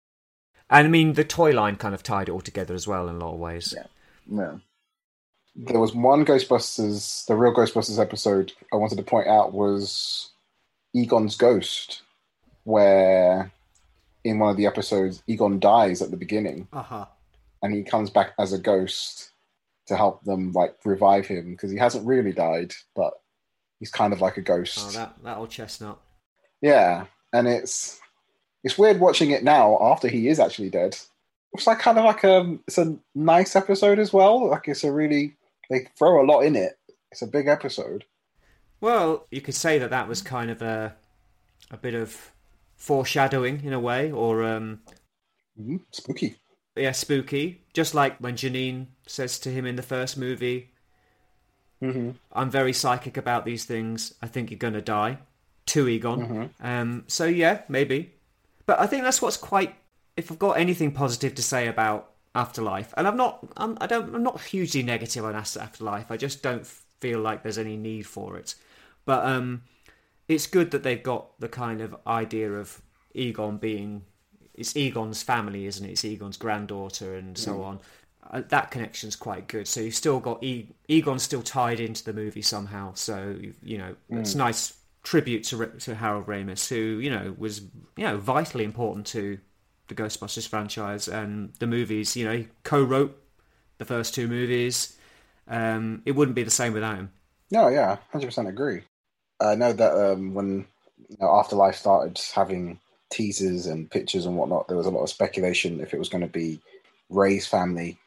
And 0.68 0.86
I 0.86 0.90
mean, 0.90 1.12
the 1.14 1.24
toy 1.24 1.52
line 1.52 1.76
kind 1.76 1.94
of 1.94 2.02
tied 2.02 2.28
it 2.28 2.32
all 2.32 2.40
together 2.40 2.74
as 2.74 2.86
well 2.88 3.08
in 3.08 3.14
a 3.16 3.18
lot 3.18 3.34
of 3.34 3.38
ways. 3.40 3.72
Yeah. 3.76 3.86
Yeah. 4.30 4.56
There 5.54 5.80
was 5.80 5.94
one 5.94 6.24
Ghostbusters, 6.26 7.24
the 7.26 7.34
real 7.36 7.54
Ghostbusters 7.54 7.98
episode 8.00 8.52
I 8.72 8.76
wanted 8.76 8.96
to 8.96 9.04
point 9.04 9.28
out 9.28 9.54
was 9.54 10.30
Egon's 10.92 11.36
Ghost, 11.36 12.02
where 12.64 13.52
in 14.24 14.38
one 14.38 14.50
of 14.50 14.56
the 14.56 14.66
episodes, 14.66 15.22
Egon 15.28 15.60
dies 15.60 16.02
at 16.02 16.10
the 16.10 16.16
beginning 16.16 16.68
Uh 16.72 16.82
huh. 16.82 17.06
and 17.62 17.72
he 17.72 17.82
comes 17.84 18.10
back 18.10 18.32
as 18.38 18.52
a 18.52 18.58
ghost 18.58 19.30
to 19.86 19.96
help 19.96 20.24
them 20.24 20.52
like 20.52 20.76
revive 20.84 21.26
him 21.26 21.52
because 21.52 21.70
he 21.70 21.78
hasn't 21.78 22.06
really 22.06 22.32
died, 22.32 22.72
but 22.94 23.14
he's 23.78 23.90
kind 23.90 24.12
of 24.12 24.20
like 24.20 24.36
a 24.36 24.42
ghost. 24.42 24.78
Oh, 24.82 24.90
that 24.92 25.14
that 25.22 25.36
old 25.38 25.50
chestnut. 25.50 26.00
Yeah, 26.60 27.06
and 27.32 27.46
it's 27.46 28.00
it's 28.64 28.78
weird 28.78 29.00
watching 29.00 29.30
it 29.30 29.44
now 29.44 29.78
after 29.80 30.08
he 30.08 30.28
is 30.28 30.40
actually 30.40 30.70
dead. 30.70 30.96
It's 31.52 31.66
like 31.66 31.78
kind 31.78 31.98
of 31.98 32.04
like 32.04 32.24
a 32.24 32.58
it's 32.66 32.78
a 32.78 32.96
nice 33.14 33.56
episode 33.56 33.98
as 33.98 34.12
well. 34.12 34.48
Like 34.50 34.68
it's 34.68 34.84
a 34.84 34.92
really 34.92 35.36
they 35.70 35.88
throw 35.98 36.22
a 36.22 36.26
lot 36.26 36.40
in 36.40 36.56
it. 36.56 36.78
It's 37.12 37.22
a 37.22 37.26
big 37.26 37.46
episode. 37.46 38.04
Well, 38.80 39.26
you 39.30 39.40
could 39.40 39.54
say 39.54 39.78
that 39.78 39.90
that 39.90 40.08
was 40.08 40.20
kind 40.20 40.50
of 40.50 40.60
a 40.62 40.96
a 41.70 41.76
bit 41.76 41.94
of 41.94 42.32
foreshadowing 42.76 43.64
in 43.64 43.72
a 43.72 43.80
way, 43.80 44.12
or 44.12 44.44
um, 44.44 44.80
Mhm, 45.58 45.80
Spooky. 45.90 46.36
Yeah, 46.76 46.92
spooky. 46.92 47.62
Just 47.72 47.94
like 47.94 48.18
when 48.18 48.36
Janine 48.36 48.86
says 49.06 49.38
to 49.40 49.50
him 49.50 49.66
in 49.66 49.76
the 49.76 49.82
first 49.82 50.16
movie, 50.16 50.70
Mm-hmm. 51.82 52.12
"I'm 52.32 52.50
very 52.50 52.72
psychic 52.72 53.18
about 53.18 53.44
these 53.44 53.66
things. 53.66 54.14
I 54.22 54.26
think 54.28 54.50
you're 54.50 54.58
gonna 54.58 54.80
die." 54.80 55.18
To 55.66 55.88
Egon. 55.88 56.20
Mm-hmm. 56.20 56.66
Um, 56.66 57.04
so 57.08 57.24
yeah, 57.24 57.62
maybe. 57.68 58.12
But 58.66 58.78
I 58.80 58.86
think 58.86 59.02
that's 59.02 59.20
what's 59.20 59.36
quite. 59.36 59.74
If 60.16 60.30
I've 60.30 60.38
got 60.38 60.58
anything 60.58 60.92
positive 60.92 61.34
to 61.34 61.42
say 61.42 61.66
about 61.66 62.12
Afterlife, 62.34 62.94
and 62.96 63.06
I'm 63.06 63.16
not, 63.16 63.46
I'm, 63.56 63.76
I 63.80 63.86
don't, 63.86 64.14
I'm 64.14 64.22
not 64.22 64.40
hugely 64.40 64.82
negative 64.82 65.24
on 65.24 65.34
Afterlife. 65.34 66.10
I 66.10 66.16
just 66.16 66.42
don't 66.42 66.66
feel 67.00 67.20
like 67.20 67.42
there's 67.42 67.58
any 67.58 67.76
need 67.76 68.06
for 68.06 68.36
it. 68.36 68.54
But 69.04 69.26
um, 69.26 69.62
it's 70.28 70.46
good 70.46 70.70
that 70.70 70.82
they've 70.82 71.02
got 71.02 71.38
the 71.40 71.48
kind 71.48 71.80
of 71.80 71.96
idea 72.06 72.52
of 72.52 72.80
Egon 73.12 73.58
being. 73.58 74.04
It's 74.56 74.76
Egon's 74.76 75.22
family, 75.22 75.66
isn't 75.66 75.84
it? 75.84 75.92
It's 75.92 76.04
Egon's 76.04 76.36
granddaughter, 76.36 77.14
and 77.14 77.36
so 77.36 77.62
on. 77.62 77.78
Uh, 78.30 78.42
that 78.48 78.70
connection's 78.70 79.14
quite 79.14 79.46
good. 79.46 79.68
So 79.68 79.80
you've 79.80 79.94
still 79.94 80.18
got 80.18 80.42
e- 80.42 80.68
Egon's 80.88 81.22
still 81.22 81.42
tied 81.42 81.78
into 81.78 82.04
the 82.04 82.12
movie 82.12 82.42
somehow. 82.42 82.94
So 82.94 83.36
you 83.62 83.78
know, 83.78 83.94
it's 84.10 84.34
a 84.34 84.38
nice 84.38 84.76
tribute 85.02 85.44
to 85.44 85.66
to 85.66 85.94
Harold 85.94 86.26
Ramis, 86.26 86.68
who 86.68 86.98
you 86.98 87.10
know 87.10 87.34
was 87.38 87.60
you 87.96 88.04
know 88.04 88.16
vitally 88.16 88.64
important 88.64 89.06
to 89.08 89.38
the 89.88 89.94
Ghostbusters 89.94 90.48
franchise 90.48 91.06
and 91.06 91.52
the 91.60 91.66
movies. 91.66 92.16
You 92.16 92.24
know, 92.24 92.36
he 92.38 92.48
co-wrote 92.64 93.16
the 93.78 93.84
first 93.84 94.14
two 94.14 94.26
movies. 94.26 94.96
Um, 95.48 96.02
it 96.04 96.12
wouldn't 96.12 96.34
be 96.34 96.42
the 96.42 96.50
same 96.50 96.72
without 96.72 96.96
him. 96.96 97.12
No, 97.50 97.68
yeah, 97.68 97.98
hundred 98.10 98.26
percent 98.26 98.48
agree. 98.48 98.82
I 99.40 99.54
know 99.54 99.72
that 99.72 100.12
um, 100.12 100.34
when 100.34 100.66
you 101.08 101.16
know, 101.20 101.38
Afterlife 101.38 101.76
started 101.76 102.20
having 102.34 102.80
teasers 103.10 103.66
and 103.66 103.90
pictures 103.90 104.26
and 104.26 104.36
whatnot, 104.36 104.68
there 104.68 104.76
was 104.76 104.86
a 104.86 104.90
lot 104.90 105.02
of 105.02 105.10
speculation 105.10 105.80
if 105.80 105.94
it 105.94 105.98
was 105.98 106.08
going 106.08 106.22
to 106.22 106.32
be 106.32 106.60
Ray's 107.10 107.46
family 107.46 107.98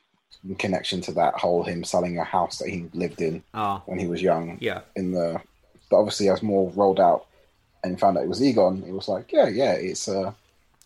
in 0.47 0.55
connection 0.55 1.01
to 1.01 1.11
that 1.13 1.33
whole 1.35 1.63
him 1.63 1.83
selling 1.83 2.17
a 2.17 2.23
house 2.23 2.57
that 2.59 2.69
he 2.69 2.89
lived 2.93 3.21
in 3.21 3.43
Ah, 3.53 3.81
when 3.85 3.99
he 3.99 4.07
was 4.07 4.21
young. 4.21 4.57
yeah, 4.61 4.81
in 4.95 5.11
the 5.11 5.41
but 5.89 5.97
obviously 5.97 6.29
as 6.29 6.43
more 6.43 6.69
rolled 6.75 6.99
out 6.99 7.25
and 7.83 7.99
found 7.99 8.17
out 8.17 8.23
it 8.23 8.29
was 8.29 8.43
Egon, 8.43 8.83
it 8.87 8.91
was 8.91 9.07
like, 9.07 9.31
yeah, 9.31 9.47
yeah, 9.47 9.73
it's 9.73 10.07
uh 10.07 10.31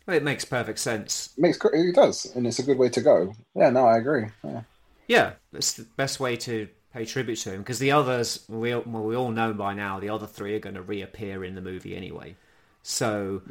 well, 0.06 0.18
it 0.18 0.24
makes 0.24 0.44
perfect 0.46 0.80
sense. 0.80 1.34
makes 1.38 1.58
it 1.64 1.96
does, 1.96 2.34
and 2.36 2.46
it's 2.46 2.60
a 2.60 2.64
good 2.64 2.78
way 2.78 2.90
to 2.90 3.02
go. 3.02 3.34
Yeah, 3.56 3.70
no, 3.70 3.86
I 3.86 3.98
agree. 3.98 4.26
Yeah. 4.44 4.62
Yeah, 5.08 5.32
it's 5.54 5.74
the 5.74 5.84
best 5.98 6.20
way 6.20 6.36
to 6.38 6.68
pay 6.94 7.06
tribute 7.06 7.38
to 7.38 7.52
him 7.54 7.60
because 7.60 7.80
the 7.80 7.92
others, 7.92 8.44
we 8.48 8.74
all, 8.74 8.84
well, 8.86 9.04
we 9.04 9.16
all 9.16 9.32
know 9.32 9.54
by 9.54 9.74
now, 9.74 10.00
the 10.00 10.10
other 10.10 10.28
three 10.28 10.56
are 10.56 10.60
going 10.60 10.76
to 10.76 10.82
reappear 10.82 11.44
in 11.44 11.56
the 11.56 11.62
movie 11.62 11.96
anyway. 11.96 12.36
So, 12.84 13.42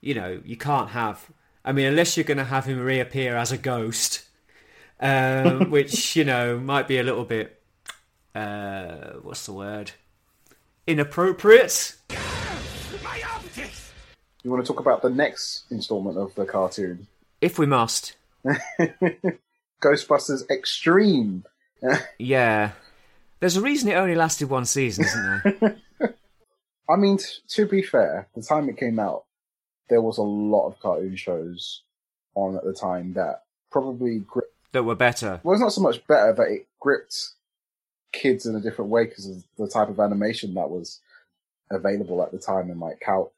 you 0.00 0.14
know, 0.14 0.40
you 0.44 0.56
can't 0.56 0.90
have. 0.90 1.30
I 1.64 1.72
mean, 1.72 1.86
unless 1.86 2.16
you're 2.16 2.24
going 2.24 2.38
to 2.38 2.44
have 2.44 2.64
him 2.64 2.78
reappear 2.80 3.36
as 3.36 3.52
a 3.52 3.58
ghost, 3.58 4.24
um, 5.00 5.70
which 5.70 6.16
you 6.16 6.24
know 6.24 6.58
might 6.58 6.88
be 6.88 6.98
a 6.98 7.02
little 7.02 7.24
bit. 7.24 7.60
Uh, 8.34 9.12
what's 9.22 9.46
the 9.46 9.52
word? 9.52 9.92
Inappropriate. 10.86 11.96
You 14.42 14.50
want 14.50 14.64
to 14.64 14.72
talk 14.72 14.80
about 14.80 15.02
the 15.02 15.10
next 15.10 15.64
installment 15.70 16.16
of 16.16 16.34
the 16.34 16.46
cartoon, 16.46 17.06
If 17.40 17.58
we 17.58 17.66
must. 17.66 18.16
Ghostbusters 19.82 20.48
Extreme? 20.50 21.44
Yeah. 22.18 22.72
There's 23.40 23.56
a 23.56 23.62
reason 23.62 23.88
it 23.88 23.94
only 23.94 24.14
lasted 24.14 24.50
one 24.50 24.66
season, 24.66 25.04
isn't 25.06 25.60
there? 25.60 25.76
I 26.90 26.96
mean, 26.96 27.16
t- 27.16 27.24
to 27.48 27.66
be 27.66 27.82
fair, 27.82 28.28
the 28.34 28.42
time 28.42 28.68
it 28.68 28.76
came 28.76 28.98
out, 28.98 29.24
there 29.90 30.00
was 30.00 30.16
a 30.18 30.22
lot 30.22 30.66
of 30.68 30.80
cartoon 30.80 31.16
shows 31.16 31.82
on 32.34 32.56
at 32.56 32.64
the 32.64 32.72
time 32.72 33.12
that 33.14 33.42
probably 33.70 34.20
gripped. 34.20 34.54
that 34.72 34.84
were 34.84 34.94
better. 34.94 35.40
Well, 35.42 35.54
it's 35.54 35.60
not 35.62 35.72
so 35.72 35.82
much 35.82 36.06
better, 36.06 36.32
but 36.32 36.48
it 36.48 36.66
gripped 36.80 37.30
kids 38.12 38.46
in 38.46 38.54
a 38.56 38.60
different 38.60 38.90
way 38.90 39.04
because 39.04 39.28
of 39.28 39.44
the 39.58 39.68
type 39.68 39.88
of 39.88 40.00
animation 40.00 40.54
that 40.54 40.70
was 40.70 41.00
available 41.70 42.22
at 42.22 42.32
the 42.32 42.38
time 42.38 42.70
and 42.70 42.80
like 42.80 43.00
how 43.04 43.30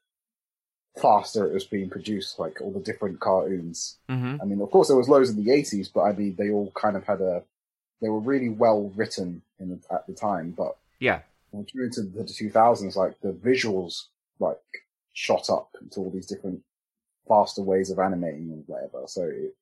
faster 1.01 1.45
it 1.47 1.53
was 1.53 1.63
being 1.65 1.89
produced, 1.89 2.39
like 2.39 2.61
all 2.61 2.71
the 2.71 2.79
different 2.79 3.19
cartoons. 3.19 3.97
hmm 4.09 4.37
I 4.41 4.45
mean, 4.45 4.61
of 4.61 4.69
course, 4.71 4.87
there 4.87 4.97
was 4.97 5.09
loads 5.09 5.29
in 5.29 5.43
the 5.43 5.51
eighties, 5.51 5.89
but 5.89 6.01
I 6.01 6.13
mean, 6.13 6.35
they 6.37 6.49
all 6.51 6.71
kind 6.75 6.95
of 6.95 7.03
had 7.05 7.21
a, 7.21 7.43
they 8.01 8.09
were 8.09 8.19
really 8.19 8.49
well 8.49 8.91
written 8.95 9.41
in 9.59 9.79
at 9.91 10.05
the 10.07 10.13
time. 10.13 10.51
But 10.55 10.75
Yeah. 10.99 11.21
when 11.51 11.65
you 11.73 11.83
into 11.83 12.01
the 12.03 12.23
two 12.25 12.49
thousands, 12.49 12.95
like 12.95 13.19
the 13.21 13.31
visuals 13.33 14.03
like 14.39 14.59
shot 15.13 15.49
up 15.49 15.69
into 15.81 15.99
all 16.01 16.09
these 16.11 16.25
different 16.27 16.61
faster 17.27 17.61
ways 17.61 17.89
of 17.91 17.99
animating 17.99 18.51
and 18.51 18.63
whatever. 18.67 19.03
So 19.07 19.23
it, 19.23 19.55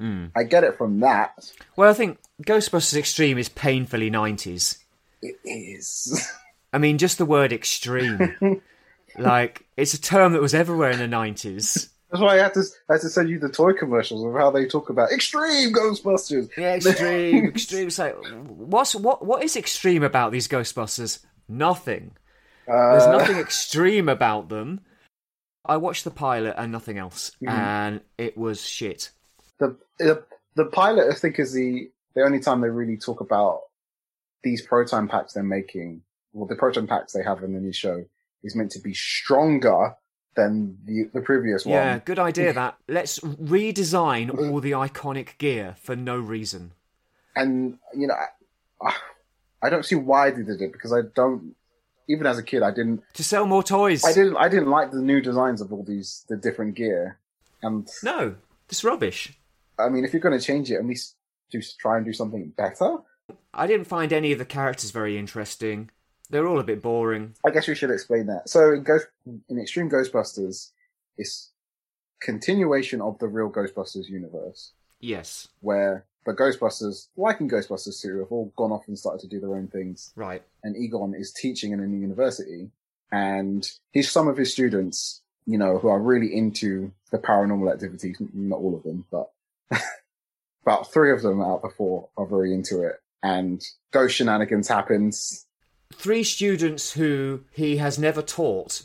Mm. 0.00 0.30
I 0.34 0.44
get 0.44 0.64
it 0.64 0.78
from 0.78 1.00
that. 1.00 1.52
Well, 1.76 1.90
I 1.90 1.92
think 1.92 2.18
Ghostbusters 2.46 2.96
Extreme 2.96 3.36
is 3.36 3.50
painfully 3.50 4.10
90s. 4.10 4.78
It 5.20 5.36
is. 5.44 6.30
I 6.72 6.78
mean, 6.78 6.96
just 6.96 7.18
the 7.18 7.26
word 7.26 7.52
extreme. 7.52 8.34
like, 9.18 9.66
it's 9.76 9.92
a 9.92 10.00
term 10.00 10.32
that 10.32 10.40
was 10.40 10.54
everywhere 10.54 10.90
in 10.92 10.98
the 10.98 11.14
90s. 11.14 11.90
That's 12.10 12.22
why 12.22 12.38
I 12.38 12.42
had 12.42 12.54
to 12.54 12.62
I 12.88 12.94
had 12.94 13.02
to 13.02 13.10
send 13.10 13.28
you 13.28 13.38
the 13.38 13.50
toy 13.50 13.74
commercials 13.74 14.24
of 14.24 14.32
how 14.32 14.50
they 14.50 14.64
talk 14.66 14.88
about 14.88 15.12
extreme 15.12 15.74
Ghostbusters. 15.74 16.48
Yeah, 16.56 16.76
extreme, 16.76 17.48
extreme. 17.48 17.88
It's 17.88 17.98
like, 17.98 18.16
what's, 18.46 18.94
what, 18.94 19.24
what 19.26 19.42
is 19.44 19.56
extreme 19.56 20.02
about 20.02 20.32
these 20.32 20.48
Ghostbusters? 20.48 21.18
Nothing. 21.48 22.12
There's 22.66 23.02
Uh, 23.02 23.12
nothing 23.18 23.36
extreme 23.36 24.08
about 24.08 24.48
them. 24.48 24.80
I 25.64 25.76
watched 25.76 26.04
the 26.04 26.10
pilot 26.10 26.54
and 26.58 26.72
nothing 26.72 26.98
else, 26.98 27.32
mm-hmm. 27.42 27.48
and 27.48 28.00
it 28.18 28.36
was 28.36 28.66
shit. 28.66 29.10
the, 29.58 29.76
the 29.98 30.24
the 30.54 30.66
pilot 30.66 31.10
I 31.10 31.14
think 31.14 31.38
is 31.38 31.52
the 31.52 31.90
the 32.14 32.22
only 32.22 32.40
time 32.40 32.60
they 32.60 32.68
really 32.68 32.96
talk 32.96 33.20
about 33.20 33.62
these 34.42 34.62
proton 34.62 35.08
packs 35.08 35.32
they're 35.34 35.42
making. 35.42 36.02
Well, 36.32 36.46
the 36.46 36.56
proton 36.56 36.86
packs 36.86 37.12
they 37.12 37.22
have 37.22 37.42
in 37.42 37.52
the 37.52 37.60
new 37.60 37.72
show 37.72 38.04
is 38.42 38.56
meant 38.56 38.70
to 38.72 38.80
be 38.80 38.94
stronger 38.94 39.94
than 40.34 40.78
the 40.84 41.10
the 41.12 41.20
previous 41.20 41.64
one. 41.64 41.74
Yeah, 41.74 41.98
good 41.98 42.18
idea 42.18 42.52
that. 42.54 42.76
Let's 42.88 43.18
redesign 43.20 44.36
all 44.36 44.60
the 44.60 44.72
iconic 44.72 45.38
gear 45.38 45.76
for 45.80 45.96
no 45.96 46.16
reason. 46.16 46.72
and 47.36 47.78
you 47.94 48.06
know, 48.06 48.14
I, 48.82 48.94
I 49.62 49.70
don't 49.70 49.84
see 49.84 49.94
why 49.94 50.30
they 50.30 50.42
did 50.42 50.60
it 50.60 50.72
because 50.72 50.92
I 50.92 51.02
don't. 51.14 51.54
Even 52.12 52.26
as 52.26 52.36
a 52.38 52.42
kid, 52.42 52.62
I 52.62 52.70
didn't. 52.70 53.02
To 53.14 53.24
sell 53.24 53.46
more 53.46 53.62
toys. 53.62 54.04
I 54.04 54.12
didn't. 54.12 54.36
I 54.36 54.48
didn't 54.48 54.68
like 54.68 54.90
the 54.90 55.00
new 55.00 55.20
designs 55.22 55.62
of 55.62 55.72
all 55.72 55.82
these 55.82 56.24
the 56.28 56.36
different 56.36 56.74
gear. 56.74 57.18
And 57.62 57.88
No, 58.02 58.34
it's 58.68 58.84
rubbish. 58.84 59.38
I 59.78 59.88
mean, 59.88 60.04
if 60.04 60.12
you're 60.12 60.20
going 60.20 60.38
to 60.38 60.44
change 60.44 60.70
it, 60.70 60.74
at 60.76 60.84
least 60.84 61.14
do 61.50 61.60
try 61.78 61.96
and 61.96 62.04
do 62.04 62.12
something 62.12 62.52
better. 62.56 62.98
I 63.54 63.66
didn't 63.66 63.86
find 63.86 64.12
any 64.12 64.30
of 64.32 64.38
the 64.38 64.44
characters 64.44 64.90
very 64.90 65.16
interesting. 65.18 65.90
They're 66.28 66.46
all 66.46 66.60
a 66.60 66.64
bit 66.64 66.82
boring. 66.82 67.34
I 67.46 67.50
guess 67.50 67.66
we 67.66 67.74
should 67.74 67.90
explain 67.90 68.26
that. 68.26 68.48
So 68.50 68.72
in 68.74 68.82
Ghost 68.82 69.06
in 69.48 69.58
Extreme 69.58 69.88
Ghostbusters, 69.90 70.70
it's 71.16 71.50
continuation 72.20 73.00
of 73.00 73.18
the 73.20 73.28
real 73.28 73.50
Ghostbusters 73.50 74.08
universe, 74.08 74.72
Yes. 75.00 75.48
where 75.60 76.04
the 76.24 76.32
Ghostbusters, 76.32 77.08
like 77.16 77.40
in 77.40 77.48
Ghostbusters 77.50 78.00
2, 78.00 78.20
have 78.20 78.30
all 78.32 78.52
gone 78.56 78.70
off 78.72 78.86
and 78.88 78.98
started 78.98 79.20
to 79.22 79.28
do 79.28 79.40
their 79.40 79.54
own 79.56 79.68
things. 79.68 80.12
Right. 80.14 80.42
And 80.62 80.76
Egon 80.76 81.14
is 81.14 81.32
teaching 81.32 81.72
in 81.72 81.80
a 81.80 81.86
new 81.86 82.00
university, 82.00 82.70
and 83.10 83.68
he's 83.92 84.10
some 84.10 84.28
of 84.28 84.36
his 84.36 84.52
students, 84.52 85.22
you 85.46 85.58
know, 85.58 85.78
who 85.78 85.88
are 85.88 86.00
really 86.00 86.34
into 86.34 86.92
the 87.10 87.18
paranormal 87.18 87.72
activities. 87.72 88.16
Not 88.32 88.60
all 88.60 88.76
of 88.76 88.82
them, 88.84 89.04
but 89.10 89.30
about 90.62 90.92
three 90.92 91.10
of 91.12 91.22
them 91.22 91.40
out 91.40 91.56
of 91.56 91.62
the 91.62 91.70
four 91.76 92.08
are 92.16 92.26
very 92.26 92.52
into 92.54 92.82
it. 92.82 92.96
And 93.22 93.62
ghost 93.92 94.16
shenanigans 94.16 94.68
happens. 94.68 95.46
Three 95.92 96.24
students 96.24 96.92
who 96.92 97.44
he 97.50 97.76
has 97.76 97.98
never 97.98 98.22
taught 98.22 98.82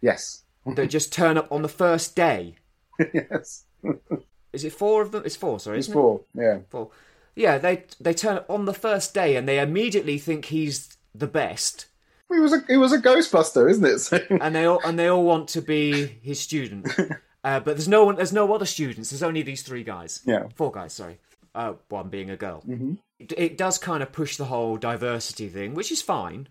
Yes. 0.00 0.44
that 0.66 0.86
just 0.88 1.12
turn 1.12 1.36
up 1.36 1.50
on 1.50 1.62
the 1.62 1.68
first 1.68 2.14
day. 2.14 2.56
yes. 3.14 3.64
Is 4.56 4.64
it 4.64 4.72
four 4.72 5.02
of 5.02 5.12
them? 5.12 5.22
It's 5.24 5.36
four, 5.36 5.60
sorry. 5.60 5.78
It's 5.78 5.86
four. 5.92 6.22
Yeah. 6.34 6.58
Four. 6.70 6.90
Yeah, 7.34 7.58
they 7.58 7.84
they 8.00 8.14
turn 8.14 8.40
on 8.48 8.64
the 8.64 8.74
first 8.74 9.14
day 9.14 9.36
and 9.36 9.46
they 9.46 9.58
immediately 9.60 10.18
think 10.18 10.46
he's 10.46 10.96
the 11.14 11.26
best, 11.26 11.86
He 12.32 12.40
was 12.40 12.52
a 12.52 12.60
he 12.68 12.76
was 12.76 12.92
a 12.92 12.98
Ghostbuster, 12.98 13.70
isn't 13.70 13.84
it? 13.84 13.98
So, 14.08 14.18
and 14.44 14.54
they 14.54 14.64
all 14.64 14.80
and 14.84 14.98
they 14.98 15.06
all 15.06 15.24
want 15.24 15.48
to 15.50 15.62
be 15.62 16.06
his 16.22 16.40
student. 16.40 16.88
Uh, 17.46 17.60
but 17.60 17.76
there's 17.76 17.86
no 17.86 18.04
one. 18.04 18.16
There's 18.16 18.32
no 18.32 18.52
other 18.52 18.66
students. 18.66 19.10
There's 19.10 19.22
only 19.22 19.42
these 19.42 19.62
three 19.62 19.84
guys. 19.84 20.20
Yeah. 20.26 20.48
Four 20.56 20.72
guys. 20.72 20.92
Sorry. 20.92 21.18
Uh, 21.54 21.74
one 21.88 22.08
being 22.08 22.28
a 22.28 22.36
girl. 22.36 22.60
hmm 22.66 22.94
it, 23.20 23.32
it 23.38 23.56
does 23.56 23.78
kind 23.78 24.02
of 24.02 24.10
push 24.10 24.36
the 24.36 24.46
whole 24.46 24.76
diversity 24.76 25.48
thing, 25.48 25.72
which 25.74 25.92
is 25.92 26.02
fine. 26.02 26.48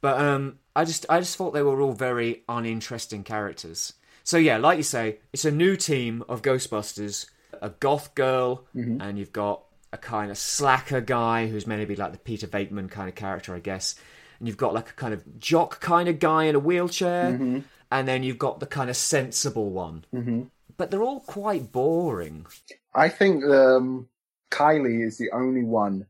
But 0.00 0.20
um, 0.20 0.60
I 0.76 0.84
just 0.84 1.04
I 1.10 1.18
just 1.18 1.36
thought 1.36 1.50
they 1.52 1.64
were 1.64 1.80
all 1.82 1.94
very 1.94 2.44
uninteresting 2.48 3.24
characters. 3.24 3.94
So 4.24 4.36
yeah, 4.36 4.58
like 4.58 4.76
you 4.76 4.82
say, 4.82 5.18
it's 5.32 5.44
a 5.44 5.50
new 5.50 5.76
team 5.76 6.22
of 6.28 6.42
Ghostbusters, 6.42 7.26
a 7.60 7.70
goth 7.70 8.14
girl, 8.14 8.66
and 8.74 9.18
you've 9.18 9.32
got 9.32 9.62
a 9.92 9.98
kind 9.98 10.30
of 10.30 10.38
slacker 10.38 11.00
guy 11.00 11.46
who's 11.48 11.66
meant 11.66 11.80
to 11.80 11.86
be 11.86 11.96
like 11.96 12.12
the 12.12 12.18
Peter 12.18 12.46
Venkman 12.46 12.90
kind 12.90 13.08
of 13.08 13.14
character, 13.14 13.54
I 13.54 13.58
guess. 13.58 13.96
And 14.38 14.46
you've 14.48 14.56
got 14.56 14.72
like 14.74 14.90
a 14.90 14.92
kind 14.94 15.12
of 15.12 15.38
jock 15.40 15.80
kind 15.80 16.08
of 16.08 16.18
guy 16.18 16.44
in 16.44 16.54
a 16.54 16.58
wheelchair, 16.60 17.62
and 17.90 18.06
then 18.08 18.22
you've 18.22 18.38
got 18.38 18.60
the 18.60 18.66
kind 18.66 18.88
of 18.90 18.96
sensible 18.96 19.70
one. 19.70 20.04
hmm 20.12 20.42
But 20.76 20.90
they're 20.90 21.02
all 21.02 21.20
quite 21.20 21.72
boring. 21.72 22.46
I 22.94 23.08
think 23.08 23.44
um, 23.44 24.08
Kylie 24.50 25.04
is 25.04 25.18
the 25.18 25.30
only 25.32 25.64
one 25.64 26.06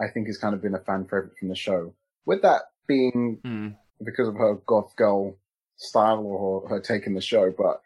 I 0.00 0.08
think 0.08 0.28
has 0.28 0.38
kind 0.38 0.54
of 0.54 0.62
been 0.62 0.74
a 0.74 0.78
fan 0.80 1.04
favorite 1.04 1.36
from 1.38 1.48
the 1.48 1.56
show. 1.56 1.92
With 2.24 2.42
that 2.42 2.62
being 2.86 3.38
Mm. 3.44 3.76
because 4.04 4.28
of 4.28 4.36
her 4.36 4.54
goth 4.66 4.94
girl 4.96 5.36
style 5.78 6.24
or 6.24 6.68
her 6.68 6.80
take 6.80 7.06
in 7.06 7.14
the 7.14 7.20
show, 7.20 7.52
but 7.56 7.80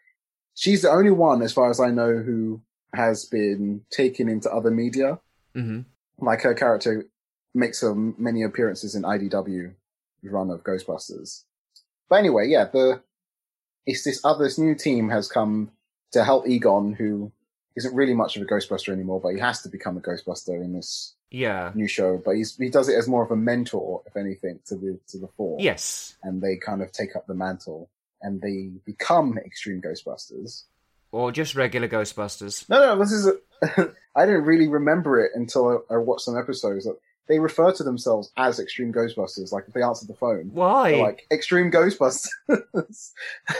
she's 0.55 0.81
the 0.81 0.91
only 0.91 1.11
one, 1.11 1.41
as 1.41 1.53
far 1.53 1.69
as 1.69 1.79
I 1.79 1.89
know, 1.89 2.17
who 2.17 2.61
has 2.93 3.25
been 3.25 3.81
taken 3.89 4.27
into 4.27 4.51
other 4.51 4.71
media. 4.71 5.19
hmm 5.53 5.81
Like 6.19 6.41
her 6.41 6.53
character 6.53 7.05
makes 7.53 7.83
many 7.83 8.43
appearances 8.43 8.95
in 8.95 9.03
IDW 9.03 9.73
run 10.23 10.49
of 10.49 10.63
Ghostbusters. 10.63 11.43
But 12.09 12.17
anyway, 12.17 12.47
yeah, 12.47 12.65
the 12.65 13.01
it's 13.85 14.03
this 14.03 14.23
other 14.23 14.45
this 14.45 14.57
new 14.57 14.75
team 14.75 15.09
has 15.09 15.27
come 15.27 15.71
to 16.11 16.23
help 16.23 16.47
Egon, 16.47 16.93
who 16.93 17.31
isn't 17.75 17.95
really 17.95 18.13
much 18.13 18.37
of 18.37 18.43
a 18.43 18.45
Ghostbuster 18.45 18.93
anymore, 18.93 19.19
but 19.19 19.33
he 19.33 19.39
has 19.39 19.61
to 19.61 19.69
become 19.69 19.97
a 19.97 20.01
Ghostbuster 20.01 20.63
in 20.63 20.73
this 20.73 21.15
Yeah. 21.33 21.71
new 21.75 21.87
show. 21.89 22.21
But 22.23 22.35
he's 22.37 22.55
he 22.55 22.69
does 22.69 22.87
it 22.87 22.95
as 22.97 23.07
more 23.09 23.23
of 23.25 23.31
a 23.31 23.35
mentor, 23.35 24.01
if 24.05 24.15
anything, 24.15 24.59
to 24.67 24.75
the 24.75 24.99
to 25.09 25.17
the 25.17 25.27
four. 25.35 25.57
Yes. 25.59 26.15
and 26.23 26.41
they 26.41 26.55
kind 26.55 26.81
of 26.81 26.91
take 26.93 27.15
up 27.17 27.27
the 27.27 27.33
mantle 27.33 27.89
and 28.21 28.39
they 28.41 28.69
become 28.85 29.37
Extreme 29.37 29.81
Ghostbusters. 29.81 30.63
Or 31.11 31.31
just 31.31 31.55
regular 31.55 31.87
Ghostbusters. 31.89 32.67
No, 32.69 32.79
no, 32.79 32.97
this 32.99 33.11
is. 33.11 33.27
A, 33.27 33.33
I 34.15 34.25
didn't 34.25 34.45
really 34.45 34.67
remember 34.67 35.19
it 35.23 35.31
until 35.35 35.83
I, 35.89 35.95
I 35.95 35.97
watched 35.97 36.21
some 36.25 36.37
episodes. 36.37 36.85
That 36.85 36.97
they 37.27 37.39
refer 37.39 37.71
to 37.73 37.83
themselves 37.83 38.31
as 38.37 38.59
Extreme 38.59 38.93
Ghostbusters. 38.93 39.51
Like 39.51 39.65
if 39.67 39.73
they 39.73 39.81
answer 39.81 40.05
the 40.07 40.13
phone, 40.15 40.51
Why? 40.53 40.91
they're 40.91 41.03
like 41.03 41.25
Extreme 41.31 41.71
Ghostbusters. 41.71 43.11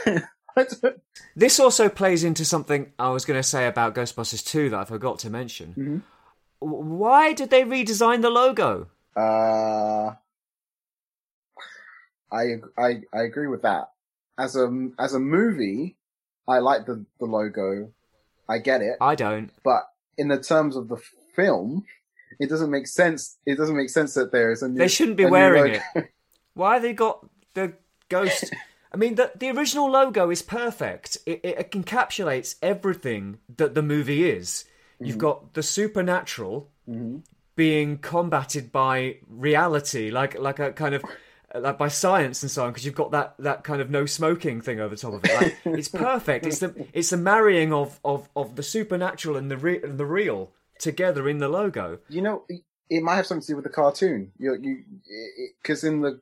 This 1.35 1.59
also 1.59 1.89
plays 1.89 2.23
into 2.23 2.45
something 2.45 2.93
I 2.99 3.09
was 3.09 3.25
going 3.25 3.39
to 3.39 3.47
say 3.47 3.65
about 3.65 3.95
Ghostbusters 3.95 4.45
2 4.45 4.69
that 4.69 4.79
I 4.81 4.85
forgot 4.85 5.17
to 5.19 5.29
mention. 5.31 5.73
Mhm. 5.75 6.01
Why 6.63 7.33
did 7.33 7.49
they 7.49 7.63
redesign 7.63 8.21
the 8.21 8.29
logo? 8.29 8.87
Uh, 9.15 10.13
I 12.31 12.61
I 12.77 13.01
I 13.13 13.21
agree 13.23 13.47
with 13.47 13.61
that. 13.63 13.91
As 14.37 14.55
a 14.55 14.89
as 14.97 15.13
a 15.13 15.19
movie, 15.19 15.97
I 16.47 16.59
like 16.59 16.85
the 16.85 17.05
the 17.19 17.25
logo. 17.25 17.91
I 18.49 18.57
get 18.57 18.81
it. 18.81 18.97
I 18.99 19.15
don't. 19.15 19.51
but 19.63 19.83
in 20.17 20.27
the 20.27 20.39
terms 20.39 20.75
of 20.75 20.89
the 20.89 20.97
film, 21.35 21.85
it 22.39 22.49
doesn't 22.49 22.71
make 22.71 22.87
sense. 22.87 23.37
It 23.45 23.57
doesn't 23.57 23.75
make 23.75 23.89
sense 23.89 24.13
that 24.15 24.31
there 24.31 24.51
is 24.51 24.61
a 24.61 24.69
new. 24.69 24.79
They 24.79 24.87
shouldn't 24.87 25.17
be 25.17 25.25
wearing 25.25 25.75
it. 25.75 26.09
Why 26.53 26.79
they 26.79 26.93
got 26.93 27.25
the 27.53 27.73
ghost? 28.09 28.53
I 28.93 28.97
mean, 28.97 29.15
the, 29.15 29.31
the 29.35 29.49
original 29.49 29.89
logo 29.89 30.29
is 30.29 30.43
perfect. 30.43 31.17
It, 31.25 31.41
it 31.43 31.71
encapsulates 31.71 32.55
everything 32.61 33.39
that 33.57 33.73
the 33.73 33.81
movie 33.81 34.29
is. 34.29 34.65
You've 35.05 35.17
got 35.17 35.53
the 35.53 35.63
supernatural 35.63 36.69
Mhm. 36.89 37.23
being 37.55 37.97
combated 37.99 38.71
by 38.71 39.17
reality, 39.29 40.09
like 40.11 40.37
like 40.39 40.59
a 40.59 40.71
kind 40.73 40.95
of 40.95 41.03
like 41.55 41.77
by 41.77 41.87
science 41.87 42.41
and 42.41 42.49
so 42.49 42.63
on, 42.65 42.71
because 42.71 42.85
you've 42.85 42.95
got 42.95 43.11
that 43.11 43.35
that 43.39 43.63
kind 43.63 43.79
of 43.81 43.89
no 43.89 44.05
smoking 44.05 44.59
thing 44.61 44.79
over 44.79 44.95
top 44.95 45.13
of 45.13 45.21
it. 45.25 45.33
Like, 45.35 45.57
it's 45.77 45.87
perfect. 46.09 46.45
It's 46.45 46.59
the 46.59 46.87
it's 46.93 47.09
the 47.11 47.17
marrying 47.17 47.71
of 47.71 47.99
of, 48.03 48.29
of 48.35 48.55
the 48.55 48.63
supernatural 48.63 49.37
and 49.37 49.49
the 49.51 49.57
re- 49.57 49.81
and 49.81 49.97
the 49.97 50.05
real 50.05 50.51
together 50.79 51.29
in 51.29 51.37
the 51.37 51.47
logo. 51.47 51.99
You 52.09 52.21
know, 52.21 52.43
it- 52.49 52.63
might 53.03 53.15
have 53.15 53.25
something 53.25 53.41
to 53.41 53.47
do 53.53 53.55
with 53.55 53.63
the 53.65 53.69
cartoon. 53.71 54.31
You 54.37 54.55
you 54.61 54.83
because 55.61 55.83
in 55.83 56.01
the 56.01 56.19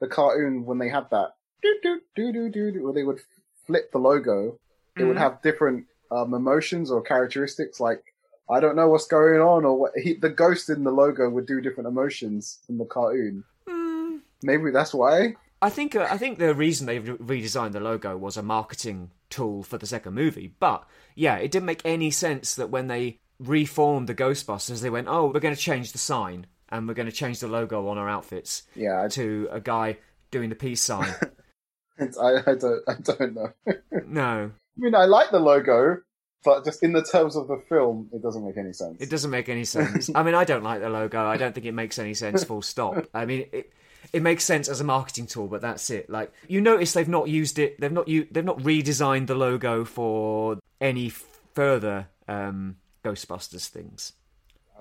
the 0.00 0.08
cartoon 0.08 0.64
when 0.66 0.78
they 0.78 0.88
had 0.88 1.08
that 1.10 1.36
do 1.62 1.74
do 1.82 2.00
do 2.16 2.32
do 2.32 2.48
do 2.50 2.72
do, 2.72 2.84
where 2.84 2.92
they 2.92 3.04
would 3.04 3.20
flip 3.66 3.92
the 3.92 3.98
logo, 3.98 4.58
it 4.98 5.04
would 5.04 5.16
Mhm. 5.16 5.20
have 5.20 5.42
different 5.42 5.86
um, 6.10 6.34
emotions 6.34 6.90
or 6.90 7.00
characteristics. 7.02 7.80
Like 7.80 8.11
I 8.50 8.60
don't 8.60 8.76
know 8.76 8.88
what's 8.88 9.06
going 9.06 9.40
on, 9.40 9.64
or 9.64 9.78
what 9.78 9.92
he, 9.96 10.14
the 10.14 10.28
ghost 10.28 10.68
in 10.68 10.84
the 10.84 10.90
logo 10.90 11.28
would 11.30 11.46
do 11.46 11.60
different 11.60 11.88
emotions 11.88 12.58
in 12.68 12.78
the 12.78 12.84
cartoon. 12.84 13.44
Hmm. 13.68 14.16
Maybe 14.42 14.70
that's 14.70 14.94
why. 14.94 15.34
I 15.62 15.70
think 15.70 15.94
uh, 15.94 16.08
I 16.10 16.18
think 16.18 16.38
the 16.38 16.54
reason 16.54 16.86
they 16.86 16.98
re- 16.98 17.42
redesigned 17.42 17.72
the 17.72 17.80
logo 17.80 18.16
was 18.16 18.36
a 18.36 18.42
marketing 18.42 19.12
tool 19.30 19.62
for 19.62 19.78
the 19.78 19.86
second 19.86 20.14
movie. 20.14 20.52
But 20.58 20.84
yeah, 21.14 21.36
it 21.36 21.52
didn't 21.52 21.66
make 21.66 21.82
any 21.84 22.10
sense 22.10 22.56
that 22.56 22.70
when 22.70 22.88
they 22.88 23.20
reformed 23.38 24.08
the 24.08 24.14
Ghostbusters, 24.14 24.82
they 24.82 24.90
went, 24.90 25.06
"Oh, 25.08 25.26
we're 25.26 25.40
going 25.40 25.54
to 25.54 25.60
change 25.60 25.92
the 25.92 25.98
sign 25.98 26.46
and 26.68 26.88
we're 26.88 26.94
going 26.94 27.06
to 27.06 27.12
change 27.12 27.38
the 27.38 27.48
logo 27.48 27.86
on 27.88 27.98
our 27.98 28.08
outfits 28.08 28.64
Yeah, 28.74 29.04
I, 29.04 29.08
to 29.08 29.48
a 29.52 29.60
guy 29.60 29.98
doing 30.32 30.48
the 30.48 30.56
peace 30.56 30.82
sign." 30.82 31.14
I, 32.00 32.38
I 32.44 32.54
don't 32.56 32.82
I 32.88 32.94
don't 33.00 33.34
know. 33.34 33.52
no, 34.06 34.50
I 34.50 34.76
mean, 34.76 34.94
I 34.96 35.04
like 35.04 35.30
the 35.30 35.38
logo, 35.38 35.98
but 36.44 36.64
just 36.64 36.82
in 36.82 36.92
the 36.92 37.02
terms 37.02 37.36
of 37.36 37.48
the 37.48 37.56
film, 37.68 38.08
it 38.12 38.22
doesn't 38.22 38.44
make 38.44 38.56
any 38.56 38.72
sense. 38.72 39.00
it 39.00 39.10
doesn't 39.10 39.30
make 39.30 39.48
any 39.48 39.64
sense. 39.64 40.10
I 40.14 40.22
mean, 40.22 40.34
I 40.34 40.44
don't 40.44 40.62
like 40.64 40.80
the 40.80 40.90
logo. 40.90 41.24
I 41.26 41.36
don't 41.36 41.54
think 41.54 41.66
it 41.66 41.72
makes 41.72 41.98
any 41.98 42.14
sense. 42.14 42.44
Full 42.44 42.62
stop. 42.62 43.06
I 43.14 43.24
mean, 43.26 43.46
it 43.52 43.72
it 44.12 44.22
makes 44.22 44.44
sense 44.44 44.68
as 44.68 44.80
a 44.80 44.84
marketing 44.84 45.26
tool, 45.26 45.46
but 45.46 45.60
that's 45.60 45.88
it. 45.90 46.10
Like 46.10 46.32
you 46.48 46.60
notice, 46.60 46.92
they've 46.92 47.08
not 47.08 47.28
used 47.28 47.58
it. 47.58 47.80
They've 47.80 47.92
not 47.92 48.08
u- 48.08 48.26
They've 48.30 48.44
not 48.44 48.58
redesigned 48.58 49.26
the 49.28 49.34
logo 49.34 49.84
for 49.84 50.58
any 50.80 51.08
further 51.54 52.08
um, 52.28 52.76
Ghostbusters 53.04 53.68
things. 53.68 54.12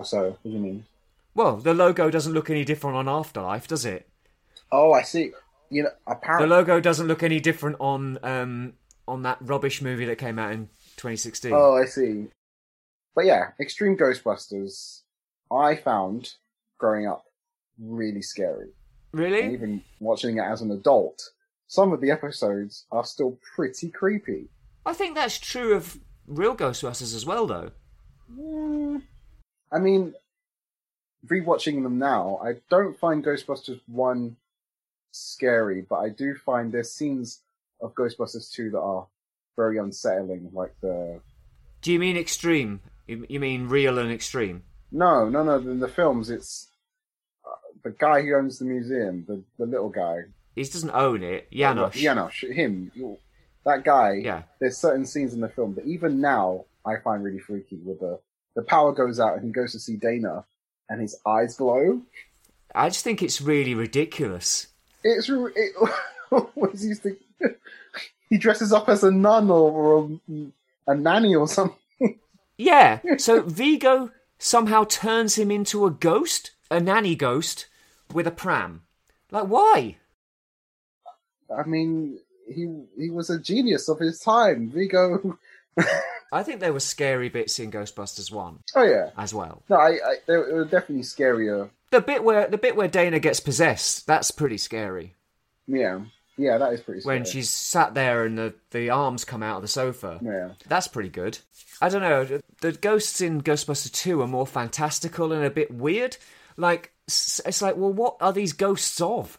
So, 0.04 0.30
what 0.32 0.44
do 0.44 0.50
you 0.50 0.60
mean? 0.60 0.86
Well, 1.36 1.58
the 1.58 1.74
logo 1.74 2.10
doesn't 2.10 2.34
look 2.34 2.50
any 2.50 2.66
different 2.66 2.98
on 2.98 3.08
Afterlife, 3.08 3.68
does 3.68 3.86
it? 3.86 4.08
Oh, 4.72 4.92
I 4.94 5.04
see. 5.04 5.32
You 5.70 5.84
know, 5.84 5.90
apparently 6.08 6.50
The 6.50 6.56
logo 6.56 6.80
doesn't 6.82 7.08
look 7.08 7.24
any 7.24 7.40
different 7.40 7.78
on 7.80 8.18
um, 8.24 8.74
on 9.08 9.22
that 9.24 9.38
rubbish 9.42 9.82
movie 9.82 10.06
that 10.06 10.18
came 10.18 10.38
out 10.40 10.52
in 10.52 10.68
2016. 11.02 11.52
oh, 11.52 11.74
I 11.74 11.86
see. 11.86 12.28
But 13.16 13.26
yeah, 13.26 13.50
Extreme 13.60 13.98
Ghostbusters, 13.98 15.02
I 15.52 15.76
found 15.76 16.34
growing 16.78 17.08
up 17.08 17.26
really 17.80 18.22
scary. 18.22 18.70
And 19.12 19.22
really? 19.22 19.52
even 19.52 19.84
watching 20.00 20.38
it 20.38 20.44
as 20.44 20.62
an 20.62 20.72
adult, 20.72 21.32
some 21.68 21.92
of 21.92 22.02
the 22.02 22.12
episodes 22.12 22.86
are 22.92 23.04
still 23.04 23.40
pretty 23.56 23.90
creepy. 23.90 24.48
I 24.86 24.94
think 24.94 25.16
that's 25.16 25.40
true 25.40 25.74
of 25.74 26.00
real 26.28 26.56
Ghostbusters 26.56 27.16
as 27.16 27.26
well, 27.26 27.48
though. 27.48 27.72
Mm, 28.32 29.02
I 29.72 29.80
mean, 29.80 30.14
rewatching 31.26 31.82
them 31.82 31.98
now, 31.98 32.40
I 32.44 32.58
don't 32.70 32.98
find 32.98 33.26
Ghostbusters 33.26 33.82
1 33.88 34.36
scary, 35.12 35.82
but 35.82 35.98
I 35.98 36.10
do 36.10 36.36
find 36.36 36.72
there's 36.72 36.92
scenes 36.92 37.40
of 37.82 37.96
Ghostbusters 37.96 38.52
2 38.54 38.70
that 38.70 38.80
are 38.80 39.08
very 39.62 39.78
unsettling, 39.78 40.50
like 40.54 40.74
the. 40.82 41.20
Do 41.82 41.92
you 41.92 42.00
mean 42.00 42.18
extreme? 42.18 42.80
You 43.08 43.40
mean 43.40 43.68
real 43.68 44.00
and 44.00 44.12
extreme? 44.12 44.64
No, 44.92 45.30
no, 45.30 45.44
no, 45.44 45.58
in 45.58 45.80
the 45.80 45.88
films, 45.88 46.30
it's 46.30 46.70
uh, 47.46 47.50
the 47.84 47.92
guy 47.92 48.22
who 48.22 48.36
owns 48.36 48.60
the 48.60 48.66
museum, 48.66 49.26
the, 49.28 49.44
the 49.58 49.66
little 49.66 49.90
guy. 49.90 50.18
He 50.56 50.64
doesn't 50.64 50.92
own 50.92 51.24
it. 51.24 51.50
Janosz. 51.52 51.94
Janosz, 51.94 52.54
him. 52.54 52.92
that 53.66 53.84
guy. 53.84 54.22
Yeah. 54.24 54.44
There's 54.60 54.78
certain 54.78 55.06
scenes 55.06 55.34
in 55.34 55.42
the 55.42 55.50
film 55.50 55.76
that 55.76 55.86
even 55.86 56.20
now 56.20 56.66
I 56.86 56.94
find 57.04 57.24
really 57.24 57.40
freaky. 57.40 57.78
With 57.84 58.00
the 58.00 58.20
the 58.56 58.64
power 58.64 58.92
goes 58.92 59.20
out 59.20 59.36
and 59.36 59.46
he 59.46 59.52
goes 59.52 59.72
to 59.74 59.80
see 59.80 59.96
Dana, 59.96 60.46
and 60.90 61.02
his 61.02 61.16
eyes 61.26 61.56
glow. 61.56 62.02
I 62.74 62.90
just 62.90 63.04
think 63.04 63.22
it's 63.22 63.42
really 63.42 63.76
ridiculous. 63.76 64.68
It's 65.04 65.30
it, 65.30 65.72
what 66.54 66.74
is 66.74 66.84
he 66.84 66.94
think? 66.94 67.20
He 68.32 68.38
dresses 68.40 68.74
up 68.74 68.90
as 68.90 69.04
a 69.04 69.12
nun 69.12 69.52
or, 69.52 70.10
a, 70.88 70.92
a 70.92 70.96
nanny 70.96 71.36
or 71.36 71.48
something. 71.48 71.78
Yeah. 72.58 73.00
So 73.18 73.42
Vigo 73.44 74.10
somehow 74.40 74.86
turns 74.86 75.36
him 75.38 75.52
into 75.52 75.86
a 75.86 75.92
ghost, 75.92 76.52
a 76.72 76.80
nanny 76.80 77.14
ghost, 77.16 77.68
with 78.14 78.26
a 78.26 78.32
pram. 78.32 78.82
Like, 79.30 79.46
why? 79.48 79.98
I 81.56 81.64
mean, 81.68 82.20
he 82.48 82.68
he 82.98 83.10
was 83.10 83.30
a 83.30 83.40
genius 83.40 83.90
of 83.90 84.00
his 84.00 84.20
time. 84.20 84.70
Vigo. 84.74 85.38
I 86.34 86.44
think 86.44 86.62
there 86.62 86.72
were 86.74 86.80
scary 86.80 87.28
bits 87.28 87.60
in 87.60 87.72
Ghostbusters 87.72 88.32
One 88.32 88.60
Oh 88.76 88.84
yeah. 88.84 89.10
as 89.18 89.34
well. 89.34 89.64
No, 89.70 89.76
I, 89.76 89.90
I 89.90 90.16
they 90.28 90.38
were 90.38 90.64
definitely 90.64 91.04
scarier. 91.04 91.70
The 91.92 92.00
bit 92.00 92.24
where 92.24 92.48
the 92.48 92.58
bit 92.58 92.76
where 92.78 92.88
Dana 92.88 93.20
gets 93.20 93.42
possessed, 93.42 94.08
that's 94.08 94.32
pretty 94.32 94.58
scary. 94.58 95.16
Yeah, 95.68 96.02
yeah, 96.42 96.58
that 96.58 96.74
is 96.74 96.82
pretty. 96.82 97.02
Scary. 97.02 97.18
When 97.18 97.26
she's 97.26 97.50
sat 97.50 97.94
there 97.94 98.26
and 98.26 98.38
the, 98.38 98.54
the 98.72 98.90
arms 98.90 99.24
come 99.24 99.44
out 99.44 99.58
of 99.58 99.62
the 99.62 99.68
sofa. 99.68 100.20
yeah, 100.24 100.50
That's 100.68 100.88
pretty 100.88 101.10
good. 101.10 101.38
I 101.82 101.90
don't 101.90 102.02
know. 102.02 102.42
The 102.62 102.72
ghosts 102.72 103.22
in 103.22 103.42
Ghostbusters 103.42 103.92
2 103.92 104.22
are 104.22 104.28
more 104.28 104.48
fantastical 104.48 105.32
and 105.32 105.44
a 105.46 105.50
bit 105.50 105.72
weird. 105.72 106.18
Like, 106.58 106.92
it's 107.08 107.62
like, 107.62 107.78
well, 107.78 107.94
what 107.94 108.18
are 108.22 108.34
these 108.34 108.54
ghosts 108.54 109.00
of? 109.02 109.38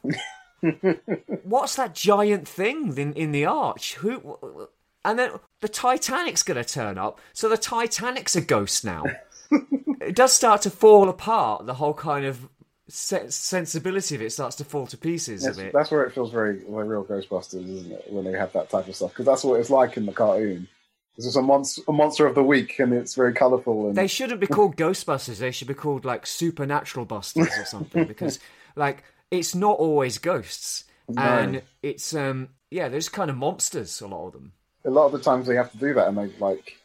What's 1.42 1.76
that 1.76 1.94
giant 1.94 2.46
thing 2.46 2.96
in, 2.96 3.12
in 3.14 3.32
the 3.32 3.46
arch? 3.46 3.94
Who? 3.94 4.68
And 5.04 5.18
then 5.18 5.32
the 5.60 5.68
Titanic's 5.68 6.42
going 6.42 6.62
to 6.62 6.68
turn 6.68 6.98
up, 6.98 7.20
so 7.32 7.48
the 7.48 7.56
Titanic's 7.56 8.36
a 8.36 8.40
ghost 8.40 8.84
now. 8.84 9.04
it 10.00 10.14
does 10.14 10.32
start 10.32 10.62
to 10.62 10.70
fall 10.70 11.08
apart. 11.08 11.66
The 11.66 11.74
whole 11.74 11.94
kind 11.94 12.24
of 12.24 12.48
sensibility 12.92 14.14
of 14.14 14.22
it 14.22 14.32
starts 14.32 14.56
to 14.56 14.64
fall 14.64 14.86
to 14.86 14.98
pieces 14.98 15.42
that's, 15.42 15.56
a 15.56 15.62
bit. 15.62 15.72
that's 15.72 15.90
where 15.90 16.04
it 16.04 16.12
feels 16.12 16.30
very 16.30 16.60
like 16.68 16.86
real 16.86 17.04
Ghostbusters, 17.04 17.66
isn't 17.66 17.92
it? 17.92 18.04
When 18.10 18.24
they 18.24 18.32
have 18.32 18.52
that 18.52 18.68
type 18.68 18.86
of 18.86 18.94
stuff, 18.94 19.10
because 19.10 19.24
that's 19.24 19.44
what 19.44 19.58
it's 19.58 19.70
like 19.70 19.96
in 19.96 20.04
the 20.06 20.12
cartoon. 20.12 20.68
This 21.16 21.26
is 21.26 21.36
a 21.36 21.42
monster, 21.42 21.82
a 21.88 21.92
monster 21.92 22.26
of 22.26 22.34
the 22.34 22.42
week, 22.42 22.78
and 22.78 22.92
it's 22.92 23.14
very 23.14 23.34
colourful. 23.34 23.88
And 23.88 23.96
They 23.96 24.06
shouldn't 24.06 24.40
be 24.40 24.46
called 24.46 24.76
Ghostbusters. 24.76 25.38
They 25.38 25.50
should 25.50 25.68
be 25.68 25.74
called 25.74 26.04
like 26.04 26.26
Supernatural 26.26 27.06
Busters 27.06 27.50
or 27.58 27.64
something 27.64 28.04
because 28.04 28.38
like 28.76 29.04
it's 29.30 29.54
not 29.54 29.78
always 29.78 30.18
ghosts, 30.18 30.84
and 31.16 31.62
it's 31.82 32.14
um 32.14 32.50
yeah, 32.70 32.88
there's 32.88 33.08
kind 33.08 33.30
of 33.30 33.36
monsters. 33.36 34.00
A 34.00 34.06
lot 34.06 34.26
of 34.26 34.32
them. 34.34 34.52
a 34.84 34.90
lot 34.90 35.06
of 35.06 35.12
the 35.12 35.20
times 35.20 35.46
they 35.46 35.56
have 35.56 35.72
to 35.72 35.78
do 35.78 35.94
that, 35.94 36.08
and 36.08 36.18
they 36.18 36.30
like. 36.38 36.76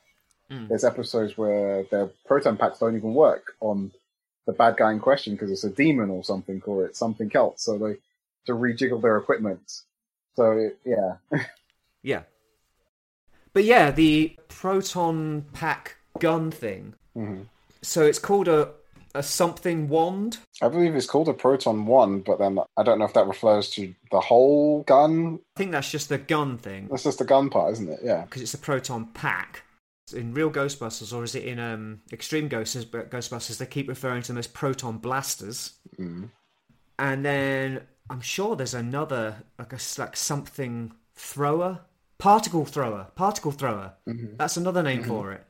Mm. 0.50 0.70
There's 0.70 0.86
episodes 0.86 1.38
where 1.38 1.84
their 1.92 2.06
proton 2.26 2.56
packs 2.56 2.80
don't 2.80 2.96
even 2.96 3.14
work 3.14 3.56
on 3.60 3.92
the 4.48 4.54
bad 4.54 4.78
guy 4.78 4.92
in 4.92 5.00
question 5.00 5.34
because 5.34 5.52
it's 5.52 5.64
a 5.64 5.70
demon 5.70 6.10
or 6.10 6.24
something, 6.24 6.60
or 6.66 6.86
it's 6.86 6.98
something 6.98 7.30
else. 7.36 7.62
So 7.62 7.78
they 7.78 7.98
to 8.48 8.54
rejiggle 8.54 9.02
their 9.02 9.18
equipment. 9.18 9.82
So 10.36 10.52
it, 10.54 10.80
yeah, 10.86 11.18
Yeah, 12.02 12.24
but 13.54 13.64
yeah, 13.66 13.92
the 13.92 14.36
proton 14.48 15.46
pack 15.54 15.98
gun 16.20 16.50
thing. 16.52 16.94
Mhm. 17.16 17.46
So 17.82 18.04
it's 18.04 18.20
called 18.20 18.48
a 18.48 18.72
a 19.16 19.24
something 19.24 19.90
wand. 19.90 20.38
I 20.62 20.68
believe 20.70 20.96
it's 20.96 21.08
called 21.08 21.28
a 21.28 21.34
proton 21.34 21.86
wand, 21.88 22.24
but 22.24 22.38
then 22.40 22.60
I 22.78 22.84
don't 22.84 23.00
know 23.00 23.06
if 23.06 23.14
that 23.14 23.26
refers 23.28 23.70
to 23.72 23.94
the 24.12 24.20
whole 24.20 24.84
gun. 24.84 25.40
I 25.56 25.60
think 25.60 25.72
that's 25.72 25.90
just 25.90 26.10
the 26.10 26.20
gun 26.20 26.58
thing 26.60 26.88
That's 26.90 27.04
just 27.04 27.18
the 27.20 27.26
gun 27.26 27.50
part, 27.50 27.74
isn't 27.74 27.90
it? 27.90 28.00
Yeah. 28.04 28.22
because 28.22 28.42
it's 28.44 28.54
a 28.54 28.60
proton 28.60 29.06
pack. 29.14 29.64
In 30.16 30.34
real 30.34 30.50
Ghostbusters, 30.50 31.14
or 31.16 31.24
is 31.24 31.36
it 31.36 31.44
in 31.44 31.60
um, 31.60 32.02
Extreme 32.14 32.50
Ghostbusters? 32.50 33.10
Ghostbusters, 33.10 33.58
they 33.58 33.66
keep 33.66 33.90
referring 33.90 34.22
to 34.22 34.28
them 34.30 34.38
as 34.38 34.48
proton 34.48 34.98
blasters. 35.00 35.74
Mm. 36.00 36.30
and 37.00 37.26
then 37.26 37.82
I'm 38.10 38.22
sure 38.22 38.56
there's 38.56 38.74
another 38.74 39.44
like 39.60 39.74
a 39.74 39.80
like 39.98 40.16
something 40.16 40.94
thrower, 41.16 41.82
particle 42.18 42.66
thrower, 42.66 43.08
particle 43.16 43.52
thrower. 43.52 43.94
That's 44.38 44.58
another 44.58 44.82
name 44.84 45.04
for 45.04 45.32
it. 45.34 45.44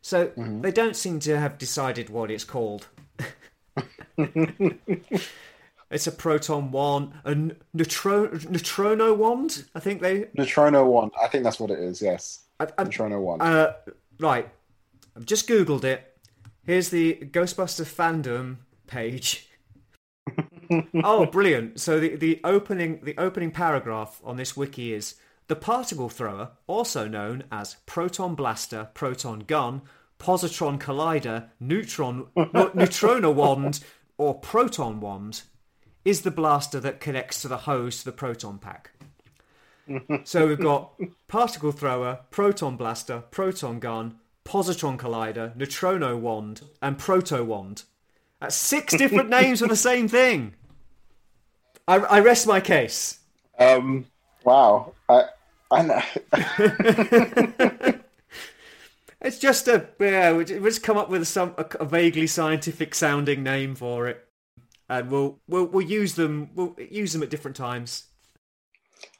So 0.00 0.32
they 0.36 0.72
don't 0.72 0.96
seem 0.96 1.20
to 1.20 1.38
have 1.38 1.58
decided 1.58 2.10
what 2.10 2.30
it's 2.30 2.42
called. 2.44 2.88
it's 4.18 6.06
a 6.06 6.12
proton 6.12 6.72
wand, 6.72 7.12
a 7.24 7.34
neutro- 7.72 8.28
neutrona 8.28 9.16
wand. 9.16 9.64
I 9.76 9.80
think 9.80 10.02
they. 10.02 10.24
Neutrona 10.36 10.84
wand. 10.84 11.12
I 11.22 11.28
think 11.28 11.44
that's 11.44 11.60
what 11.60 11.70
it 11.70 11.78
is. 11.78 12.02
Yes. 12.02 12.40
I, 12.62 12.82
I, 12.82 12.84
Neutrono 12.84 13.20
one. 13.20 13.40
uh, 13.40 13.72
right, 14.18 14.48
I've 15.16 15.26
just 15.26 15.48
googled 15.48 15.84
it. 15.84 16.16
Here's 16.64 16.90
the 16.90 17.14
Ghostbuster 17.14 17.84
fandom 17.84 18.58
page. 18.86 19.48
oh, 21.04 21.26
brilliant! 21.26 21.80
So 21.80 21.98
the, 21.98 22.16
the 22.16 22.40
opening 22.44 23.00
the 23.02 23.16
opening 23.18 23.50
paragraph 23.50 24.20
on 24.24 24.36
this 24.36 24.56
wiki 24.56 24.92
is 24.92 25.16
the 25.48 25.56
particle 25.56 26.08
thrower, 26.08 26.52
also 26.66 27.08
known 27.08 27.44
as 27.50 27.76
proton 27.86 28.34
blaster, 28.34 28.88
proton 28.94 29.40
gun, 29.40 29.82
positron 30.18 30.78
collider, 30.78 31.48
neutron 31.58 32.26
neutrona 32.36 33.34
wand, 33.34 33.80
or 34.18 34.38
proton 34.38 35.00
wand, 35.00 35.42
is 36.04 36.22
the 36.22 36.30
blaster 36.30 36.78
that 36.80 37.00
connects 37.00 37.42
to 37.42 37.48
the 37.48 37.58
hose 37.58 37.98
to 37.98 38.04
the 38.04 38.12
proton 38.12 38.58
pack. 38.58 38.92
So 40.24 40.46
we've 40.46 40.60
got 40.60 40.92
particle 41.28 41.72
thrower, 41.72 42.20
proton 42.30 42.76
blaster, 42.76 43.24
proton 43.30 43.80
gun, 43.80 44.16
positron 44.44 44.96
collider, 44.96 45.56
neutrona 45.56 46.18
wand, 46.18 46.62
and 46.80 46.98
proto 46.98 47.42
wand. 47.42 47.82
That's 48.40 48.54
six 48.54 48.96
different 48.96 49.28
names 49.40 49.60
for 49.60 49.68
the 49.68 49.76
same 49.76 50.08
thing. 50.08 50.54
I, 51.88 51.96
I 51.96 52.20
rest 52.20 52.46
my 52.46 52.60
case. 52.60 53.18
Um. 53.58 54.06
Wow. 54.44 54.94
I. 55.08 55.24
I 55.70 55.82
know. 55.82 56.02
It's 59.22 59.38
just 59.38 59.68
a 59.68 59.88
yeah. 60.00 60.32
We 60.32 60.44
we'll 60.44 60.64
just 60.64 60.82
come 60.82 60.96
up 60.96 61.08
with 61.08 61.26
some 61.28 61.54
a, 61.56 61.64
a 61.78 61.84
vaguely 61.84 62.26
scientific 62.26 62.94
sounding 62.94 63.42
name 63.42 63.74
for 63.76 64.08
it, 64.08 64.26
and 64.88 65.10
we'll 65.10 65.38
we'll 65.46 65.66
we'll 65.66 65.86
use 65.86 66.14
them. 66.14 66.50
We'll 66.54 66.74
use 66.90 67.12
them 67.12 67.22
at 67.22 67.30
different 67.30 67.56
times. 67.56 68.06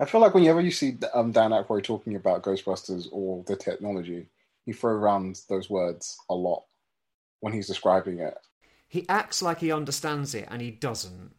I 0.00 0.04
feel 0.04 0.20
like 0.20 0.34
whenever 0.34 0.60
you 0.60 0.70
see 0.70 0.96
um, 1.14 1.32
Dan 1.32 1.50
Aykroyd 1.50 1.84
talking 1.84 2.16
about 2.16 2.42
Ghostbusters 2.42 3.08
or 3.12 3.44
the 3.46 3.56
technology, 3.56 4.26
he 4.64 4.72
throws 4.72 5.00
around 5.00 5.40
those 5.48 5.68
words 5.68 6.18
a 6.28 6.34
lot 6.34 6.64
when 7.40 7.52
he's 7.52 7.66
describing 7.66 8.20
it. 8.20 8.34
He 8.88 9.06
acts 9.08 9.42
like 9.42 9.60
he 9.60 9.72
understands 9.72 10.34
it, 10.34 10.48
and 10.50 10.60
he 10.60 10.70
doesn't. 10.70 11.32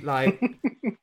Like 0.00 0.40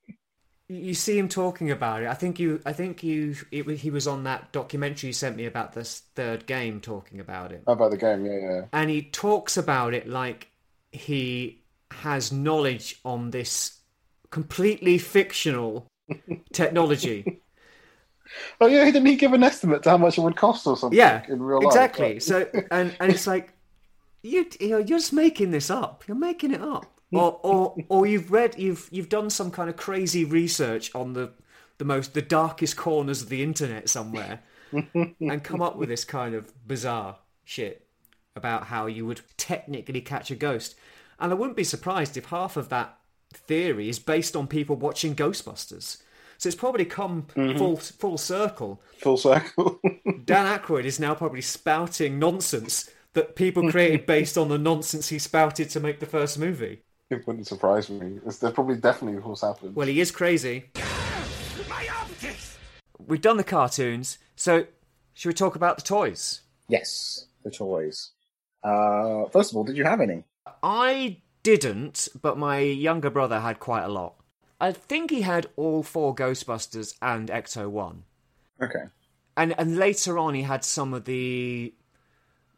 you 0.68 0.94
see 0.94 1.18
him 1.18 1.28
talking 1.30 1.72
about 1.72 2.04
it. 2.04 2.08
I 2.08 2.14
think 2.14 2.40
you. 2.40 2.62
I 2.66 2.74
think 2.74 3.04
you. 3.04 3.36
It, 3.52 3.68
he 3.78 3.90
was 3.90 4.08
on 4.08 4.24
that 4.24 4.52
documentary 4.52 5.08
you 5.08 5.14
sent 5.14 5.38
me 5.38 5.46
about 5.46 5.74
this 5.74 6.04
third 6.16 6.46
game, 6.46 6.80
talking 6.80 7.20
about 7.20 7.52
it. 7.52 7.64
About 7.68 7.92
the 7.92 7.98
game, 7.98 8.26
yeah, 8.26 8.40
yeah. 8.40 8.62
and 8.74 8.90
he 8.90 9.02
talks 9.02 9.58
about 9.58 9.94
it 9.94 10.08
like 10.08 10.48
he 10.92 11.64
has 11.92 12.32
knowledge 12.32 13.00
on 13.04 13.32
this 13.32 13.80
completely 14.30 14.98
fictional 14.98 15.91
technology. 16.54 17.42
Oh 18.60 18.68
yeah, 18.68 18.86
didn't 18.86 19.06
he 19.06 19.16
give 19.16 19.34
an 19.34 19.44
estimate 19.44 19.84
to 19.84 19.90
how 19.90 19.98
much 19.98 20.18
it 20.18 20.22
would 20.22 20.36
cost 20.36 20.66
or 20.68 20.78
something? 20.78 20.98
Yeah, 20.98 21.24
in 21.28 21.42
real 21.42 21.60
life. 21.60 21.68
exactly. 21.68 22.20
So 22.20 22.48
and 22.72 22.96
and 23.00 23.12
it's 23.12 23.28
like 23.28 23.54
you 24.24 24.46
you're 24.60 24.80
you're 24.80 25.00
just 25.00 25.14
making 25.14 25.52
this 25.52 25.70
up. 25.70 26.04
You're 26.08 26.18
making 26.18 26.52
it 26.54 26.62
up, 26.62 27.00
or 27.12 27.40
or 27.44 27.76
or 27.90 28.06
you've 28.06 28.32
read 28.32 28.58
you've 28.58 28.88
you've 28.92 29.10
done 29.10 29.30
some 29.30 29.52
kind 29.52 29.70
of 29.70 29.76
crazy 29.76 30.24
research 30.24 30.94
on 30.96 31.14
the 31.14 31.32
the 31.78 31.86
most 31.86 32.14
the 32.14 32.22
darkest 32.22 32.78
corners 32.78 33.22
of 33.22 33.30
the 33.30 33.44
internet 33.44 33.90
somewhere, 33.90 34.42
and 34.72 35.44
come 35.44 35.62
up 35.62 35.76
with 35.76 35.90
this 35.90 36.06
kind 36.06 36.36
of 36.36 36.68
bizarre 36.68 37.18
shit 37.44 37.88
about 38.36 38.66
how 38.68 38.86
you 38.86 39.06
would 39.06 39.22
technically 39.38 40.02
catch 40.02 40.32
a 40.32 40.36
ghost. 40.36 40.76
And 41.20 41.32
I 41.32 41.36
wouldn't 41.36 41.58
be 41.58 41.64
surprised 41.64 42.16
if 42.18 42.26
half 42.26 42.56
of 42.56 42.70
that 42.70 42.98
theory 43.36 43.90
is 43.90 44.00
based 44.00 44.36
on 44.36 44.48
people 44.48 44.76
watching 44.76 45.16
Ghostbusters. 45.16 46.02
So 46.38 46.48
it's 46.48 46.56
probably 46.56 46.86
come 46.86 47.28
full 47.36 47.78
full 47.78 48.18
circle. 48.18 48.82
full 49.00 49.18
circle. 49.18 49.80
Dan 50.26 50.60
Aykroyd 50.60 50.86
is 50.86 51.00
now 51.00 51.14
probably 51.14 51.42
spouting 51.42 52.18
nonsense 52.18 52.90
that 53.14 53.36
people 53.36 53.70
created 53.70 54.06
based 54.06 54.38
on 54.38 54.48
the 54.50 54.58
nonsense 54.58 55.10
he 55.10 55.20
spouted 55.20 55.70
to 55.70 55.80
make 55.80 56.00
the 56.00 56.06
first 56.06 56.40
movie. 56.40 56.82
it 57.10 57.28
wouldn't 57.28 57.46
surprise 57.46 57.90
me. 57.90 58.20
It's 58.26 58.38
that's 58.40 58.56
probably 58.56 58.78
definitely 58.78 59.20
what's 59.20 59.42
happened. 59.42 59.76
Well, 59.76 59.88
he 59.88 60.00
is 60.00 60.10
crazy. 60.12 60.72
We've 63.08 63.22
done 63.22 63.38
the 63.38 63.44
cartoons, 63.44 64.18
so 64.36 64.66
should 65.14 65.30
we 65.30 65.34
talk 65.34 65.56
about 65.56 65.76
the 65.78 65.84
toys? 65.84 66.42
Yes, 66.70 67.26
the 67.44 67.52
toys. 67.52 68.12
Uh, 68.64 69.26
first 69.32 69.52
of 69.52 69.58
all, 69.58 69.64
did 69.64 69.76
you 69.76 69.84
have 69.84 70.02
any? 70.02 70.24
I 70.64 71.18
didn't, 71.44 72.08
but 72.22 72.38
my 72.38 72.60
younger 72.60 73.10
brother 73.10 73.40
had 73.40 73.60
quite 73.60 73.84
a 73.84 73.88
lot. 73.90 74.16
I 74.60 74.72
think 74.72 75.10
he 75.12 75.22
had 75.22 75.48
all 75.56 75.82
four 75.84 76.14
Ghostbusters 76.16 76.96
and 77.02 77.30
Ecto 77.30 77.70
1. 77.70 78.04
Okay. 78.64 78.84
and 79.36 79.56
and 79.58 79.78
later 79.78 80.20
on 80.20 80.36
he 80.36 80.44
had 80.44 80.64
some 80.64 80.94
of 80.94 81.06
the 81.06 81.74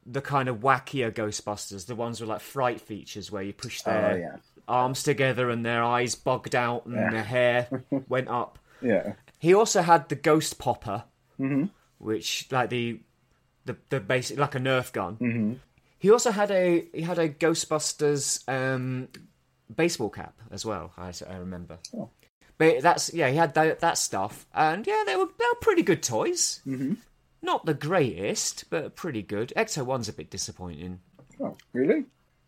the 0.06 0.20
kind 0.22 0.50
of 0.50 0.58
wackier 0.58 1.12
Ghostbusters, 1.14 1.86
the 1.86 1.96
ones 1.96 2.20
with 2.20 2.30
like 2.30 2.42
fright 2.42 2.82
features 2.82 3.32
where 3.32 3.42
you 3.44 3.54
push 3.54 3.82
their 3.84 4.12
Oh, 4.12 4.16
yeah. 4.18 4.36
arms 4.68 5.02
together 5.04 5.50
and 5.50 5.66
their 5.66 5.82
eyes 5.82 6.16
bugged 6.16 6.56
out 6.56 6.86
and 6.86 6.96
Yeah. 6.96 7.10
their 7.12 7.24
hair 7.24 7.68
went 8.10 8.28
up. 8.28 8.60
Yeah. 8.82 9.14
He 9.40 9.54
also 9.54 9.82
had 9.82 10.10
the 10.10 10.16
Ghost 10.16 10.60
Popper, 10.60 11.06
Mm-hmm. 11.40 11.66
which 12.00 12.48
like 12.52 12.70
the 12.70 13.00
the 13.64 13.78
the 13.90 14.02
basic 14.02 14.38
like 14.38 14.56
a 14.56 14.60
Nerf 14.60 14.92
gun. 14.92 15.16
Mm-hmm. 15.22 15.54
He 16.04 16.12
also 16.12 16.32
had 16.32 16.52
a 16.52 16.86
he 16.94 17.02
had 17.02 17.18
a 17.18 17.30
Ghostbusters 17.30 18.44
um, 18.50 19.08
baseball 19.74 20.10
cap 20.10 20.34
as 20.52 20.66
well. 20.66 20.92
I, 20.98 21.14
I 21.30 21.38
remember. 21.38 21.80
Oh. 21.96 22.10
But 22.58 22.82
that's 22.82 23.14
yeah, 23.14 23.30
he 23.30 23.38
had 23.38 23.54
that, 23.54 23.80
that 23.80 23.98
stuff, 23.98 24.46
and 24.54 24.86
yeah, 24.86 25.04
they 25.06 25.16
were 25.16 25.30
they 25.40 25.46
were 25.46 25.60
pretty 25.62 25.82
good 25.82 26.04
toys. 26.04 26.60
Mm-hmm. 26.68 26.96
Not 27.42 27.66
the 27.66 27.74
greatest, 27.74 28.70
but 28.70 28.98
pretty 28.98 29.22
good. 29.22 29.54
Ecto 29.56 29.86
One's 29.86 30.10
a 30.10 30.14
bit 30.14 30.30
disappointing. 30.30 31.00
Oh, 31.40 31.56
really? 31.72 32.04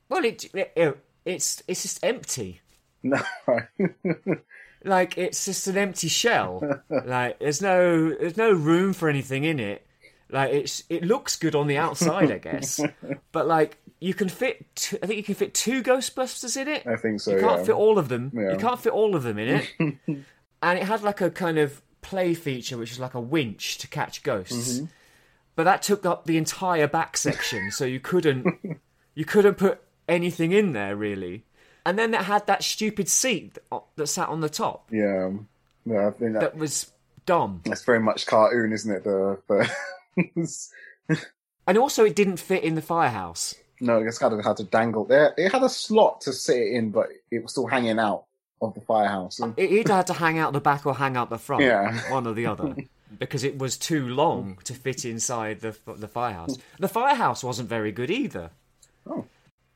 Well, 0.09 0.25
it, 0.25 0.53
it 0.53 0.99
it's 1.23 1.63
it's 1.65 1.83
just 1.83 2.03
empty. 2.03 2.59
No. 3.03 3.21
Like 4.83 5.17
it's 5.17 5.45
just 5.45 5.67
an 5.67 5.77
empty 5.77 6.07
shell. 6.07 6.81
like 6.89 7.39
there's 7.39 7.61
no 7.61 8.09
there's 8.09 8.35
no 8.35 8.51
room 8.51 8.91
for 8.93 9.07
anything 9.07 9.45
in 9.45 9.59
it. 9.59 9.84
Like 10.29 10.53
it's 10.53 10.83
it 10.89 11.03
looks 11.03 11.35
good 11.35 11.55
on 11.55 11.67
the 11.67 11.77
outside, 11.77 12.31
I 12.31 12.37
guess, 12.39 12.79
but 13.31 13.47
like 13.47 13.77
you 13.99 14.13
can 14.13 14.29
fit. 14.29 14.65
Two, 14.75 14.97
I 15.01 15.05
think 15.05 15.17
you 15.17 15.23
can 15.23 15.35
fit 15.35 15.53
two 15.53 15.83
Ghostbusters 15.83 16.57
in 16.59 16.67
it. 16.67 16.85
I 16.87 16.95
think 16.95 17.21
so. 17.21 17.31
You 17.31 17.39
can't 17.39 17.59
yeah. 17.59 17.65
fit 17.65 17.75
all 17.75 17.97
of 17.97 18.09
them. 18.09 18.31
Yeah. 18.33 18.53
You 18.53 18.57
can't 18.57 18.79
fit 18.79 18.91
all 18.91 19.15
of 19.15 19.23
them 19.23 19.37
in 19.37 19.61
it. 19.61 19.97
and 20.61 20.79
it 20.79 20.83
had 20.83 21.03
like 21.03 21.21
a 21.21 21.29
kind 21.29 21.57
of 21.57 21.81
play 22.01 22.33
feature, 22.33 22.77
which 22.77 22.91
was 22.91 22.99
like 22.99 23.13
a 23.13 23.19
winch 23.19 23.77
to 23.79 23.87
catch 23.87 24.23
ghosts. 24.23 24.77
Mm-hmm. 24.77 24.85
But 25.55 25.63
that 25.63 25.81
took 25.81 26.05
up 26.05 26.25
the 26.25 26.37
entire 26.37 26.87
back 26.87 27.17
section, 27.17 27.71
so 27.71 27.85
you 27.85 27.99
couldn't 27.99 28.79
you 29.15 29.25
couldn't 29.25 29.55
put 29.55 29.81
anything 30.07 30.51
in 30.51 30.73
there 30.73 30.95
really. 30.95 31.45
And 31.85 31.99
then 31.99 32.13
it 32.15 32.21
had 32.21 32.47
that 32.47 32.63
stupid 32.63 33.07
seat 33.07 33.53
that, 33.53 33.83
that 33.95 34.07
sat 34.07 34.29
on 34.29 34.41
the 34.41 34.49
top 34.49 34.89
Yeah. 34.91 35.31
No, 35.85 36.07
I 36.07 36.11
think 36.11 36.33
that, 36.33 36.41
that 36.41 36.57
was 36.57 36.91
dumb. 37.27 37.61
that's 37.63 37.83
very 37.83 37.99
much 37.99 38.25
cartoon, 38.25 38.73
isn't 38.73 38.91
it? 38.91 39.03
The, 39.03 39.39
the 39.47 39.71
And 41.67 41.77
also, 41.77 42.05
it 42.05 42.15
didn't 42.15 42.37
fit 42.37 42.63
in 42.63 42.75
the 42.75 42.81
firehouse. 42.81 43.55
no, 43.81 43.97
it's 43.99 44.17
kind 44.19 44.33
of 44.33 44.43
had 44.45 44.57
to 44.57 44.63
dangle 44.63 45.03
there. 45.05 45.33
It 45.37 45.51
had 45.51 45.63
a 45.63 45.69
slot 45.69 46.21
to 46.21 46.33
sit 46.33 46.57
it 46.57 46.73
in, 46.73 46.91
but 46.91 47.07
it 47.31 47.41
was 47.41 47.51
still 47.51 47.65
hanging 47.67 47.97
out 47.99 48.25
of 48.61 48.73
the 48.75 48.81
firehouse. 48.81 49.39
And, 49.39 49.53
It 49.57 49.71
either 49.71 49.93
had 49.95 50.07
to 50.07 50.13
hang 50.13 50.37
out 50.37 50.53
the 50.53 50.61
back 50.61 50.85
or 50.85 50.93
hang 50.95 51.17
out 51.17 51.29
the 51.29 51.37
front, 51.39 51.63
Yeah. 51.63 51.99
one 52.11 52.27
or 52.27 52.33
the 52.33 52.45
other, 52.45 52.75
because 53.19 53.43
it 53.43 53.57
was 53.57 53.77
too 53.77 54.07
long 54.07 54.59
to 54.65 54.73
fit 54.73 55.05
inside 55.05 55.59
the 55.61 55.75
the 55.97 56.07
firehouse. 56.07 56.55
The 56.79 56.87
firehouse 56.87 57.43
wasn't 57.43 57.67
very 57.69 57.91
good 57.91 58.11
either. 58.11 58.51
Oh. 59.07 59.25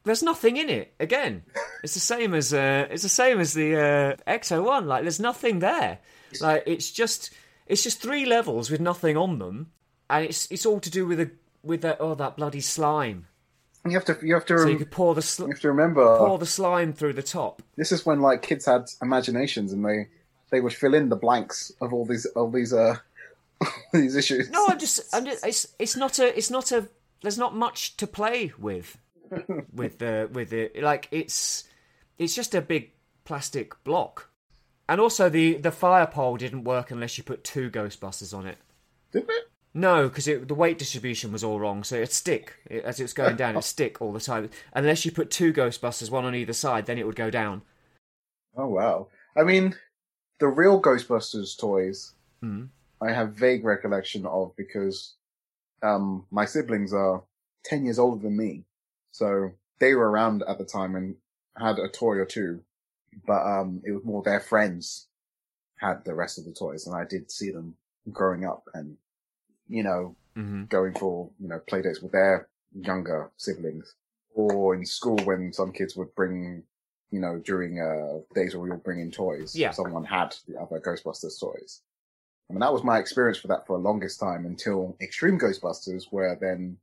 There's 0.06 0.24
nothing 0.24 0.57
in 0.57 0.70
it. 0.70 0.94
Again, 0.99 1.44
it's 1.84 1.94
the 1.95 1.99
same 1.99 2.34
as 2.34 2.53
uh, 2.53 2.88
it's 2.90 3.03
the 3.03 3.10
same 3.10 3.40
as 3.40 3.53
the 3.53 3.76
uh, 3.76 4.16
Ecto 4.32 4.64
One. 4.64 4.88
Like, 4.88 5.02
there's 5.02 5.20
nothing 5.20 5.60
there. 5.60 5.99
Like, 6.40 6.64
it's 6.68 6.90
just 6.91 7.32
it's 7.68 7.84
just 7.84 7.99
three 8.02 8.26
levels 8.26 8.70
with 8.72 8.80
nothing 8.80 9.18
on 9.18 9.40
them, 9.40 9.72
and 10.10 10.26
it's 10.26 10.49
it's 10.52 10.65
all 10.65 10.80
to 10.80 10.90
do 10.90 11.06
with 11.06 11.19
a 11.19 11.31
with 11.64 11.81
that 11.81 11.98
oh 11.99 12.15
that 12.15 12.38
bloody 12.38 12.61
slime. 12.61 13.27
you 13.86 13.91
have 13.91 14.06
to, 14.06 14.18
you 14.22 14.34
have 14.34 14.45
to, 14.45 14.57
So 14.60 14.68
you 14.68 14.77
could 14.77 14.91
pour 14.91 15.15
the 15.15 15.36
you 15.40 15.48
have 15.52 15.60
to 15.61 15.68
remember. 15.69 16.18
pour 16.18 16.38
the 16.38 16.45
slime 16.45 16.94
through 16.94 17.14
the 17.14 17.23
top. 17.23 17.61
This 17.76 17.91
is 17.91 18.06
when 18.06 18.22
like 18.22 18.41
kids 18.41 18.65
had 18.65 18.86
imaginations 19.02 19.73
and 19.73 19.84
they 19.86 20.07
they 20.52 20.61
would 20.61 20.73
fill 20.73 20.94
in 20.94 21.10
the 21.10 21.15
blanks 21.15 21.72
of 21.81 21.94
all 21.94 22.06
these 22.06 22.26
all 22.36 22.49
these 22.49 22.73
uh 22.73 22.95
these 23.94 24.15
issues. 24.15 24.49
No, 24.49 24.65
I'm 24.68 24.80
just, 24.80 25.02
I'm 25.14 25.26
just 25.26 25.45
it's 25.45 25.68
it's 25.80 25.95
not 25.95 26.19
a 26.19 26.38
it's 26.38 26.49
not 26.49 26.72
a 26.72 26.88
there's 27.22 27.38
not 27.38 27.56
much 27.56 27.98
to 27.98 28.07
play 28.07 28.53
with 28.57 28.98
with 29.73 29.99
the 29.99 30.30
with 30.31 30.53
it 30.53 30.81
like 30.81 31.07
it's 31.11 31.65
it's 32.18 32.36
just 32.36 32.56
a 32.56 32.61
big 32.61 32.91
plastic 33.26 33.81
block. 33.84 34.30
And 34.88 34.99
also 34.99 35.30
the 35.30 35.56
the 35.57 35.72
fire 35.72 36.07
pole 36.07 36.38
didn't 36.38 36.64
work 36.64 36.90
unless 36.90 37.18
you 37.18 37.23
put 37.23 37.44
two 37.44 37.69
Ghostbusters 37.69 38.36
on 38.36 38.48
it. 38.48 38.57
Didn't 39.11 39.30
it? 39.30 39.49
No, 39.74 40.10
because 40.10 40.26
the 40.26 40.56
weight 40.56 40.80
distribution 40.80 41.32
was 41.32 41.44
all 41.44 41.60
wrong, 41.60 41.84
so 41.84 41.96
it'd 41.96 42.12
stick 42.12 42.56
it, 42.66 42.84
as 42.84 43.00
it 43.00 43.04
was 43.04 43.14
going 43.14 43.36
down. 43.36 43.52
It'd 43.52 43.64
stick 43.66 44.02
all 44.02 44.12
the 44.12 44.20
time. 44.20 44.50
Unless 44.74 45.06
you 45.06 45.12
put 45.12 45.30
two 45.30 45.54
Ghostbusters, 45.54 46.10
one 46.10 46.26
on 46.26 46.34
either 46.36 46.54
side, 46.54 46.86
then 46.88 46.98
it 46.98 47.06
would 47.06 47.16
go 47.16 47.30
down. 47.30 47.62
Oh 48.58 48.68
wow! 48.68 49.08
I 49.38 49.44
mean, 49.44 49.76
the 50.40 50.48
real 50.48 50.82
Ghostbusters 50.82 51.58
toys, 51.58 52.14
Mhm. 52.44 52.70
I 53.02 53.12
have 53.12 53.34
vague 53.34 53.64
recollection 53.64 54.26
of 54.26 54.56
because 54.56 55.16
um 55.84 56.26
my 56.32 56.46
siblings 56.46 56.94
are 56.94 57.24
ten 57.64 57.86
years 57.86 58.00
older 58.00 58.24
than 58.24 58.36
me, 58.38 58.66
so 59.12 59.52
they 59.80 59.94
were 59.94 60.10
around 60.10 60.44
at 60.48 60.58
the 60.58 60.66
time 60.66 60.96
and 60.96 61.16
had 61.58 61.78
a 61.78 61.88
toy 61.90 62.16
or 62.16 62.26
two, 62.26 62.64
but 63.26 63.46
um 63.46 63.82
it 63.86 63.91
was 63.91 64.04
more 64.04 64.24
their 64.24 64.40
friends 64.40 65.08
had 65.78 66.04
the 66.06 66.16
rest 66.16 66.38
of 66.40 66.46
the 66.46 66.52
toys, 66.54 66.88
and 66.88 66.96
I 66.96 67.06
did 67.06 67.32
see 67.32 67.52
them 67.52 67.76
growing 68.12 68.44
up 68.46 68.68
and 68.74 68.98
you 69.70 69.84
know 69.84 70.16
hmm 70.36 70.64
going 70.66 70.94
for 70.94 71.30
you 71.40 71.48
know 71.48 71.60
play 71.68 71.82
dates 71.82 72.02
with 72.02 72.12
their 72.12 72.48
younger 72.74 73.32
siblings, 73.38 73.94
or 74.34 74.76
in 74.76 74.86
school 74.86 75.18
when 75.24 75.52
some 75.54 75.72
kids 75.72 75.96
would 75.96 76.14
bring, 76.16 76.64
you 77.12 77.20
know, 77.20 77.40
during 77.44 77.80
uh, 77.80 78.20
days 78.36 78.54
where 78.54 78.62
we 78.62 78.70
were 78.70 78.78
bringing 78.78 79.12
toys. 79.12 79.56
Yeah. 79.56 79.72
someone 79.72 80.04
had 80.04 80.36
the 80.48 80.60
other 80.60 80.80
Ghostbusters 80.80 81.40
toys. 81.40 81.82
I 82.50 82.54
mean, 82.54 82.62
that 82.62 82.74
was 82.74 82.84
my 82.84 82.98
experience 82.98 83.38
for 83.38 83.48
that 83.48 83.68
for 83.68 83.78
the 83.78 83.84
longest 83.84 84.20
time 84.20 84.46
until 84.46 84.96
Extreme 85.02 85.40
Ghostbusters, 85.40 86.06
where 86.10 86.36
then 86.40 86.78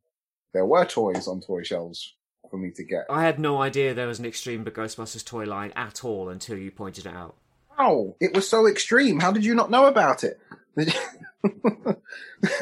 there 0.52 0.66
were 0.66 0.84
toys 0.84 1.26
on 1.26 1.40
toy 1.40 1.62
shelves 1.62 2.14
for 2.50 2.56
me 2.56 2.70
to 2.72 2.84
get. 2.84 3.06
I 3.10 3.22
had 3.22 3.38
no 3.40 3.60
idea 3.60 3.92
there 3.92 4.06
was 4.06 4.20
an 4.20 4.26
Extreme 4.26 4.64
Ghostbusters 4.64 5.24
toy 5.24 5.44
line 5.44 5.72
at 5.74 6.04
all 6.04 6.28
until 6.28 6.56
you 6.56 6.70
pointed 6.70 7.06
it 7.06 7.12
out. 7.12 7.36
Wow, 7.78 8.14
it 8.20 8.34
was 8.34 8.48
so 8.48 8.66
extreme. 8.66 9.20
How 9.20 9.32
did 9.32 9.44
you 9.44 9.54
not 9.54 9.70
know 9.70 9.86
about 9.86 10.24
it? 10.24 10.40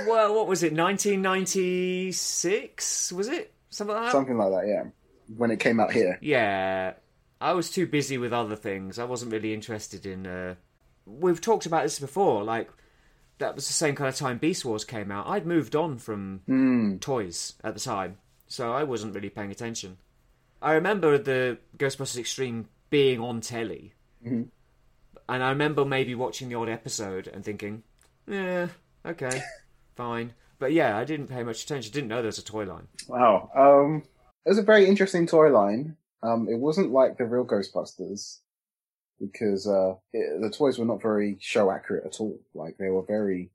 Well, 0.07 0.35
what 0.35 0.47
was 0.47 0.63
it? 0.63 0.73
1996? 0.73 3.13
Was 3.13 3.29
it 3.29 3.53
something 3.71 3.95
like 3.95 4.05
that? 4.07 4.13
Something 4.13 4.39
like 4.39 4.51
that, 4.51 4.67
yeah. 4.69 4.85
When 5.37 5.51
it 5.51 5.61
came 5.61 5.81
out 5.81 5.93
here. 5.93 6.19
Yeah, 6.21 6.95
I 7.41 7.53
was 7.53 7.71
too 7.71 7.87
busy 7.87 8.19
with 8.19 8.33
other 8.33 8.57
things. 8.57 8.99
I 8.99 9.05
wasn't 9.05 9.33
really 9.33 9.55
interested 9.55 10.07
in. 10.07 10.27
Uh... 10.27 10.55
We've 11.07 11.41
talked 11.41 11.67
about 11.67 11.83
this 11.83 11.99
before. 11.99 12.45
Like 12.45 12.71
that 13.39 13.55
was 13.55 13.67
the 13.67 13.73
same 13.75 13.95
kind 13.95 14.09
of 14.09 14.17
time 14.17 14.39
Beast 14.39 14.65
Wars 14.65 14.85
came 14.85 15.11
out. 15.11 15.27
I'd 15.27 15.47
moved 15.47 15.75
on 15.77 15.99
from 15.99 16.41
Hmm. 16.47 16.97
toys 16.99 17.55
at 17.65 17.75
the 17.75 17.81
time, 17.81 18.19
so 18.47 18.73
I 18.73 18.85
wasn't 18.85 19.15
really 19.15 19.29
paying 19.31 19.51
attention. 19.51 19.99
I 20.63 20.73
remember 20.75 21.19
the 21.19 21.59
Ghostbusters 21.77 22.19
Extreme 22.19 22.69
being 22.91 23.21
on 23.21 23.41
telly, 23.43 23.93
Mhm. 24.25 24.49
and 25.29 25.43
I 25.43 25.51
remember 25.51 25.85
maybe 25.85 26.15
watching 26.15 26.49
the 26.49 26.55
odd 26.55 26.69
episode 26.71 27.27
and 27.29 27.45
thinking, 27.45 27.83
"Yeah, 28.27 28.69
okay, 29.05 29.43
fine." 29.97 30.35
But 30.59 30.73
yeah, 30.73 30.97
I 30.97 31.05
didn't 31.05 31.27
pay 31.27 31.43
much 31.43 31.65
attention. 31.65 31.93
Didn't 31.93 32.09
know 32.09 32.17
there 32.17 32.27
was 32.27 32.39
a 32.39 32.45
toy 32.45 32.65
line. 32.65 32.89
Wow. 33.09 33.51
Um, 33.55 34.03
it 34.47 34.49
was 34.49 34.59
a 34.59 34.63
very 34.63 34.87
interesting 34.87 35.27
toy 35.27 35.51
line. 35.51 35.97
Um, 36.23 36.49
it 36.49 36.59
wasn't 36.59 36.93
like 36.93 37.19
the 37.19 37.25
real 37.25 37.45
Ghostbusters 37.45 38.39
because 39.21 39.67
uh, 39.67 39.95
it, 40.13 40.41
the 40.41 40.51
toys 40.51 40.79
were 40.79 40.85
not 40.85 41.03
very 41.03 41.37
show 41.41 41.71
accurate 41.71 42.07
at 42.07 42.21
all. 42.21 42.39
Like 42.55 42.77
they 42.79 42.89
were 42.89 43.05
very 43.05 43.51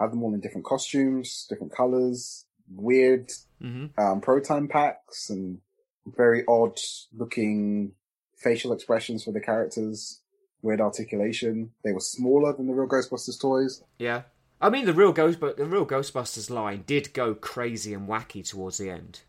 had 0.00 0.12
them 0.12 0.22
all 0.22 0.34
in 0.34 0.40
different 0.40 0.66
costumes, 0.66 1.46
different 1.48 1.74
colors, 1.74 2.46
weird 2.74 3.30
hmm 3.60 3.86
um, 3.98 4.20
proton 4.20 4.68
packs, 4.68 5.30
and 5.30 5.58
very 6.06 6.44
odd 6.46 6.78
looking 7.16 7.92
facial 8.36 8.72
expressions 8.72 9.24
for 9.24 9.32
the 9.32 9.40
characters. 9.40 10.20
Weird 10.64 10.80
articulation. 10.80 11.72
They 11.82 11.92
were 11.92 12.00
smaller 12.00 12.54
than 12.54 12.66
the 12.66 12.72
real 12.72 12.88
Ghostbusters 12.88 13.38
toys. 13.38 13.82
Yeah. 13.98 14.22
I 14.62 14.70
mean, 14.70 14.86
the 14.86 14.94
real 14.94 15.12
Ghost, 15.12 15.38
but 15.38 15.58
the 15.58 15.66
real 15.66 15.84
Ghostbusters 15.84 16.48
line 16.48 16.84
did 16.86 17.12
go 17.12 17.34
crazy 17.34 17.92
and 17.92 18.08
wacky 18.08 18.48
towards 18.48 18.78
the 18.78 18.88
end, 18.88 19.20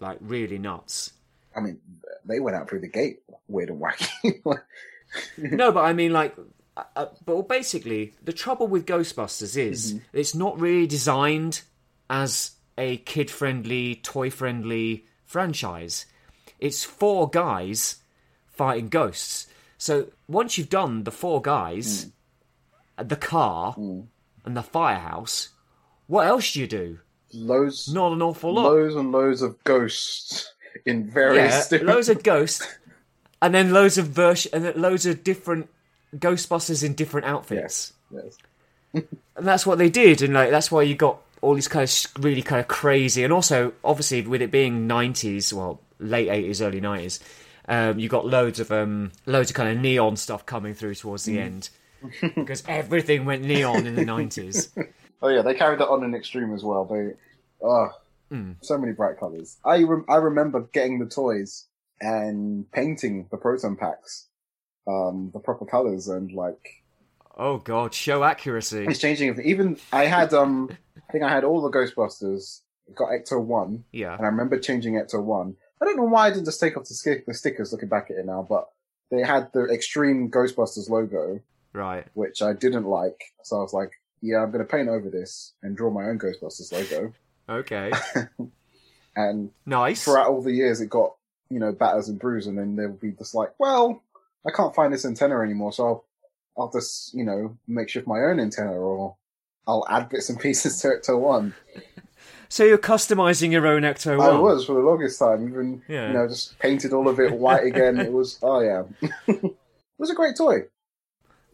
like 0.00 0.18
really 0.20 0.58
nuts. 0.58 1.14
I 1.56 1.60
mean, 1.60 1.78
they 2.26 2.40
went 2.40 2.58
out 2.58 2.68
through 2.68 2.80
the 2.80 2.88
gate, 2.88 3.20
weird 3.48 3.70
and 3.70 3.80
wacky. 3.80 4.42
no, 5.38 5.72
but 5.72 5.80
I 5.80 5.94
mean, 5.94 6.12
like, 6.12 6.36
uh, 6.76 6.82
uh, 6.94 7.06
but 7.24 7.48
basically, 7.48 8.12
the 8.22 8.34
trouble 8.34 8.66
with 8.66 8.84
Ghostbusters 8.84 9.56
is 9.56 9.98
it's 10.12 10.34
not 10.34 10.60
really 10.60 10.86
designed 10.86 11.62
as 12.10 12.50
a 12.76 12.98
kid-friendly, 12.98 13.94
toy-friendly 13.94 15.06
franchise. 15.24 16.04
It's 16.60 16.84
four 16.84 17.30
guys 17.30 17.96
fighting 18.46 18.90
ghosts. 18.90 19.46
So 19.82 20.06
once 20.28 20.56
you've 20.56 20.68
done 20.68 21.02
the 21.02 21.10
four 21.10 21.42
guys, 21.42 22.06
uh, 22.96 23.02
the 23.02 23.16
car, 23.16 23.74
and 23.76 24.56
the 24.56 24.62
firehouse, 24.62 25.48
what 26.06 26.28
else 26.28 26.52
do 26.52 26.60
you 26.60 26.68
do? 26.68 27.00
loads, 27.34 27.92
Not 27.92 28.12
an 28.12 28.22
awful 28.22 28.54
lot. 28.54 28.62
loads 28.74 28.94
and 28.94 29.10
loads 29.10 29.42
of 29.42 29.56
ghosts 29.64 30.52
in 30.86 31.10
various 31.10 31.52
yeah, 31.52 31.62
different. 31.62 31.86
loads 31.86 32.08
of 32.08 32.22
ghosts, 32.22 32.64
and 33.40 33.52
then 33.52 33.72
loads 33.72 33.98
of 33.98 34.06
version, 34.06 34.52
and 34.54 34.76
loads 34.76 35.04
of 35.04 35.24
different 35.24 35.68
Ghostbusters 36.16 36.84
in 36.84 36.94
different 36.94 37.26
outfits. 37.26 37.92
yes. 38.12 38.38
and 38.94 39.08
that's 39.34 39.66
what 39.66 39.78
they 39.78 39.90
did, 39.90 40.22
and 40.22 40.32
like 40.32 40.50
that's 40.50 40.70
why 40.70 40.82
you 40.82 40.94
got 40.94 41.20
all 41.40 41.54
these 41.56 41.66
kind 41.66 41.82
of 41.82 42.24
really 42.24 42.42
kind 42.42 42.60
of 42.60 42.68
crazy, 42.68 43.24
and 43.24 43.32
also 43.32 43.72
obviously 43.82 44.22
with 44.22 44.42
it 44.42 44.52
being 44.52 44.86
nineties, 44.86 45.52
well, 45.52 45.80
late 45.98 46.28
eighties, 46.28 46.62
early 46.62 46.80
nineties, 46.80 47.18
um, 47.68 47.98
you 47.98 48.08
got 48.08 48.26
loads 48.26 48.60
of 48.60 48.70
um, 48.72 49.12
loads 49.26 49.50
of 49.50 49.56
kind 49.56 49.68
of 49.76 49.82
neon 49.82 50.16
stuff 50.16 50.44
coming 50.46 50.74
through 50.74 50.94
towards 50.96 51.24
the 51.24 51.38
end 51.38 51.70
because 52.34 52.62
everything 52.68 53.24
went 53.24 53.42
neon 53.44 53.86
in 53.86 53.94
the 53.94 54.04
nineties. 54.04 54.70
Oh 55.24 55.28
yeah, 55.28 55.42
they 55.42 55.54
carried 55.54 55.78
that 55.78 55.86
on 55.88 56.02
an 56.02 56.16
extreme 56.16 56.52
as 56.52 56.64
well. 56.64 56.84
They, 56.84 57.12
oh, 57.64 57.90
so 58.60 58.76
many 58.76 58.92
bright 58.92 59.20
colors. 59.20 59.56
I 59.64 59.84
rem- 59.84 60.04
I 60.08 60.16
remember 60.16 60.62
getting 60.72 60.98
the 60.98 61.06
toys 61.06 61.68
and 62.00 62.68
painting 62.72 63.28
the 63.30 63.36
proton 63.36 63.76
packs, 63.76 64.26
um, 64.88 65.30
the 65.32 65.38
proper 65.38 65.64
colors 65.64 66.08
and 66.08 66.32
like 66.32 66.82
Oh 67.38 67.58
god, 67.58 67.94
show 67.94 68.24
accuracy. 68.24 68.84
it's 68.84 68.98
changing. 68.98 69.40
Even 69.44 69.76
I 69.92 70.06
had 70.06 70.34
um, 70.34 70.70
I 71.08 71.12
think 71.12 71.22
I 71.22 71.28
had 71.28 71.44
all 71.44 71.60
the 71.62 71.70
Ghostbusters. 71.70 72.62
Got 72.96 73.10
Ecto 73.10 73.40
one, 73.40 73.84
Yeah. 73.92 74.14
and 74.16 74.22
I 74.22 74.28
remember 74.28 74.58
changing 74.58 74.94
Ecto 74.94 75.22
one. 75.22 75.54
I 75.82 75.84
don't 75.84 75.96
know 75.96 76.04
why 76.04 76.28
I 76.28 76.30
didn't 76.30 76.44
just 76.44 76.60
take 76.60 76.76
off 76.76 76.84
the, 76.84 76.94
sk- 76.94 77.26
the 77.26 77.34
stickers. 77.34 77.72
Looking 77.72 77.88
back 77.88 78.08
at 78.10 78.16
it 78.16 78.24
now, 78.26 78.46
but 78.48 78.68
they 79.10 79.22
had 79.22 79.52
the 79.52 79.64
extreme 79.64 80.30
Ghostbusters 80.30 80.88
logo, 80.88 81.40
Right. 81.72 82.06
which 82.14 82.40
I 82.40 82.52
didn't 82.52 82.84
like. 82.86 83.20
So 83.42 83.56
I 83.56 83.60
was 83.60 83.72
like, 83.72 83.90
yeah, 84.20 84.38
I'm 84.42 84.52
going 84.52 84.64
to 84.64 84.70
paint 84.70 84.88
over 84.88 85.10
this 85.10 85.54
and 85.62 85.76
draw 85.76 85.90
my 85.90 86.04
own 86.04 86.18
Ghostbusters 86.18 86.72
logo. 86.72 87.12
Okay. 87.48 87.90
And 89.14 89.50
Nice. 89.66 90.04
throughout 90.04 90.28
all 90.28 90.40
the 90.42 90.52
years, 90.52 90.80
it 90.80 90.88
got 90.88 91.14
you 91.50 91.58
know 91.58 91.70
batters 91.72 92.08
and 92.08 92.18
bruises, 92.18 92.48
and 92.48 92.56
then 92.58 92.76
they'll 92.76 92.92
be 92.96 93.10
just 93.12 93.34
like, 93.34 93.50
well, 93.58 94.02
I 94.46 94.50
can't 94.50 94.74
find 94.74 94.90
this 94.92 95.04
antenna 95.04 95.38
anymore, 95.42 95.72
so 95.72 95.84
I'll, 95.86 96.04
I'll 96.56 96.70
just 96.72 97.12
you 97.12 97.22
know 97.24 97.58
makeshift 97.68 98.06
my 98.06 98.20
own 98.20 98.40
antenna, 98.40 98.72
or 98.72 99.16
I'll 99.66 99.84
add 99.90 100.08
bits 100.08 100.30
and 100.30 100.40
pieces 100.40 100.80
to 100.80 100.92
it 100.92 101.02
to 101.04 101.16
one. 101.18 101.54
So 102.52 102.64
you're 102.64 102.76
customizing 102.76 103.50
your 103.50 103.66
own 103.66 103.80
Ecto 103.80 104.18
One. 104.18 104.28
I 104.28 104.38
was 104.38 104.66
for 104.66 104.74
the 104.74 104.80
longest 104.80 105.18
time, 105.18 105.48
even 105.48 105.80
Yeah. 105.88 106.08
you 106.08 106.12
know 106.12 106.28
just 106.28 106.58
painted 106.58 106.92
all 106.92 107.08
of 107.08 107.18
it 107.18 107.32
white 107.32 107.64
again. 107.64 107.98
it 107.98 108.12
was 108.12 108.38
oh 108.42 108.60
yeah, 108.60 108.82
it 109.26 109.56
was 109.96 110.10
a 110.10 110.14
great 110.14 110.36
toy. 110.36 110.64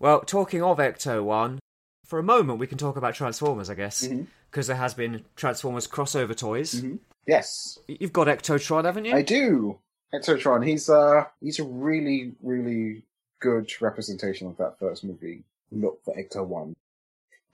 Well, 0.01 0.23
talking 0.23 0.61
of 0.61 0.79
Ecto 0.79 1.23
One, 1.23 1.61
for 2.05 2.19
a 2.19 2.25
moment 2.25 2.59
we 2.59 2.67
can 2.67 2.79
talk 2.79 2.97
about 2.97 3.15
Transformers, 3.15 3.71
I 3.71 3.77
guess, 3.77 4.09
because 4.51 4.67
there 4.67 4.75
has 4.77 4.93
been 4.93 5.25
Transformers 5.37 5.87
crossover 5.87 6.37
toys. 6.37 6.83
Mhm. 6.83 6.99
Yes, 7.29 7.79
You've 7.87 8.13
got 8.13 8.27
Ectotron, 8.27 8.85
haven't 8.85 9.05
you? 9.05 9.15
I 9.15 9.23
do. 9.23 9.79
Ectotron, 10.13 10.67
he's 10.67 10.91
uh 10.91 11.27
he's 11.41 11.61
a 11.61 11.65
really 11.65 12.33
really 12.43 13.05
good 13.39 13.71
representation 13.81 14.49
of 14.49 14.57
that 14.57 14.81
first 14.81 15.05
movie 15.05 15.45
look 15.71 16.03
for 16.05 16.13
Ecto 16.17 16.45
One. 16.45 16.75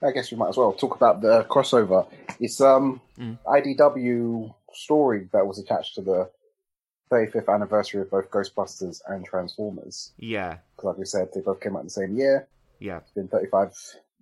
I 0.05 0.11
guess 0.11 0.31
we 0.31 0.37
might 0.37 0.49
as 0.49 0.57
well 0.57 0.73
talk 0.73 0.95
about 0.95 1.21
the 1.21 1.43
crossover. 1.45 2.07
It's 2.39 2.61
um 2.61 3.01
Mm. 3.17 3.37
IDW 3.45 4.53
story 4.73 5.29
that 5.31 5.47
was 5.47 5.57
attached 5.59 5.95
to 5.95 6.01
the 6.01 6.29
35th 7.11 7.53
anniversary 7.53 8.01
of 8.01 8.09
both 8.11 8.29
Ghostbusters 8.29 8.99
and 9.07 9.23
Transformers. 9.25 10.11
Yeah, 10.17 10.57
Because 10.75 10.85
like 10.87 10.97
we 10.97 11.05
said, 11.05 11.29
they 11.33 11.41
both 11.41 11.61
came 11.61 11.75
out 11.75 11.79
in 11.81 11.85
the 11.85 11.91
same 11.91 12.17
year. 12.17 12.47
yeah, 12.79 12.97
It's 12.97 13.11
been 13.11 13.27
35 13.29 13.73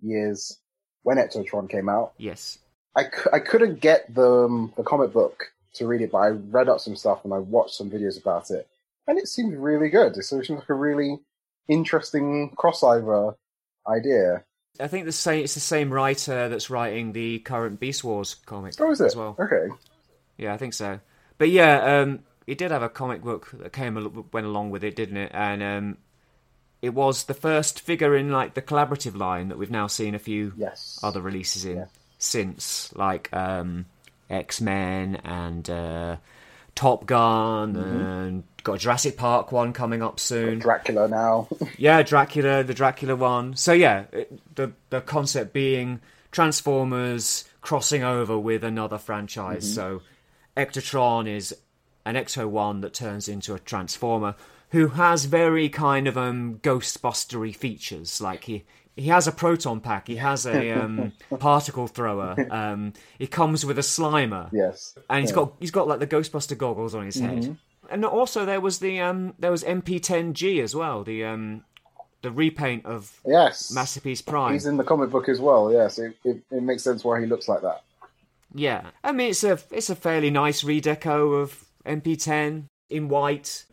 years 0.02 0.58
when 1.02 1.16
Ectotron 1.16 1.68
came 1.68 1.88
out. 1.88 2.12
yes. 2.18 2.58
I, 2.96 3.04
c- 3.04 3.30
I 3.32 3.40
couldn't 3.40 3.80
get 3.80 4.14
the 4.14 4.44
um, 4.44 4.72
the 4.76 4.84
comic 4.84 5.12
book 5.12 5.46
to 5.74 5.86
read 5.88 6.00
it, 6.02 6.12
but 6.12 6.18
I 6.18 6.28
read 6.28 6.68
up 6.68 6.78
some 6.78 6.94
stuff 6.94 7.24
and 7.24 7.34
I 7.34 7.38
watched 7.38 7.74
some 7.74 7.90
videos 7.90 8.20
about 8.20 8.52
it, 8.52 8.68
and 9.08 9.18
it 9.18 9.26
seemed 9.26 9.54
really 9.56 9.88
good. 9.88 10.16
It 10.16 10.22
seems 10.22 10.48
like 10.48 10.68
a 10.68 10.74
really 10.74 11.18
interesting 11.66 12.54
crossover 12.56 13.34
idea. 13.88 14.44
I 14.80 14.88
think 14.88 15.04
the 15.04 15.12
same. 15.12 15.44
It's 15.44 15.54
the 15.54 15.60
same 15.60 15.92
writer 15.92 16.48
that's 16.48 16.68
writing 16.70 17.12
the 17.12 17.38
current 17.40 17.78
Beast 17.78 18.02
Wars 18.02 18.34
comic 18.34 18.74
Oh, 18.80 18.90
is 18.90 19.00
it? 19.00 19.06
as 19.06 19.16
well. 19.16 19.36
Okay. 19.38 19.68
Yeah, 20.36 20.52
I 20.52 20.56
think 20.56 20.74
so. 20.74 20.98
But 21.38 21.50
yeah, 21.50 22.00
um, 22.00 22.20
it 22.46 22.58
did 22.58 22.70
have 22.72 22.82
a 22.82 22.88
comic 22.88 23.22
book 23.22 23.50
that 23.54 23.72
came 23.72 23.94
went 24.32 24.46
along 24.46 24.70
with 24.70 24.82
it, 24.82 24.96
didn't 24.96 25.16
it? 25.16 25.30
And 25.32 25.62
um, 25.62 25.96
it 26.82 26.90
was 26.92 27.24
the 27.24 27.34
first 27.34 27.80
figure 27.80 28.16
in 28.16 28.30
like 28.30 28.54
the 28.54 28.62
collaborative 28.62 29.16
line 29.16 29.48
that 29.48 29.58
we've 29.58 29.70
now 29.70 29.86
seen 29.86 30.14
a 30.14 30.18
few 30.18 30.52
Yes. 30.56 30.98
other 31.02 31.20
releases 31.20 31.64
in 31.64 31.86
since, 32.18 32.92
like 32.96 33.32
um, 33.32 33.86
X 34.28 34.60
Men 34.60 35.16
and 35.24 35.70
uh, 35.70 36.16
Top 36.74 37.06
Gun, 37.06 37.74
Mm-hmm. 37.74 38.00
and 38.00 38.44
got 38.64 38.74
a 38.74 38.78
Jurassic 38.78 39.16
Park 39.16 39.52
one 39.52 39.72
coming 39.72 40.02
up 40.02 40.18
soon. 40.18 40.58
Dracula 40.58 41.06
now. 41.08 41.48
Yeah, 41.78 42.02
Dracula, 42.02 42.62
the 42.64 42.74
Dracula 42.74 43.14
one. 43.16 43.54
So 43.56 43.72
yeah, 43.72 44.04
it, 44.12 44.54
the 44.54 44.72
the 44.90 45.00
concept 45.00 45.52
being 45.52 46.00
Transformers 46.32 47.44
crossing 47.60 48.02
over 48.04 48.38
with 48.38 48.64
another 48.64 48.98
franchise. 48.98 49.72
So 49.74 50.02
Ectotron 50.56 51.28
is 51.28 51.54
an 52.06 52.14
Ecto 52.16 52.48
one 52.48 52.80
that 52.82 52.94
turns 52.94 53.28
into 53.28 53.54
a 53.54 53.58
Transformer 53.58 54.34
who 54.70 54.88
has 54.88 55.24
very 55.24 55.68
kind 55.68 56.06
of 56.06 56.16
um 56.18 56.58
Ghostbustery 56.62 57.54
features. 57.54 58.20
Like 58.20 58.44
he 58.44 58.64
he 58.96 59.08
has 59.08 59.26
a 59.26 59.32
proton 59.32 59.80
pack, 59.80 60.06
he 60.06 60.16
has 60.16 60.46
a 60.46 60.70
um, 60.84 61.12
particle 61.38 61.86
thrower, 61.86 62.34
um, 62.50 62.92
he 63.18 63.26
comes 63.26 63.64
with 63.66 63.78
a 63.78 63.82
Slimer 63.82 64.48
yes. 64.52 64.96
and 65.10 65.20
he's 65.22 65.30
Yeah. 65.30 65.36
got 65.36 65.52
he's 65.60 65.70
got 65.70 65.88
like 65.88 66.00
the 66.00 66.06
Ghostbuster 66.06 66.56
goggles 66.56 66.94
on 66.94 67.04
his 67.04 67.18
head. 67.18 67.56
And 67.90 68.04
also 68.04 68.44
there 68.46 68.60
was 68.60 68.78
the 68.78 69.00
um 69.00 69.34
there 69.38 69.50
was 69.50 69.62
MP10G 69.64 70.62
as 70.62 70.74
well, 70.74 71.04
the 71.04 71.24
um 71.24 71.64
the 72.22 72.30
repaint 72.30 72.86
of 72.86 73.20
Yes. 73.26 73.70
Masterpiece 73.72 74.22
Prime. 74.22 74.52
He's 74.54 74.64
in 74.66 74.76
the 74.78 74.84
comic 74.84 75.10
book 75.10 75.28
as 75.28 75.40
well. 75.40 75.70
Yes. 75.72 75.98
It, 75.98 76.16
it, 76.24 76.42
it 76.50 76.62
makes 76.62 76.82
sense 76.82 77.04
why 77.04 77.20
he 77.20 77.26
looks 77.26 77.48
like 77.48 77.60
that. 77.62 77.82
Yeah, 78.54 78.90
I 79.02 79.12
mean 79.12 79.30
it's 79.30 79.44
a 79.44 79.58
it's 79.70 79.90
a 79.90 79.96
fairly 79.96 80.30
nice 80.30 80.62
redeco 80.62 81.42
of 81.42 81.64
MP10 81.84 82.64
in 82.88 83.08
white. 83.08 83.64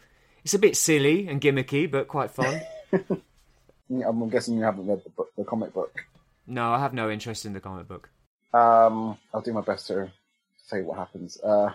It's 0.43 0.55
a 0.55 0.59
bit 0.59 0.75
silly 0.75 1.27
and 1.27 1.39
gimmicky, 1.39 1.89
but 1.89 2.07
quite 2.07 2.31
fun. 2.31 2.61
I'm 3.91 4.29
guessing 4.29 4.57
you 4.57 4.63
haven't 4.63 4.87
read 4.87 5.01
the, 5.03 5.09
book, 5.09 5.29
the 5.37 5.43
comic 5.43 5.73
book. 5.73 5.93
no, 6.47 6.71
I 6.71 6.79
have 6.79 6.93
no 6.93 7.09
interest 7.09 7.45
in 7.45 7.53
the 7.53 7.59
comic 7.59 7.87
book. 7.87 8.09
Um, 8.53 9.17
I'll 9.33 9.41
do 9.41 9.53
my 9.53 9.61
best 9.61 9.87
to 9.87 10.11
say 10.67 10.81
what 10.81 10.97
happens. 10.97 11.39
Uh, 11.41 11.71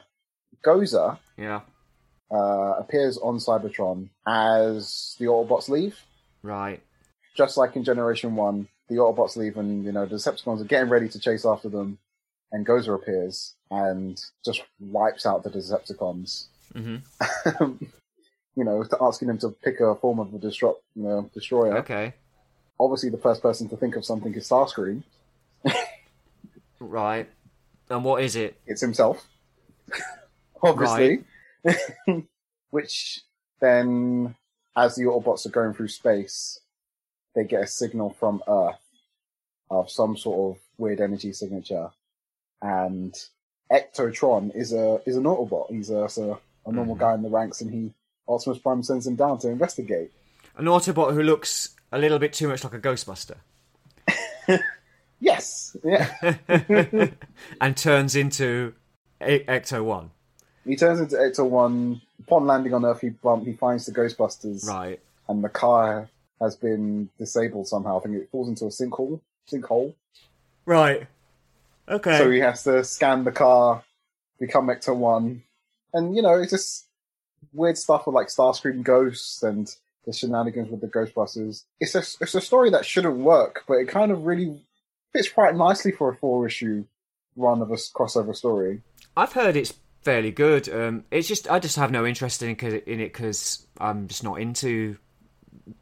Gozer 0.65 1.19
Yeah, 1.37 1.61
uh, 2.31 2.75
appears 2.79 3.19
on 3.19 3.37
Cybertron 3.39 4.09
as 4.27 5.17
the 5.19 5.27
Autobots 5.27 5.69
leave. 5.69 5.99
right. 6.43 6.83
Just 7.37 7.59
like 7.59 7.77
in 7.77 7.85
Generation 7.85 8.35
1, 8.35 8.67
the 8.89 8.95
Autobots 8.97 9.37
leave 9.37 9.59
and, 9.59 9.85
you 9.85 9.93
know, 9.93 10.07
the 10.07 10.17
Decepticons 10.17 10.63
are 10.63 10.65
getting 10.65 10.89
ready 10.89 11.07
to 11.11 11.19
chase 11.21 11.45
after 11.45 11.69
them, 11.69 11.99
and 12.51 12.67
Gozer 12.67 12.95
appears 12.95 13.55
and 13.71 14.19
just 14.45 14.63
wipes 14.81 15.27
out 15.27 15.43
the 15.45 15.51
Decepticons. 15.51 16.47
hmm 16.73 16.97
you 18.57 18.65
know, 18.65 18.85
asking 19.01 19.29
him 19.29 19.39
to 19.39 19.51
pick 19.51 19.81
a 19.81 19.95
form 19.97 20.19
of 20.19 20.33
the 20.33 20.39
destro- 20.39 20.77
you 20.95 21.03
know, 21.03 21.31
destroyer. 21.35 21.77
Okay, 21.79 22.15
Obviously, 22.81 23.11
the 23.11 23.19
first 23.19 23.41
person 23.43 23.69
to 23.69 23.77
think 23.77 23.97
of 23.97 24.05
something 24.05 24.35
is 24.35 24.49
Starscream. 24.49 25.03
right. 26.81 27.29
And 27.89 28.05
what 28.05 28.23
is 28.23 28.37
it? 28.37 28.59
It's 28.67 28.81
himself, 28.81 29.27
obviously. 30.63 31.25
Which 32.71 33.21
then, 33.61 34.35
as 34.77 34.97
the 34.97 35.05
Autobots 35.05 35.47
are 35.47 35.51
going 35.51 35.73
through 35.73 35.89
space, 35.89 36.61
they 37.35 37.45
get 37.45 37.63
a 37.63 37.67
signal 37.67 38.11
from 38.19 38.43
Earth 38.49 38.77
of 39.71 39.91
some 39.91 40.17
sort 40.17 40.57
of 40.57 40.63
weird 40.79 41.01
energy 41.01 41.33
signature, 41.33 41.91
and 42.61 43.15
Ectotron 43.73 44.55
is 44.55 44.73
a 44.73 45.01
is 45.07 45.17
an 45.17 45.25
Autobot. 45.25 45.71
He's 45.71 45.91
a, 45.91 46.09
so 46.09 46.41
a 46.67 46.73
normal 46.73 46.97
Mhm. 46.97 47.01
guy 47.01 47.15
in 47.15 47.23
the 47.23 47.29
ranks, 47.31 47.61
and 47.61 47.73
he 47.73 47.95
Optimus 48.29 48.59
Prime 48.59 48.83
sends 48.83 49.07
him 49.07 49.15
down 49.17 49.39
to 49.41 49.49
investigate. 49.49 50.11
An 50.57 50.65
Autobot 50.67 51.15
who 51.15 51.23
looks 51.23 51.71
a 51.93 51.99
little 51.99 52.19
bit 52.19 52.33
too 52.33 52.49
much 52.49 52.65
like 52.65 52.75
a 52.75 52.79
Ghostbuster. 52.81 53.37
Yes, 55.19 55.75
yeah. 55.83 56.13
and 57.61 57.75
turns 57.77 58.15
into 58.17 58.75
E- 59.27 59.41
Ecto 59.49 59.83
One. 59.83 60.11
he 60.67 60.77
turns 60.77 61.01
into 61.01 61.17
Ecto 61.17 61.49
One. 61.49 62.03
Upon 62.21 62.47
landing 62.47 62.75
on 62.75 62.85
Earth, 62.85 63.01
he 63.01 63.09
bump, 63.09 63.47
he 63.47 63.55
finds 63.55 63.87
the 63.87 63.93
Ghostbusters. 63.93 64.67
Right. 64.67 65.01
and 65.29 65.43
the 65.43 65.49
car 65.49 66.11
has 66.41 66.55
been 66.55 67.09
disabled 67.19 67.67
somehow. 67.67 67.99
I 67.99 68.03
think 68.03 68.17
it 68.17 68.29
falls 68.31 68.49
into 68.49 68.67
a 68.67 68.69
sinkhole. 68.69 69.21
Sinkhole. 69.51 69.95
Right. 70.67 71.07
Okay. 71.89 72.19
So 72.19 72.31
he 72.31 72.41
has 72.41 72.63
to 72.65 72.85
scan 72.85 73.25
the 73.25 73.33
car, 73.33 73.83
become 74.39 74.67
Ecto 74.67 74.95
One, 74.95 75.45
and 75.95 76.15
you 76.15 76.21
know 76.21 76.35
it's 76.35 76.51
just 76.53 76.86
weird 77.57 77.79
stuff 77.79 78.07
with 78.07 78.15
like 78.15 78.29
Starscream 78.29 78.83
ghosts 78.83 79.43
and 79.43 79.75
the 80.05 80.13
shenanigans 80.13 80.71
with 80.71 80.81
the 80.81 80.87
Ghostbusters. 80.87 81.65
It's 81.81 81.95
a 81.95 82.05
it's 82.23 82.35
a 82.35 82.41
story 82.41 82.71
that 82.71 82.85
shouldn't 82.85 83.17
work, 83.17 83.65
but 83.67 83.75
it 83.75 83.89
kind 83.89 84.13
of 84.13 84.25
really 84.25 84.63
fits 85.13 85.29
quite 85.29 85.57
nicely 85.57 85.93
for 85.93 86.11
a 86.11 86.17
four 86.17 86.47
issue 86.47 86.85
run 87.37 87.61
of 87.61 87.71
a 87.71 87.75
crossover 87.75 88.35
story. 88.35 88.83
I've 89.17 89.33
heard 89.33 89.57
it's 89.57 89.75
fairly 90.03 90.31
good. 90.31 90.69
Um, 90.69 91.05
it's 91.11 91.29
just 91.29 91.51
I 91.51 91.59
just 91.59 91.77
have 91.77 91.91
no 91.91 92.07
interest 92.07 92.43
in, 92.43 92.51
in 92.51 93.01
it 93.01 93.13
because 93.13 93.67
I'm 93.79 94.07
just 94.07 94.23
not 94.23 94.41
into 94.41 94.97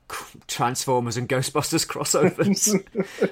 Transformers 0.47 1.17
and 1.17 1.29
Ghostbusters 1.29 1.87
crossovers. 1.87 2.83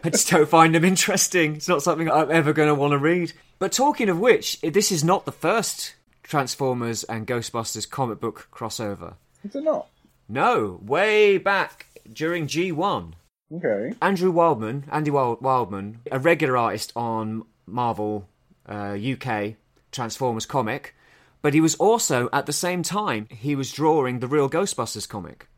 I 0.05 0.10
just 0.10 0.31
don't 0.31 0.48
find 0.48 0.74
them 0.74 0.85
interesting. 0.85 1.56
It's 1.56 1.69
not 1.69 1.82
something 1.82 2.10
I'm 2.10 2.31
ever 2.31 2.52
going 2.52 2.69
to 2.69 2.74
want 2.74 2.93
to 2.93 2.98
read. 2.98 3.32
But 3.59 3.73
talking 3.73 4.09
of 4.09 4.19
which, 4.19 4.60
this 4.60 4.93
is 4.93 5.02
not 5.02 5.24
the 5.24 5.32
first 5.32 5.94
Transformers 6.33 7.05
and 7.05 7.27
Ghostbusters 7.27 7.87
comic 7.87 8.19
book 8.19 8.49
crossover. 8.51 9.17
Is 9.45 9.55
it 9.55 9.65
not? 9.65 9.89
No, 10.31 10.81
way 10.83 11.37
back 11.37 11.89
during 12.11 12.47
G1. 12.47 13.13
Okay. 13.55 13.93
Andrew 14.01 14.31
Wildman, 14.31 14.85
Andy 14.91 15.11
Wild- 15.11 15.43
Wildman, 15.43 15.99
a 16.11 16.19
regular 16.19 16.57
artist 16.57 16.91
on 16.97 17.45
Marvel 17.67 18.31
uh, 18.67 18.97
UK 18.99 19.57
Transformers 19.91 20.47
comic, 20.47 20.95
but 21.43 21.53
he 21.53 21.61
was 21.61 21.75
also 21.75 22.31
at 22.33 22.47
the 22.47 22.53
same 22.55 22.83
time 22.83 23.27
he 23.29 23.55
was 23.55 23.71
drawing 23.71 24.21
the 24.21 24.27
real 24.27 24.49
Ghostbusters 24.49 25.07
comic. 25.07 25.49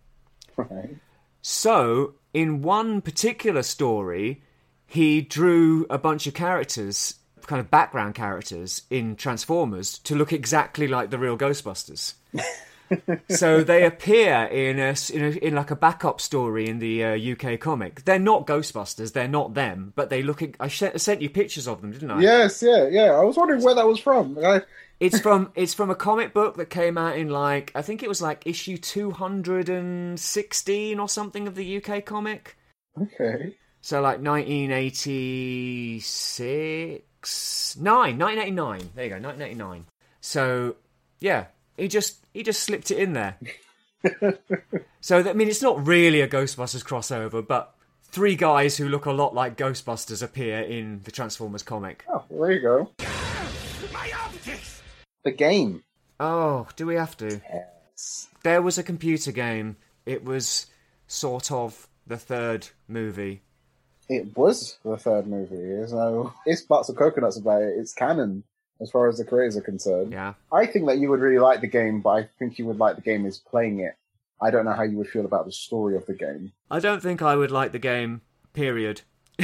Right. 0.56 0.96
So, 1.40 2.14
in 2.32 2.62
one 2.62 3.00
particular 3.00 3.62
story, 3.62 4.42
he 4.88 5.20
drew 5.20 5.86
a 5.88 5.98
bunch 5.98 6.26
of 6.26 6.34
characters, 6.34 7.14
kind 7.46 7.60
of 7.60 7.70
background 7.70 8.14
characters 8.14 8.82
in 8.90 9.16
Transformers 9.16 9.98
to 9.98 10.14
look 10.14 10.32
exactly 10.32 10.88
like 10.88 11.10
the 11.10 11.18
real 11.18 11.36
Ghostbusters. 11.36 12.14
so 13.28 13.62
they 13.62 13.84
appear 13.84 14.44
in 14.44 14.78
a, 14.78 14.94
in, 15.12 15.24
a, 15.24 15.30
in 15.38 15.54
like 15.54 15.70
a 15.70 15.76
backup 15.76 16.20
story 16.20 16.68
in 16.68 16.78
the 16.78 17.04
uh, 17.04 17.32
UK 17.32 17.58
comic. 17.58 18.04
They're 18.04 18.18
not 18.18 18.46
Ghostbusters, 18.46 19.12
they're 19.12 19.28
not 19.28 19.54
them, 19.54 19.92
but 19.96 20.10
they 20.10 20.22
look. 20.22 20.42
I 20.60 20.68
sent 20.68 21.22
you 21.22 21.30
pictures 21.30 21.66
of 21.66 21.80
them, 21.80 21.92
didn't 21.92 22.10
I? 22.10 22.20
Yes, 22.20 22.62
yeah, 22.62 22.88
yeah. 22.88 23.12
I 23.12 23.24
was 23.24 23.36
wondering 23.36 23.62
where 23.62 23.74
that 23.74 23.86
was 23.86 23.98
from. 23.98 24.38
I, 24.44 24.62
It's 25.00 25.20
from 25.20 25.52
it's 25.56 25.74
from 25.74 25.90
a 25.90 25.94
comic 25.94 26.32
book 26.32 26.56
that 26.56 26.70
came 26.70 26.98
out 26.98 27.16
in 27.16 27.30
like 27.30 27.72
I 27.74 27.82
think 27.82 28.02
it 28.02 28.08
was 28.08 28.22
like 28.22 28.46
issue 28.46 28.76
two 28.76 29.10
hundred 29.10 29.68
and 29.68 30.18
sixteen 30.18 30.98
or 31.00 31.08
something 31.08 31.46
of 31.46 31.54
the 31.54 31.82
UK 31.82 32.04
comic. 32.04 32.56
okay. 33.00 33.54
So 33.80 34.00
like 34.00 34.20
1986, 37.24 37.76
nine, 37.76 38.18
1989. 38.18 38.90
There 38.94 39.04
you 39.04 39.10
go, 39.10 39.16
1989. 39.16 39.86
So 40.20 40.76
yeah, 41.20 41.46
he 41.76 41.88
just 41.88 42.18
he 42.32 42.42
just 42.42 42.62
slipped 42.62 42.90
it 42.90 42.98
in 42.98 43.14
there. 43.14 43.38
so 45.00 45.22
that, 45.22 45.30
I 45.30 45.32
mean, 45.32 45.48
it's 45.48 45.62
not 45.62 45.86
really 45.86 46.20
a 46.20 46.28
Ghostbusters 46.28 46.84
crossover, 46.84 47.46
but 47.46 47.74
three 48.02 48.36
guys 48.36 48.76
who 48.76 48.88
look 48.88 49.06
a 49.06 49.12
lot 49.12 49.34
like 49.34 49.56
Ghostbusters 49.56 50.22
appear 50.22 50.60
in 50.60 51.00
the 51.04 51.10
Transformers 51.10 51.62
comic. 51.62 52.04
Oh, 52.12 52.24
there 52.30 52.52
you 52.52 52.60
go. 52.60 52.90
The 55.24 55.32
game. 55.32 55.82
Oh, 56.20 56.68
do 56.76 56.86
we 56.86 56.96
have 56.96 57.16
to? 57.16 57.40
Yes. 57.50 58.28
There 58.42 58.60
was 58.60 58.76
a 58.76 58.82
computer 58.82 59.32
game. 59.32 59.76
It 60.04 60.22
was 60.22 60.66
sort 61.06 61.50
of 61.50 61.88
the 62.06 62.18
third 62.18 62.68
movie. 62.86 63.40
It 64.08 64.36
was 64.36 64.78
the 64.84 64.96
third 64.96 65.26
movie. 65.26 65.56
No 65.92 66.32
it's 66.46 66.62
butts 66.62 66.88
of 66.88 66.96
coconuts 66.96 67.38
about 67.38 67.62
it. 67.62 67.74
It's 67.78 67.94
canon 67.94 68.44
as 68.80 68.90
far 68.90 69.08
as 69.08 69.18
the 69.18 69.24
creators 69.24 69.56
are 69.56 69.62
concerned. 69.62 70.12
Yeah. 70.12 70.34
I 70.52 70.66
think 70.66 70.86
that 70.86 70.98
you 70.98 71.08
would 71.10 71.20
really 71.20 71.38
like 71.38 71.60
the 71.60 71.66
game, 71.66 72.00
but 72.00 72.10
I 72.10 72.28
think 72.38 72.58
you 72.58 72.66
would 72.66 72.78
like 72.78 72.96
the 72.96 73.02
game 73.02 73.24
is 73.24 73.38
playing 73.38 73.80
it. 73.80 73.94
I 74.42 74.50
don't 74.50 74.64
know 74.64 74.72
how 74.72 74.82
you 74.82 74.98
would 74.98 75.08
feel 75.08 75.24
about 75.24 75.46
the 75.46 75.52
story 75.52 75.96
of 75.96 76.06
the 76.06 76.14
game. 76.14 76.52
I 76.70 76.80
don't 76.80 77.02
think 77.02 77.22
I 77.22 77.36
would 77.36 77.50
like 77.50 77.72
the 77.72 77.78
game, 77.78 78.20
period. 78.52 79.02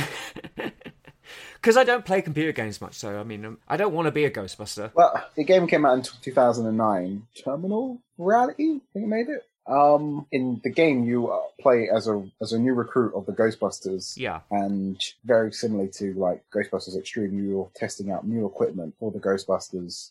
Because 1.60 1.76
I 1.76 1.84
don't 1.84 2.06
play 2.06 2.22
computer 2.22 2.52
games 2.52 2.80
much, 2.80 2.94
so 2.94 3.20
I 3.20 3.22
mean, 3.22 3.44
um, 3.44 3.58
I 3.68 3.76
don't 3.76 3.92
want 3.92 4.06
to 4.06 4.12
be 4.12 4.24
a 4.24 4.30
Ghostbuster. 4.30 4.92
Well, 4.94 5.22
the 5.36 5.44
game 5.44 5.66
came 5.66 5.84
out 5.84 5.98
in 5.98 6.02
2009. 6.22 7.26
Terminal 7.44 8.00
Reality, 8.16 8.76
I 8.76 8.80
think 8.94 9.04
it 9.04 9.08
made 9.08 9.28
it. 9.28 9.46
Um, 9.66 10.26
in 10.32 10.60
the 10.64 10.70
game, 10.70 11.04
you 11.04 11.28
uh, 11.30 11.38
play 11.60 11.88
as 11.94 12.08
a 12.08 12.24
as 12.40 12.52
a 12.52 12.58
new 12.58 12.74
recruit 12.74 13.14
of 13.14 13.26
the 13.26 13.32
Ghostbusters. 13.32 14.16
Yeah. 14.16 14.40
and 14.50 15.00
very 15.24 15.52
similarly 15.52 15.90
to 15.94 16.12
like 16.14 16.42
Ghostbusters 16.52 16.96
Extreme, 16.98 17.38
you're 17.48 17.70
testing 17.76 18.10
out 18.10 18.26
new 18.26 18.46
equipment 18.46 18.94
for 18.98 19.10
the 19.10 19.20
Ghostbusters 19.20 20.10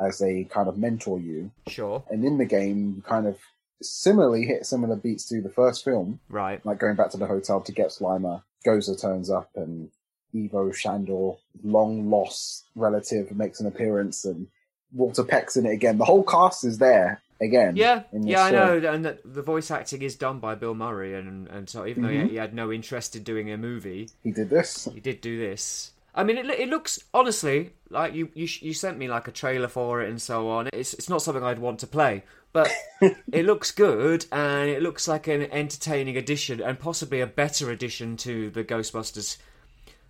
as 0.00 0.18
they 0.18 0.44
kind 0.44 0.68
of 0.68 0.76
mentor 0.78 1.18
you. 1.20 1.50
Sure. 1.68 2.02
And 2.10 2.24
in 2.24 2.38
the 2.38 2.44
game, 2.44 2.94
you 2.96 3.02
kind 3.02 3.26
of 3.26 3.38
similarly 3.82 4.44
hit 4.46 4.66
similar 4.66 4.96
beats 4.96 5.28
to 5.28 5.40
the 5.40 5.48
first 5.50 5.84
film, 5.84 6.20
Right. 6.28 6.64
like 6.64 6.78
going 6.78 6.96
back 6.96 7.10
to 7.10 7.16
the 7.16 7.26
hotel 7.26 7.60
to 7.62 7.72
get 7.72 7.88
Slimer. 7.88 8.42
Gozer 8.64 9.00
turns 9.00 9.28
up 9.30 9.50
and 9.56 9.90
Ivo 10.34 10.70
Shandor, 10.70 11.36
long 11.64 12.08
lost 12.08 12.66
relative, 12.76 13.32
makes 13.36 13.58
an 13.60 13.66
appearance, 13.66 14.24
and 14.24 14.46
Walter 14.92 15.24
Peck's 15.24 15.56
in 15.56 15.66
it 15.66 15.72
again. 15.72 15.98
The 15.98 16.04
whole 16.04 16.22
cast 16.22 16.64
is 16.64 16.78
there 16.78 17.20
again. 17.42 17.76
Yeah, 17.76 18.02
yeah, 18.12 18.42
I 18.44 18.50
know, 18.50 18.76
and 18.92 19.04
the, 19.04 19.18
the 19.24 19.42
voice 19.42 19.70
acting 19.70 20.02
is 20.02 20.14
done 20.16 20.38
by 20.38 20.54
Bill 20.54 20.74
Murray, 20.74 21.14
and 21.14 21.48
and 21.48 21.68
so 21.68 21.84
even 21.86 22.02
though 22.04 22.08
Mhm. 22.10 22.24
he, 22.24 22.30
he 22.30 22.36
had 22.36 22.54
no 22.54 22.70
interest 22.72 23.16
in 23.16 23.22
doing 23.24 23.50
a 23.50 23.56
movie, 23.58 24.08
He 24.22 24.30
did 24.30 24.48
this. 24.50 24.88
he 24.94 25.00
did 25.00 25.20
do 25.20 25.38
this. 25.38 25.90
I 26.14 26.24
mean, 26.24 26.36
it, 26.36 26.46
it 26.50 26.68
looks 26.68 27.02
honestly 27.14 27.70
like 27.88 28.14
you, 28.14 28.28
you 28.34 28.46
you 28.60 28.74
sent 28.74 28.98
me 28.98 29.08
like 29.08 29.28
a 29.28 29.32
trailer 29.32 29.68
for 29.68 30.02
it 30.02 30.10
and 30.10 30.20
so 30.20 30.50
on. 30.50 30.68
It's 30.72 30.92
it's 30.94 31.08
not 31.08 31.22
something 31.22 31.42
I'd 31.42 31.58
want 31.58 31.78
to 31.80 31.86
play, 31.86 32.24
but 32.52 32.70
it 33.32 33.46
looks 33.46 33.70
good 33.70 34.26
and 34.30 34.68
it 34.68 34.82
looks 34.82 35.08
like 35.08 35.26
an 35.26 35.50
entertaining 35.50 36.18
addition 36.18 36.60
and 36.60 36.78
possibly 36.78 37.20
a 37.22 37.26
better 37.26 37.70
addition 37.70 38.18
to 38.18 38.50
the 38.50 38.62
Ghostbusters 38.62 39.38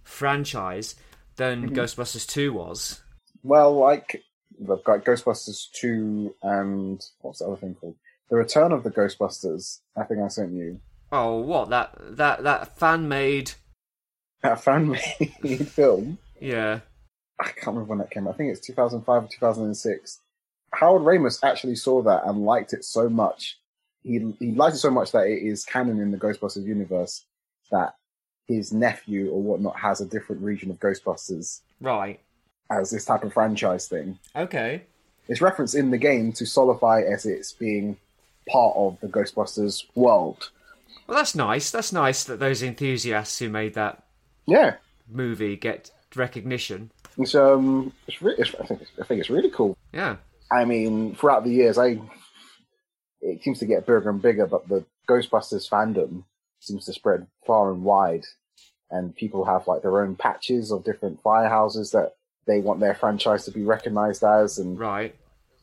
franchise 0.02 0.94
than 1.36 1.66
Mm-hmm. 1.70 1.76
Ghostbusters 1.76 2.26
Two 2.26 2.52
was. 2.52 3.00
Well, 3.44 3.72
like 3.78 4.22
they've 4.68 4.84
got 4.84 5.04
Ghostbusters 5.04 5.70
two 5.72 6.34
and 6.42 7.04
what's 7.20 7.40
the 7.40 7.46
other 7.46 7.56
thing 7.56 7.74
called? 7.80 7.96
The 8.30 8.36
Return 8.36 8.72
of 8.72 8.82
the 8.82 8.90
Ghostbusters. 8.90 9.80
I 9.96 10.04
think 10.04 10.20
I 10.20 10.28
sent 10.28 10.52
you 10.52 10.80
Oh, 11.10 11.36
what 11.40 11.68
that 11.70 11.94
that 12.16 12.42
that 12.44 12.78
fan 12.78 13.08
made? 13.08 13.52
that 14.42 14.62
fan 14.64 14.88
made 14.90 15.68
film. 15.68 16.18
Yeah, 16.40 16.80
I 17.38 17.44
can't 17.44 17.66
remember 17.68 17.84
when 17.90 17.98
that 17.98 18.10
came 18.10 18.26
out. 18.26 18.34
I 18.34 18.36
think 18.36 18.50
it's 18.50 18.66
2005 18.66 19.24
or 19.24 19.28
2006. 19.28 20.20
Howard 20.74 21.02
Ramis 21.02 21.44
actually 21.44 21.76
saw 21.76 22.02
that 22.02 22.24
and 22.24 22.44
liked 22.44 22.72
it 22.72 22.84
so 22.84 23.08
much. 23.10 23.58
He 24.02 24.34
he 24.40 24.52
liked 24.52 24.74
it 24.76 24.78
so 24.78 24.90
much 24.90 25.12
that 25.12 25.26
it 25.26 25.42
is 25.46 25.64
canon 25.64 26.00
in 26.00 26.10
the 26.10 26.16
Ghostbusters 26.18 26.64
universe 26.64 27.24
that 27.70 27.94
his 28.48 28.72
nephew 28.72 29.30
or 29.30 29.40
whatnot 29.42 29.76
has 29.78 30.00
a 30.00 30.06
different 30.06 30.42
region 30.42 30.70
of 30.70 30.80
Ghostbusters 30.80 31.60
right. 31.80 32.20
As 32.70 32.90
this 32.90 33.04
type 33.04 33.22
of 33.24 33.32
franchise 33.32 33.86
thing. 33.88 34.18
Okay. 34.34 34.82
It's 35.28 35.40
referenced 35.40 35.74
in 35.74 35.90
the 35.90 35.98
game 35.98 36.32
to 36.34 36.46
solidify 36.46 37.02
as 37.02 37.26
it's 37.26 37.52
being 37.52 37.96
part 38.48 38.74
of 38.76 38.98
the 39.00 39.06
Ghostbusters 39.08 39.84
world. 39.94 40.50
Well, 41.06 41.16
that's 41.16 41.34
nice. 41.34 41.70
That's 41.70 41.92
nice 41.92 42.24
that 42.24 42.40
those 42.40 42.62
enthusiasts 42.62 43.38
who 43.38 43.48
made 43.48 43.74
that 43.74 44.02
Yeah, 44.46 44.76
movie 45.08 45.56
get 45.56 45.90
recognition. 46.16 46.90
it's 47.18 47.34
um, 47.34 47.92
it's, 48.06 48.20
re- 48.22 48.34
it's 48.38 48.54
I 48.60 48.64
think 48.66 48.82
it's, 48.82 48.90
I 49.00 49.04
think 49.04 49.20
it's 49.20 49.30
really 49.30 49.50
cool. 49.50 49.76
Yeah. 49.92 50.16
I 50.50 50.64
mean, 50.64 51.14
throughout 51.14 51.44
the 51.44 51.50
years, 51.50 51.78
I 51.78 52.00
it 53.20 53.42
seems 53.42 53.58
to 53.60 53.66
get 53.66 53.86
bigger 53.86 54.10
and 54.10 54.20
bigger, 54.20 54.46
but 54.46 54.68
the 54.68 54.84
Ghostbusters 55.08 55.68
fandom 55.68 56.24
seems 56.60 56.84
to 56.86 56.92
spread 56.92 57.26
far 57.46 57.70
and 57.72 57.84
wide, 57.84 58.24
and 58.90 59.14
people 59.14 59.44
have 59.44 59.66
like 59.68 59.82
their 59.82 60.02
own 60.02 60.16
patches 60.16 60.70
of 60.72 60.84
different 60.84 61.22
firehouses 61.22 61.92
that 61.92 62.14
they 62.46 62.60
want 62.60 62.80
their 62.80 62.94
franchise 62.94 63.44
to 63.44 63.50
be 63.50 63.62
recognized 63.64 64.24
as, 64.24 64.58
and 64.58 64.78
Right. 64.78 65.14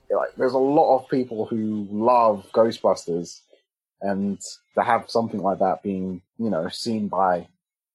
like 0.10 0.36
there's 0.36 0.54
a 0.54 0.58
lot 0.58 0.98
of 0.98 1.10
people 1.10 1.46
who 1.46 1.88
love 1.92 2.46
Ghostbusters, 2.54 3.42
and 4.02 4.40
to 4.76 4.84
have 4.84 5.10
something 5.10 5.42
like 5.42 5.60
that 5.60 5.84
being 5.84 6.22
you 6.38 6.50
know 6.50 6.68
seen 6.70 7.08
by 7.08 7.48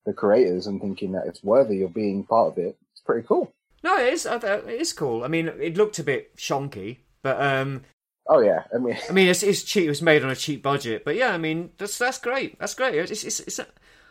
the 0.04 0.12
creators 0.12 0.66
and 0.66 0.80
thinking 0.80 1.12
that 1.12 1.26
it's 1.26 1.42
worthy 1.42 1.82
of 1.82 1.94
being 1.94 2.24
part 2.24 2.52
of 2.52 2.58
it, 2.58 2.76
it's 2.92 3.00
pretty 3.00 3.26
cool. 3.26 3.52
No, 3.82 3.96
it 3.98 4.12
is. 4.12 4.26
It 4.26 4.44
is 4.68 4.92
cool. 4.92 5.24
I 5.24 5.28
mean, 5.28 5.48
it 5.48 5.76
looked 5.76 5.98
a 5.98 6.04
bit 6.04 6.36
shonky, 6.36 6.98
but 7.22 7.40
um, 7.40 7.82
Oh 8.26 8.40
yeah, 8.40 8.64
I 8.74 8.78
mean, 8.78 8.96
I 9.08 9.12
mean, 9.12 9.28
it's, 9.28 9.42
it's 9.42 9.62
cheap. 9.62 9.84
It 9.84 9.90
was 9.90 10.00
made 10.00 10.24
on 10.24 10.30
a 10.30 10.36
cheap 10.36 10.62
budget, 10.62 11.04
but 11.04 11.14
yeah, 11.14 11.32
I 11.34 11.38
mean, 11.38 11.70
that's 11.76 11.98
that's 11.98 12.18
great. 12.18 12.58
That's 12.58 12.74
great. 12.74 12.94
It's, 12.94 13.22
it's, 13.22 13.40
it's, 13.40 13.60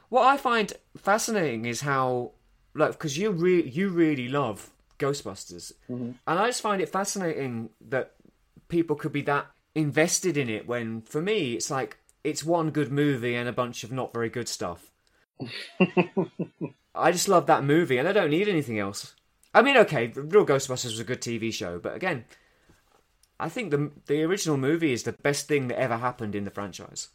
what 0.10 0.28
I 0.28 0.38
find 0.38 0.72
fascinating 0.96 1.66
is 1.66 1.82
how, 1.82 2.32
like, 2.76 2.92
because 2.92 3.18
you 3.18 3.32
really 3.32 3.70
you 3.70 3.90
really 3.90 4.28
love 4.28 4.70
Ghostbusters, 5.00 5.74
mm-hmm. 5.90 6.12
and 6.28 6.40
I 6.40 6.48
just 6.48 6.62
find 6.62 6.82
it 6.82 6.90
fascinating 6.90 7.70
that 7.90 8.14
people 8.68 8.96
could 8.96 9.12
be 9.12 9.22
that 9.24 9.48
invested 9.76 10.38
in 10.38 10.50
it. 10.50 10.68
When 10.68 11.02
for 11.02 11.22
me, 11.22 11.54
it's 11.54 11.72
like 11.72 11.98
it's 12.24 12.44
one 12.44 12.72
good 12.72 12.92
movie 12.92 13.36
and 13.36 13.50
a 13.50 13.54
bunch 13.54 13.84
of 13.84 13.92
not 13.92 14.14
very 14.14 14.30
good 14.30 14.48
stuff. 14.48 14.92
I 16.96 17.12
just 17.12 17.28
love 17.28 17.48
that 17.48 17.64
movie, 17.64 17.98
and 17.98 18.08
I 18.08 18.14
don't 18.14 18.30
need 18.30 18.48
anything 18.48 18.80
else. 18.80 19.16
I 19.54 19.62
mean, 19.62 19.78
okay, 19.78 20.08
Real 20.08 20.46
Ghostbusters 20.46 20.86
was 20.86 21.00
a 21.00 21.04
good 21.04 21.22
TV 21.22 21.54
show, 21.54 21.80
but 21.80 21.96
again, 21.96 22.26
I 23.40 23.50
think 23.50 23.72
the 23.72 23.92
the 24.08 24.24
original 24.24 24.58
movie 24.58 24.94
is 24.94 25.04
the 25.04 25.12
best 25.12 25.48
thing 25.48 25.68
that 25.68 25.80
ever 25.80 25.98
happened 25.98 26.36
in 26.36 26.44
the 26.44 26.52
franchise. 26.52 27.10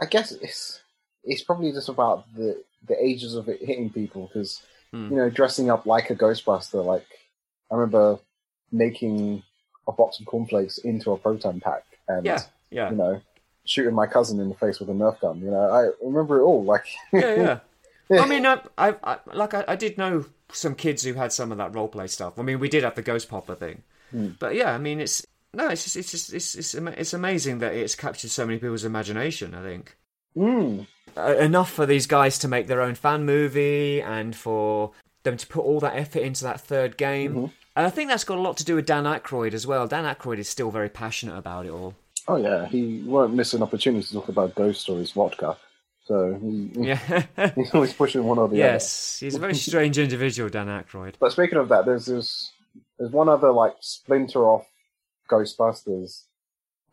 I 0.00 0.06
guess 0.06 0.32
it's 0.32 0.80
it's 1.24 1.42
probably 1.42 1.72
just 1.72 1.88
about 1.88 2.32
the 2.34 2.62
the 2.86 2.96
ages 3.02 3.34
of 3.34 3.48
it 3.48 3.60
hitting 3.60 3.90
people 3.90 4.30
because 4.32 4.62
Hmm. 4.94 5.10
you 5.10 5.16
know 5.16 5.28
dressing 5.28 5.70
up 5.70 5.86
like 5.86 6.10
a 6.10 6.14
Ghostbuster. 6.14 6.84
Like 6.84 7.06
I 7.70 7.74
remember 7.74 8.18
making 8.70 9.42
a 9.88 9.92
box 9.92 10.20
of 10.20 10.26
cornflakes 10.26 10.78
into 10.78 11.10
a 11.12 11.18
proton 11.18 11.60
pack, 11.60 11.82
and 12.08 12.24
Yeah, 12.24 12.40
yeah. 12.70 12.90
you 12.90 12.96
know 12.96 13.20
shooting 13.64 13.94
my 13.94 14.06
cousin 14.06 14.38
in 14.40 14.48
the 14.50 14.54
face 14.54 14.78
with 14.78 14.88
a 14.90 14.92
Nerf 14.92 15.18
gun. 15.20 15.40
You 15.40 15.50
know, 15.50 15.70
I 15.70 16.04
remember 16.06 16.38
it 16.40 16.44
all. 16.44 16.62
Like, 16.64 16.84
yeah, 17.12 17.58
yeah. 18.10 18.20
I 18.22 18.26
mean, 18.26 18.46
I, 18.46 18.60
I, 18.78 18.94
I 19.02 19.18
like 19.32 19.54
I, 19.54 19.64
I, 19.66 19.76
did 19.76 19.96
know 19.96 20.26
some 20.52 20.74
kids 20.74 21.02
who 21.02 21.14
had 21.14 21.32
some 21.32 21.50
of 21.50 21.58
that 21.58 21.74
role 21.74 21.88
play 21.88 22.06
stuff. 22.06 22.38
I 22.38 22.42
mean, 22.42 22.60
we 22.60 22.68
did 22.68 22.84
have 22.84 22.94
the 22.94 23.02
Ghost 23.02 23.28
Popper 23.28 23.54
thing, 23.54 23.82
Hmm. 24.10 24.28
but 24.38 24.54
yeah, 24.54 24.72
I 24.72 24.78
mean, 24.78 25.00
it's 25.00 25.26
no, 25.54 25.68
it's 25.68 25.84
just, 25.84 25.96
it's 25.96 26.10
just, 26.10 26.32
it's, 26.32 26.54
it's, 26.54 26.74
it's 26.74 27.14
amazing 27.14 27.58
that 27.60 27.72
it's 27.74 27.94
captured 27.94 28.30
so 28.30 28.46
many 28.46 28.58
people's 28.58 28.84
imagination. 28.84 29.54
I 29.54 29.62
think 29.62 29.96
mm, 30.36 30.86
uh, 31.16 31.36
enough 31.36 31.70
for 31.70 31.86
these 31.86 32.06
guys 32.06 32.38
to 32.40 32.48
make 32.48 32.66
their 32.66 32.80
own 32.80 32.94
fan 32.94 33.24
movie 33.24 34.00
and 34.02 34.34
for 34.34 34.92
them 35.22 35.36
to 35.36 35.46
put 35.46 35.64
all 35.64 35.80
that 35.80 35.96
effort 35.96 36.20
into 36.20 36.44
that 36.44 36.60
third 36.60 36.96
game. 36.96 37.30
Mm-hmm. 37.32 37.46
And 37.76 37.86
I 37.86 37.90
think 37.90 38.08
that's 38.08 38.24
got 38.24 38.38
a 38.38 38.40
lot 38.40 38.56
to 38.58 38.64
do 38.64 38.76
with 38.76 38.86
Dan 38.86 39.04
Aykroyd 39.04 39.52
as 39.52 39.66
well. 39.66 39.86
Dan 39.88 40.04
Aykroyd 40.04 40.38
is 40.38 40.48
still 40.48 40.70
very 40.70 40.88
passionate 40.88 41.36
about 41.36 41.66
it 41.66 41.70
all. 41.70 41.94
oh 42.28 42.36
yeah, 42.36 42.66
he 42.66 43.02
won't 43.04 43.34
miss 43.34 43.52
an 43.52 43.62
opportunity 43.62 44.04
to 44.06 44.12
talk 44.14 44.28
about 44.28 44.54
ghost 44.54 44.82
stories 44.82 45.12
vodka. 45.12 45.56
So 46.06 46.38
he, 46.40 46.70
Yeah. 46.74 47.24
he's 47.54 47.74
always 47.74 47.92
pushing 47.92 48.24
one 48.24 48.38
or 48.38 48.48
the 48.48 48.62
other. 48.62 48.72
yes, 48.72 49.18
he's 49.18 49.34
a 49.34 49.38
very 49.38 49.54
strange 49.54 49.98
individual, 49.98 50.48
Dan 50.50 50.66
Aykroyd. 50.68 51.14
But 51.18 51.32
speaking 51.32 51.58
of 51.58 51.68
that, 51.70 51.86
there's 51.86 52.06
this, 52.06 52.52
there's 52.98 53.10
one 53.10 53.28
other 53.28 53.50
like 53.50 53.74
splinter 53.80 54.44
off 54.44 54.66
Ghostbusters 55.30 56.24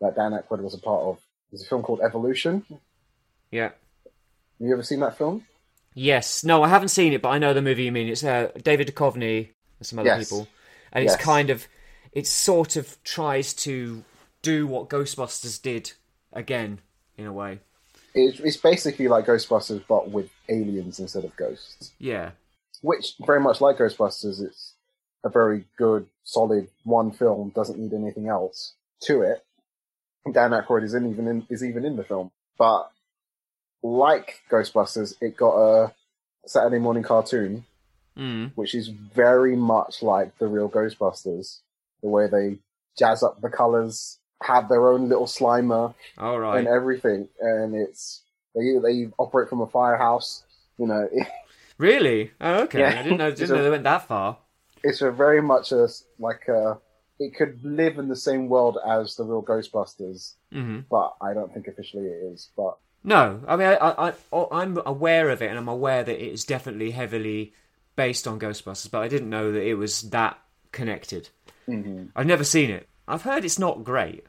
that 0.00 0.16
Dan 0.16 0.32
Aykroyd 0.32 0.62
was 0.62 0.74
a 0.74 0.78
part 0.78 1.02
of. 1.02 1.18
There's 1.50 1.62
a 1.62 1.66
film 1.66 1.82
called 1.82 2.00
Evolution. 2.00 2.64
Have 3.52 3.72
Yeah. 4.60 4.66
you 4.66 4.72
ever 4.72 4.82
seen 4.82 5.00
that 5.00 5.18
film? 5.18 5.46
Yes. 5.94 6.42
No, 6.42 6.62
I 6.62 6.68
haven't 6.68 6.88
seen 6.88 7.12
it, 7.12 7.20
but 7.22 7.28
I 7.30 7.38
know 7.38 7.52
the 7.52 7.60
movie 7.62 7.84
you 7.84 7.92
mean. 7.92 8.08
It's 8.08 8.24
uh, 8.24 8.50
David 8.62 8.88
Duchovny 8.88 9.50
and 9.78 9.86
some 9.86 9.98
other 9.98 10.08
Yes. 10.08 10.28
people, 10.30 10.48
and 10.92 11.04
it's 11.04 11.14
Yes. 11.14 11.20
kind 11.22 11.50
of, 11.50 11.68
it 12.12 12.26
sort 12.26 12.76
of 12.76 13.02
tries 13.04 13.52
to 13.54 14.04
do 14.40 14.66
what 14.66 14.88
Ghostbusters 14.88 15.60
did 15.60 15.92
again 16.32 16.80
in 17.16 17.26
a 17.26 17.32
way. 17.32 17.60
It's, 18.14 18.40
it's 18.40 18.56
basically 18.56 19.08
like 19.08 19.26
Ghostbusters, 19.26 19.84
but 19.86 20.10
with 20.10 20.30
aliens 20.48 20.98
instead 20.98 21.24
of 21.24 21.36
ghosts. 21.36 21.92
Yeah. 21.98 22.32
Which, 22.80 23.14
very 23.24 23.40
much 23.40 23.60
like 23.60 23.76
Ghostbusters, 23.76 24.40
it's 24.42 24.74
a 25.24 25.28
very 25.28 25.66
good, 25.78 26.08
solid 26.24 26.68
one 26.84 27.10
film. 27.12 27.50
Doesn't 27.54 27.78
need 27.78 27.92
anything 27.92 28.28
else 28.28 28.74
to 29.02 29.22
it. 29.22 29.44
Dan 30.32 30.50
Aykroyd 30.52 30.84
is 30.84 30.94
in, 30.94 31.10
even 31.10 31.26
in, 31.28 31.46
is 31.50 31.62
even 31.64 31.84
in 31.84 31.96
the 31.96 32.04
film, 32.04 32.30
but 32.58 32.90
like 33.82 34.40
Ghostbusters, 34.50 35.14
it 35.20 35.36
got 35.36 35.56
a 35.56 35.94
Saturday 36.46 36.78
morning 36.78 37.02
cartoon 37.02 37.64
Mm. 38.14 38.52
which 38.56 38.74
is 38.74 38.88
very 38.88 39.56
much 39.56 40.02
like 40.02 40.36
the 40.36 40.46
real 40.46 40.68
Ghostbusters. 40.68 41.60
The 42.02 42.08
way 42.10 42.26
they 42.26 42.58
jazz 42.98 43.22
up 43.22 43.40
the 43.40 43.48
colors, 43.48 44.18
have 44.42 44.68
their 44.68 44.86
own 44.90 45.08
little 45.08 45.24
Slimer 45.24 45.94
All 46.18 46.38
right. 46.38 46.58
and 46.58 46.68
everything, 46.68 47.26
and 47.40 47.74
it's 47.74 48.20
they 48.54 48.76
they 48.82 49.08
operate 49.16 49.48
from 49.48 49.62
a 49.62 49.66
firehouse. 49.66 50.44
You 50.76 50.88
know, 50.88 51.08
Really? 51.78 52.32
Oh, 52.38 52.64
okay. 52.64 52.80
Yeah. 52.80 52.98
I 53.00 53.02
didn't 53.02 53.16
know. 53.18 53.30
Didn't 53.30 53.48
know 53.56 53.62
they 53.64 53.70
went 53.70 53.84
that 53.84 54.06
far. 54.06 54.36
it's 54.84 55.00
a 55.00 55.10
very 55.10 55.40
much 55.40 55.72
a 55.72 55.88
like 56.18 56.46
a 56.48 56.78
it 57.18 57.34
could 57.34 57.64
live 57.64 57.98
in 57.98 58.08
the 58.08 58.16
same 58.16 58.48
world 58.48 58.76
as 58.86 59.16
the 59.16 59.24
real 59.24 59.42
Ghostbusters, 59.42 60.34
hmm 60.52 60.80
but 60.90 61.14
I 61.22 61.32
don't 61.32 61.52
think 61.54 61.66
officially 61.66 62.04
it 62.08 62.22
is. 62.34 62.50
But 62.56 62.76
No, 63.04 63.40
I 63.48 63.56
mean, 63.56 63.66
I, 63.66 63.74
I, 63.74 64.08
I, 64.08 64.12
oh, 64.32 64.48
I'm 64.52 64.80
aware 64.86 65.30
of 65.30 65.42
it, 65.42 65.48
and 65.50 65.58
I'm 65.58 65.68
aware 65.68 66.04
that 66.04 66.22
it 66.24 66.32
is 66.32 66.44
definitely 66.44 66.92
heavily 66.92 67.52
based 67.96 68.28
on 68.28 68.38
Ghostbusters, 68.38 68.90
but 68.90 69.02
I 69.02 69.08
didn't 69.08 69.30
know 69.30 69.50
that 69.52 69.62
it 69.66 69.74
was 69.74 70.02
that 70.10 70.38
connected. 70.70 71.28
mhm. 71.68 72.10
I've 72.14 72.26
never 72.26 72.44
seen 72.44 72.70
it. 72.70 72.88
I've 73.08 73.22
heard 73.22 73.44
it's 73.44 73.58
not 73.58 73.84
great. 73.84 74.24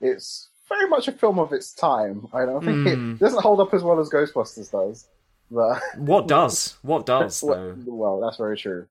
it's 0.00 0.48
very 0.68 0.88
much 0.88 1.06
a 1.08 1.12
film 1.12 1.38
of 1.38 1.52
its 1.52 1.72
time. 1.72 2.26
I 2.32 2.44
don't 2.44 2.64
think 2.64 2.78
Hmm. 2.88 3.12
it 3.12 3.18
doesn't 3.20 3.42
hold 3.42 3.60
up 3.60 3.72
as 3.74 3.82
well 3.82 4.00
as 4.00 4.10
Ghostbusters 4.10 4.70
does. 4.72 5.06
But 5.50 5.80
What 5.98 6.26
does? 6.26 6.76
What 6.82 7.06
does 7.06 7.40
though? 7.40 7.76
well, 7.86 8.20
that's 8.20 8.38
very 8.38 8.56
true. 8.56 8.86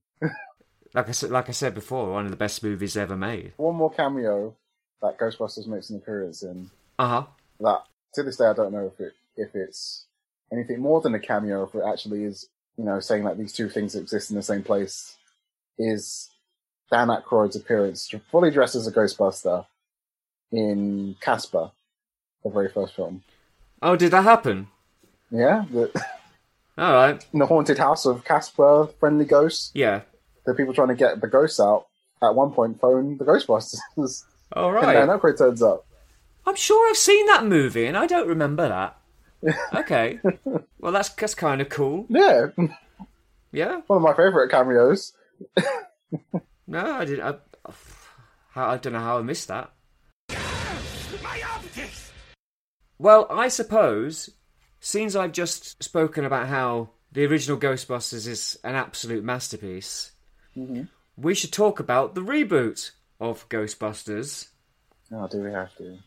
Like 0.93 1.09
I 1.09 1.11
said, 1.11 1.31
like 1.31 1.49
I 1.49 1.51
said 1.53 1.73
before, 1.73 2.11
one 2.11 2.25
of 2.25 2.31
the 2.31 2.37
best 2.37 2.63
movies 2.63 2.95
ever 2.95 3.17
made. 3.17 3.53
one 3.57 3.75
more 3.75 3.89
cameo 3.91 4.55
that 5.01 5.17
Ghostbusters 5.19 5.67
makes 5.67 5.89
an 5.89 5.97
appearance 5.97 6.43
in. 6.43 6.69
Uh 6.99 7.07
huh. 7.07 7.25
That 7.59 7.81
to 8.13 8.23
this 8.23 8.37
day 8.37 8.45
I 8.45 8.53
don't 8.53 8.71
know 8.71 8.91
if 8.93 8.99
it 8.99 9.13
if 9.35 9.55
it's 9.55 10.05
anything 10.51 10.79
more 10.79 11.01
than 11.01 11.15
a 11.15 11.19
cameo, 11.19 11.63
if 11.63 11.75
it 11.75 11.81
actually 11.85 12.23
is, 12.23 12.47
you 12.77 12.83
know, 12.83 12.99
saying 12.99 13.23
that 13.23 13.37
these 13.37 13.53
two 13.53 13.69
things 13.69 13.95
exist 13.95 14.29
in 14.29 14.35
the 14.35 14.43
same 14.43 14.63
place. 14.63 15.15
Is 15.79 16.29
Dan 16.91 17.07
Aykroyd's 17.07 17.55
appearance 17.55 18.13
fully 18.29 18.51
dressed 18.51 18.75
as 18.75 18.85
a 18.85 18.91
Ghostbuster 18.91 19.65
in 20.51 21.15
Casper, 21.19 21.71
the 22.43 22.51
very 22.51 22.69
first 22.69 22.95
film. 22.95 23.23
Oh, 23.81 23.95
did 23.95 24.11
that 24.11 24.23
happen? 24.23 24.67
Yeah, 25.31 25.65
the, 25.71 25.91
All 26.77 26.93
right. 26.93 27.25
in 27.33 27.39
the 27.39 27.47
haunted 27.47 27.79
house 27.79 28.05
of 28.05 28.23
Casper, 28.23 28.87
friendly 28.99 29.25
ghosts. 29.25 29.71
Yeah. 29.73 30.01
The 30.45 30.53
people 30.53 30.73
trying 30.73 30.89
to 30.89 30.95
get 30.95 31.19
the 31.21 31.27
ghosts 31.27 31.59
out. 31.59 31.87
At 32.21 32.35
one 32.35 32.51
point, 32.51 32.79
phone 32.79 33.17
the 33.17 33.25
Ghostbusters, 33.25 34.23
All 34.53 34.71
right. 34.71 34.83
and 34.95 35.09
Dan. 35.09 35.19
Aykroyd 35.19 35.37
turns 35.37 35.61
up. 35.61 35.85
I'm 36.45 36.55
sure 36.55 36.89
I've 36.89 36.97
seen 36.97 37.25
that 37.27 37.45
movie, 37.45 37.85
and 37.85 37.97
I 37.97 38.07
don't 38.07 38.27
remember 38.27 38.67
that. 38.67 38.97
Okay. 39.75 40.19
Well, 40.79 40.93
that's 40.93 41.09
that's 41.09 41.35
kind 41.35 41.59
of 41.59 41.67
cool. 41.67 42.05
Yeah, 42.09 42.47
Yeah. 43.51 43.81
one 43.87 43.97
of 43.97 44.03
my 44.03 44.13
favorite 44.13 44.49
cameos. 44.49 45.13
No, 46.67 46.79
I 46.95 47.05
didn't. 47.05 47.23
I, 47.25 47.35
I 48.55 48.77
don't 48.77 48.93
know 48.93 48.99
how 48.99 49.17
I 49.17 49.21
missed 49.21 49.49
that. 49.49 49.71
Well, 52.97 53.27
I 53.29 53.47
suppose, 53.49 54.29
since 54.79 55.15
I've 55.15 55.33
just 55.33 55.83
spoken 55.83 56.25
about 56.25 56.47
how 56.47 56.91
the 57.11 57.25
original 57.25 57.57
Ghostbusters 57.59 58.27
is 58.27 58.57
an 58.63 58.75
absolute 58.75 59.23
masterpiece, 59.23 60.11
mm-hmm. 60.55 60.83
we 61.17 61.35
should 61.35 61.51
talk 61.51 61.79
about 61.79 62.15
the 62.15 62.21
reboot 62.21 62.91
of 63.19 63.47
Ghostbusters. 63.49 64.47
Oh, 65.13 65.27
do 65.27 65.43
we 65.43 65.51
have 65.51 65.75
to? 65.77 65.97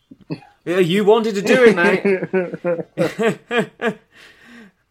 Yeah, 0.65 0.78
you 0.78 1.05
wanted 1.05 1.37
to 1.37 1.43
do 1.43 1.65
it, 1.65 1.77
mate. 1.77 3.99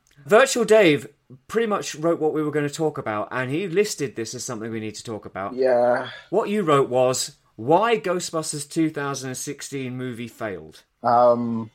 Virtual 0.25 0.63
Dave 0.63 1.07
pretty 1.47 1.67
much 1.67 1.95
wrote 1.95 2.19
what 2.19 2.33
we 2.33 2.41
were 2.41 2.51
going 2.51 2.67
to 2.67 2.73
talk 2.73 2.97
about, 2.97 3.27
and 3.31 3.51
he 3.51 3.67
listed 3.67 4.15
this 4.15 4.33
as 4.33 4.43
something 4.43 4.71
we 4.71 4.79
need 4.79 4.95
to 4.95 5.03
talk 5.03 5.25
about. 5.25 5.55
Yeah. 5.55 6.09
What 6.29 6.49
you 6.49 6.63
wrote 6.63 6.89
was 6.89 7.35
why 7.55 7.99
Ghostbusters 7.99 8.69
2016 8.69 9.95
movie 9.95 10.27
failed. 10.27 10.83
Um. 11.03 11.71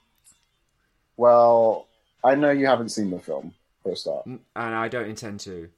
Well, 1.17 1.87
I 2.25 2.35
know 2.35 2.51
you 2.51 2.67
haven't 2.67 2.91
seen 2.91 3.11
the 3.11 3.19
film. 3.19 3.55
For 3.83 3.93
a 3.93 3.97
start, 3.97 4.27
And 4.27 4.41
I 4.57 4.89
don't 4.89 5.09
intend 5.09 5.41
to. 5.41 5.71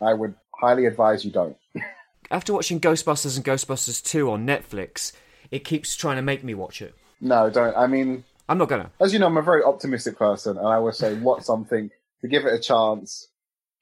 I 0.00 0.14
would 0.14 0.34
highly 0.54 0.86
advise 0.86 1.24
you 1.24 1.32
don't. 1.32 1.56
After 2.30 2.52
watching 2.52 2.80
Ghostbusters 2.80 3.36
and 3.36 3.44
Ghostbusters 3.44 4.04
2 4.04 4.30
on 4.30 4.46
Netflix, 4.46 5.12
it 5.52 5.60
keeps 5.64 5.94
trying 5.94 6.16
to 6.16 6.22
make 6.22 6.42
me 6.42 6.54
watch 6.54 6.82
it. 6.82 6.94
No, 7.20 7.48
don't. 7.50 7.76
I 7.76 7.86
mean, 7.86 8.24
I'm 8.48 8.58
not 8.58 8.68
gonna. 8.68 8.90
as 9.00 9.12
you 9.12 9.20
know, 9.20 9.26
I'm 9.28 9.36
a 9.36 9.42
very 9.42 9.62
optimistic 9.62 10.18
person, 10.18 10.58
and 10.58 10.66
I 10.66 10.74
always 10.74 10.96
say, 10.98 11.14
watch 11.14 11.42
something 11.44 11.90
to 12.22 12.28
give 12.28 12.44
it 12.44 12.52
a 12.54 12.58
chance, 12.58 13.28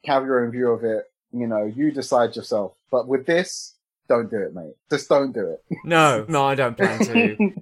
have 0.05 0.25
your 0.27 0.45
own 0.45 0.51
view 0.51 0.71
of 0.71 0.85
it. 0.85 1.05
You 1.33 1.47
know, 1.47 1.65
you 1.65 1.91
decide 1.93 2.37
yourself. 2.37 2.73
But 2.91 3.07
with 3.09 3.25
this, 3.25 3.77
don't 4.09 4.29
do 4.31 4.39
it, 4.43 4.53
mate. 4.55 4.75
Just 4.91 5.09
don't 5.09 5.33
do 5.33 5.47
it. 5.55 5.63
No, 5.85 6.27
no, 6.29 6.45
I 6.45 6.55
don't 6.57 6.77
plan 6.77 6.99
to. 6.99 7.53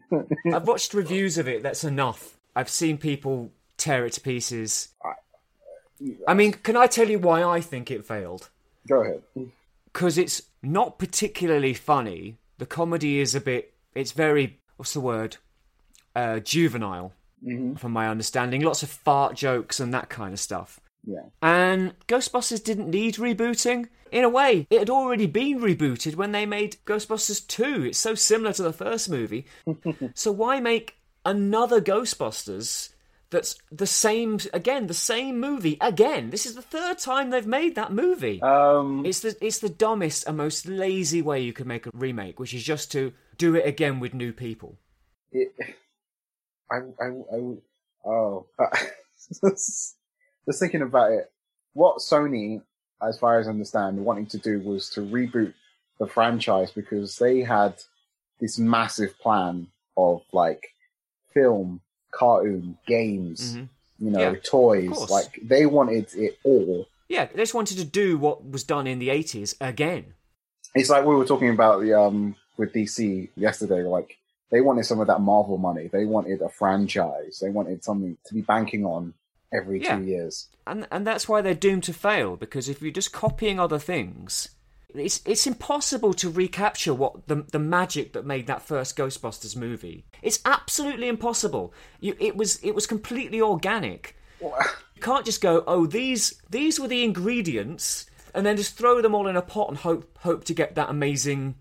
I've 0.54 0.66
watched 0.66 0.94
reviews 0.94 1.36
of 1.38 1.46
it, 1.46 1.62
that's 1.62 1.84
enough. 1.84 2.38
I've 2.56 2.70
seen 2.70 2.96
people 2.98 3.52
tear 3.76 4.06
it 4.06 4.14
to 4.14 4.20
pieces. 4.20 4.88
I 6.26 6.34
mean, 6.34 6.52
can 6.52 6.76
I 6.76 6.86
tell 6.86 7.08
you 7.10 7.18
why 7.18 7.42
I 7.44 7.60
think 7.60 7.90
it 7.90 8.04
failed? 8.06 8.48
Go 8.88 9.02
ahead. 9.02 9.22
because 9.92 10.16
it's 10.16 10.42
not 10.62 10.98
particularly 10.98 11.74
funny. 11.74 12.38
The 12.58 12.66
comedy 12.66 13.20
is 13.20 13.34
a 13.34 13.40
bit. 13.40 13.74
It's 13.94 14.12
very. 14.12 14.60
What's 14.76 14.94
the 14.94 15.00
word? 15.00 15.36
Uh, 16.14 16.40
juvenile, 16.40 17.12
from 17.76 17.92
my 17.92 18.08
understanding. 18.08 18.62
Lots 18.62 18.82
of 18.82 18.90
fart 18.90 19.36
jokes 19.36 19.80
and 19.80 19.92
that 19.94 20.08
kind 20.08 20.32
of 20.32 20.40
stuff. 20.40 20.80
Yeah. 21.06 21.22
And 21.42 21.94
Ghostbusters 22.06 22.62
didn't 22.62 22.90
need 22.90 23.14
rebooting. 23.16 23.88
In 24.10 24.24
a 24.24 24.28
way, 24.28 24.66
it 24.70 24.78
had 24.78 24.90
already 24.90 25.26
been 25.26 25.60
rebooted 25.60 26.16
when 26.16 26.32
they 26.32 26.46
made 26.46 26.76
Ghostbusters 26.86 27.46
2. 27.46 27.84
It's 27.84 27.98
so 27.98 28.14
similar 28.14 28.52
to 28.54 28.62
the 28.62 28.72
first 28.72 29.08
movie. 29.08 29.46
so 30.14 30.32
why 30.32 30.60
make 30.60 30.96
another 31.24 31.80
Ghostbusters 31.80 32.90
that's 33.30 33.56
the 33.70 33.86
same, 33.86 34.38
again, 34.52 34.86
the 34.86 34.94
same 34.94 35.38
movie 35.40 35.76
again? 35.80 36.30
This 36.30 36.46
is 36.46 36.54
the 36.54 36.62
third 36.62 36.98
time 36.98 37.30
they've 37.30 37.46
made 37.46 37.74
that 37.74 37.92
movie. 37.92 38.40
Um. 38.42 39.04
It's 39.04 39.20
the 39.20 39.36
it's 39.40 39.58
the 39.58 39.68
dumbest 39.68 40.26
and 40.26 40.36
most 40.36 40.66
lazy 40.66 41.22
way 41.22 41.40
you 41.40 41.52
could 41.52 41.66
make 41.66 41.86
a 41.86 41.90
remake, 41.92 42.40
which 42.40 42.54
is 42.54 42.62
just 42.62 42.90
to 42.92 43.12
do 43.36 43.54
it 43.54 43.66
again 43.66 44.00
with 44.00 44.14
new 44.14 44.32
people. 44.32 44.78
it, 45.32 45.52
I'm, 46.70 46.94
I, 47.00 47.06
I, 47.34 48.08
oh, 48.08 48.46
just 49.44 49.96
thinking 50.58 50.82
about 50.82 51.12
it. 51.12 51.30
What 51.72 51.98
Sony, 51.98 52.62
as 53.06 53.18
far 53.18 53.38
as 53.38 53.46
I 53.46 53.50
understand, 53.50 54.04
wanting 54.04 54.26
to 54.26 54.38
do 54.38 54.60
was 54.60 54.90
to 54.90 55.00
reboot 55.00 55.54
the 55.98 56.06
franchise 56.06 56.70
because 56.70 57.18
they 57.18 57.40
had 57.40 57.74
this 58.40 58.58
massive 58.58 59.18
plan 59.18 59.68
of 59.96 60.22
like 60.32 60.68
film 61.34 61.80
cartoon, 62.10 62.78
games, 62.86 63.54
Mhm. 63.56 63.68
you 63.98 64.10
know, 64.10 64.20
Yeah, 64.20 64.34
toys. 64.44 65.10
Like 65.10 65.38
they 65.42 65.66
wanted 65.66 66.12
it 66.14 66.38
all. 66.44 66.86
Yeah, 67.08 67.26
they 67.26 67.36
just 67.36 67.54
wanted 67.54 67.78
to 67.78 67.84
do 67.84 68.18
what 68.18 68.48
was 68.48 68.64
done 68.64 68.86
in 68.86 68.98
the 68.98 69.08
80s 69.08 69.54
again. 69.60 70.14
It's 70.74 70.90
like 70.90 71.04
we 71.04 71.14
were 71.14 71.24
talking 71.24 71.50
about 71.50 71.80
the 71.80 71.94
um 71.94 72.36
with 72.56 72.72
DC 72.72 73.28
yesterday. 73.36 73.82
Like 73.82 74.16
they 74.50 74.60
wanted 74.60 74.84
some 74.84 75.00
of 75.00 75.06
that 75.06 75.20
Marvel 75.20 75.58
money. 75.58 75.88
They 75.88 76.04
wanted 76.04 76.42
a 76.42 76.48
franchise. 76.48 77.38
They 77.40 77.50
wanted 77.50 77.82
something 77.84 78.16
to 78.26 78.34
be 78.34 78.42
banking 78.42 78.84
on 78.84 79.14
every 79.52 79.82
Yeah. 79.82 79.96
two 79.96 80.04
years. 80.04 80.48
And 80.66 80.86
and 80.90 81.06
that's 81.06 81.28
why 81.28 81.40
they're 81.40 81.54
doomed 81.54 81.84
to 81.84 81.92
fail 81.94 82.36
because 82.36 82.68
if 82.68 82.82
you're 82.82 82.90
just 82.90 83.12
copying 83.12 83.58
other 83.58 83.78
things, 83.78 84.50
it's 84.94 85.20
it's 85.26 85.46
impossible 85.46 86.14
to 86.14 86.30
recapture 86.30 86.94
what 86.94 87.28
the 87.28 87.44
the 87.52 87.58
magic 87.58 88.12
that 88.14 88.24
made 88.24 88.46
that 88.46 88.62
first 88.62 88.96
Ghostbusters 88.96 89.56
movie. 89.56 90.06
It's 90.22 90.40
absolutely 90.44 91.08
impossible. 91.08 91.74
You 92.00 92.16
it 92.18 92.36
was 92.36 92.56
it 92.62 92.74
was 92.74 92.86
completely 92.86 93.40
organic. 93.40 94.16
You 94.94 95.02
can't 95.02 95.24
just 95.24 95.40
go, 95.40 95.62
"Oh, 95.64 95.86
these 95.86 96.42
these 96.50 96.80
were 96.80 96.88
the 96.88 97.04
ingredients." 97.04 98.06
And 98.34 98.44
then 98.44 98.56
just 98.56 98.76
throw 98.76 99.00
them 99.00 99.14
all 99.14 99.28
in 99.28 99.36
a 99.36 99.42
pot 99.42 99.68
and 99.68 99.78
hope 99.78 100.18
hope 100.18 100.42
to 100.44 100.54
get 100.54 100.74
that 100.74 100.90
amazing 100.90 101.54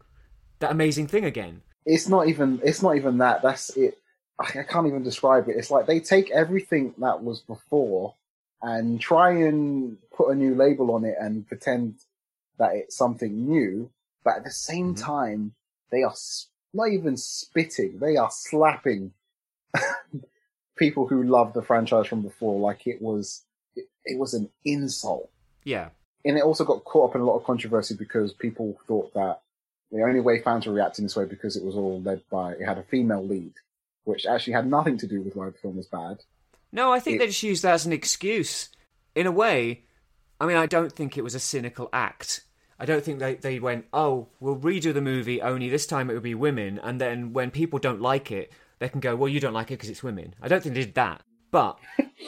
that 0.58 0.72
amazing 0.72 1.06
thing 1.06 1.24
again. 1.24 1.62
It's 1.86 2.10
not 2.10 2.28
even. 2.28 2.60
It's 2.64 2.82
not 2.82 2.96
even 2.96 3.20
that. 3.20 3.44
That's 3.44 3.70
it. 3.78 4.00
I 4.40 4.46
I 4.60 4.64
can't 4.64 4.88
even 4.88 5.04
describe 5.04 5.50
it. 5.50 5.56
It's 5.56 5.70
like 5.70 5.86
they 5.86 6.00
take 6.00 6.32
everything 6.32 6.96
that 6.98 7.24
was 7.24 7.42
before 7.42 8.16
and 8.64 9.00
try 9.00 9.30
and 9.32 9.98
put 10.16 10.32
a 10.32 10.36
new 10.36 10.56
label 10.56 10.92
on 10.96 11.06
it 11.06 11.16
and 11.20 11.48
pretend 11.48 12.00
that 12.58 12.76
it's 12.76 12.96
something 12.98 13.48
new, 13.48 13.90
but 14.24 14.38
at 14.38 14.44
the 14.44 14.52
same 14.52 14.94
Mhm. 14.96 15.02
time, 15.02 15.56
they 15.92 16.04
are 16.04 16.14
not 16.74 16.90
even 16.92 17.16
spitting; 17.18 18.00
they 18.00 18.18
are 18.18 18.30
slapping 18.32 19.14
people 20.76 21.08
who 21.08 21.24
love 21.24 21.54
the 21.54 21.62
franchise 21.62 22.08
from 22.08 22.22
before 22.22 22.60
like 22.60 22.88
it 22.88 23.02
was. 23.02 23.44
It, 23.76 23.88
it 24.06 24.18
was 24.20 24.34
an 24.34 24.50
insult, 24.66 25.30
Yeah. 25.64 25.90
and 26.26 26.38
it 26.38 26.44
also 26.44 26.66
got 26.66 26.84
caught 26.84 27.12
up 27.12 27.16
in 27.16 27.22
a 27.22 27.26
lot 27.26 27.38
of 27.38 27.44
controversy 27.44 27.96
because 27.96 28.34
people 28.34 28.80
thought 28.88 29.14
that 29.14 29.42
the 29.92 30.02
only 30.04 30.20
way 30.20 30.42
fans 30.42 30.66
were 30.66 30.74
reacting 30.74 31.06
this 31.06 31.16
way 31.16 31.26
because 31.26 31.56
it 31.56 31.64
was 31.64 31.76
all 31.76 32.02
led 32.02 32.22
by 32.30 32.54
it 32.54 32.66
had 32.66 32.78
a 32.80 32.84
female 32.84 33.26
lead, 33.26 33.54
which 34.04 34.26
actually 34.26 34.54
had 34.54 34.68
nothing 34.68 34.98
to 34.98 35.08
do 35.08 35.22
with 35.22 35.36
why 35.36 35.46
the 35.50 35.58
film 35.58 35.78
was 35.78 35.88
bad. 35.88 36.24
No, 36.72 36.92
I 36.92 37.00
think 37.00 37.16
It- 37.16 37.20
they 37.20 37.28
just 37.28 37.44
used 37.44 37.64
that 37.64 37.74
as 37.76 37.86
an 37.86 37.94
excuse. 37.94 38.70
In 39.16 39.26
a 39.28 39.32
way, 39.32 39.84
I 40.40 40.46
mean, 40.46 40.58
I 40.58 40.66
don't 40.66 40.92
think 40.92 41.18
it 41.18 41.24
was 41.24 41.36
a 41.36 41.40
cynical 41.40 41.90
act. 41.94 42.44
I 42.80 42.86
don't 42.86 43.04
think 43.04 43.20
they, 43.20 43.36
they 43.36 43.60
went, 43.60 43.86
oh, 43.92 44.28
we'll 44.40 44.56
redo 44.58 44.94
the 44.94 45.02
movie, 45.02 45.42
only 45.42 45.70
this 45.70 45.88
time 45.88 46.10
it 46.10 46.14
will 46.14 46.22
be 46.22 46.36
women, 46.36 46.80
and 46.84 47.02
then 47.02 47.34
when 47.34 47.52
people 47.52 47.80
don't 47.80 48.02
like 48.02 48.32
it, 48.32 48.52
they 48.80 48.90
can 48.90 49.00
go, 49.00 49.16
well, 49.16 49.30
you 49.30 49.40
don't 49.40 49.54
like 49.54 49.68
it 49.72 49.76
because 49.76 49.90
it's 49.90 50.04
women. 50.04 50.36
I 50.42 50.48
don't 50.48 50.62
think 50.62 50.76
they 50.76 50.82
did 50.86 50.96
that. 50.96 51.22
But, 51.50 51.80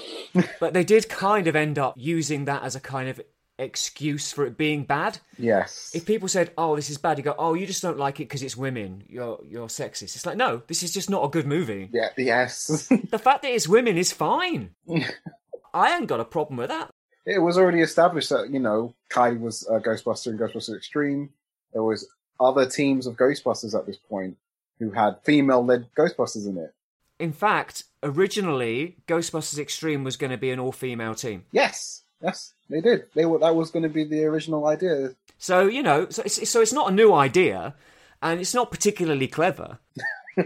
but 0.59 0.73
they 0.73 0.83
did 0.83 1.09
kind 1.09 1.47
of 1.47 1.55
end 1.55 1.77
up 1.77 1.93
using 1.97 2.45
that 2.45 2.63
as 2.63 2.75
a 2.75 2.79
kind 2.79 3.09
of 3.09 3.21
excuse 3.59 4.31
for 4.31 4.45
it 4.45 4.57
being 4.57 4.83
bad. 4.85 5.19
Yes, 5.37 5.91
If 5.93 6.05
people 6.05 6.27
said, 6.29 6.51
"Oh, 6.57 6.75
this 6.75 6.89
is 6.89 6.97
bad," 6.97 7.17
you 7.17 7.23
go, 7.23 7.35
"Oh, 7.37 7.53
you 7.53 7.67
just 7.67 7.81
don't 7.81 7.97
like 7.97 8.19
it 8.19 8.23
because 8.29 8.41
it's 8.41 8.55
women. 8.55 9.03
You're 9.07 9.39
you're 9.45 9.67
sexist." 9.67 10.15
It's 10.15 10.25
like, 10.25 10.37
no, 10.37 10.61
this 10.67 10.81
is 10.81 10.93
just 10.93 11.09
not 11.09 11.25
a 11.25 11.27
good 11.27 11.45
movie. 11.45 11.89
yeah, 11.91 12.09
yes. 12.17 12.87
The 13.09 13.19
fact 13.19 13.41
that 13.41 13.51
it's 13.51 13.67
women 13.67 13.97
is 13.97 14.11
fine. 14.13 14.71
I 15.73 15.95
ain't 15.95 16.07
got 16.07 16.19
a 16.21 16.25
problem 16.25 16.57
with 16.57 16.69
that. 16.69 16.89
It 17.29 17.39
was 17.39 17.57
already 17.57 17.81
established 17.81 18.29
that 18.29 18.49
you 18.49 18.59
know 18.59 18.93
Kylie 19.09 19.39
was 19.39 19.67
a 19.67 19.79
Ghostbuster 19.79 20.27
in 20.27 20.37
Ghostbusters 20.37 20.75
Extreme. 20.75 21.29
There 21.73 21.83
was 21.83 22.07
other 22.39 22.67
teams 22.67 23.05
of 23.05 23.15
Ghostbusters 23.15 23.77
at 23.77 23.85
this 23.85 23.97
point 23.97 24.37
who 24.79 24.91
had 24.91 25.17
female-led 25.23 25.87
Ghostbusters 25.95 26.47
in 26.47 26.57
it. 26.57 26.73
In 27.19 27.33
fact, 27.33 27.83
originally, 28.01 28.97
Ghostbusters 29.07 29.59
Extreme 29.59 30.03
was 30.03 30.17
going 30.17 30.31
to 30.31 30.37
be 30.37 30.51
an 30.51 30.59
all-female 30.59 31.15
team. 31.15 31.43
Yes, 31.51 32.03
yes, 32.23 32.53
they 32.69 32.81
did. 32.81 33.05
They 33.13 33.25
were 33.25 33.39
that 33.39 33.55
was 33.55 33.69
going 33.69 33.83
to 33.83 33.89
be 33.89 34.05
the 34.05 34.25
original 34.25 34.65
idea. 34.65 35.15
So 35.37 35.67
you 35.67 35.83
know, 35.83 36.09
so 36.09 36.23
it's, 36.25 36.49
so 36.49 36.61
it's 36.61 36.73
not 36.73 36.91
a 36.91 36.95
new 36.95 37.13
idea, 37.13 37.75
and 38.23 38.39
it's 38.39 38.55
not 38.55 38.71
particularly 38.71 39.27
clever. 39.27 39.77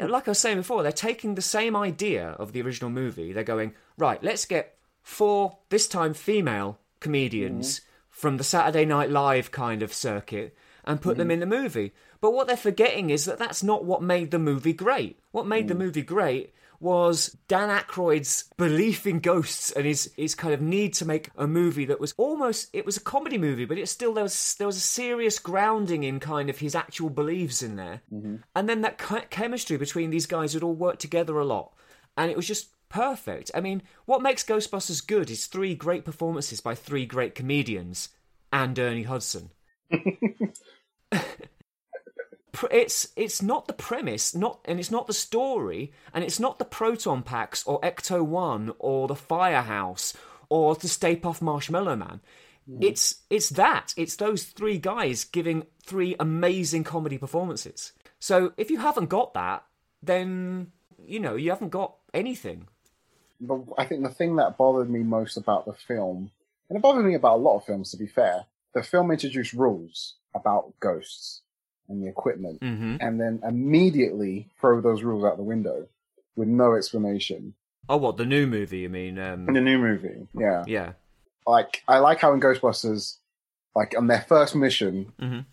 like 0.00 0.28
I 0.28 0.30
was 0.30 0.38
saying 0.38 0.58
before, 0.58 0.82
they're 0.82 0.92
taking 0.92 1.34
the 1.34 1.42
same 1.42 1.76
idea 1.76 2.28
of 2.38 2.52
the 2.52 2.62
original 2.62 2.90
movie. 2.90 3.32
They're 3.32 3.44
going 3.44 3.74
right. 3.98 4.22
Let's 4.22 4.46
get 4.46 4.78
four 5.02 5.58
this 5.68 5.88
time 5.88 6.14
female 6.14 6.78
comedians 7.00 7.80
mm-hmm. 7.80 7.86
from 8.10 8.36
the 8.36 8.44
Saturday 8.44 8.84
Night 8.84 9.10
Live 9.10 9.50
kind 9.50 9.82
of 9.82 9.92
circuit 9.92 10.56
and 10.84 11.00
put 11.00 11.16
them 11.16 11.26
mm-hmm. 11.26 11.32
in 11.32 11.40
the 11.40 11.46
movie. 11.46 11.92
But 12.20 12.32
what 12.32 12.46
they're 12.46 12.56
forgetting 12.56 13.10
is 13.10 13.24
that 13.24 13.38
that's 13.38 13.62
not 13.62 13.84
what 13.84 14.02
made 14.02 14.30
the 14.30 14.38
movie 14.38 14.72
great. 14.72 15.18
What 15.32 15.46
made 15.46 15.68
the 15.68 15.74
mm. 15.74 15.78
movie 15.78 16.02
great 16.02 16.54
was 16.82 17.36
Dan 17.46 17.68
Aykroyd's 17.68 18.50
belief 18.56 19.06
in 19.06 19.20
ghosts 19.20 19.70
and 19.70 19.86
his 19.86 20.12
his 20.16 20.34
kind 20.34 20.52
of 20.52 20.60
need 20.60 20.94
to 20.94 21.04
make 21.04 21.30
a 21.36 21.46
movie 21.46 21.84
that 21.84 22.00
was 22.00 22.12
almost 22.16 22.68
it 22.72 22.84
was 22.84 22.96
a 22.96 23.00
comedy 23.00 23.38
movie, 23.38 23.64
but 23.64 23.78
it 23.78 23.88
still 23.88 24.12
there 24.12 24.24
was 24.24 24.56
there 24.56 24.66
was 24.66 24.76
a 24.76 24.80
serious 24.80 25.38
grounding 25.38 26.02
in 26.02 26.18
kind 26.18 26.50
of 26.50 26.58
his 26.58 26.74
actual 26.74 27.08
beliefs 27.08 27.62
in 27.62 27.76
there, 27.76 28.02
mm-hmm. 28.12 28.36
and 28.56 28.68
then 28.68 28.80
that 28.80 28.98
chemistry 29.30 29.76
between 29.76 30.10
these 30.10 30.26
guys 30.26 30.54
would 30.54 30.64
all 30.64 30.74
work 30.74 30.98
together 30.98 31.38
a 31.38 31.44
lot, 31.44 31.72
and 32.16 32.30
it 32.32 32.36
was 32.36 32.48
just 32.48 32.70
perfect. 32.92 33.50
I 33.54 33.60
mean, 33.60 33.82
what 34.04 34.22
makes 34.22 34.44
Ghostbusters 34.44 35.06
good 35.06 35.30
is 35.30 35.46
three 35.46 35.74
great 35.74 36.04
performances 36.04 36.60
by 36.60 36.74
three 36.74 37.06
great 37.06 37.34
comedians 37.34 38.10
and 38.52 38.78
Ernie 38.78 39.04
Hudson 39.04 39.50
it's 42.70 43.08
it's 43.16 43.42
not 43.42 43.66
the 43.66 43.72
premise, 43.72 44.34
not 44.34 44.60
and 44.64 44.78
it's 44.78 44.90
not 44.90 45.06
the 45.06 45.12
story, 45.12 45.92
and 46.12 46.24
it's 46.24 46.40
not 46.40 46.58
the 46.58 46.64
proton 46.64 47.22
packs 47.22 47.64
or 47.66 47.80
Ecto 47.80 48.24
One 48.24 48.72
or 48.78 49.08
the 49.08 49.16
Firehouse 49.16 50.14
or 50.48 50.74
the 50.74 50.88
Stay 50.88 51.16
Puft 51.16 51.42
Marshmallow 51.42 51.96
Man. 51.96 52.20
Mm-hmm. 52.68 52.82
It's 52.82 53.22
it's 53.30 53.50
that. 53.50 53.94
It's 53.96 54.16
those 54.16 54.44
three 54.44 54.78
guys 54.78 55.24
giving 55.24 55.66
three 55.84 56.14
amazing 56.20 56.84
comedy 56.84 57.18
performances. 57.18 57.92
So 58.18 58.52
if 58.56 58.70
you 58.70 58.78
haven't 58.78 59.08
got 59.08 59.34
that, 59.34 59.64
then 60.02 60.72
you 61.04 61.20
know 61.20 61.34
you 61.36 61.50
haven't 61.50 61.70
got 61.70 61.96
anything. 62.14 62.68
But 63.44 63.60
I 63.76 63.84
think 63.84 64.02
the 64.04 64.08
thing 64.08 64.36
that 64.36 64.56
bothered 64.56 64.88
me 64.88 65.00
most 65.00 65.36
about 65.36 65.66
the 65.66 65.72
film, 65.72 66.30
and 66.68 66.78
it 66.78 66.82
bothered 66.82 67.04
me 67.04 67.14
about 67.14 67.36
a 67.36 67.42
lot 67.42 67.56
of 67.56 67.64
films, 67.64 67.90
to 67.90 67.96
be 67.96 68.06
fair, 68.06 68.44
the 68.72 68.82
film 68.82 69.10
introduced 69.10 69.52
rules 69.52 70.14
about 70.34 70.72
ghosts 70.80 71.42
and 71.88 72.02
the 72.02 72.08
equipment, 72.08 72.60
Mm-hmm. 72.60 72.96
and 73.00 73.20
then 73.20 73.40
immediately 73.46 74.48
throw 74.60 74.80
those 74.80 75.02
rules 75.02 75.24
out 75.24 75.36
the 75.36 75.42
window 75.42 75.88
with 76.36 76.46
no 76.48 76.74
explanation. 76.74 77.54
Oh, 77.88 77.96
what 77.96 78.16
the 78.16 78.24
new 78.24 78.46
movie? 78.46 78.78
You 78.78 78.88
mean? 78.88 79.18
In 79.18 79.46
Um, 79.46 79.46
the 79.46 79.60
new 79.60 79.76
movie, 79.78 80.28
yeah, 80.38 80.64
yeah. 80.68 80.92
like 81.46 81.82
I 81.88 81.98
like 81.98 82.20
how 82.20 82.32
in 82.32 82.40
Ghostbusters, 82.40 83.16
like 83.74 83.94
on 83.98 84.06
their 84.06 84.20
first 84.28 84.54
mission, 84.54 85.12
Mhm. 85.20 85.46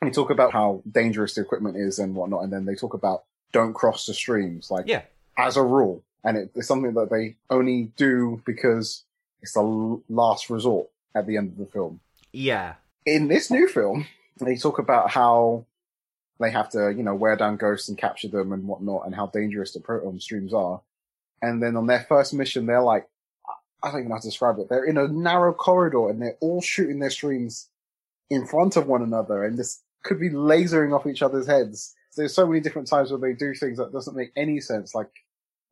they 0.00 0.10
talk 0.10 0.30
about 0.30 0.52
how 0.52 0.82
dangerous 0.90 1.34
the 1.34 1.40
equipment 1.40 1.76
is 1.76 1.98
and 1.98 2.14
whatnot, 2.14 2.44
and 2.44 2.52
then 2.52 2.64
they 2.66 2.76
talk 2.76 2.94
about 2.94 3.24
don't 3.52 3.74
cross 3.74 4.06
the 4.06 4.14
streams, 4.14 4.70
like 4.70 4.86
Yeah. 4.86 5.02
as 5.36 5.56
a 5.56 5.62
rule, 5.62 6.04
and 6.24 6.36
it, 6.36 6.50
it's 6.54 6.68
something 6.68 6.94
that 6.94 7.10
they 7.10 7.36
only 7.50 7.92
do 7.96 8.42
because 8.44 9.04
it's 9.40 9.54
the 9.54 10.00
last 10.08 10.50
resort 10.50 10.88
at 11.14 11.26
the 11.26 11.36
end 11.36 11.52
of 11.52 11.58
the 11.58 11.66
film. 11.66 12.00
Yeah. 12.32 12.74
In 13.04 13.28
this 13.28 13.50
new 13.50 13.68
film, 13.68 14.06
they 14.40 14.56
talk 14.56 14.78
about 14.78 15.10
how 15.10 15.66
they 16.40 16.50
have 16.50 16.70
to, 16.70 16.92
you 16.96 17.02
know, 17.02 17.14
wear 17.14 17.36
down 17.36 17.56
ghosts 17.56 17.88
and 17.88 17.98
capture 17.98 18.28
them 18.28 18.52
and 18.52 18.66
whatnot, 18.66 19.06
and 19.06 19.14
how 19.14 19.26
dangerous 19.26 19.72
the 19.72 19.80
proton 19.80 20.20
streams 20.20 20.54
are. 20.54 20.80
And 21.40 21.62
then 21.62 21.76
on 21.76 21.86
their 21.86 22.06
first 22.08 22.32
mission, 22.34 22.66
they're 22.66 22.82
like, 22.82 23.08
I 23.82 23.90
don't 23.90 24.00
even 24.00 24.08
know 24.10 24.14
how 24.14 24.20
to 24.20 24.28
describe 24.28 24.58
it. 24.60 24.68
They're 24.68 24.84
in 24.84 24.96
a 24.96 25.08
narrow 25.08 25.52
corridor 25.52 26.08
and 26.08 26.22
they're 26.22 26.36
all 26.40 26.62
shooting 26.62 27.00
their 27.00 27.10
streams 27.10 27.68
in 28.30 28.46
front 28.46 28.76
of 28.76 28.86
one 28.86 29.02
another, 29.02 29.44
and 29.44 29.58
this 29.58 29.82
could 30.04 30.18
be 30.18 30.30
lasering 30.30 30.94
off 30.94 31.06
each 31.06 31.22
other's 31.22 31.46
heads. 31.46 31.94
There's 32.16 32.34
so 32.34 32.46
many 32.46 32.60
different 32.60 32.88
times 32.88 33.10
where 33.10 33.20
they 33.20 33.34
do 33.34 33.54
things 33.54 33.78
that 33.78 33.92
doesn't 33.92 34.16
make 34.16 34.32
any 34.36 34.60
sense. 34.60 34.94
Like 34.94 35.10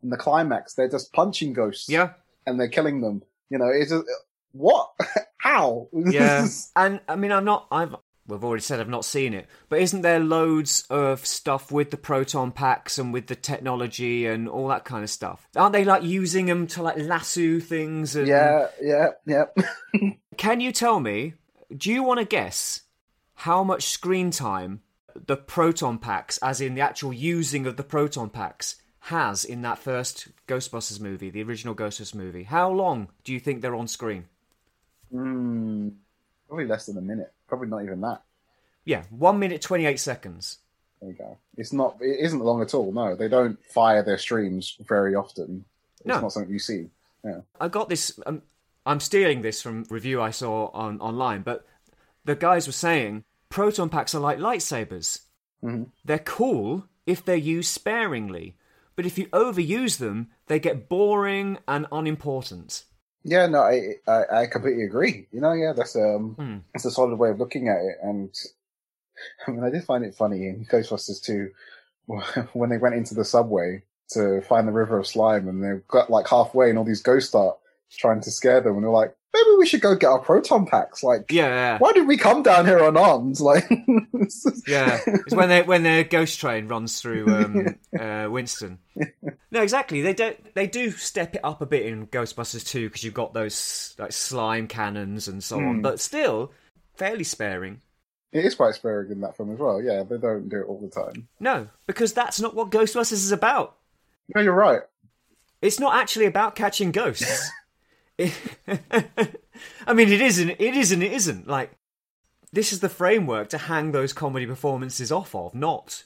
in 0.03 0.11
the 0.11 0.17
climax, 0.17 0.75
they're 0.75 0.89
just 0.89 1.13
punching 1.13 1.53
ghosts 1.53 1.89
Yeah. 1.89 2.11
and 2.47 2.59
they're 2.59 2.69
killing 2.69 3.01
them. 3.01 3.23
You 3.51 3.59
know, 3.59 3.69
it's 3.69 3.91
just 3.91 4.05
what? 4.53 4.91
How? 5.39 5.89
Yeah, 5.95 6.47
and 6.77 7.01
I 7.09 7.17
mean, 7.17 7.33
I'm 7.33 7.45
not. 7.45 7.67
I've 7.71 7.95
we've 8.27 8.45
already 8.45 8.63
said 8.63 8.79
I've 8.79 8.89
not 8.89 9.05
seen 9.05 9.35
it, 9.35 9.47
but 9.69 9.81
isn't 9.81 10.03
there 10.03 10.21
loads 10.21 10.85
of 10.91 11.27
stuff 11.27 11.73
with 11.73 11.91
the 11.91 11.97
proton 11.97 12.53
packs 12.53 12.99
and 12.99 13.13
with 13.13 13.27
the 13.27 13.35
technology 13.35 14.27
and 14.27 14.49
all 14.49 14.69
that 14.69 14.85
kind 14.85 15.03
of 15.03 15.11
stuff? 15.11 15.49
Aren't 15.57 15.73
they 15.73 15.85
like 15.85 16.03
using 16.05 16.47
them 16.47 16.67
to 16.69 16.83
like 16.83 16.99
lasso 16.99 17.59
things? 17.59 18.15
And... 18.17 18.29
yeah, 18.29 18.69
yeah, 18.81 19.09
yeah. 19.27 19.45
Can 20.37 20.61
you 20.61 20.73
tell 20.73 21.01
me? 21.01 21.35
Do 21.77 21.91
you 21.91 22.03
want 22.03 22.21
to 22.21 22.27
guess 22.27 22.83
how 23.35 23.65
much 23.65 23.85
screen 23.89 24.31
time 24.31 24.81
the 25.15 25.37
proton 25.37 25.99
packs, 25.99 26.39
as 26.39 26.61
in 26.61 26.75
the 26.75 26.81
actual 26.81 27.13
using 27.13 27.67
of 27.67 27.77
the 27.77 27.83
proton 27.83 28.31
packs, 28.31 28.77
has 29.05 29.45
in 29.45 29.63
that 29.63 29.79
first 29.79 30.29
Ghostbusters 30.47 31.01
movie, 31.01 31.31
the 31.31 31.43
original 31.43 31.75
Ghostbusters 31.75 32.15
movie? 32.15 32.45
How 32.45 32.71
long 32.71 33.09
do 33.25 33.33
you 33.33 33.41
think 33.41 33.61
they're 33.63 33.75
on 33.75 33.89
screen? 33.89 34.27
Mm, 35.13 35.93
probably 36.49 36.67
less 36.67 36.87
than 36.87 36.99
a 36.99 37.01
minute. 37.03 37.33
Probably 37.49 37.69
not 37.69 37.83
even 37.83 38.01
that. 38.03 38.23
Yeah, 38.85 39.05
one 39.11 39.39
minute 39.39 39.61
twenty-eight 39.63 40.01
seconds. 40.01 40.59
There 41.01 41.11
you 41.11 41.17
go. 41.17 41.39
It's 41.57 41.73
not. 41.73 41.97
It 42.01 42.19
isn't 42.21 42.41
long 42.41 42.63
at 42.63 42.75
all. 42.75 42.93
No, 42.93 43.17
they 43.17 43.29
don't 43.29 43.63
fire 43.65 44.03
their 44.03 44.19
streams 44.19 44.77
very 44.81 45.15
often. 45.15 45.65
It's 45.99 46.07
No. 46.07 46.21
not 46.21 46.33
something 46.33 46.53
you 46.53 46.59
see. 46.59 46.91
Yeah. 47.25 47.41
I 47.61 47.69
got 47.69 47.89
this. 47.89 48.19
Um, 48.27 48.43
I'm 48.87 49.01
stealing 49.01 49.43
this 49.43 49.61
from 49.61 49.85
review 49.91 50.23
I 50.23 50.31
saw 50.31 50.69
on 50.69 51.01
online, 51.01 51.43
but 51.43 51.67
the 52.25 52.35
guys 52.37 52.67
were 52.67 52.73
saying 52.73 53.25
proton 53.49 53.89
packs 53.89 54.15
are 54.15 54.21
like 54.21 54.39
lightsabers. 54.39 55.23
Mhm. 55.63 55.89
They're 56.05 56.19
cool 56.19 56.87
if 57.07 57.25
they're 57.25 57.37
used 57.37 57.71
sparingly, 57.71 58.57
but 59.01 59.07
if 59.07 59.17
you 59.17 59.29
overuse 59.29 59.97
them, 59.97 60.29
they 60.49 60.61
get 60.61 60.91
boring 60.91 61.57
and 61.67 61.87
unimportant. 61.91 62.85
Yeah, 63.25 63.47
no, 63.47 63.63
I, 63.63 63.95
I 64.07 64.43
I 64.43 64.47
completely 64.47 64.83
agree. 64.85 65.27
You 65.33 65.41
know, 65.41 65.55
yeah, 65.55 65.73
that's 65.75 65.97
um, 65.97 66.35
Hmm. 66.39 66.59
that's 66.75 66.85
a 66.85 66.91
solid 66.91 67.19
way 67.19 67.31
of 67.31 67.39
looking 67.39 67.69
at 67.69 67.79
it. 67.79 67.97
And 68.03 68.29
I 69.47 69.53
mean, 69.53 69.65
I 69.65 69.71
did 69.71 69.85
find 69.85 70.05
it 70.05 70.15
funny 70.15 70.49
in 70.49 70.67
Ghostbusters 70.71 71.23
2 71.23 71.51
when 72.53 72.69
they 72.69 72.77
went 72.77 72.95
into 72.95 73.15
the 73.15 73.25
subway 73.25 73.85
to 74.11 74.43
find 74.43 74.69
the 74.69 74.73
River 74.73 74.99
of 74.99 75.07
Slime, 75.07 75.49
and 75.49 75.65
they 75.65 75.81
got 75.89 76.11
like 76.11 76.29
halfway, 76.29 76.69
and 76.69 76.77
all 76.79 76.85
these 76.85 77.01
ghosts 77.01 77.31
start 77.31 77.57
trying 77.91 78.21
to 78.21 78.31
scare 78.31 78.61
them, 78.61 78.75
and 78.75 78.85
they're 78.85 78.91
like, 78.91 79.17
maybe 79.35 79.48
we 79.59 79.66
should 79.66 79.81
go 79.81 79.94
get 79.94 80.09
our 80.09 80.19
proton 80.19 80.66
packs. 80.66 81.02
Like, 81.02 81.31
Yeah, 81.31 81.78
why 81.78 81.93
did 81.93 82.07
we 82.09 82.16
come 82.16 82.43
down 82.43 82.66
here 82.66 82.78
unarmed? 82.82 83.39
Like, 83.40 83.69
yeah. 84.66 85.01
It's 85.07 85.35
when 85.35 85.48
they 85.48 85.62
when 85.62 85.82
their 85.82 86.05
ghost 86.05 86.39
train 86.40 86.69
runs 86.69 87.01
through 87.01 87.27
um, 87.35 87.66
uh, 87.98 88.28
Winston. 88.31 88.78
No, 89.51 89.62
exactly. 89.62 90.02
They 90.02 90.15
don't. 90.15 90.55
They 90.55 90.66
do 90.66 90.90
step 90.93 91.35
it 91.35 91.40
up 91.44 91.61
a 91.62 91.66
bit 91.66 91.86
in 91.86 92.07
Ghostbusters 92.07 92.66
2 92.66 92.89
because 92.89 93.02
you've 93.05 93.15
got 93.15 93.35
those 93.35 93.94
like 93.98 94.12
slime 94.12 94.66
cannons 94.69 95.27
and 95.28 95.43
so 95.43 95.59
on, 95.59 95.82
but 95.82 96.01
still 96.01 96.52
fairly 96.97 97.24
sparing. 97.24 97.81
it 98.32 98.44
is 98.44 98.55
quite 98.55 98.74
sparing 98.74 99.11
in 99.11 99.20
that 99.23 99.36
film 99.36 99.52
as 99.52 99.59
well. 99.59 99.82
Yeah, 99.82 100.02
they 100.02 100.19
don't 100.19 100.48
do 100.48 100.61
it 100.61 100.66
all 100.66 100.81
the 100.81 100.89
time. 100.90 101.28
No, 101.40 101.69
because 101.86 102.12
that's 102.12 102.40
not 102.40 102.55
what 102.55 102.70
Ghostbusters 102.70 103.12
is 103.12 103.32
about. 103.32 103.77
No, 104.35 104.43
you're 104.43 104.52
right. 104.55 104.82
It's 105.62 105.81
not 105.81 105.97
actually 105.97 106.27
about 106.27 106.55
catching 106.55 106.93
ghosts. 106.93 107.51
I 109.87 109.93
mean, 109.93 110.09
it 110.09 110.21
isn't. 110.21 110.51
It 110.51 110.75
isn't. 110.75 111.03
It 111.03 111.13
isn't. 111.13 111.47
Like, 111.47 111.73
this 112.53 112.73
is 112.73 112.81
the 112.81 112.89
framework 112.89 113.49
to 113.51 113.59
hang 113.59 113.93
those 113.93 114.13
comedy 114.13 114.47
performances 114.47 115.13
off 115.13 115.35
of, 115.35 115.55
not, 115.55 116.05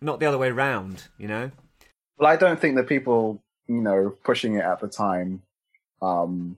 not 0.00 0.20
the 0.20 0.26
other 0.26 0.38
way 0.38 0.50
round. 0.50 1.04
You 1.18 1.28
know? 1.28 1.50
Well, 2.18 2.30
I 2.30 2.36
don't 2.36 2.60
think 2.60 2.76
the 2.76 2.84
people, 2.84 3.42
you 3.66 3.80
know, 3.80 4.14
pushing 4.24 4.54
it 4.54 4.64
at 4.64 4.80
the 4.80 4.88
time, 4.88 5.42
um, 6.00 6.56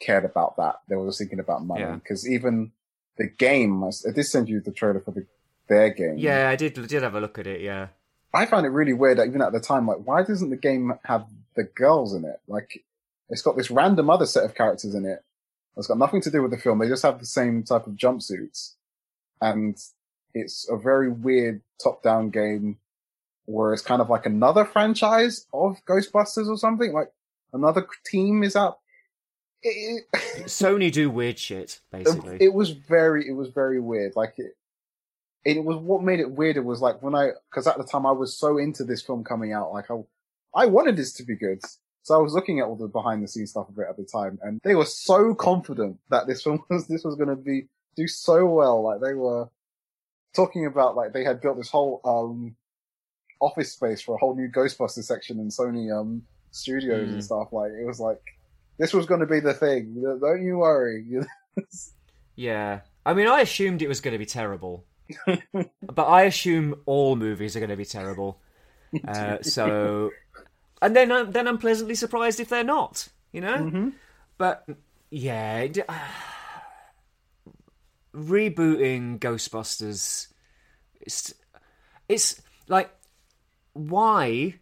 cared 0.00 0.24
about 0.24 0.56
that. 0.56 0.80
They 0.88 0.96
were 0.96 1.06
just 1.06 1.18
thinking 1.18 1.40
about 1.40 1.64
money. 1.64 1.82
Yeah. 1.82 1.94
Because 1.94 2.28
even 2.28 2.72
the 3.16 3.28
game, 3.28 3.82
I 3.84 3.90
did 4.14 4.24
send 4.24 4.48
you 4.48 4.60
the 4.60 4.72
trailer 4.72 5.00
for 5.00 5.10
the, 5.10 5.26
their 5.68 5.90
game. 5.90 6.18
Yeah, 6.18 6.48
I 6.48 6.56
did. 6.56 6.74
Did 6.74 7.02
have 7.02 7.14
a 7.14 7.20
look 7.20 7.38
at 7.38 7.46
it. 7.46 7.60
Yeah. 7.60 7.88
I 8.34 8.46
found 8.46 8.64
it 8.64 8.70
really 8.70 8.94
weird, 8.94 9.18
that 9.18 9.26
even 9.26 9.42
at 9.42 9.52
the 9.52 9.60
time, 9.60 9.86
like, 9.86 9.98
why 10.04 10.22
doesn't 10.22 10.50
the 10.50 10.56
game 10.56 10.92
have 11.04 11.26
the 11.54 11.64
girls 11.64 12.14
in 12.14 12.24
it? 12.24 12.40
Like, 12.48 12.82
it's 13.32 13.42
got 13.42 13.56
this 13.56 13.70
random 13.70 14.10
other 14.10 14.26
set 14.26 14.44
of 14.44 14.54
characters 14.54 14.94
in 14.94 15.06
it. 15.06 15.24
It's 15.76 15.86
got 15.86 15.96
nothing 15.96 16.20
to 16.20 16.30
do 16.30 16.42
with 16.42 16.50
the 16.50 16.58
film. 16.58 16.78
They 16.78 16.88
just 16.88 17.02
have 17.02 17.18
the 17.18 17.26
same 17.26 17.62
type 17.62 17.86
of 17.86 17.94
jumpsuits. 17.94 18.74
And 19.40 19.76
it's 20.34 20.68
a 20.70 20.76
very 20.76 21.10
weird 21.10 21.62
top-down 21.82 22.28
game 22.28 22.76
where 23.46 23.72
it's 23.72 23.82
kind 23.82 24.02
of 24.02 24.10
like 24.10 24.26
another 24.26 24.66
franchise 24.66 25.46
of 25.52 25.82
Ghostbusters 25.86 26.46
or 26.46 26.58
something. 26.58 26.92
Like, 26.92 27.10
another 27.54 27.86
team 28.04 28.42
is 28.42 28.54
out. 28.54 28.80
It, 29.62 30.04
it, 30.12 30.20
Sony 30.44 30.92
do 30.92 31.08
weird 31.08 31.38
shit, 31.38 31.80
basically. 31.90 32.36
it 32.38 32.52
was 32.52 32.70
very, 32.70 33.26
it 33.26 33.32
was 33.32 33.48
very 33.48 33.80
weird. 33.80 34.14
Like 34.14 34.34
it, 34.36 34.56
it 35.44 35.64
was 35.64 35.78
what 35.78 36.02
made 36.02 36.20
it 36.20 36.32
weirder 36.32 36.62
was 36.62 36.82
like 36.82 37.02
when 37.02 37.14
I, 37.14 37.30
because 37.50 37.66
at 37.66 37.78
the 37.78 37.84
time 37.84 38.04
I 38.04 38.12
was 38.12 38.36
so 38.36 38.58
into 38.58 38.84
this 38.84 39.00
film 39.00 39.24
coming 39.24 39.52
out, 39.52 39.72
like 39.72 39.90
I, 39.90 40.00
I 40.54 40.66
wanted 40.66 40.96
this 40.96 41.12
to 41.14 41.22
be 41.22 41.36
good. 41.36 41.62
So 42.02 42.14
I 42.18 42.22
was 42.22 42.32
looking 42.34 42.58
at 42.60 42.66
all 42.66 42.76
the 42.76 42.88
behind 42.88 43.22
the 43.22 43.28
scenes 43.28 43.50
stuff 43.50 43.68
of 43.68 43.78
it 43.78 43.86
at 43.88 43.96
the 43.96 44.04
time, 44.04 44.38
and 44.42 44.60
they 44.64 44.74
were 44.74 44.84
so 44.86 45.34
confident 45.34 45.98
that 46.10 46.26
this 46.26 46.42
film 46.44 46.62
was 46.70 46.86
this 46.86 47.04
was 47.04 47.16
going 47.16 47.28
to 47.28 47.36
be 47.36 47.68
do 47.96 48.08
so 48.08 48.46
well. 48.46 48.82
Like 48.82 49.00
they 49.00 49.14
were 49.14 49.48
talking 50.34 50.66
about 50.66 50.96
like 50.96 51.12
they 51.12 51.24
had 51.24 51.40
built 51.40 51.56
this 51.58 51.70
whole 51.70 52.00
um 52.04 52.56
office 53.40 53.72
space 53.72 54.00
for 54.02 54.14
a 54.14 54.18
whole 54.18 54.36
new 54.36 54.48
Ghostbusters 54.48 55.04
section 55.04 55.38
in 55.40 55.48
Sony 55.48 55.92
um 55.96 56.22
studios 56.52 57.12
and 57.12 57.22
Mm. 57.22 57.24
stuff. 57.24 57.48
Like 57.52 57.72
it 57.72 57.86
was 57.86 58.00
like 58.00 58.20
this 58.78 58.92
was 58.92 59.06
going 59.06 59.20
to 59.20 59.26
be 59.26 59.40
the 59.40 59.54
thing. 59.54 60.02
Don't 60.20 60.42
you 60.44 60.58
worry. 60.58 61.04
Yeah. 62.36 62.80
I 63.04 63.14
mean, 63.14 63.28
I 63.28 63.40
assumed 63.40 63.82
it 63.82 63.88
was 63.88 64.00
going 64.00 64.12
to 64.12 64.18
be 64.18 64.26
terrible. 64.26 64.86
but 65.26 66.04
I 66.06 66.22
assume 66.22 66.82
all 66.86 67.16
movies 67.16 67.56
are 67.56 67.60
going 67.60 67.70
to 67.70 67.76
be 67.76 67.84
terrible. 67.84 68.40
Uh, 69.06 69.42
so, 69.42 70.16
and 70.82 70.94
then 70.94 71.10
I'm 71.10 71.30
then 71.32 71.48
I'm 71.48 71.58
pleasantly 71.58 71.94
surprised 71.94 72.40
if 72.40 72.48
they're 72.48 72.64
not. 72.64 73.08
You 73.32 73.40
know. 73.40 73.56
Mm-hmm. 73.56 73.88
But 74.36 74.66
yeah, 75.10 75.60
it- 75.60 75.88
rebooting 78.14 79.18
Ghostbusters. 79.18 80.26
It's 81.00 81.32
it's 82.08 82.42
like 82.68 82.90
why 83.72 84.56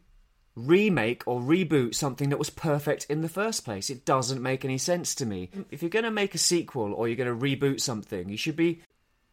remake 0.55 1.23
or 1.27 1.41
reboot 1.41 1.95
something 1.95 2.29
that 2.29 2.39
was 2.39 2.51
perfect 2.51 3.07
in 3.09 3.23
the 3.23 3.29
first 3.29 3.65
place. 3.65 3.89
It 3.89 4.05
doesn't 4.05 4.43
make 4.43 4.65
any 4.65 4.79
sense 4.79 5.15
to 5.17 5.27
me. 5.27 5.51
If 5.71 5.83
you're 5.83 5.89
going 5.89 6.05
to 6.05 6.11
make 6.11 6.35
a 6.35 6.39
sequel 6.39 6.93
or 6.93 7.09
you're 7.09 7.17
going 7.17 7.39
to 7.39 7.47
reboot 7.47 7.81
something, 7.81 8.29
you 8.29 8.37
should 8.37 8.57
be 8.57 8.83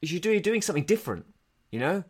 you 0.02 0.08
should 0.08 0.22
be 0.22 0.40
doing 0.40 0.62
something 0.62 0.86
different. 0.86 1.26
You 1.72 1.80
know, 1.80 2.04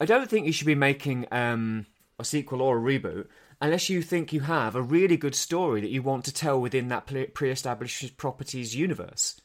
I 0.00 0.04
don't 0.04 0.28
think 0.28 0.46
you 0.46 0.52
should 0.52 0.66
be 0.66 0.74
making 0.74 1.26
um, 1.32 1.86
a 2.18 2.24
sequel 2.24 2.60
or 2.60 2.78
a 2.78 2.80
reboot 2.80 3.26
unless 3.62 3.88
you 3.88 4.02
think 4.02 4.32
you 4.32 4.40
have 4.40 4.74
a 4.74 4.82
really 4.82 5.16
good 5.16 5.36
story 5.36 5.80
that 5.80 5.90
you 5.90 6.02
want 6.02 6.24
to 6.26 6.34
tell 6.34 6.60
within 6.60 6.88
that 6.88 7.06
pre- 7.06 7.26
pre-established 7.26 8.16
properties 8.18 8.74
universe. 8.76 9.40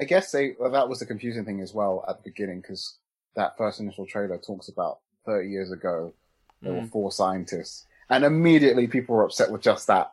I 0.00 0.04
guess 0.04 0.32
they 0.32 0.54
well, 0.58 0.70
that 0.70 0.88
was 0.88 0.98
the 0.98 1.06
confusing 1.06 1.44
thing 1.44 1.60
as 1.60 1.74
well 1.74 2.04
at 2.08 2.16
the 2.16 2.30
beginning 2.30 2.62
because 2.62 2.96
that 3.36 3.58
first 3.58 3.78
initial 3.78 4.06
trailer 4.06 4.38
talks 4.38 4.68
about 4.68 4.98
30 5.26 5.50
years 5.50 5.70
ago 5.70 6.14
there 6.62 6.74
were 6.74 6.86
four 6.86 7.10
scientists, 7.10 7.86
and 8.10 8.22
immediately 8.24 8.86
people 8.86 9.16
were 9.16 9.24
upset 9.24 9.50
with 9.50 9.62
just 9.62 9.86
that 9.86 10.12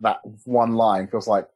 that 0.00 0.20
one 0.44 0.74
line. 0.74 1.06
Feels 1.06 1.28
like 1.28 1.48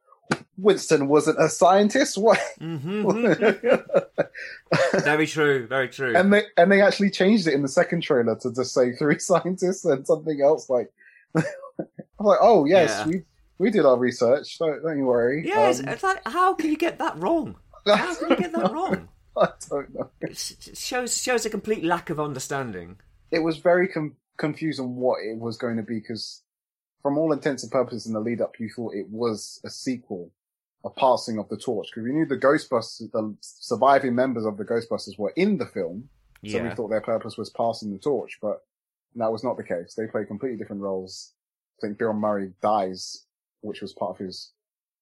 Winston 0.57 1.07
wasn't 1.07 1.41
a 1.41 1.49
scientist. 1.49 2.17
What? 2.17 2.39
hmm 2.57 3.03
very 4.99 5.27
true. 5.27 5.67
Very 5.67 5.89
true. 5.89 6.15
and 6.15 6.31
they 6.31 6.43
and 6.55 6.71
they 6.71 6.81
actually 6.81 7.09
changed 7.09 7.47
it 7.47 7.53
in 7.53 7.61
the 7.61 7.67
second 7.67 8.01
trailer 8.01 8.35
to 8.37 8.53
just 8.53 8.73
say 8.73 8.93
three 8.93 9.19
scientists 9.19 9.83
and 9.85 10.07
something 10.07 10.41
else. 10.41 10.69
Like 10.69 10.91
I'm 12.19 12.25
like, 12.25 12.39
oh 12.41 12.65
yes, 12.65 12.89
Yeah. 12.91 13.07
we 13.07 13.21
we 13.57 13.69
did 13.71 13.85
our 13.85 13.97
research. 13.97 14.57
Don't 14.59 14.81
don't 14.83 14.97
you 14.97 15.05
worry. 15.05 15.43
yes, 15.45 15.79
Um, 15.79 15.87
it's 15.89 16.03
like, 16.03 16.21
how 16.27 16.53
can 16.53 16.69
you 16.71 16.77
get 16.77 16.99
that 16.99 17.17
wrong? 17.17 17.55
How 17.85 18.13
can 18.15 18.29
you 18.31 18.35
get 18.37 18.53
that 18.53 18.71
wrong? 18.71 19.07
I 19.37 19.47
don't 19.69 19.93
know. 19.95 20.09
It 20.21 20.37
shows 20.75 21.21
shows 21.21 21.45
a 21.45 21.49
complete 21.49 21.83
lack 21.83 22.09
of 22.09 22.19
understanding. 22.19 22.97
it 23.31 23.39
was 23.39 23.57
very 23.57 23.87
com- 23.87 24.17
confusing 24.37 24.95
what 24.97 25.17
it 25.23 25.37
was 25.39 25.57
going 25.57 25.77
to 25.77 25.83
be 25.83 25.99
because, 25.99 26.43
from 27.01 27.17
all 27.17 27.31
intents 27.31 27.63
and 27.63 27.71
purposes, 27.71 28.05
in 28.07 28.13
the 28.13 28.19
lead 28.19 28.41
up, 28.41 28.59
you 28.59 28.69
thought 28.75 28.93
it 28.93 29.07
was 29.09 29.61
a 29.63 29.69
sequel, 29.69 30.31
a 30.83 30.89
passing 30.89 31.37
of 31.39 31.47
the 31.49 31.57
torch 31.57 31.87
because 31.89 32.03
we 32.03 32.11
knew 32.13 32.25
the 32.25 32.37
Ghostbusters, 32.37 33.09
the 33.11 33.35
surviving 33.41 34.15
members 34.15 34.45
of 34.45 34.57
the 34.57 34.65
Ghostbusters, 34.65 35.17
were 35.17 35.33
in 35.37 35.57
the 35.57 35.65
film, 35.67 36.09
so 36.45 36.61
we 36.61 36.69
thought 36.75 36.89
their 36.89 37.01
purpose 37.01 37.37
was 37.37 37.49
passing 37.51 37.93
the 37.93 37.99
torch, 37.99 38.37
but 38.41 38.57
that 39.15 39.31
was 39.31 39.43
not 39.43 39.57
the 39.57 39.63
case. 39.63 39.93
They 39.95 40.07
play 40.07 40.25
completely 40.25 40.57
different 40.57 40.81
roles. 40.81 41.33
I 41.79 41.87
think 41.87 41.97
Bill 41.97 42.13
Murray 42.13 42.53
dies, 42.61 43.25
which 43.61 43.81
was 43.81 43.93
part 43.93 44.11
of 44.11 44.17
his 44.17 44.51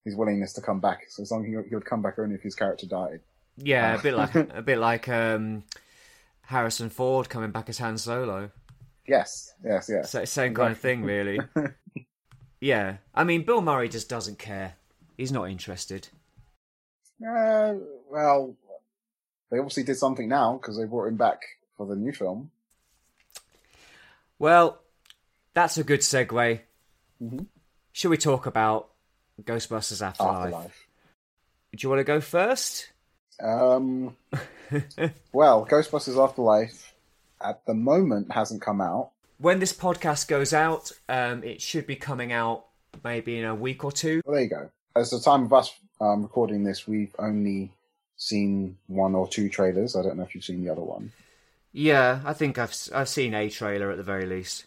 his 0.05 0.15
willingness 0.15 0.53
to 0.53 0.61
come 0.61 0.79
back. 0.79 1.01
So 1.09 1.21
as 1.21 1.31
long 1.31 1.41
as 1.41 1.47
he, 1.47 1.69
he 1.69 1.75
would 1.75 1.85
come 1.85 2.01
back 2.01 2.17
only 2.17 2.35
if 2.35 2.41
his 2.41 2.55
character 2.55 2.87
died. 2.87 3.19
Yeah, 3.57 3.95
a 3.95 4.01
bit 4.01 4.13
like 4.13 4.35
a 4.35 4.61
bit 4.61 4.79
like 4.79 5.09
um, 5.09 5.63
Harrison 6.41 6.89
Ford 6.89 7.29
coming 7.29 7.51
back 7.51 7.69
as 7.69 7.77
Han 7.79 7.97
Solo. 7.97 8.51
Yes, 9.07 9.53
yes, 9.63 9.89
yes. 9.91 10.11
So, 10.11 10.23
same 10.25 10.53
kind 10.53 10.71
of 10.71 10.77
thing, 10.77 11.03
really. 11.03 11.39
yeah, 12.61 12.97
I 13.13 13.23
mean, 13.23 13.43
Bill 13.43 13.61
Murray 13.61 13.89
just 13.89 14.07
doesn't 14.07 14.37
care. 14.37 14.75
He's 15.17 15.31
not 15.31 15.49
interested. 15.49 16.07
Uh, 17.21 17.73
well, 18.09 18.55
they 19.51 19.57
obviously 19.57 19.83
did 19.83 19.97
something 19.97 20.29
now 20.29 20.57
because 20.61 20.77
they 20.77 20.85
brought 20.85 21.07
him 21.07 21.17
back 21.17 21.41
for 21.75 21.87
the 21.87 21.95
new 21.95 22.13
film. 22.13 22.51
Well, 24.39 24.79
that's 25.53 25.77
a 25.77 25.83
good 25.83 25.99
segue. 25.99 26.61
Mhm. 27.21 27.47
Should 27.91 28.09
we 28.09 28.17
talk 28.17 28.45
about 28.45 28.89
Ghostbusters 29.43 30.01
Afterlife? 30.01 30.45
Afterlife. 30.45 30.87
Do 31.75 31.77
you 31.85 31.89
want 31.89 31.99
to 31.99 32.03
go 32.05 32.21
first? 32.21 32.89
Um, 33.41 34.15
well, 35.33 35.65
Ghostbusters 35.65 36.21
Afterlife 36.21 36.93
at 37.41 37.65
the 37.65 37.73
moment 37.73 38.31
hasn't 38.31 38.61
come 38.61 38.81
out. 38.81 39.11
When 39.37 39.59
this 39.59 39.73
podcast 39.73 40.27
goes 40.27 40.53
out, 40.53 40.91
um, 41.07 41.43
it 41.43 41.61
should 41.61 41.87
be 41.87 41.95
coming 41.95 42.31
out 42.31 42.65
maybe 43.03 43.37
in 43.37 43.45
a 43.45 43.55
week 43.55 43.83
or 43.83 43.91
two. 43.91 44.21
Well, 44.25 44.35
there 44.35 44.43
you 44.43 44.49
go. 44.49 44.69
As 44.95 45.11
the 45.11 45.19
time 45.19 45.43
of 45.43 45.53
us 45.53 45.73
um, 46.01 46.23
recording 46.23 46.63
this, 46.63 46.87
we've 46.87 47.15
only 47.19 47.71
seen 48.17 48.77
one 48.87 49.15
or 49.15 49.27
two 49.27 49.47
trailers. 49.47 49.95
I 49.95 50.01
don't 50.03 50.17
know 50.17 50.23
if 50.23 50.35
you've 50.35 50.43
seen 50.43 50.63
the 50.63 50.71
other 50.71 50.81
one. 50.81 51.11
Yeah, 51.71 52.21
I 52.25 52.33
think 52.33 52.57
I've 52.57 52.73
I've 52.93 53.09
seen 53.09 53.33
a 53.33 53.49
trailer 53.49 53.91
at 53.91 53.97
the 53.97 54.03
very 54.03 54.25
least. 54.25 54.65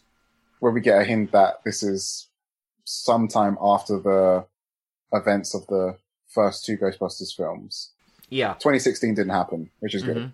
where 0.61 0.71
we 0.73 0.81
get 0.81 1.01
a 1.01 1.05
hint 1.05 1.33
that 1.33 1.61
this 1.65 1.83
is 1.83 2.29
sometime 2.85 3.59
after 3.61 3.99
the 3.99 4.47
events 5.13 5.55
of 5.55 5.67
the 5.67 5.97
first 6.29 6.65
two 6.65 6.77
Ghostbusters 6.79 7.35
films. 7.35 7.91
Yeah. 8.29 8.55
2016 8.55 9.15
didn't 9.15 9.33
happen, 9.33 9.71
which 9.81 9.95
is 9.95 10.03
good. 10.05 10.17
Mhm. 10.17 10.33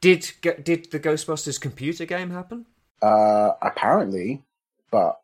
Did 0.00 0.32
did 0.62 0.90
the 0.90 0.98
Ghostbusters 1.00 1.60
computer 1.60 2.06
game 2.06 2.30
happen? 2.30 2.64
Uh, 3.02 3.52
apparently, 3.60 4.42
but 4.90 5.20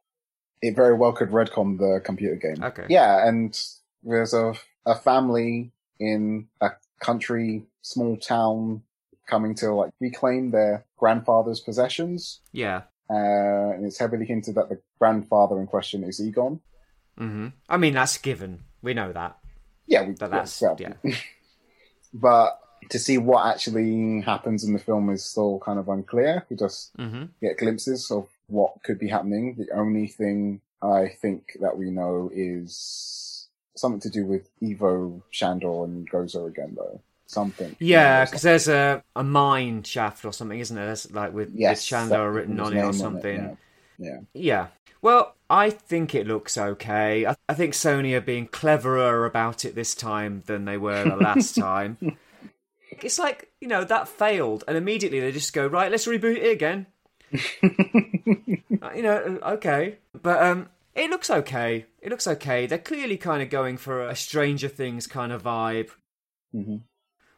it 0.61 0.77
very 0.77 0.95
well 0.95 1.13
could 1.13 1.31
retcon 1.31 1.79
the 1.79 2.01
computer 2.05 2.37
game. 2.37 2.63
Okay. 2.63 2.87
Yeah, 2.89 3.27
and 3.27 3.59
there's 4.03 4.35
a 4.35 4.55
a 4.85 4.95
family 4.95 5.73
in 5.99 6.49
a 6.61 6.73
country, 7.01 7.65
small 7.81 8.17
town, 8.19 8.83
coming 9.27 9.55
to 9.57 9.73
like 9.73 9.93
reclaim 10.01 10.51
their 10.51 10.85
grandfather's 10.99 11.61
possessions. 11.61 12.41
Yeah. 12.53 12.83
Uh, 13.11 13.75
and 13.75 13.85
it's 13.85 13.99
heavily 13.99 14.25
hinted 14.27 14.55
that 14.55 14.69
the 14.69 14.81
grandfather 14.99 15.61
in 15.61 15.67
question 15.67 16.05
is 16.05 16.21
Egon. 16.21 16.61
hmm 17.19 17.49
I 17.69 17.77
mean, 17.77 17.95
that's 17.95 18.19
given. 18.19 18.65
We 18.83 18.95
know 18.95 19.13
that. 19.13 19.39
Yeah, 19.87 20.03
we, 20.07 20.15
But 20.15 20.31
yeah, 20.31 20.39
that's 20.39 20.61
well, 20.63 20.77
yeah. 20.79 20.95
but 22.15 22.59
to 22.91 22.99
see 22.99 23.19
what 23.19 23.47
actually 23.47 24.21
happens 24.23 24.65
in 24.65 24.73
the 24.73 24.79
film 24.79 25.11
is 25.11 25.25
still 25.25 25.61
kind 25.65 25.79
of 25.79 25.89
unclear. 25.89 26.45
We 26.49 26.57
just 26.57 26.93
hmm 26.97 27.25
get 27.41 27.59
glimpses 27.59 28.11
of 28.11 28.29
what 28.47 28.83
could 28.83 28.99
be 28.99 29.09
happening. 29.09 29.55
The 29.57 29.71
only 29.75 30.07
thing 30.07 30.61
I 30.83 31.09
think 31.09 31.57
that 31.61 31.77
we 31.79 31.91
know 31.91 32.31
is 32.35 33.49
something 33.77 34.01
to 34.01 34.11
do 34.11 34.27
with 34.27 34.49
Ivo, 34.63 35.23
Shandor, 35.31 35.85
and 35.85 36.09
Gozer 36.11 36.47
again, 36.47 36.75
though. 36.77 37.01
Something. 37.35 37.77
Yeah, 37.81 38.25
because 38.25 38.43
there's 38.43 38.69
a, 38.69 39.03
a 39.17 39.25
mine 39.25 39.83
shaft 39.83 40.25
or 40.25 40.33
something, 40.33 40.59
isn't 40.59 40.75
there? 40.75 40.87
There's 40.87 41.11
like 41.13 41.33
with, 41.35 41.51
yes, 41.55 41.79
with 41.79 41.83
Shandor 41.83 42.33
written 42.33 42.61
on 42.61 42.77
it 42.77 42.83
or 42.83 42.93
something. 42.93 43.57
yeah. 43.99 44.11
yeah. 44.11 44.19
Yeah. 44.33 44.67
Well, 45.03 45.35
I 45.51 45.69
think 45.69 46.15
it 46.15 46.27
looks 46.27 46.57
okay. 46.57 47.27
I, 47.27 47.37
I 47.49 47.55
think 47.55 47.75
Sony 47.75 48.17
are 48.17 48.23
being 48.23 48.47
cleverer 48.47 49.27
about 49.27 49.65
it 49.65 49.75
this 49.75 49.95
time 49.95 50.43
than 50.47 50.65
they 50.65 50.79
were 50.79 51.05
the 51.05 51.17
last 51.17 51.55
time. 51.57 51.99
It's 53.03 53.19
like, 53.19 53.51
you 53.61 53.69
know, 53.69 53.85
that 53.85 54.09
failed, 54.09 54.65
and 54.67 54.79
immediately 54.79 55.21
they 55.21 55.33
just 55.33 55.53
go, 55.53 55.67
right, 55.67 55.91
let's 55.91 56.07
reboot 56.07 56.39
it 56.39 56.51
again. 56.51 56.87
Uh, 58.83 58.91
you 58.95 59.03
know, 59.03 59.39
okay. 59.43 59.97
But 60.21 60.43
um, 60.43 60.69
it 60.95 61.09
looks 61.09 61.31
okay. 61.31 61.87
It 62.03 62.11
looks 62.11 62.27
okay. 62.27 62.67
They're 62.67 62.77
clearly 62.77 63.17
kind 63.17 63.43
of 63.43 63.49
going 63.49 63.79
for 63.79 64.07
a 64.07 64.15
Stranger 64.15 64.69
Things 64.69 65.07
kind 65.07 65.33
of 65.33 65.43
vibe 65.43 65.91
hmm 66.53 66.77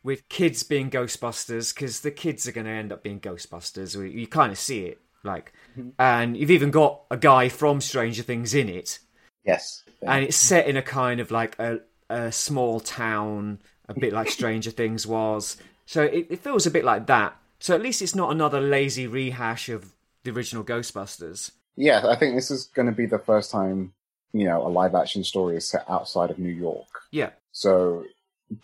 with 0.06 0.28
kids 0.28 0.62
being 0.62 0.88
Ghostbusters 0.88 1.74
because 1.74 2.00
the 2.00 2.12
kids 2.12 2.46
are 2.46 2.52
going 2.52 2.64
to 2.64 2.70
end 2.70 2.92
up 2.92 3.02
being 3.02 3.18
Ghostbusters. 3.18 3.96
You 4.12 4.28
kind 4.28 4.52
of 4.52 4.58
see 4.58 4.84
it, 4.84 5.00
like, 5.24 5.52
mm-hmm. 5.76 5.88
and 5.98 6.36
you've 6.36 6.52
even 6.52 6.70
got 6.70 7.00
a 7.10 7.16
guy 7.16 7.48
from 7.48 7.80
Stranger 7.80 8.22
Things 8.22 8.54
in 8.54 8.68
it, 8.68 9.00
Yes. 9.44 9.82
and 10.02 10.24
it's 10.24 10.36
set 10.36 10.68
in 10.68 10.76
a 10.76 10.82
kind 10.82 11.18
of 11.18 11.32
like 11.32 11.58
a, 11.58 11.80
a 12.08 12.30
small 12.30 12.78
town, 12.78 13.58
a 13.88 13.94
bit 13.94 14.12
like 14.12 14.30
Stranger 14.38 14.70
Things 14.70 15.08
was. 15.08 15.56
So 15.86 16.04
it, 16.04 16.28
it 16.30 16.38
feels 16.38 16.66
a 16.66 16.70
bit 16.70 16.84
like 16.84 17.08
that. 17.08 17.36
So 17.58 17.74
at 17.74 17.82
least 17.82 18.00
it's 18.00 18.14
not 18.14 18.30
another 18.30 18.60
lazy 18.60 19.08
rehash 19.08 19.68
of 19.68 19.92
the 20.22 20.30
original 20.30 20.62
Ghostbusters. 20.62 21.50
Yeah, 21.74 22.06
I 22.06 22.14
think 22.14 22.36
this 22.36 22.52
is 22.52 22.66
going 22.66 22.86
to 22.86 22.92
be 22.92 23.06
the 23.06 23.18
first 23.18 23.50
time, 23.50 23.92
you 24.32 24.44
know, 24.44 24.64
a 24.64 24.68
live 24.68 24.94
action 24.94 25.24
story 25.24 25.56
is 25.56 25.68
set 25.68 25.84
outside 25.88 26.30
of 26.30 26.38
New 26.38 26.50
York. 26.52 26.86
Yeah, 27.10 27.30
So 27.50 28.04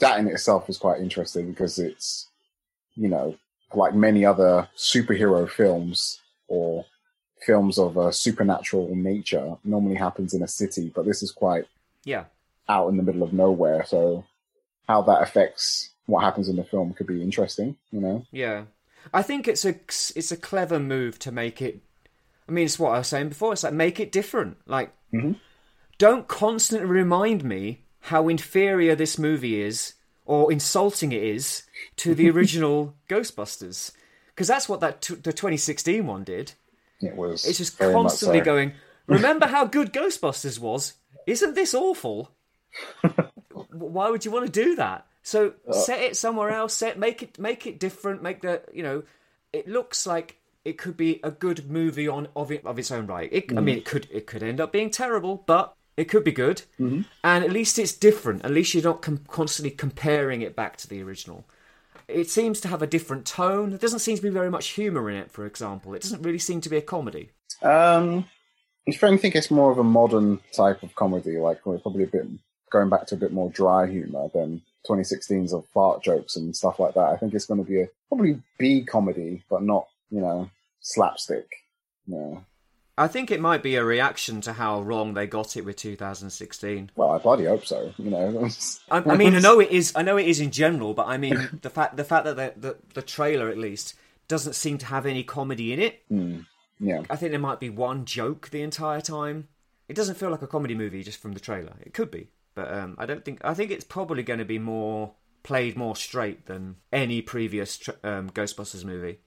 that 0.00 0.18
in 0.18 0.26
itself 0.28 0.68
is 0.68 0.78
quite 0.78 1.00
interesting 1.00 1.50
because 1.50 1.78
it's, 1.78 2.28
you 2.94 3.08
know, 3.08 3.36
like 3.74 3.94
many 3.94 4.24
other 4.24 4.68
superhero 4.76 5.48
films 5.48 6.20
or 6.48 6.84
films 7.44 7.78
of 7.78 7.96
a 7.96 8.12
supernatural 8.12 8.94
nature 8.94 9.56
normally 9.64 9.96
happens 9.96 10.34
in 10.34 10.42
a 10.42 10.48
city, 10.48 10.92
but 10.94 11.04
this 11.06 11.22
is 11.22 11.32
quite 11.32 11.64
yeah, 12.04 12.24
out 12.68 12.88
in 12.88 12.96
the 12.96 13.02
middle 13.02 13.22
of 13.22 13.32
nowhere. 13.32 13.84
So 13.86 14.24
how 14.88 15.02
that 15.02 15.22
affects 15.22 15.90
what 16.06 16.22
happens 16.22 16.48
in 16.48 16.56
the 16.56 16.64
film 16.64 16.92
could 16.92 17.06
be 17.06 17.22
interesting, 17.22 17.76
you 17.90 18.00
know? 18.00 18.26
yeah. 18.30 18.64
I 19.12 19.22
think 19.22 19.48
it's 19.48 19.64
a 19.64 19.70
it's 20.14 20.30
a 20.30 20.36
clever 20.36 20.78
move 20.78 21.18
to 21.20 21.32
make 21.32 21.60
it. 21.60 21.80
I 22.48 22.52
mean, 22.52 22.66
it's 22.66 22.78
what 22.78 22.90
I 22.94 22.98
was 22.98 23.08
saying 23.08 23.30
before. 23.30 23.52
It's 23.52 23.64
like 23.64 23.72
make 23.72 23.98
it 23.98 24.12
different. 24.12 24.58
Like, 24.66 24.92
Mhm. 25.12 25.40
don't 25.98 26.28
constantly 26.28 26.86
remind 26.88 27.42
me 27.42 27.81
how 28.02 28.28
inferior 28.28 28.94
this 28.94 29.18
movie 29.18 29.60
is 29.60 29.94
or 30.24 30.52
insulting 30.52 31.12
it 31.12 31.22
is 31.22 31.62
to 31.96 32.14
the 32.14 32.30
original 32.34 32.94
Ghostbusters, 33.08 33.92
because 34.28 34.48
that's 34.48 34.68
what 34.68 34.80
that 34.80 35.02
t- 35.02 35.14
the 35.14 35.32
2016 35.32 36.06
one 36.06 36.24
did. 36.24 36.52
It 37.00 37.16
was. 37.16 37.44
It's 37.46 37.58
just 37.58 37.78
constantly 37.78 38.38
so. 38.40 38.44
going. 38.44 38.72
Remember 39.06 39.46
how 39.46 39.64
good 39.66 39.92
Ghostbusters 39.98 40.58
was? 40.60 40.94
Isn't 41.26 41.54
this 41.54 41.74
awful? 41.74 42.30
Why 43.70 44.10
would 44.10 44.24
you 44.24 44.30
want 44.30 44.46
to 44.46 44.52
do 44.64 44.76
that? 44.76 45.06
So 45.22 45.54
Uh. 45.68 45.72
set 45.72 46.00
it 46.02 46.16
somewhere 46.16 46.50
else. 46.50 46.74
Set 46.74 46.98
make 46.98 47.22
it 47.22 47.38
make 47.38 47.66
it 47.66 47.78
different. 47.78 48.22
Make 48.22 48.42
the 48.42 48.62
you 48.72 48.82
know, 48.82 49.02
it 49.52 49.68
looks 49.68 50.06
like 50.06 50.38
it 50.64 50.78
could 50.78 50.96
be 50.96 51.20
a 51.24 51.30
good 51.30 51.70
movie 51.70 52.06
on 52.08 52.28
of 52.36 52.50
it 52.52 52.64
of 52.64 52.78
its 52.78 52.90
own 52.90 53.06
right. 53.06 53.28
It, 53.32 53.44
I 53.50 53.54
Mm. 53.56 53.64
mean, 53.64 53.76
it 53.78 53.84
could 53.84 54.08
it 54.12 54.26
could 54.26 54.42
end 54.42 54.60
up 54.60 54.72
being 54.72 54.90
terrible, 54.90 55.42
but 55.46 55.74
it 55.96 56.04
could 56.04 56.24
be 56.24 56.32
good. 56.32 56.62
Mm-hmm. 56.80 57.02
And 57.24 57.44
at 57.44 57.52
least 57.52 57.78
it's 57.78 57.92
different. 57.92 58.44
At 58.44 58.50
least 58.50 58.74
you're 58.74 58.82
not 58.82 59.02
com- 59.02 59.24
constantly 59.28 59.70
comparing 59.70 60.42
it 60.42 60.56
back 60.56 60.76
to 60.78 60.88
the 60.88 61.02
original. 61.02 61.44
It 62.08 62.28
seems 62.28 62.60
to 62.60 62.68
have 62.68 62.82
a 62.82 62.86
different 62.86 63.26
tone. 63.26 63.70
There 63.70 63.78
doesn't 63.78 64.00
seem 64.00 64.16
to 64.16 64.22
be 64.22 64.28
very 64.28 64.50
much 64.50 64.68
humor 64.68 65.08
in 65.08 65.16
it. 65.16 65.30
For 65.30 65.46
example, 65.46 65.94
it 65.94 66.02
doesn't 66.02 66.22
really 66.22 66.38
seem 66.38 66.60
to 66.62 66.68
be 66.68 66.76
a 66.76 66.82
comedy. 66.82 67.30
Um, 67.62 68.26
if 68.86 69.02
I 69.04 69.16
think 69.16 69.36
it's 69.36 69.50
more 69.50 69.70
of 69.70 69.78
a 69.78 69.84
modern 69.84 70.40
type 70.52 70.82
of 70.82 70.94
comedy, 70.94 71.38
like 71.38 71.64
we're 71.64 71.78
probably 71.78 72.04
a 72.04 72.08
bit 72.08 72.26
going 72.70 72.88
back 72.88 73.06
to 73.06 73.14
a 73.14 73.18
bit 73.18 73.32
more 73.32 73.50
dry 73.50 73.86
humor 73.86 74.28
than 74.34 74.62
2016's 74.88 75.52
of 75.52 75.66
fart 75.68 76.02
jokes 76.02 76.36
and 76.36 76.56
stuff 76.56 76.80
like 76.80 76.94
that. 76.94 77.10
I 77.10 77.16
think 77.16 77.34
it's 77.34 77.46
going 77.46 77.62
to 77.62 77.70
be 77.70 77.82
a 77.82 77.88
probably 78.08 78.40
B 78.58 78.82
comedy, 78.82 79.44
but 79.48 79.62
not 79.62 79.86
you 80.10 80.20
know 80.20 80.50
slapstick. 80.80 81.46
No, 82.06 82.44
I 82.98 83.08
think 83.08 83.30
it 83.30 83.40
might 83.40 83.62
be 83.62 83.76
a 83.76 83.84
reaction 83.84 84.42
to 84.42 84.52
how 84.52 84.82
wrong 84.82 85.14
they 85.14 85.26
got 85.26 85.56
it 85.56 85.64
with 85.64 85.76
2016. 85.76 86.90
well, 86.94 87.10
I 87.10 87.18
bloody 87.18 87.46
hope 87.46 87.64
so. 87.64 87.92
You 87.96 88.10
know, 88.10 88.48
I, 88.90 88.98
I 88.98 89.16
mean, 89.16 89.34
I 89.34 89.38
know 89.40 89.60
it 89.60 89.70
is. 89.70 89.92
I 89.96 90.02
know 90.02 90.18
it 90.18 90.26
is 90.26 90.40
in 90.40 90.50
general, 90.50 90.92
but 90.92 91.06
I 91.06 91.16
mean 91.16 91.58
the 91.62 91.70
fact 91.70 91.96
the 91.96 92.04
fact 92.04 92.24
that 92.24 92.36
the, 92.36 92.52
the 92.56 92.76
the 92.94 93.02
trailer 93.02 93.48
at 93.48 93.58
least 93.58 93.94
doesn't 94.28 94.54
seem 94.54 94.78
to 94.78 94.86
have 94.86 95.06
any 95.06 95.24
comedy 95.24 95.72
in 95.72 95.80
it. 95.80 96.02
Mm, 96.10 96.46
yeah, 96.80 97.02
I 97.08 97.16
think 97.16 97.30
there 97.30 97.40
might 97.40 97.60
be 97.60 97.70
one 97.70 98.04
joke 98.04 98.50
the 98.50 98.62
entire 98.62 99.00
time. 99.00 99.48
It 99.88 99.96
doesn't 99.96 100.16
feel 100.16 100.30
like 100.30 100.42
a 100.42 100.46
comedy 100.46 100.74
movie 100.74 101.02
just 101.02 101.20
from 101.20 101.32
the 101.32 101.40
trailer. 101.40 101.74
It 101.80 101.94
could 101.94 102.10
be, 102.10 102.28
but 102.54 102.72
um, 102.72 102.96
I 102.98 103.06
don't 103.06 103.24
think. 103.24 103.40
I 103.42 103.54
think 103.54 103.70
it's 103.70 103.84
probably 103.84 104.22
going 104.22 104.38
to 104.38 104.44
be 104.44 104.58
more 104.58 105.14
played 105.42 105.76
more 105.76 105.96
straight 105.96 106.46
than 106.46 106.76
any 106.92 107.20
previous 107.22 107.88
um, 108.04 108.30
Ghostbusters 108.30 108.84
movie. 108.84 109.18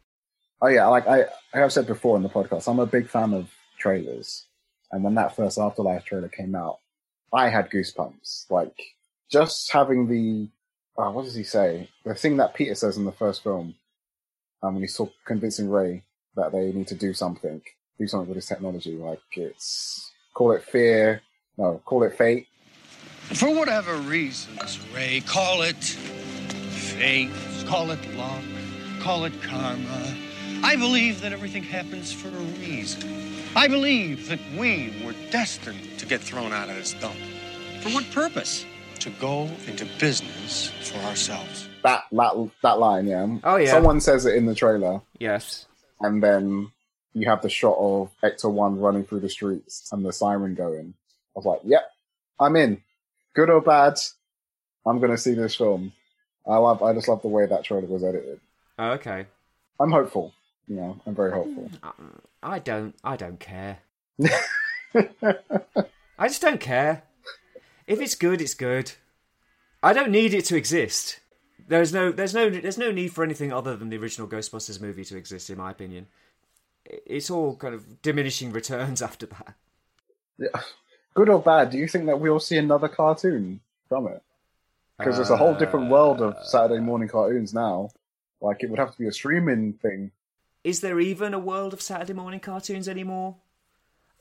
Oh 0.62 0.68
yeah, 0.68 0.86
like 0.88 1.08
I, 1.08 1.26
I 1.54 1.60
have 1.60 1.74
said 1.74 1.88
before 1.88 2.16
in 2.16 2.24
the 2.24 2.30
podcast, 2.30 2.68
I'm 2.68 2.80
a 2.80 2.86
big 2.86 3.10
fan 3.10 3.34
of 3.34 3.52
trailers. 3.86 4.48
And 4.92 5.04
when 5.04 5.14
that 5.14 5.36
first 5.36 5.60
Afterlife 5.60 6.06
trailer 6.06 6.28
came 6.28 6.56
out, 6.56 6.80
I 7.32 7.50
had 7.50 7.70
goosebumps. 7.70 8.50
Like 8.50 8.76
just 9.32 9.72
having 9.72 10.08
the, 10.08 10.48
uh, 10.98 11.12
what 11.12 11.26
does 11.26 11.36
he 11.36 11.44
say? 11.44 11.88
The 12.04 12.16
thing 12.16 12.38
that 12.38 12.56
Peter 12.56 12.74
says 12.74 12.98
in 12.98 13.06
the 13.06 13.12
first 13.12 13.44
film, 13.44 13.76
um, 14.64 14.74
when 14.74 14.82
he's 14.82 14.98
talk, 14.98 15.12
convincing 15.26 15.70
Ray 15.70 16.02
that 16.36 16.52
they 16.52 16.72
need 16.72 16.88
to 16.88 16.96
do 16.96 17.14
something, 17.14 17.62
do 18.00 18.08
something 18.08 18.28
with 18.28 18.38
this 18.38 18.48
technology. 18.48 18.96
Like 18.96 19.22
it's 19.34 20.12
call 20.34 20.54
it 20.54 20.64
fear, 20.64 21.22
no, 21.56 21.80
call 21.86 22.02
it 22.04 22.18
fate. 22.18 22.48
For 23.34 23.54
whatever 23.54 23.98
reasons, 23.98 24.80
Ray, 24.96 25.22
call 25.28 25.62
it 25.62 25.84
fate, 25.84 27.30
call 27.68 27.92
it 27.92 28.16
luck, 28.16 28.44
call 29.00 29.26
it 29.26 29.34
karma. 29.44 30.25
I 30.64 30.76
believe 30.76 31.22
that 31.22 31.32
everything 31.32 31.64
happens 31.64 32.12
for 32.12 32.28
a 32.28 32.42
reason. 32.60 33.34
I 33.56 33.68
believe 33.68 34.28
that 34.30 34.40
we 34.58 34.94
were 35.06 35.14
destined 35.32 36.00
to 36.00 36.06
get 36.06 36.22
thrown 36.22 36.52
out 36.52 36.70
of 36.70 36.76
this 36.76 36.94
dump. 36.94 37.16
For 37.82 37.90
what 37.90 38.10
purpose? 38.12 38.66
To 39.00 39.10
go 39.12 39.50
into 39.68 39.86
business 40.00 40.72
for 40.82 40.98
ourselves. 41.06 41.70
That 41.84 42.04
that 42.12 42.50
that 42.64 42.80
line, 42.80 43.06
yeah. 43.08 43.38
Oh, 43.44 43.58
yeah. 43.58 43.70
Someone 43.72 44.02
says 44.02 44.26
it 44.26 44.36
in 44.36 44.46
the 44.48 44.56
trailer. 44.56 45.02
Yes. 45.20 45.68
and 46.02 46.22
then 46.24 46.72
you 47.14 47.30
have 47.30 47.42
the 47.42 47.50
shot 47.50 47.78
of 47.78 48.12
Ecto 48.24 48.52
One 48.52 48.80
running 48.80 49.06
through 49.06 49.22
the 49.22 49.30
streets 49.30 49.88
and 49.92 50.04
the 50.06 50.12
siren 50.12 50.56
going. 50.56 50.94
I 51.36 51.40
was 51.40 51.46
like, 51.46 51.62
"Yep, 51.64 51.90
I'm 52.40 52.56
in. 52.58 52.82
Good 53.36 53.50
or 53.50 53.62
bad, 53.62 54.00
I'm 54.86 55.00
gonna 55.00 55.18
see 55.18 55.34
this 55.36 55.56
film." 55.56 55.94
I 56.48 56.58
love. 56.58 56.82
I 56.84 56.94
just 56.94 57.08
love 57.08 57.22
the 57.22 57.28
way 57.30 57.46
that 57.46 57.64
trailer 57.64 57.86
was 57.88 58.04
edited. 58.04 58.40
Oh, 58.80 58.92
okay. 58.94 59.28
I'm 59.80 59.92
hopeful. 59.92 60.34
You 60.68 60.76
know, 60.76 61.02
I'm 61.06 61.16
very 61.16 61.32
hopeful. 61.32 61.70
Um, 61.84 62.22
I 62.42 62.60
don't. 62.60 62.96
I 63.04 63.16
don't 63.16 63.40
care. 63.40 63.80
I 64.96 66.28
just 66.28 66.42
don't 66.42 66.60
care. 66.60 67.04
If 67.88 68.02
it's 68.02 68.16
good, 68.16 68.42
it's 68.42 68.54
good. 68.54 68.94
I 69.84 69.94
don't 69.94 70.12
need 70.12 70.34
it 70.34 70.46
to 70.46 70.56
exist. 70.56 71.20
There's 71.68 71.94
no, 71.94 72.12
there's 72.12 72.34
no, 72.34 72.50
there's 72.50 72.78
no 72.78 72.92
need 72.92 73.10
for 73.14 73.24
anything 73.24 73.52
other 73.52 73.76
than 73.76 73.90
the 73.90 73.98
original 73.98 74.28
Ghostbusters 74.28 74.82
movie 74.82 75.06
to 75.06 75.18
exist, 75.18 75.50
in 75.50 75.58
my 75.58 75.72
opinion. 75.72 76.08
It's 76.86 77.30
all 77.30 77.56
kind 77.56 77.74
of 77.74 78.02
diminishing 78.02 78.52
returns 78.52 79.02
after 79.04 79.26
that. 79.28 79.56
Yeah. 80.38 80.62
Good 81.14 81.30
or 81.30 81.42
bad, 81.42 81.70
do 81.70 81.78
you 81.78 81.88
think 81.88 82.08
that 82.08 82.20
we'll 82.20 82.40
see 82.40 82.58
another 82.58 82.90
cartoon 82.90 83.62
from 83.88 84.08
it? 84.08 84.22
Because 84.98 85.16
there's 85.16 85.30
a 85.30 85.38
whole 85.38 85.54
different 85.54 85.90
world 85.90 86.22
of 86.22 86.36
Saturday 86.44 86.82
morning 86.82 87.08
cartoons 87.08 87.54
now. 87.54 87.90
Like 88.42 88.64
it 88.64 88.70
would 88.70 88.80
have 88.80 88.92
to 88.92 88.98
be 88.98 89.08
a 89.08 89.12
streaming 89.12 89.74
thing. 89.74 90.12
Is 90.66 90.80
there 90.80 91.00
even 91.00 91.36
a 91.36 91.40
world 91.40 91.74
of 91.74 91.82
Saturday 91.82 92.14
morning 92.14 92.40
cartoons 92.40 92.90
anymore? 92.90 93.36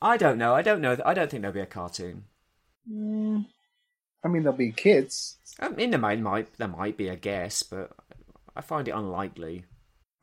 I 0.03 0.19
don't 0.19 0.37
know. 0.37 0.55
I 0.55 0.61
don't 0.61 0.83
know. 0.83 0.99
I 1.03 1.15
don't 1.15 1.31
think 1.31 1.41
there'll 1.41 1.55
be 1.55 1.61
a 1.61 1.67
cartoon. 1.67 2.25
Mm, 2.87 3.47
I 4.23 4.29
mean, 4.29 4.43
there'll 4.43 4.59
be 4.59 4.71
kids. 4.71 5.39
I 5.59 5.71
mean, 5.71 5.91
there 5.91 5.99
might, 5.99 6.21
might 6.21 6.53
there 6.59 6.69
might 6.69 6.99
be, 6.99 7.11
I 7.11 7.15
guess, 7.15 7.63
but 7.63 7.93
I 8.55 8.61
find 8.61 8.87
it 8.87 8.91
unlikely. 8.91 9.65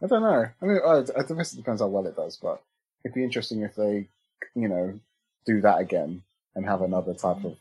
I 0.04 0.06
don't 0.06 0.22
know. 0.22 0.46
I 0.62 0.66
mean, 0.66 0.78
I, 0.86 0.98
I 1.20 1.24
guess 1.24 1.54
it 1.54 1.58
depends 1.58 1.82
how 1.82 1.88
well 1.88 2.06
it 2.06 2.16
does, 2.16 2.38
but 2.40 2.62
it'd 3.04 3.16
be 3.16 3.24
interesting 3.24 3.62
if 3.62 3.76
they, 3.76 4.08
you 4.54 4.68
know, 4.68 5.00
do 5.48 5.60
that 5.62 5.80
again 5.80 6.22
and 6.54 6.68
have 6.68 6.84
another 6.84 7.16
type 7.16 7.44
of 7.44 7.58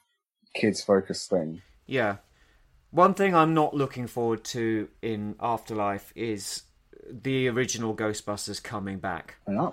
kids 0.54 0.82
focused 0.82 1.30
thing. 1.30 1.62
Yeah. 1.86 2.16
One 2.90 3.14
thing 3.14 3.34
I'm 3.34 3.54
not 3.54 3.72
looking 3.72 4.06
forward 4.06 4.44
to 4.44 4.90
in 5.00 5.36
Afterlife 5.40 6.12
is 6.14 6.64
the 7.08 7.48
original 7.48 7.94
Ghostbusters 7.94 8.62
coming 8.62 8.98
back. 8.98 9.36
Yeah. 9.48 9.70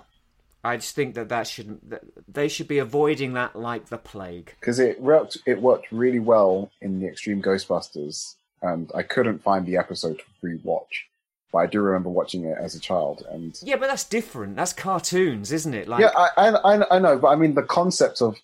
I 0.64 0.76
just 0.76 0.94
think 0.94 1.14
that 1.14 1.28
that 1.28 1.46
should 1.46 1.78
that 1.88 2.02
they 2.26 2.48
should 2.48 2.66
be 2.68 2.78
avoiding 2.78 3.34
that 3.34 3.54
like 3.56 3.86
the 3.86 3.98
plague. 3.98 4.54
Because 4.60 4.78
it 4.78 5.00
worked, 5.00 5.38
it 5.46 5.62
worked 5.62 5.90
really 5.92 6.18
well 6.18 6.70
in 6.80 7.00
the 7.00 7.06
Extreme 7.06 7.42
Ghostbusters, 7.42 8.34
and 8.60 8.90
I 8.94 9.02
couldn't 9.02 9.42
find 9.42 9.64
the 9.66 9.76
episode 9.76 10.18
to 10.18 10.46
rewatch. 10.46 11.04
But 11.52 11.58
I 11.58 11.66
do 11.66 11.80
remember 11.80 12.10
watching 12.10 12.44
it 12.44 12.58
as 12.60 12.74
a 12.74 12.80
child, 12.80 13.24
and 13.30 13.58
Yeah, 13.62 13.76
but 13.76 13.86
that's 13.86 14.04
different. 14.04 14.56
That's 14.56 14.72
cartoons, 14.72 15.52
isn't 15.52 15.72
it? 15.74 15.86
Like 15.88 16.00
yeah, 16.00 16.10
I, 16.14 16.48
I 16.48 16.96
I 16.96 16.98
know, 16.98 17.18
but 17.18 17.28
I 17.28 17.36
mean 17.36 17.54
the 17.54 17.62
concept 17.62 18.20
of 18.20 18.36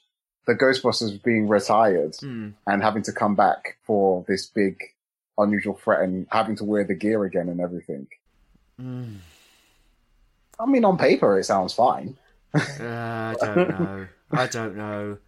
the 0.46 0.54
Ghostbusters 0.54 1.20
being 1.22 1.48
retired 1.48 2.14
Hmm. 2.20 2.50
and 2.66 2.82
having 2.82 3.02
to 3.02 3.12
come 3.12 3.34
back 3.34 3.76
for 3.86 4.24
this 4.28 4.46
big 4.46 4.78
unusual 5.36 5.74
threat 5.74 6.02
and 6.02 6.26
having 6.30 6.54
to 6.56 6.64
wear 6.64 6.84
the 6.84 6.94
gear 6.94 7.24
again 7.24 7.48
and 7.48 7.60
everything. 7.60 8.06
Hmm. 8.78 9.16
I 10.58 10.66
mean, 10.66 10.84
on 10.84 10.96
paper 10.96 11.38
it 11.38 11.44
sounds 11.44 11.72
fine. 11.72 12.16
Uh, 12.54 12.64
I 12.80 13.34
don't 13.40 13.68
know. 13.80 14.06
I 14.30 14.46
don't 14.46 14.76
know. 14.76 15.18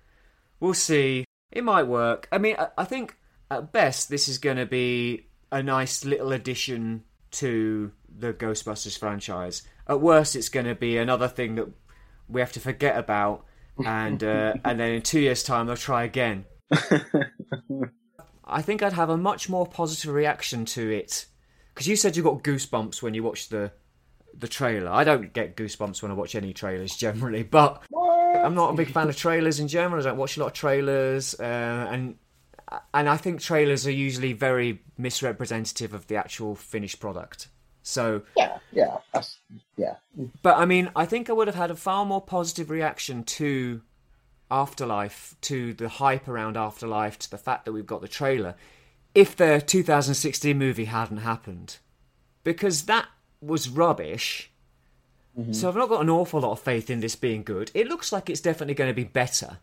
We'll 0.60 0.74
see. 0.74 1.24
It 1.50 1.64
might 1.64 1.84
work. 1.84 2.28
I 2.30 2.38
mean, 2.38 2.56
I, 2.58 2.68
I 2.78 2.84
think 2.84 3.16
at 3.50 3.72
best 3.72 4.08
this 4.08 4.28
is 4.28 4.38
going 4.38 4.56
to 4.56 4.66
be 4.66 5.26
a 5.50 5.62
nice 5.62 6.04
little 6.04 6.32
addition 6.32 7.02
to 7.32 7.92
the 8.18 8.32
Ghostbusters 8.32 8.98
franchise. 8.98 9.62
At 9.88 10.00
worst, 10.00 10.36
it's 10.36 10.48
going 10.48 10.66
to 10.66 10.74
be 10.74 10.96
another 10.96 11.28
thing 11.28 11.56
that 11.56 11.68
we 12.28 12.40
have 12.40 12.52
to 12.52 12.60
forget 12.60 12.96
about, 12.96 13.44
and 13.84 14.22
uh, 14.22 14.54
and 14.64 14.80
then 14.80 14.92
in 14.92 15.02
two 15.02 15.20
years' 15.20 15.42
time 15.42 15.66
they'll 15.66 15.76
try 15.76 16.04
again. 16.04 16.44
I 18.44 18.62
think 18.62 18.82
I'd 18.82 18.92
have 18.92 19.10
a 19.10 19.16
much 19.16 19.48
more 19.48 19.66
positive 19.66 20.12
reaction 20.12 20.64
to 20.66 20.90
it 20.90 21.26
because 21.76 21.86
you 21.86 21.94
said 21.94 22.16
you 22.16 22.22
got 22.22 22.42
goosebumps 22.42 23.02
when 23.02 23.12
you 23.12 23.22
watched 23.22 23.50
the 23.50 23.70
the 24.38 24.48
trailer. 24.48 24.90
I 24.90 25.04
don't 25.04 25.32
get 25.34 25.56
goosebumps 25.56 26.00
when 26.00 26.10
I 26.10 26.14
watch 26.14 26.34
any 26.34 26.54
trailers 26.54 26.96
generally, 26.96 27.42
but 27.58 27.82
I'm 27.94 28.54
not 28.54 28.72
a 28.72 28.76
big 28.76 28.90
fan 28.90 29.10
of 29.10 29.16
trailers 29.16 29.60
in 29.60 29.68
general. 29.68 30.00
I 30.00 30.04
don't 30.04 30.16
watch 30.16 30.38
a 30.38 30.40
lot 30.40 30.46
of 30.46 30.52
trailers, 30.54 31.34
uh, 31.38 31.42
and 31.90 32.16
and 32.94 33.08
I 33.10 33.18
think 33.18 33.42
trailers 33.42 33.86
are 33.86 33.92
usually 33.92 34.32
very 34.32 34.80
misrepresentative 34.96 35.92
of 35.92 36.06
the 36.06 36.16
actual 36.16 36.54
finished 36.54 36.98
product. 36.98 37.48
So, 37.82 38.22
Yeah, 38.36 38.58
yeah, 38.72 38.96
that's, 39.14 39.38
yeah. 39.76 39.94
but 40.42 40.56
I 40.56 40.64
mean, 40.64 40.90
I 40.96 41.04
think 41.04 41.30
I 41.30 41.34
would 41.34 41.46
have 41.46 41.54
had 41.54 41.70
a 41.70 41.76
far 41.76 42.04
more 42.04 42.20
positive 42.20 42.68
reaction 42.68 43.22
to 43.22 43.80
Afterlife, 44.50 45.36
to 45.42 45.72
the 45.74 45.88
hype 45.88 46.26
around 46.26 46.56
Afterlife, 46.56 47.16
to 47.20 47.30
the 47.30 47.38
fact 47.38 47.64
that 47.64 47.72
we've 47.72 47.86
got 47.86 48.00
the 48.00 48.08
trailer, 48.08 48.56
if 49.16 49.34
the 49.34 49.60
2016 49.66 50.56
movie 50.56 50.84
hadn't 50.84 51.18
happened. 51.18 51.78
Because 52.44 52.84
that 52.84 53.08
was 53.40 53.68
rubbish. 53.68 54.50
So 55.52 55.68
I've 55.68 55.76
not 55.76 55.90
got 55.90 56.00
an 56.00 56.08
awful 56.08 56.40
lot 56.40 56.52
of 56.52 56.60
faith 56.60 56.88
in 56.88 57.00
this 57.00 57.14
being 57.14 57.42
good. 57.42 57.70
It 57.74 57.88
looks 57.88 58.10
like 58.10 58.30
it's 58.30 58.40
definitely 58.40 58.72
going 58.72 58.88
to 58.88 58.94
be 58.94 59.04
better. 59.04 59.58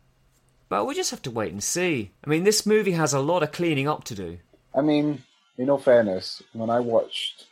But 0.69 0.85
we 0.85 0.93
just 0.93 1.09
have 1.09 1.23
to 1.23 1.31
wait 1.31 1.51
and 1.51 1.63
see. 1.63 2.11
I 2.23 2.30
mean, 2.30 2.43
this 2.43 2.65
movie 2.65 2.91
has 2.91 3.11
a 3.11 3.19
lot 3.19 3.41
of 3.41 3.51
cleaning 3.51 3.88
up 3.88 4.03
to 4.05 4.13
do. 4.15 4.38
I 4.75 4.81
mean, 4.81 5.23
in 5.57 5.71
all 5.71 5.80
fairness, 5.80 6.43
when 6.53 6.69
I 6.69 6.80
watched 6.80 7.47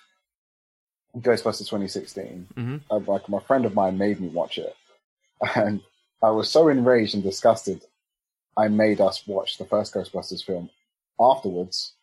Ghostbusters 1.18 1.68
2016, 1.69 2.48
Mhm. 2.56 2.82
uh, 2.91 2.99
like 3.11 3.28
my 3.28 3.40
friend 3.40 3.65
of 3.65 3.73
mine 3.73 3.98
made 3.98 4.19
me 4.19 4.28
watch 4.28 4.57
it, 4.60 4.76
and 5.56 5.82
I 6.22 6.30
was 6.30 6.49
so 6.49 6.68
enraged 6.68 7.15
and 7.15 7.23
disgusted. 7.23 7.82
I 8.56 8.68
made 8.68 9.02
us 9.02 9.26
watch 9.26 9.57
the 9.57 9.65
first 9.65 9.94
Ghostbusters 9.95 10.44
film 10.45 10.69
afterwards, 11.20 11.94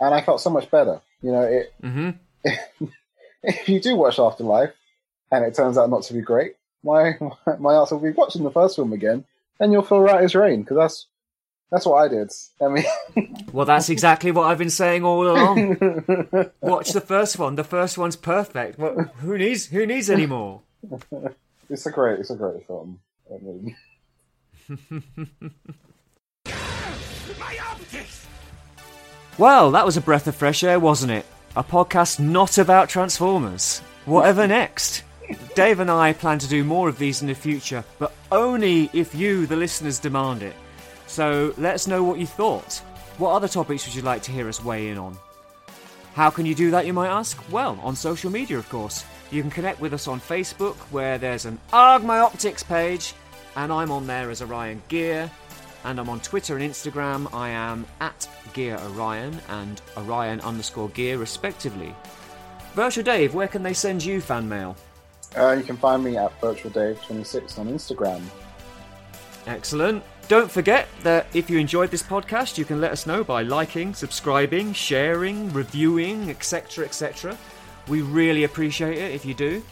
and 0.00 0.14
I 0.14 0.20
felt 0.20 0.40
so 0.40 0.50
much 0.50 0.70
better. 0.70 1.00
You 1.22 1.32
know, 1.32 1.42
it, 1.42 1.74
hmm 1.80 2.10
if 3.42 3.68
you 3.68 3.80
do 3.80 3.96
watch 3.96 4.18
Afterlife 4.18 4.72
and 5.30 5.44
it 5.44 5.54
turns 5.54 5.76
out 5.76 5.90
not 5.90 6.02
to 6.04 6.14
be 6.14 6.20
great, 6.20 6.54
my 6.84 7.14
my 7.58 7.74
answer 7.74 7.96
will 7.96 8.02
be 8.02 8.16
watching 8.16 8.44
the 8.44 8.50
first 8.50 8.76
film 8.76 8.92
again, 8.92 9.24
and 9.60 9.72
you'll 9.72 9.82
feel 9.82 10.00
right 10.00 10.22
as 10.22 10.34
rain 10.34 10.62
because 10.62 10.76
that's 10.76 11.06
that's 11.70 11.86
what 11.86 11.96
I 11.96 12.08
did. 12.08 12.32
I 12.62 12.68
mean, 12.68 12.84
Well, 13.52 13.66
that's 13.66 13.90
exactly 13.90 14.30
what 14.30 14.44
I've 14.44 14.58
been 14.58 14.70
saying 14.70 15.04
all 15.04 15.28
along. 15.28 15.76
Watch 16.62 16.92
the 16.92 17.02
first 17.04 17.38
one. 17.38 17.56
The 17.56 17.64
first 17.64 17.98
one's 17.98 18.16
perfect. 18.16 18.78
What, 18.78 18.94
who 19.16 19.36
needs 19.36 19.66
who 19.66 19.84
needs 19.86 20.08
any 20.08 20.26
more? 20.26 20.62
it's 21.68 21.86
a 21.86 21.90
great 21.90 22.20
it's 22.20 22.30
a 22.30 22.36
great 22.36 22.66
film. 22.66 23.00
I 23.30 23.38
mean, 23.42 23.76
Well, 29.38 29.70
that 29.70 29.86
was 29.86 29.96
a 29.96 30.00
breath 30.00 30.26
of 30.26 30.34
fresh 30.34 30.64
air, 30.64 30.80
wasn't 30.80 31.12
it? 31.12 31.24
A 31.54 31.62
podcast 31.62 32.18
not 32.18 32.58
about 32.58 32.88
Transformers. 32.88 33.78
Whatever 34.04 34.48
next? 34.48 35.04
Dave 35.54 35.78
and 35.78 35.92
I 35.92 36.12
plan 36.12 36.40
to 36.40 36.48
do 36.48 36.64
more 36.64 36.88
of 36.88 36.98
these 36.98 37.22
in 37.22 37.28
the 37.28 37.34
future, 37.34 37.84
but 38.00 38.12
only 38.32 38.90
if 38.92 39.14
you, 39.14 39.46
the 39.46 39.54
listeners, 39.54 40.00
demand 40.00 40.42
it. 40.42 40.56
So 41.06 41.54
let 41.56 41.74
us 41.74 41.86
know 41.86 42.02
what 42.02 42.18
you 42.18 42.26
thought. 42.26 42.78
What 43.18 43.30
other 43.30 43.46
topics 43.46 43.86
would 43.86 43.94
you 43.94 44.02
like 44.02 44.22
to 44.22 44.32
hear 44.32 44.48
us 44.48 44.64
weigh 44.64 44.88
in 44.88 44.98
on? 44.98 45.16
How 46.14 46.30
can 46.30 46.44
you 46.44 46.56
do 46.56 46.72
that, 46.72 46.86
you 46.86 46.92
might 46.92 47.08
ask? 47.08 47.40
Well, 47.52 47.78
on 47.84 47.94
social 47.94 48.32
media, 48.32 48.58
of 48.58 48.68
course. 48.68 49.04
You 49.30 49.42
can 49.42 49.52
connect 49.52 49.80
with 49.80 49.94
us 49.94 50.08
on 50.08 50.20
Facebook, 50.20 50.74
where 50.90 51.16
there's 51.16 51.44
an 51.44 51.60
Arg 51.72 52.02
My 52.02 52.18
Optics 52.18 52.64
page, 52.64 53.14
and 53.54 53.72
I'm 53.72 53.92
on 53.92 54.08
there 54.08 54.30
as 54.30 54.42
Orion 54.42 54.82
Gear. 54.88 55.30
And 55.84 55.98
I'm 55.98 56.08
on 56.08 56.20
Twitter 56.20 56.56
and 56.56 56.68
Instagram. 56.68 57.32
I 57.32 57.50
am 57.50 57.86
at 58.00 58.28
Gear 58.52 58.78
Orion 58.78 59.38
and 59.48 59.80
Orion 59.96 60.40
underscore 60.40 60.88
Gear, 60.90 61.18
respectively. 61.18 61.94
Virtual 62.74 63.04
Dave, 63.04 63.34
where 63.34 63.48
can 63.48 63.62
they 63.62 63.74
send 63.74 64.04
you 64.04 64.20
fan 64.20 64.48
mail? 64.48 64.76
uh, 65.36 65.52
you 65.52 65.62
can 65.62 65.76
find 65.76 66.02
me 66.02 66.16
at 66.16 66.38
Virtual 66.40 66.70
Dave 66.70 67.00
26 67.02 67.58
on 67.58 67.68
Instagram. 67.68 68.22
Excellent. 69.46 70.02
Don't 70.28 70.50
forget 70.50 70.88
that 71.02 71.26
if 71.32 71.48
you 71.48 71.58
enjoyed 71.58 71.90
this 71.90 72.02
podcast, 72.02 72.58
you 72.58 72.64
can 72.64 72.80
let 72.80 72.92
us 72.92 73.06
know 73.06 73.24
by 73.24 73.42
liking, 73.42 73.94
subscribing, 73.94 74.72
sharing, 74.74 75.50
reviewing, 75.52 76.28
etc. 76.30 76.84
etc. 76.84 77.36
We 77.88 78.02
really 78.02 78.44
appreciate 78.44 78.98
it 78.98 79.14
if 79.14 79.24
you 79.24 79.32
do. 79.32 79.62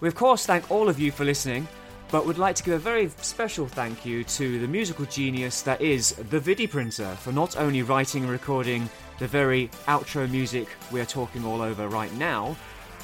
We, 0.00 0.08
of 0.08 0.14
course, 0.14 0.46
thank 0.46 0.70
all 0.70 0.88
of 0.88 1.00
you 1.00 1.10
for 1.10 1.24
listening, 1.24 1.66
but 2.14 2.26
would 2.26 2.38
like 2.38 2.54
to 2.54 2.62
give 2.62 2.74
a 2.74 2.78
very 2.78 3.08
special 3.22 3.66
thank 3.66 4.06
you 4.06 4.22
to 4.22 4.60
the 4.60 4.68
musical 4.68 5.04
genius 5.06 5.62
that 5.62 5.80
is 5.80 6.10
the 6.30 6.38
Vidi 6.38 6.64
Printer 6.64 7.12
for 7.16 7.32
not 7.32 7.56
only 7.56 7.82
writing 7.82 8.22
and 8.22 8.30
recording 8.30 8.88
the 9.18 9.26
very 9.26 9.66
outro 9.88 10.30
music 10.30 10.68
we 10.92 11.00
are 11.00 11.06
talking 11.06 11.44
all 11.44 11.60
over 11.60 11.88
right 11.88 12.14
now, 12.14 12.54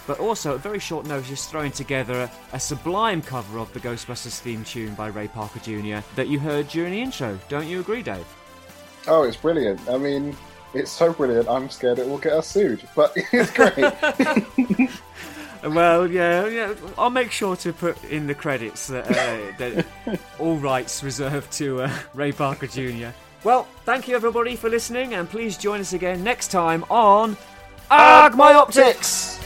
but 0.07 0.21
also 0.21 0.55
at 0.55 0.61
very 0.61 0.79
short 0.79 1.07
notice 1.07 1.47
throwing 1.47 1.73
together 1.73 2.21
a, 2.21 2.31
a 2.53 2.61
sublime 2.61 3.21
cover 3.21 3.59
of 3.59 3.73
the 3.73 3.81
Ghostbusters 3.81 4.39
theme 4.39 4.63
tune 4.63 4.95
by 4.95 5.09
Ray 5.09 5.27
Parker 5.27 5.59
Jr. 5.59 6.07
that 6.15 6.29
you 6.29 6.39
heard 6.39 6.69
during 6.69 6.93
the 6.93 7.03
intro. 7.03 7.37
Don't 7.49 7.67
you 7.67 7.81
agree, 7.81 8.05
Dave? 8.05 8.27
Oh, 9.09 9.25
it's 9.25 9.37
brilliant. 9.37 9.81
I 9.89 9.99
mean, 9.99 10.37
it's 10.73 10.93
so 10.93 11.13
brilliant. 11.13 11.49
I'm 11.49 11.69
scared 11.69 11.99
it 11.99 12.07
will 12.07 12.19
get 12.19 12.35
us 12.35 12.47
sued, 12.47 12.89
but 12.95 13.13
it's 13.17 13.51
great. 13.51 14.91
Well, 15.63 16.11
yeah, 16.11 16.47
yeah. 16.47 16.75
I'll 16.97 17.11
make 17.11 17.31
sure 17.31 17.57
to 17.57 17.73
put 17.73 18.03
in 18.05 18.27
the 18.27 18.35
credits 18.35 18.87
that, 18.89 19.11
uh, 19.11 19.57
that 19.59 19.87
all 20.39 20.57
rights 20.57 21.03
reserved 21.03 21.53
to 21.53 21.83
uh, 21.83 21.93
Ray 22.15 22.33
Parker 22.33 22.67
Jr. 22.67 23.09
Well, 23.45 23.67
thank 23.85 24.09
you 24.09 24.15
everybody 24.17 24.57
for 24.57 24.69
listening, 24.69 25.15
and 25.15 25.29
please 25.29 25.57
join 25.57 25.81
us 25.81 25.93
again 25.93 26.23
next 26.23 26.49
time 26.49 26.85
on 26.91 27.37
Arg 27.91 28.35
My 28.35 28.55
Optics. 28.55 29.39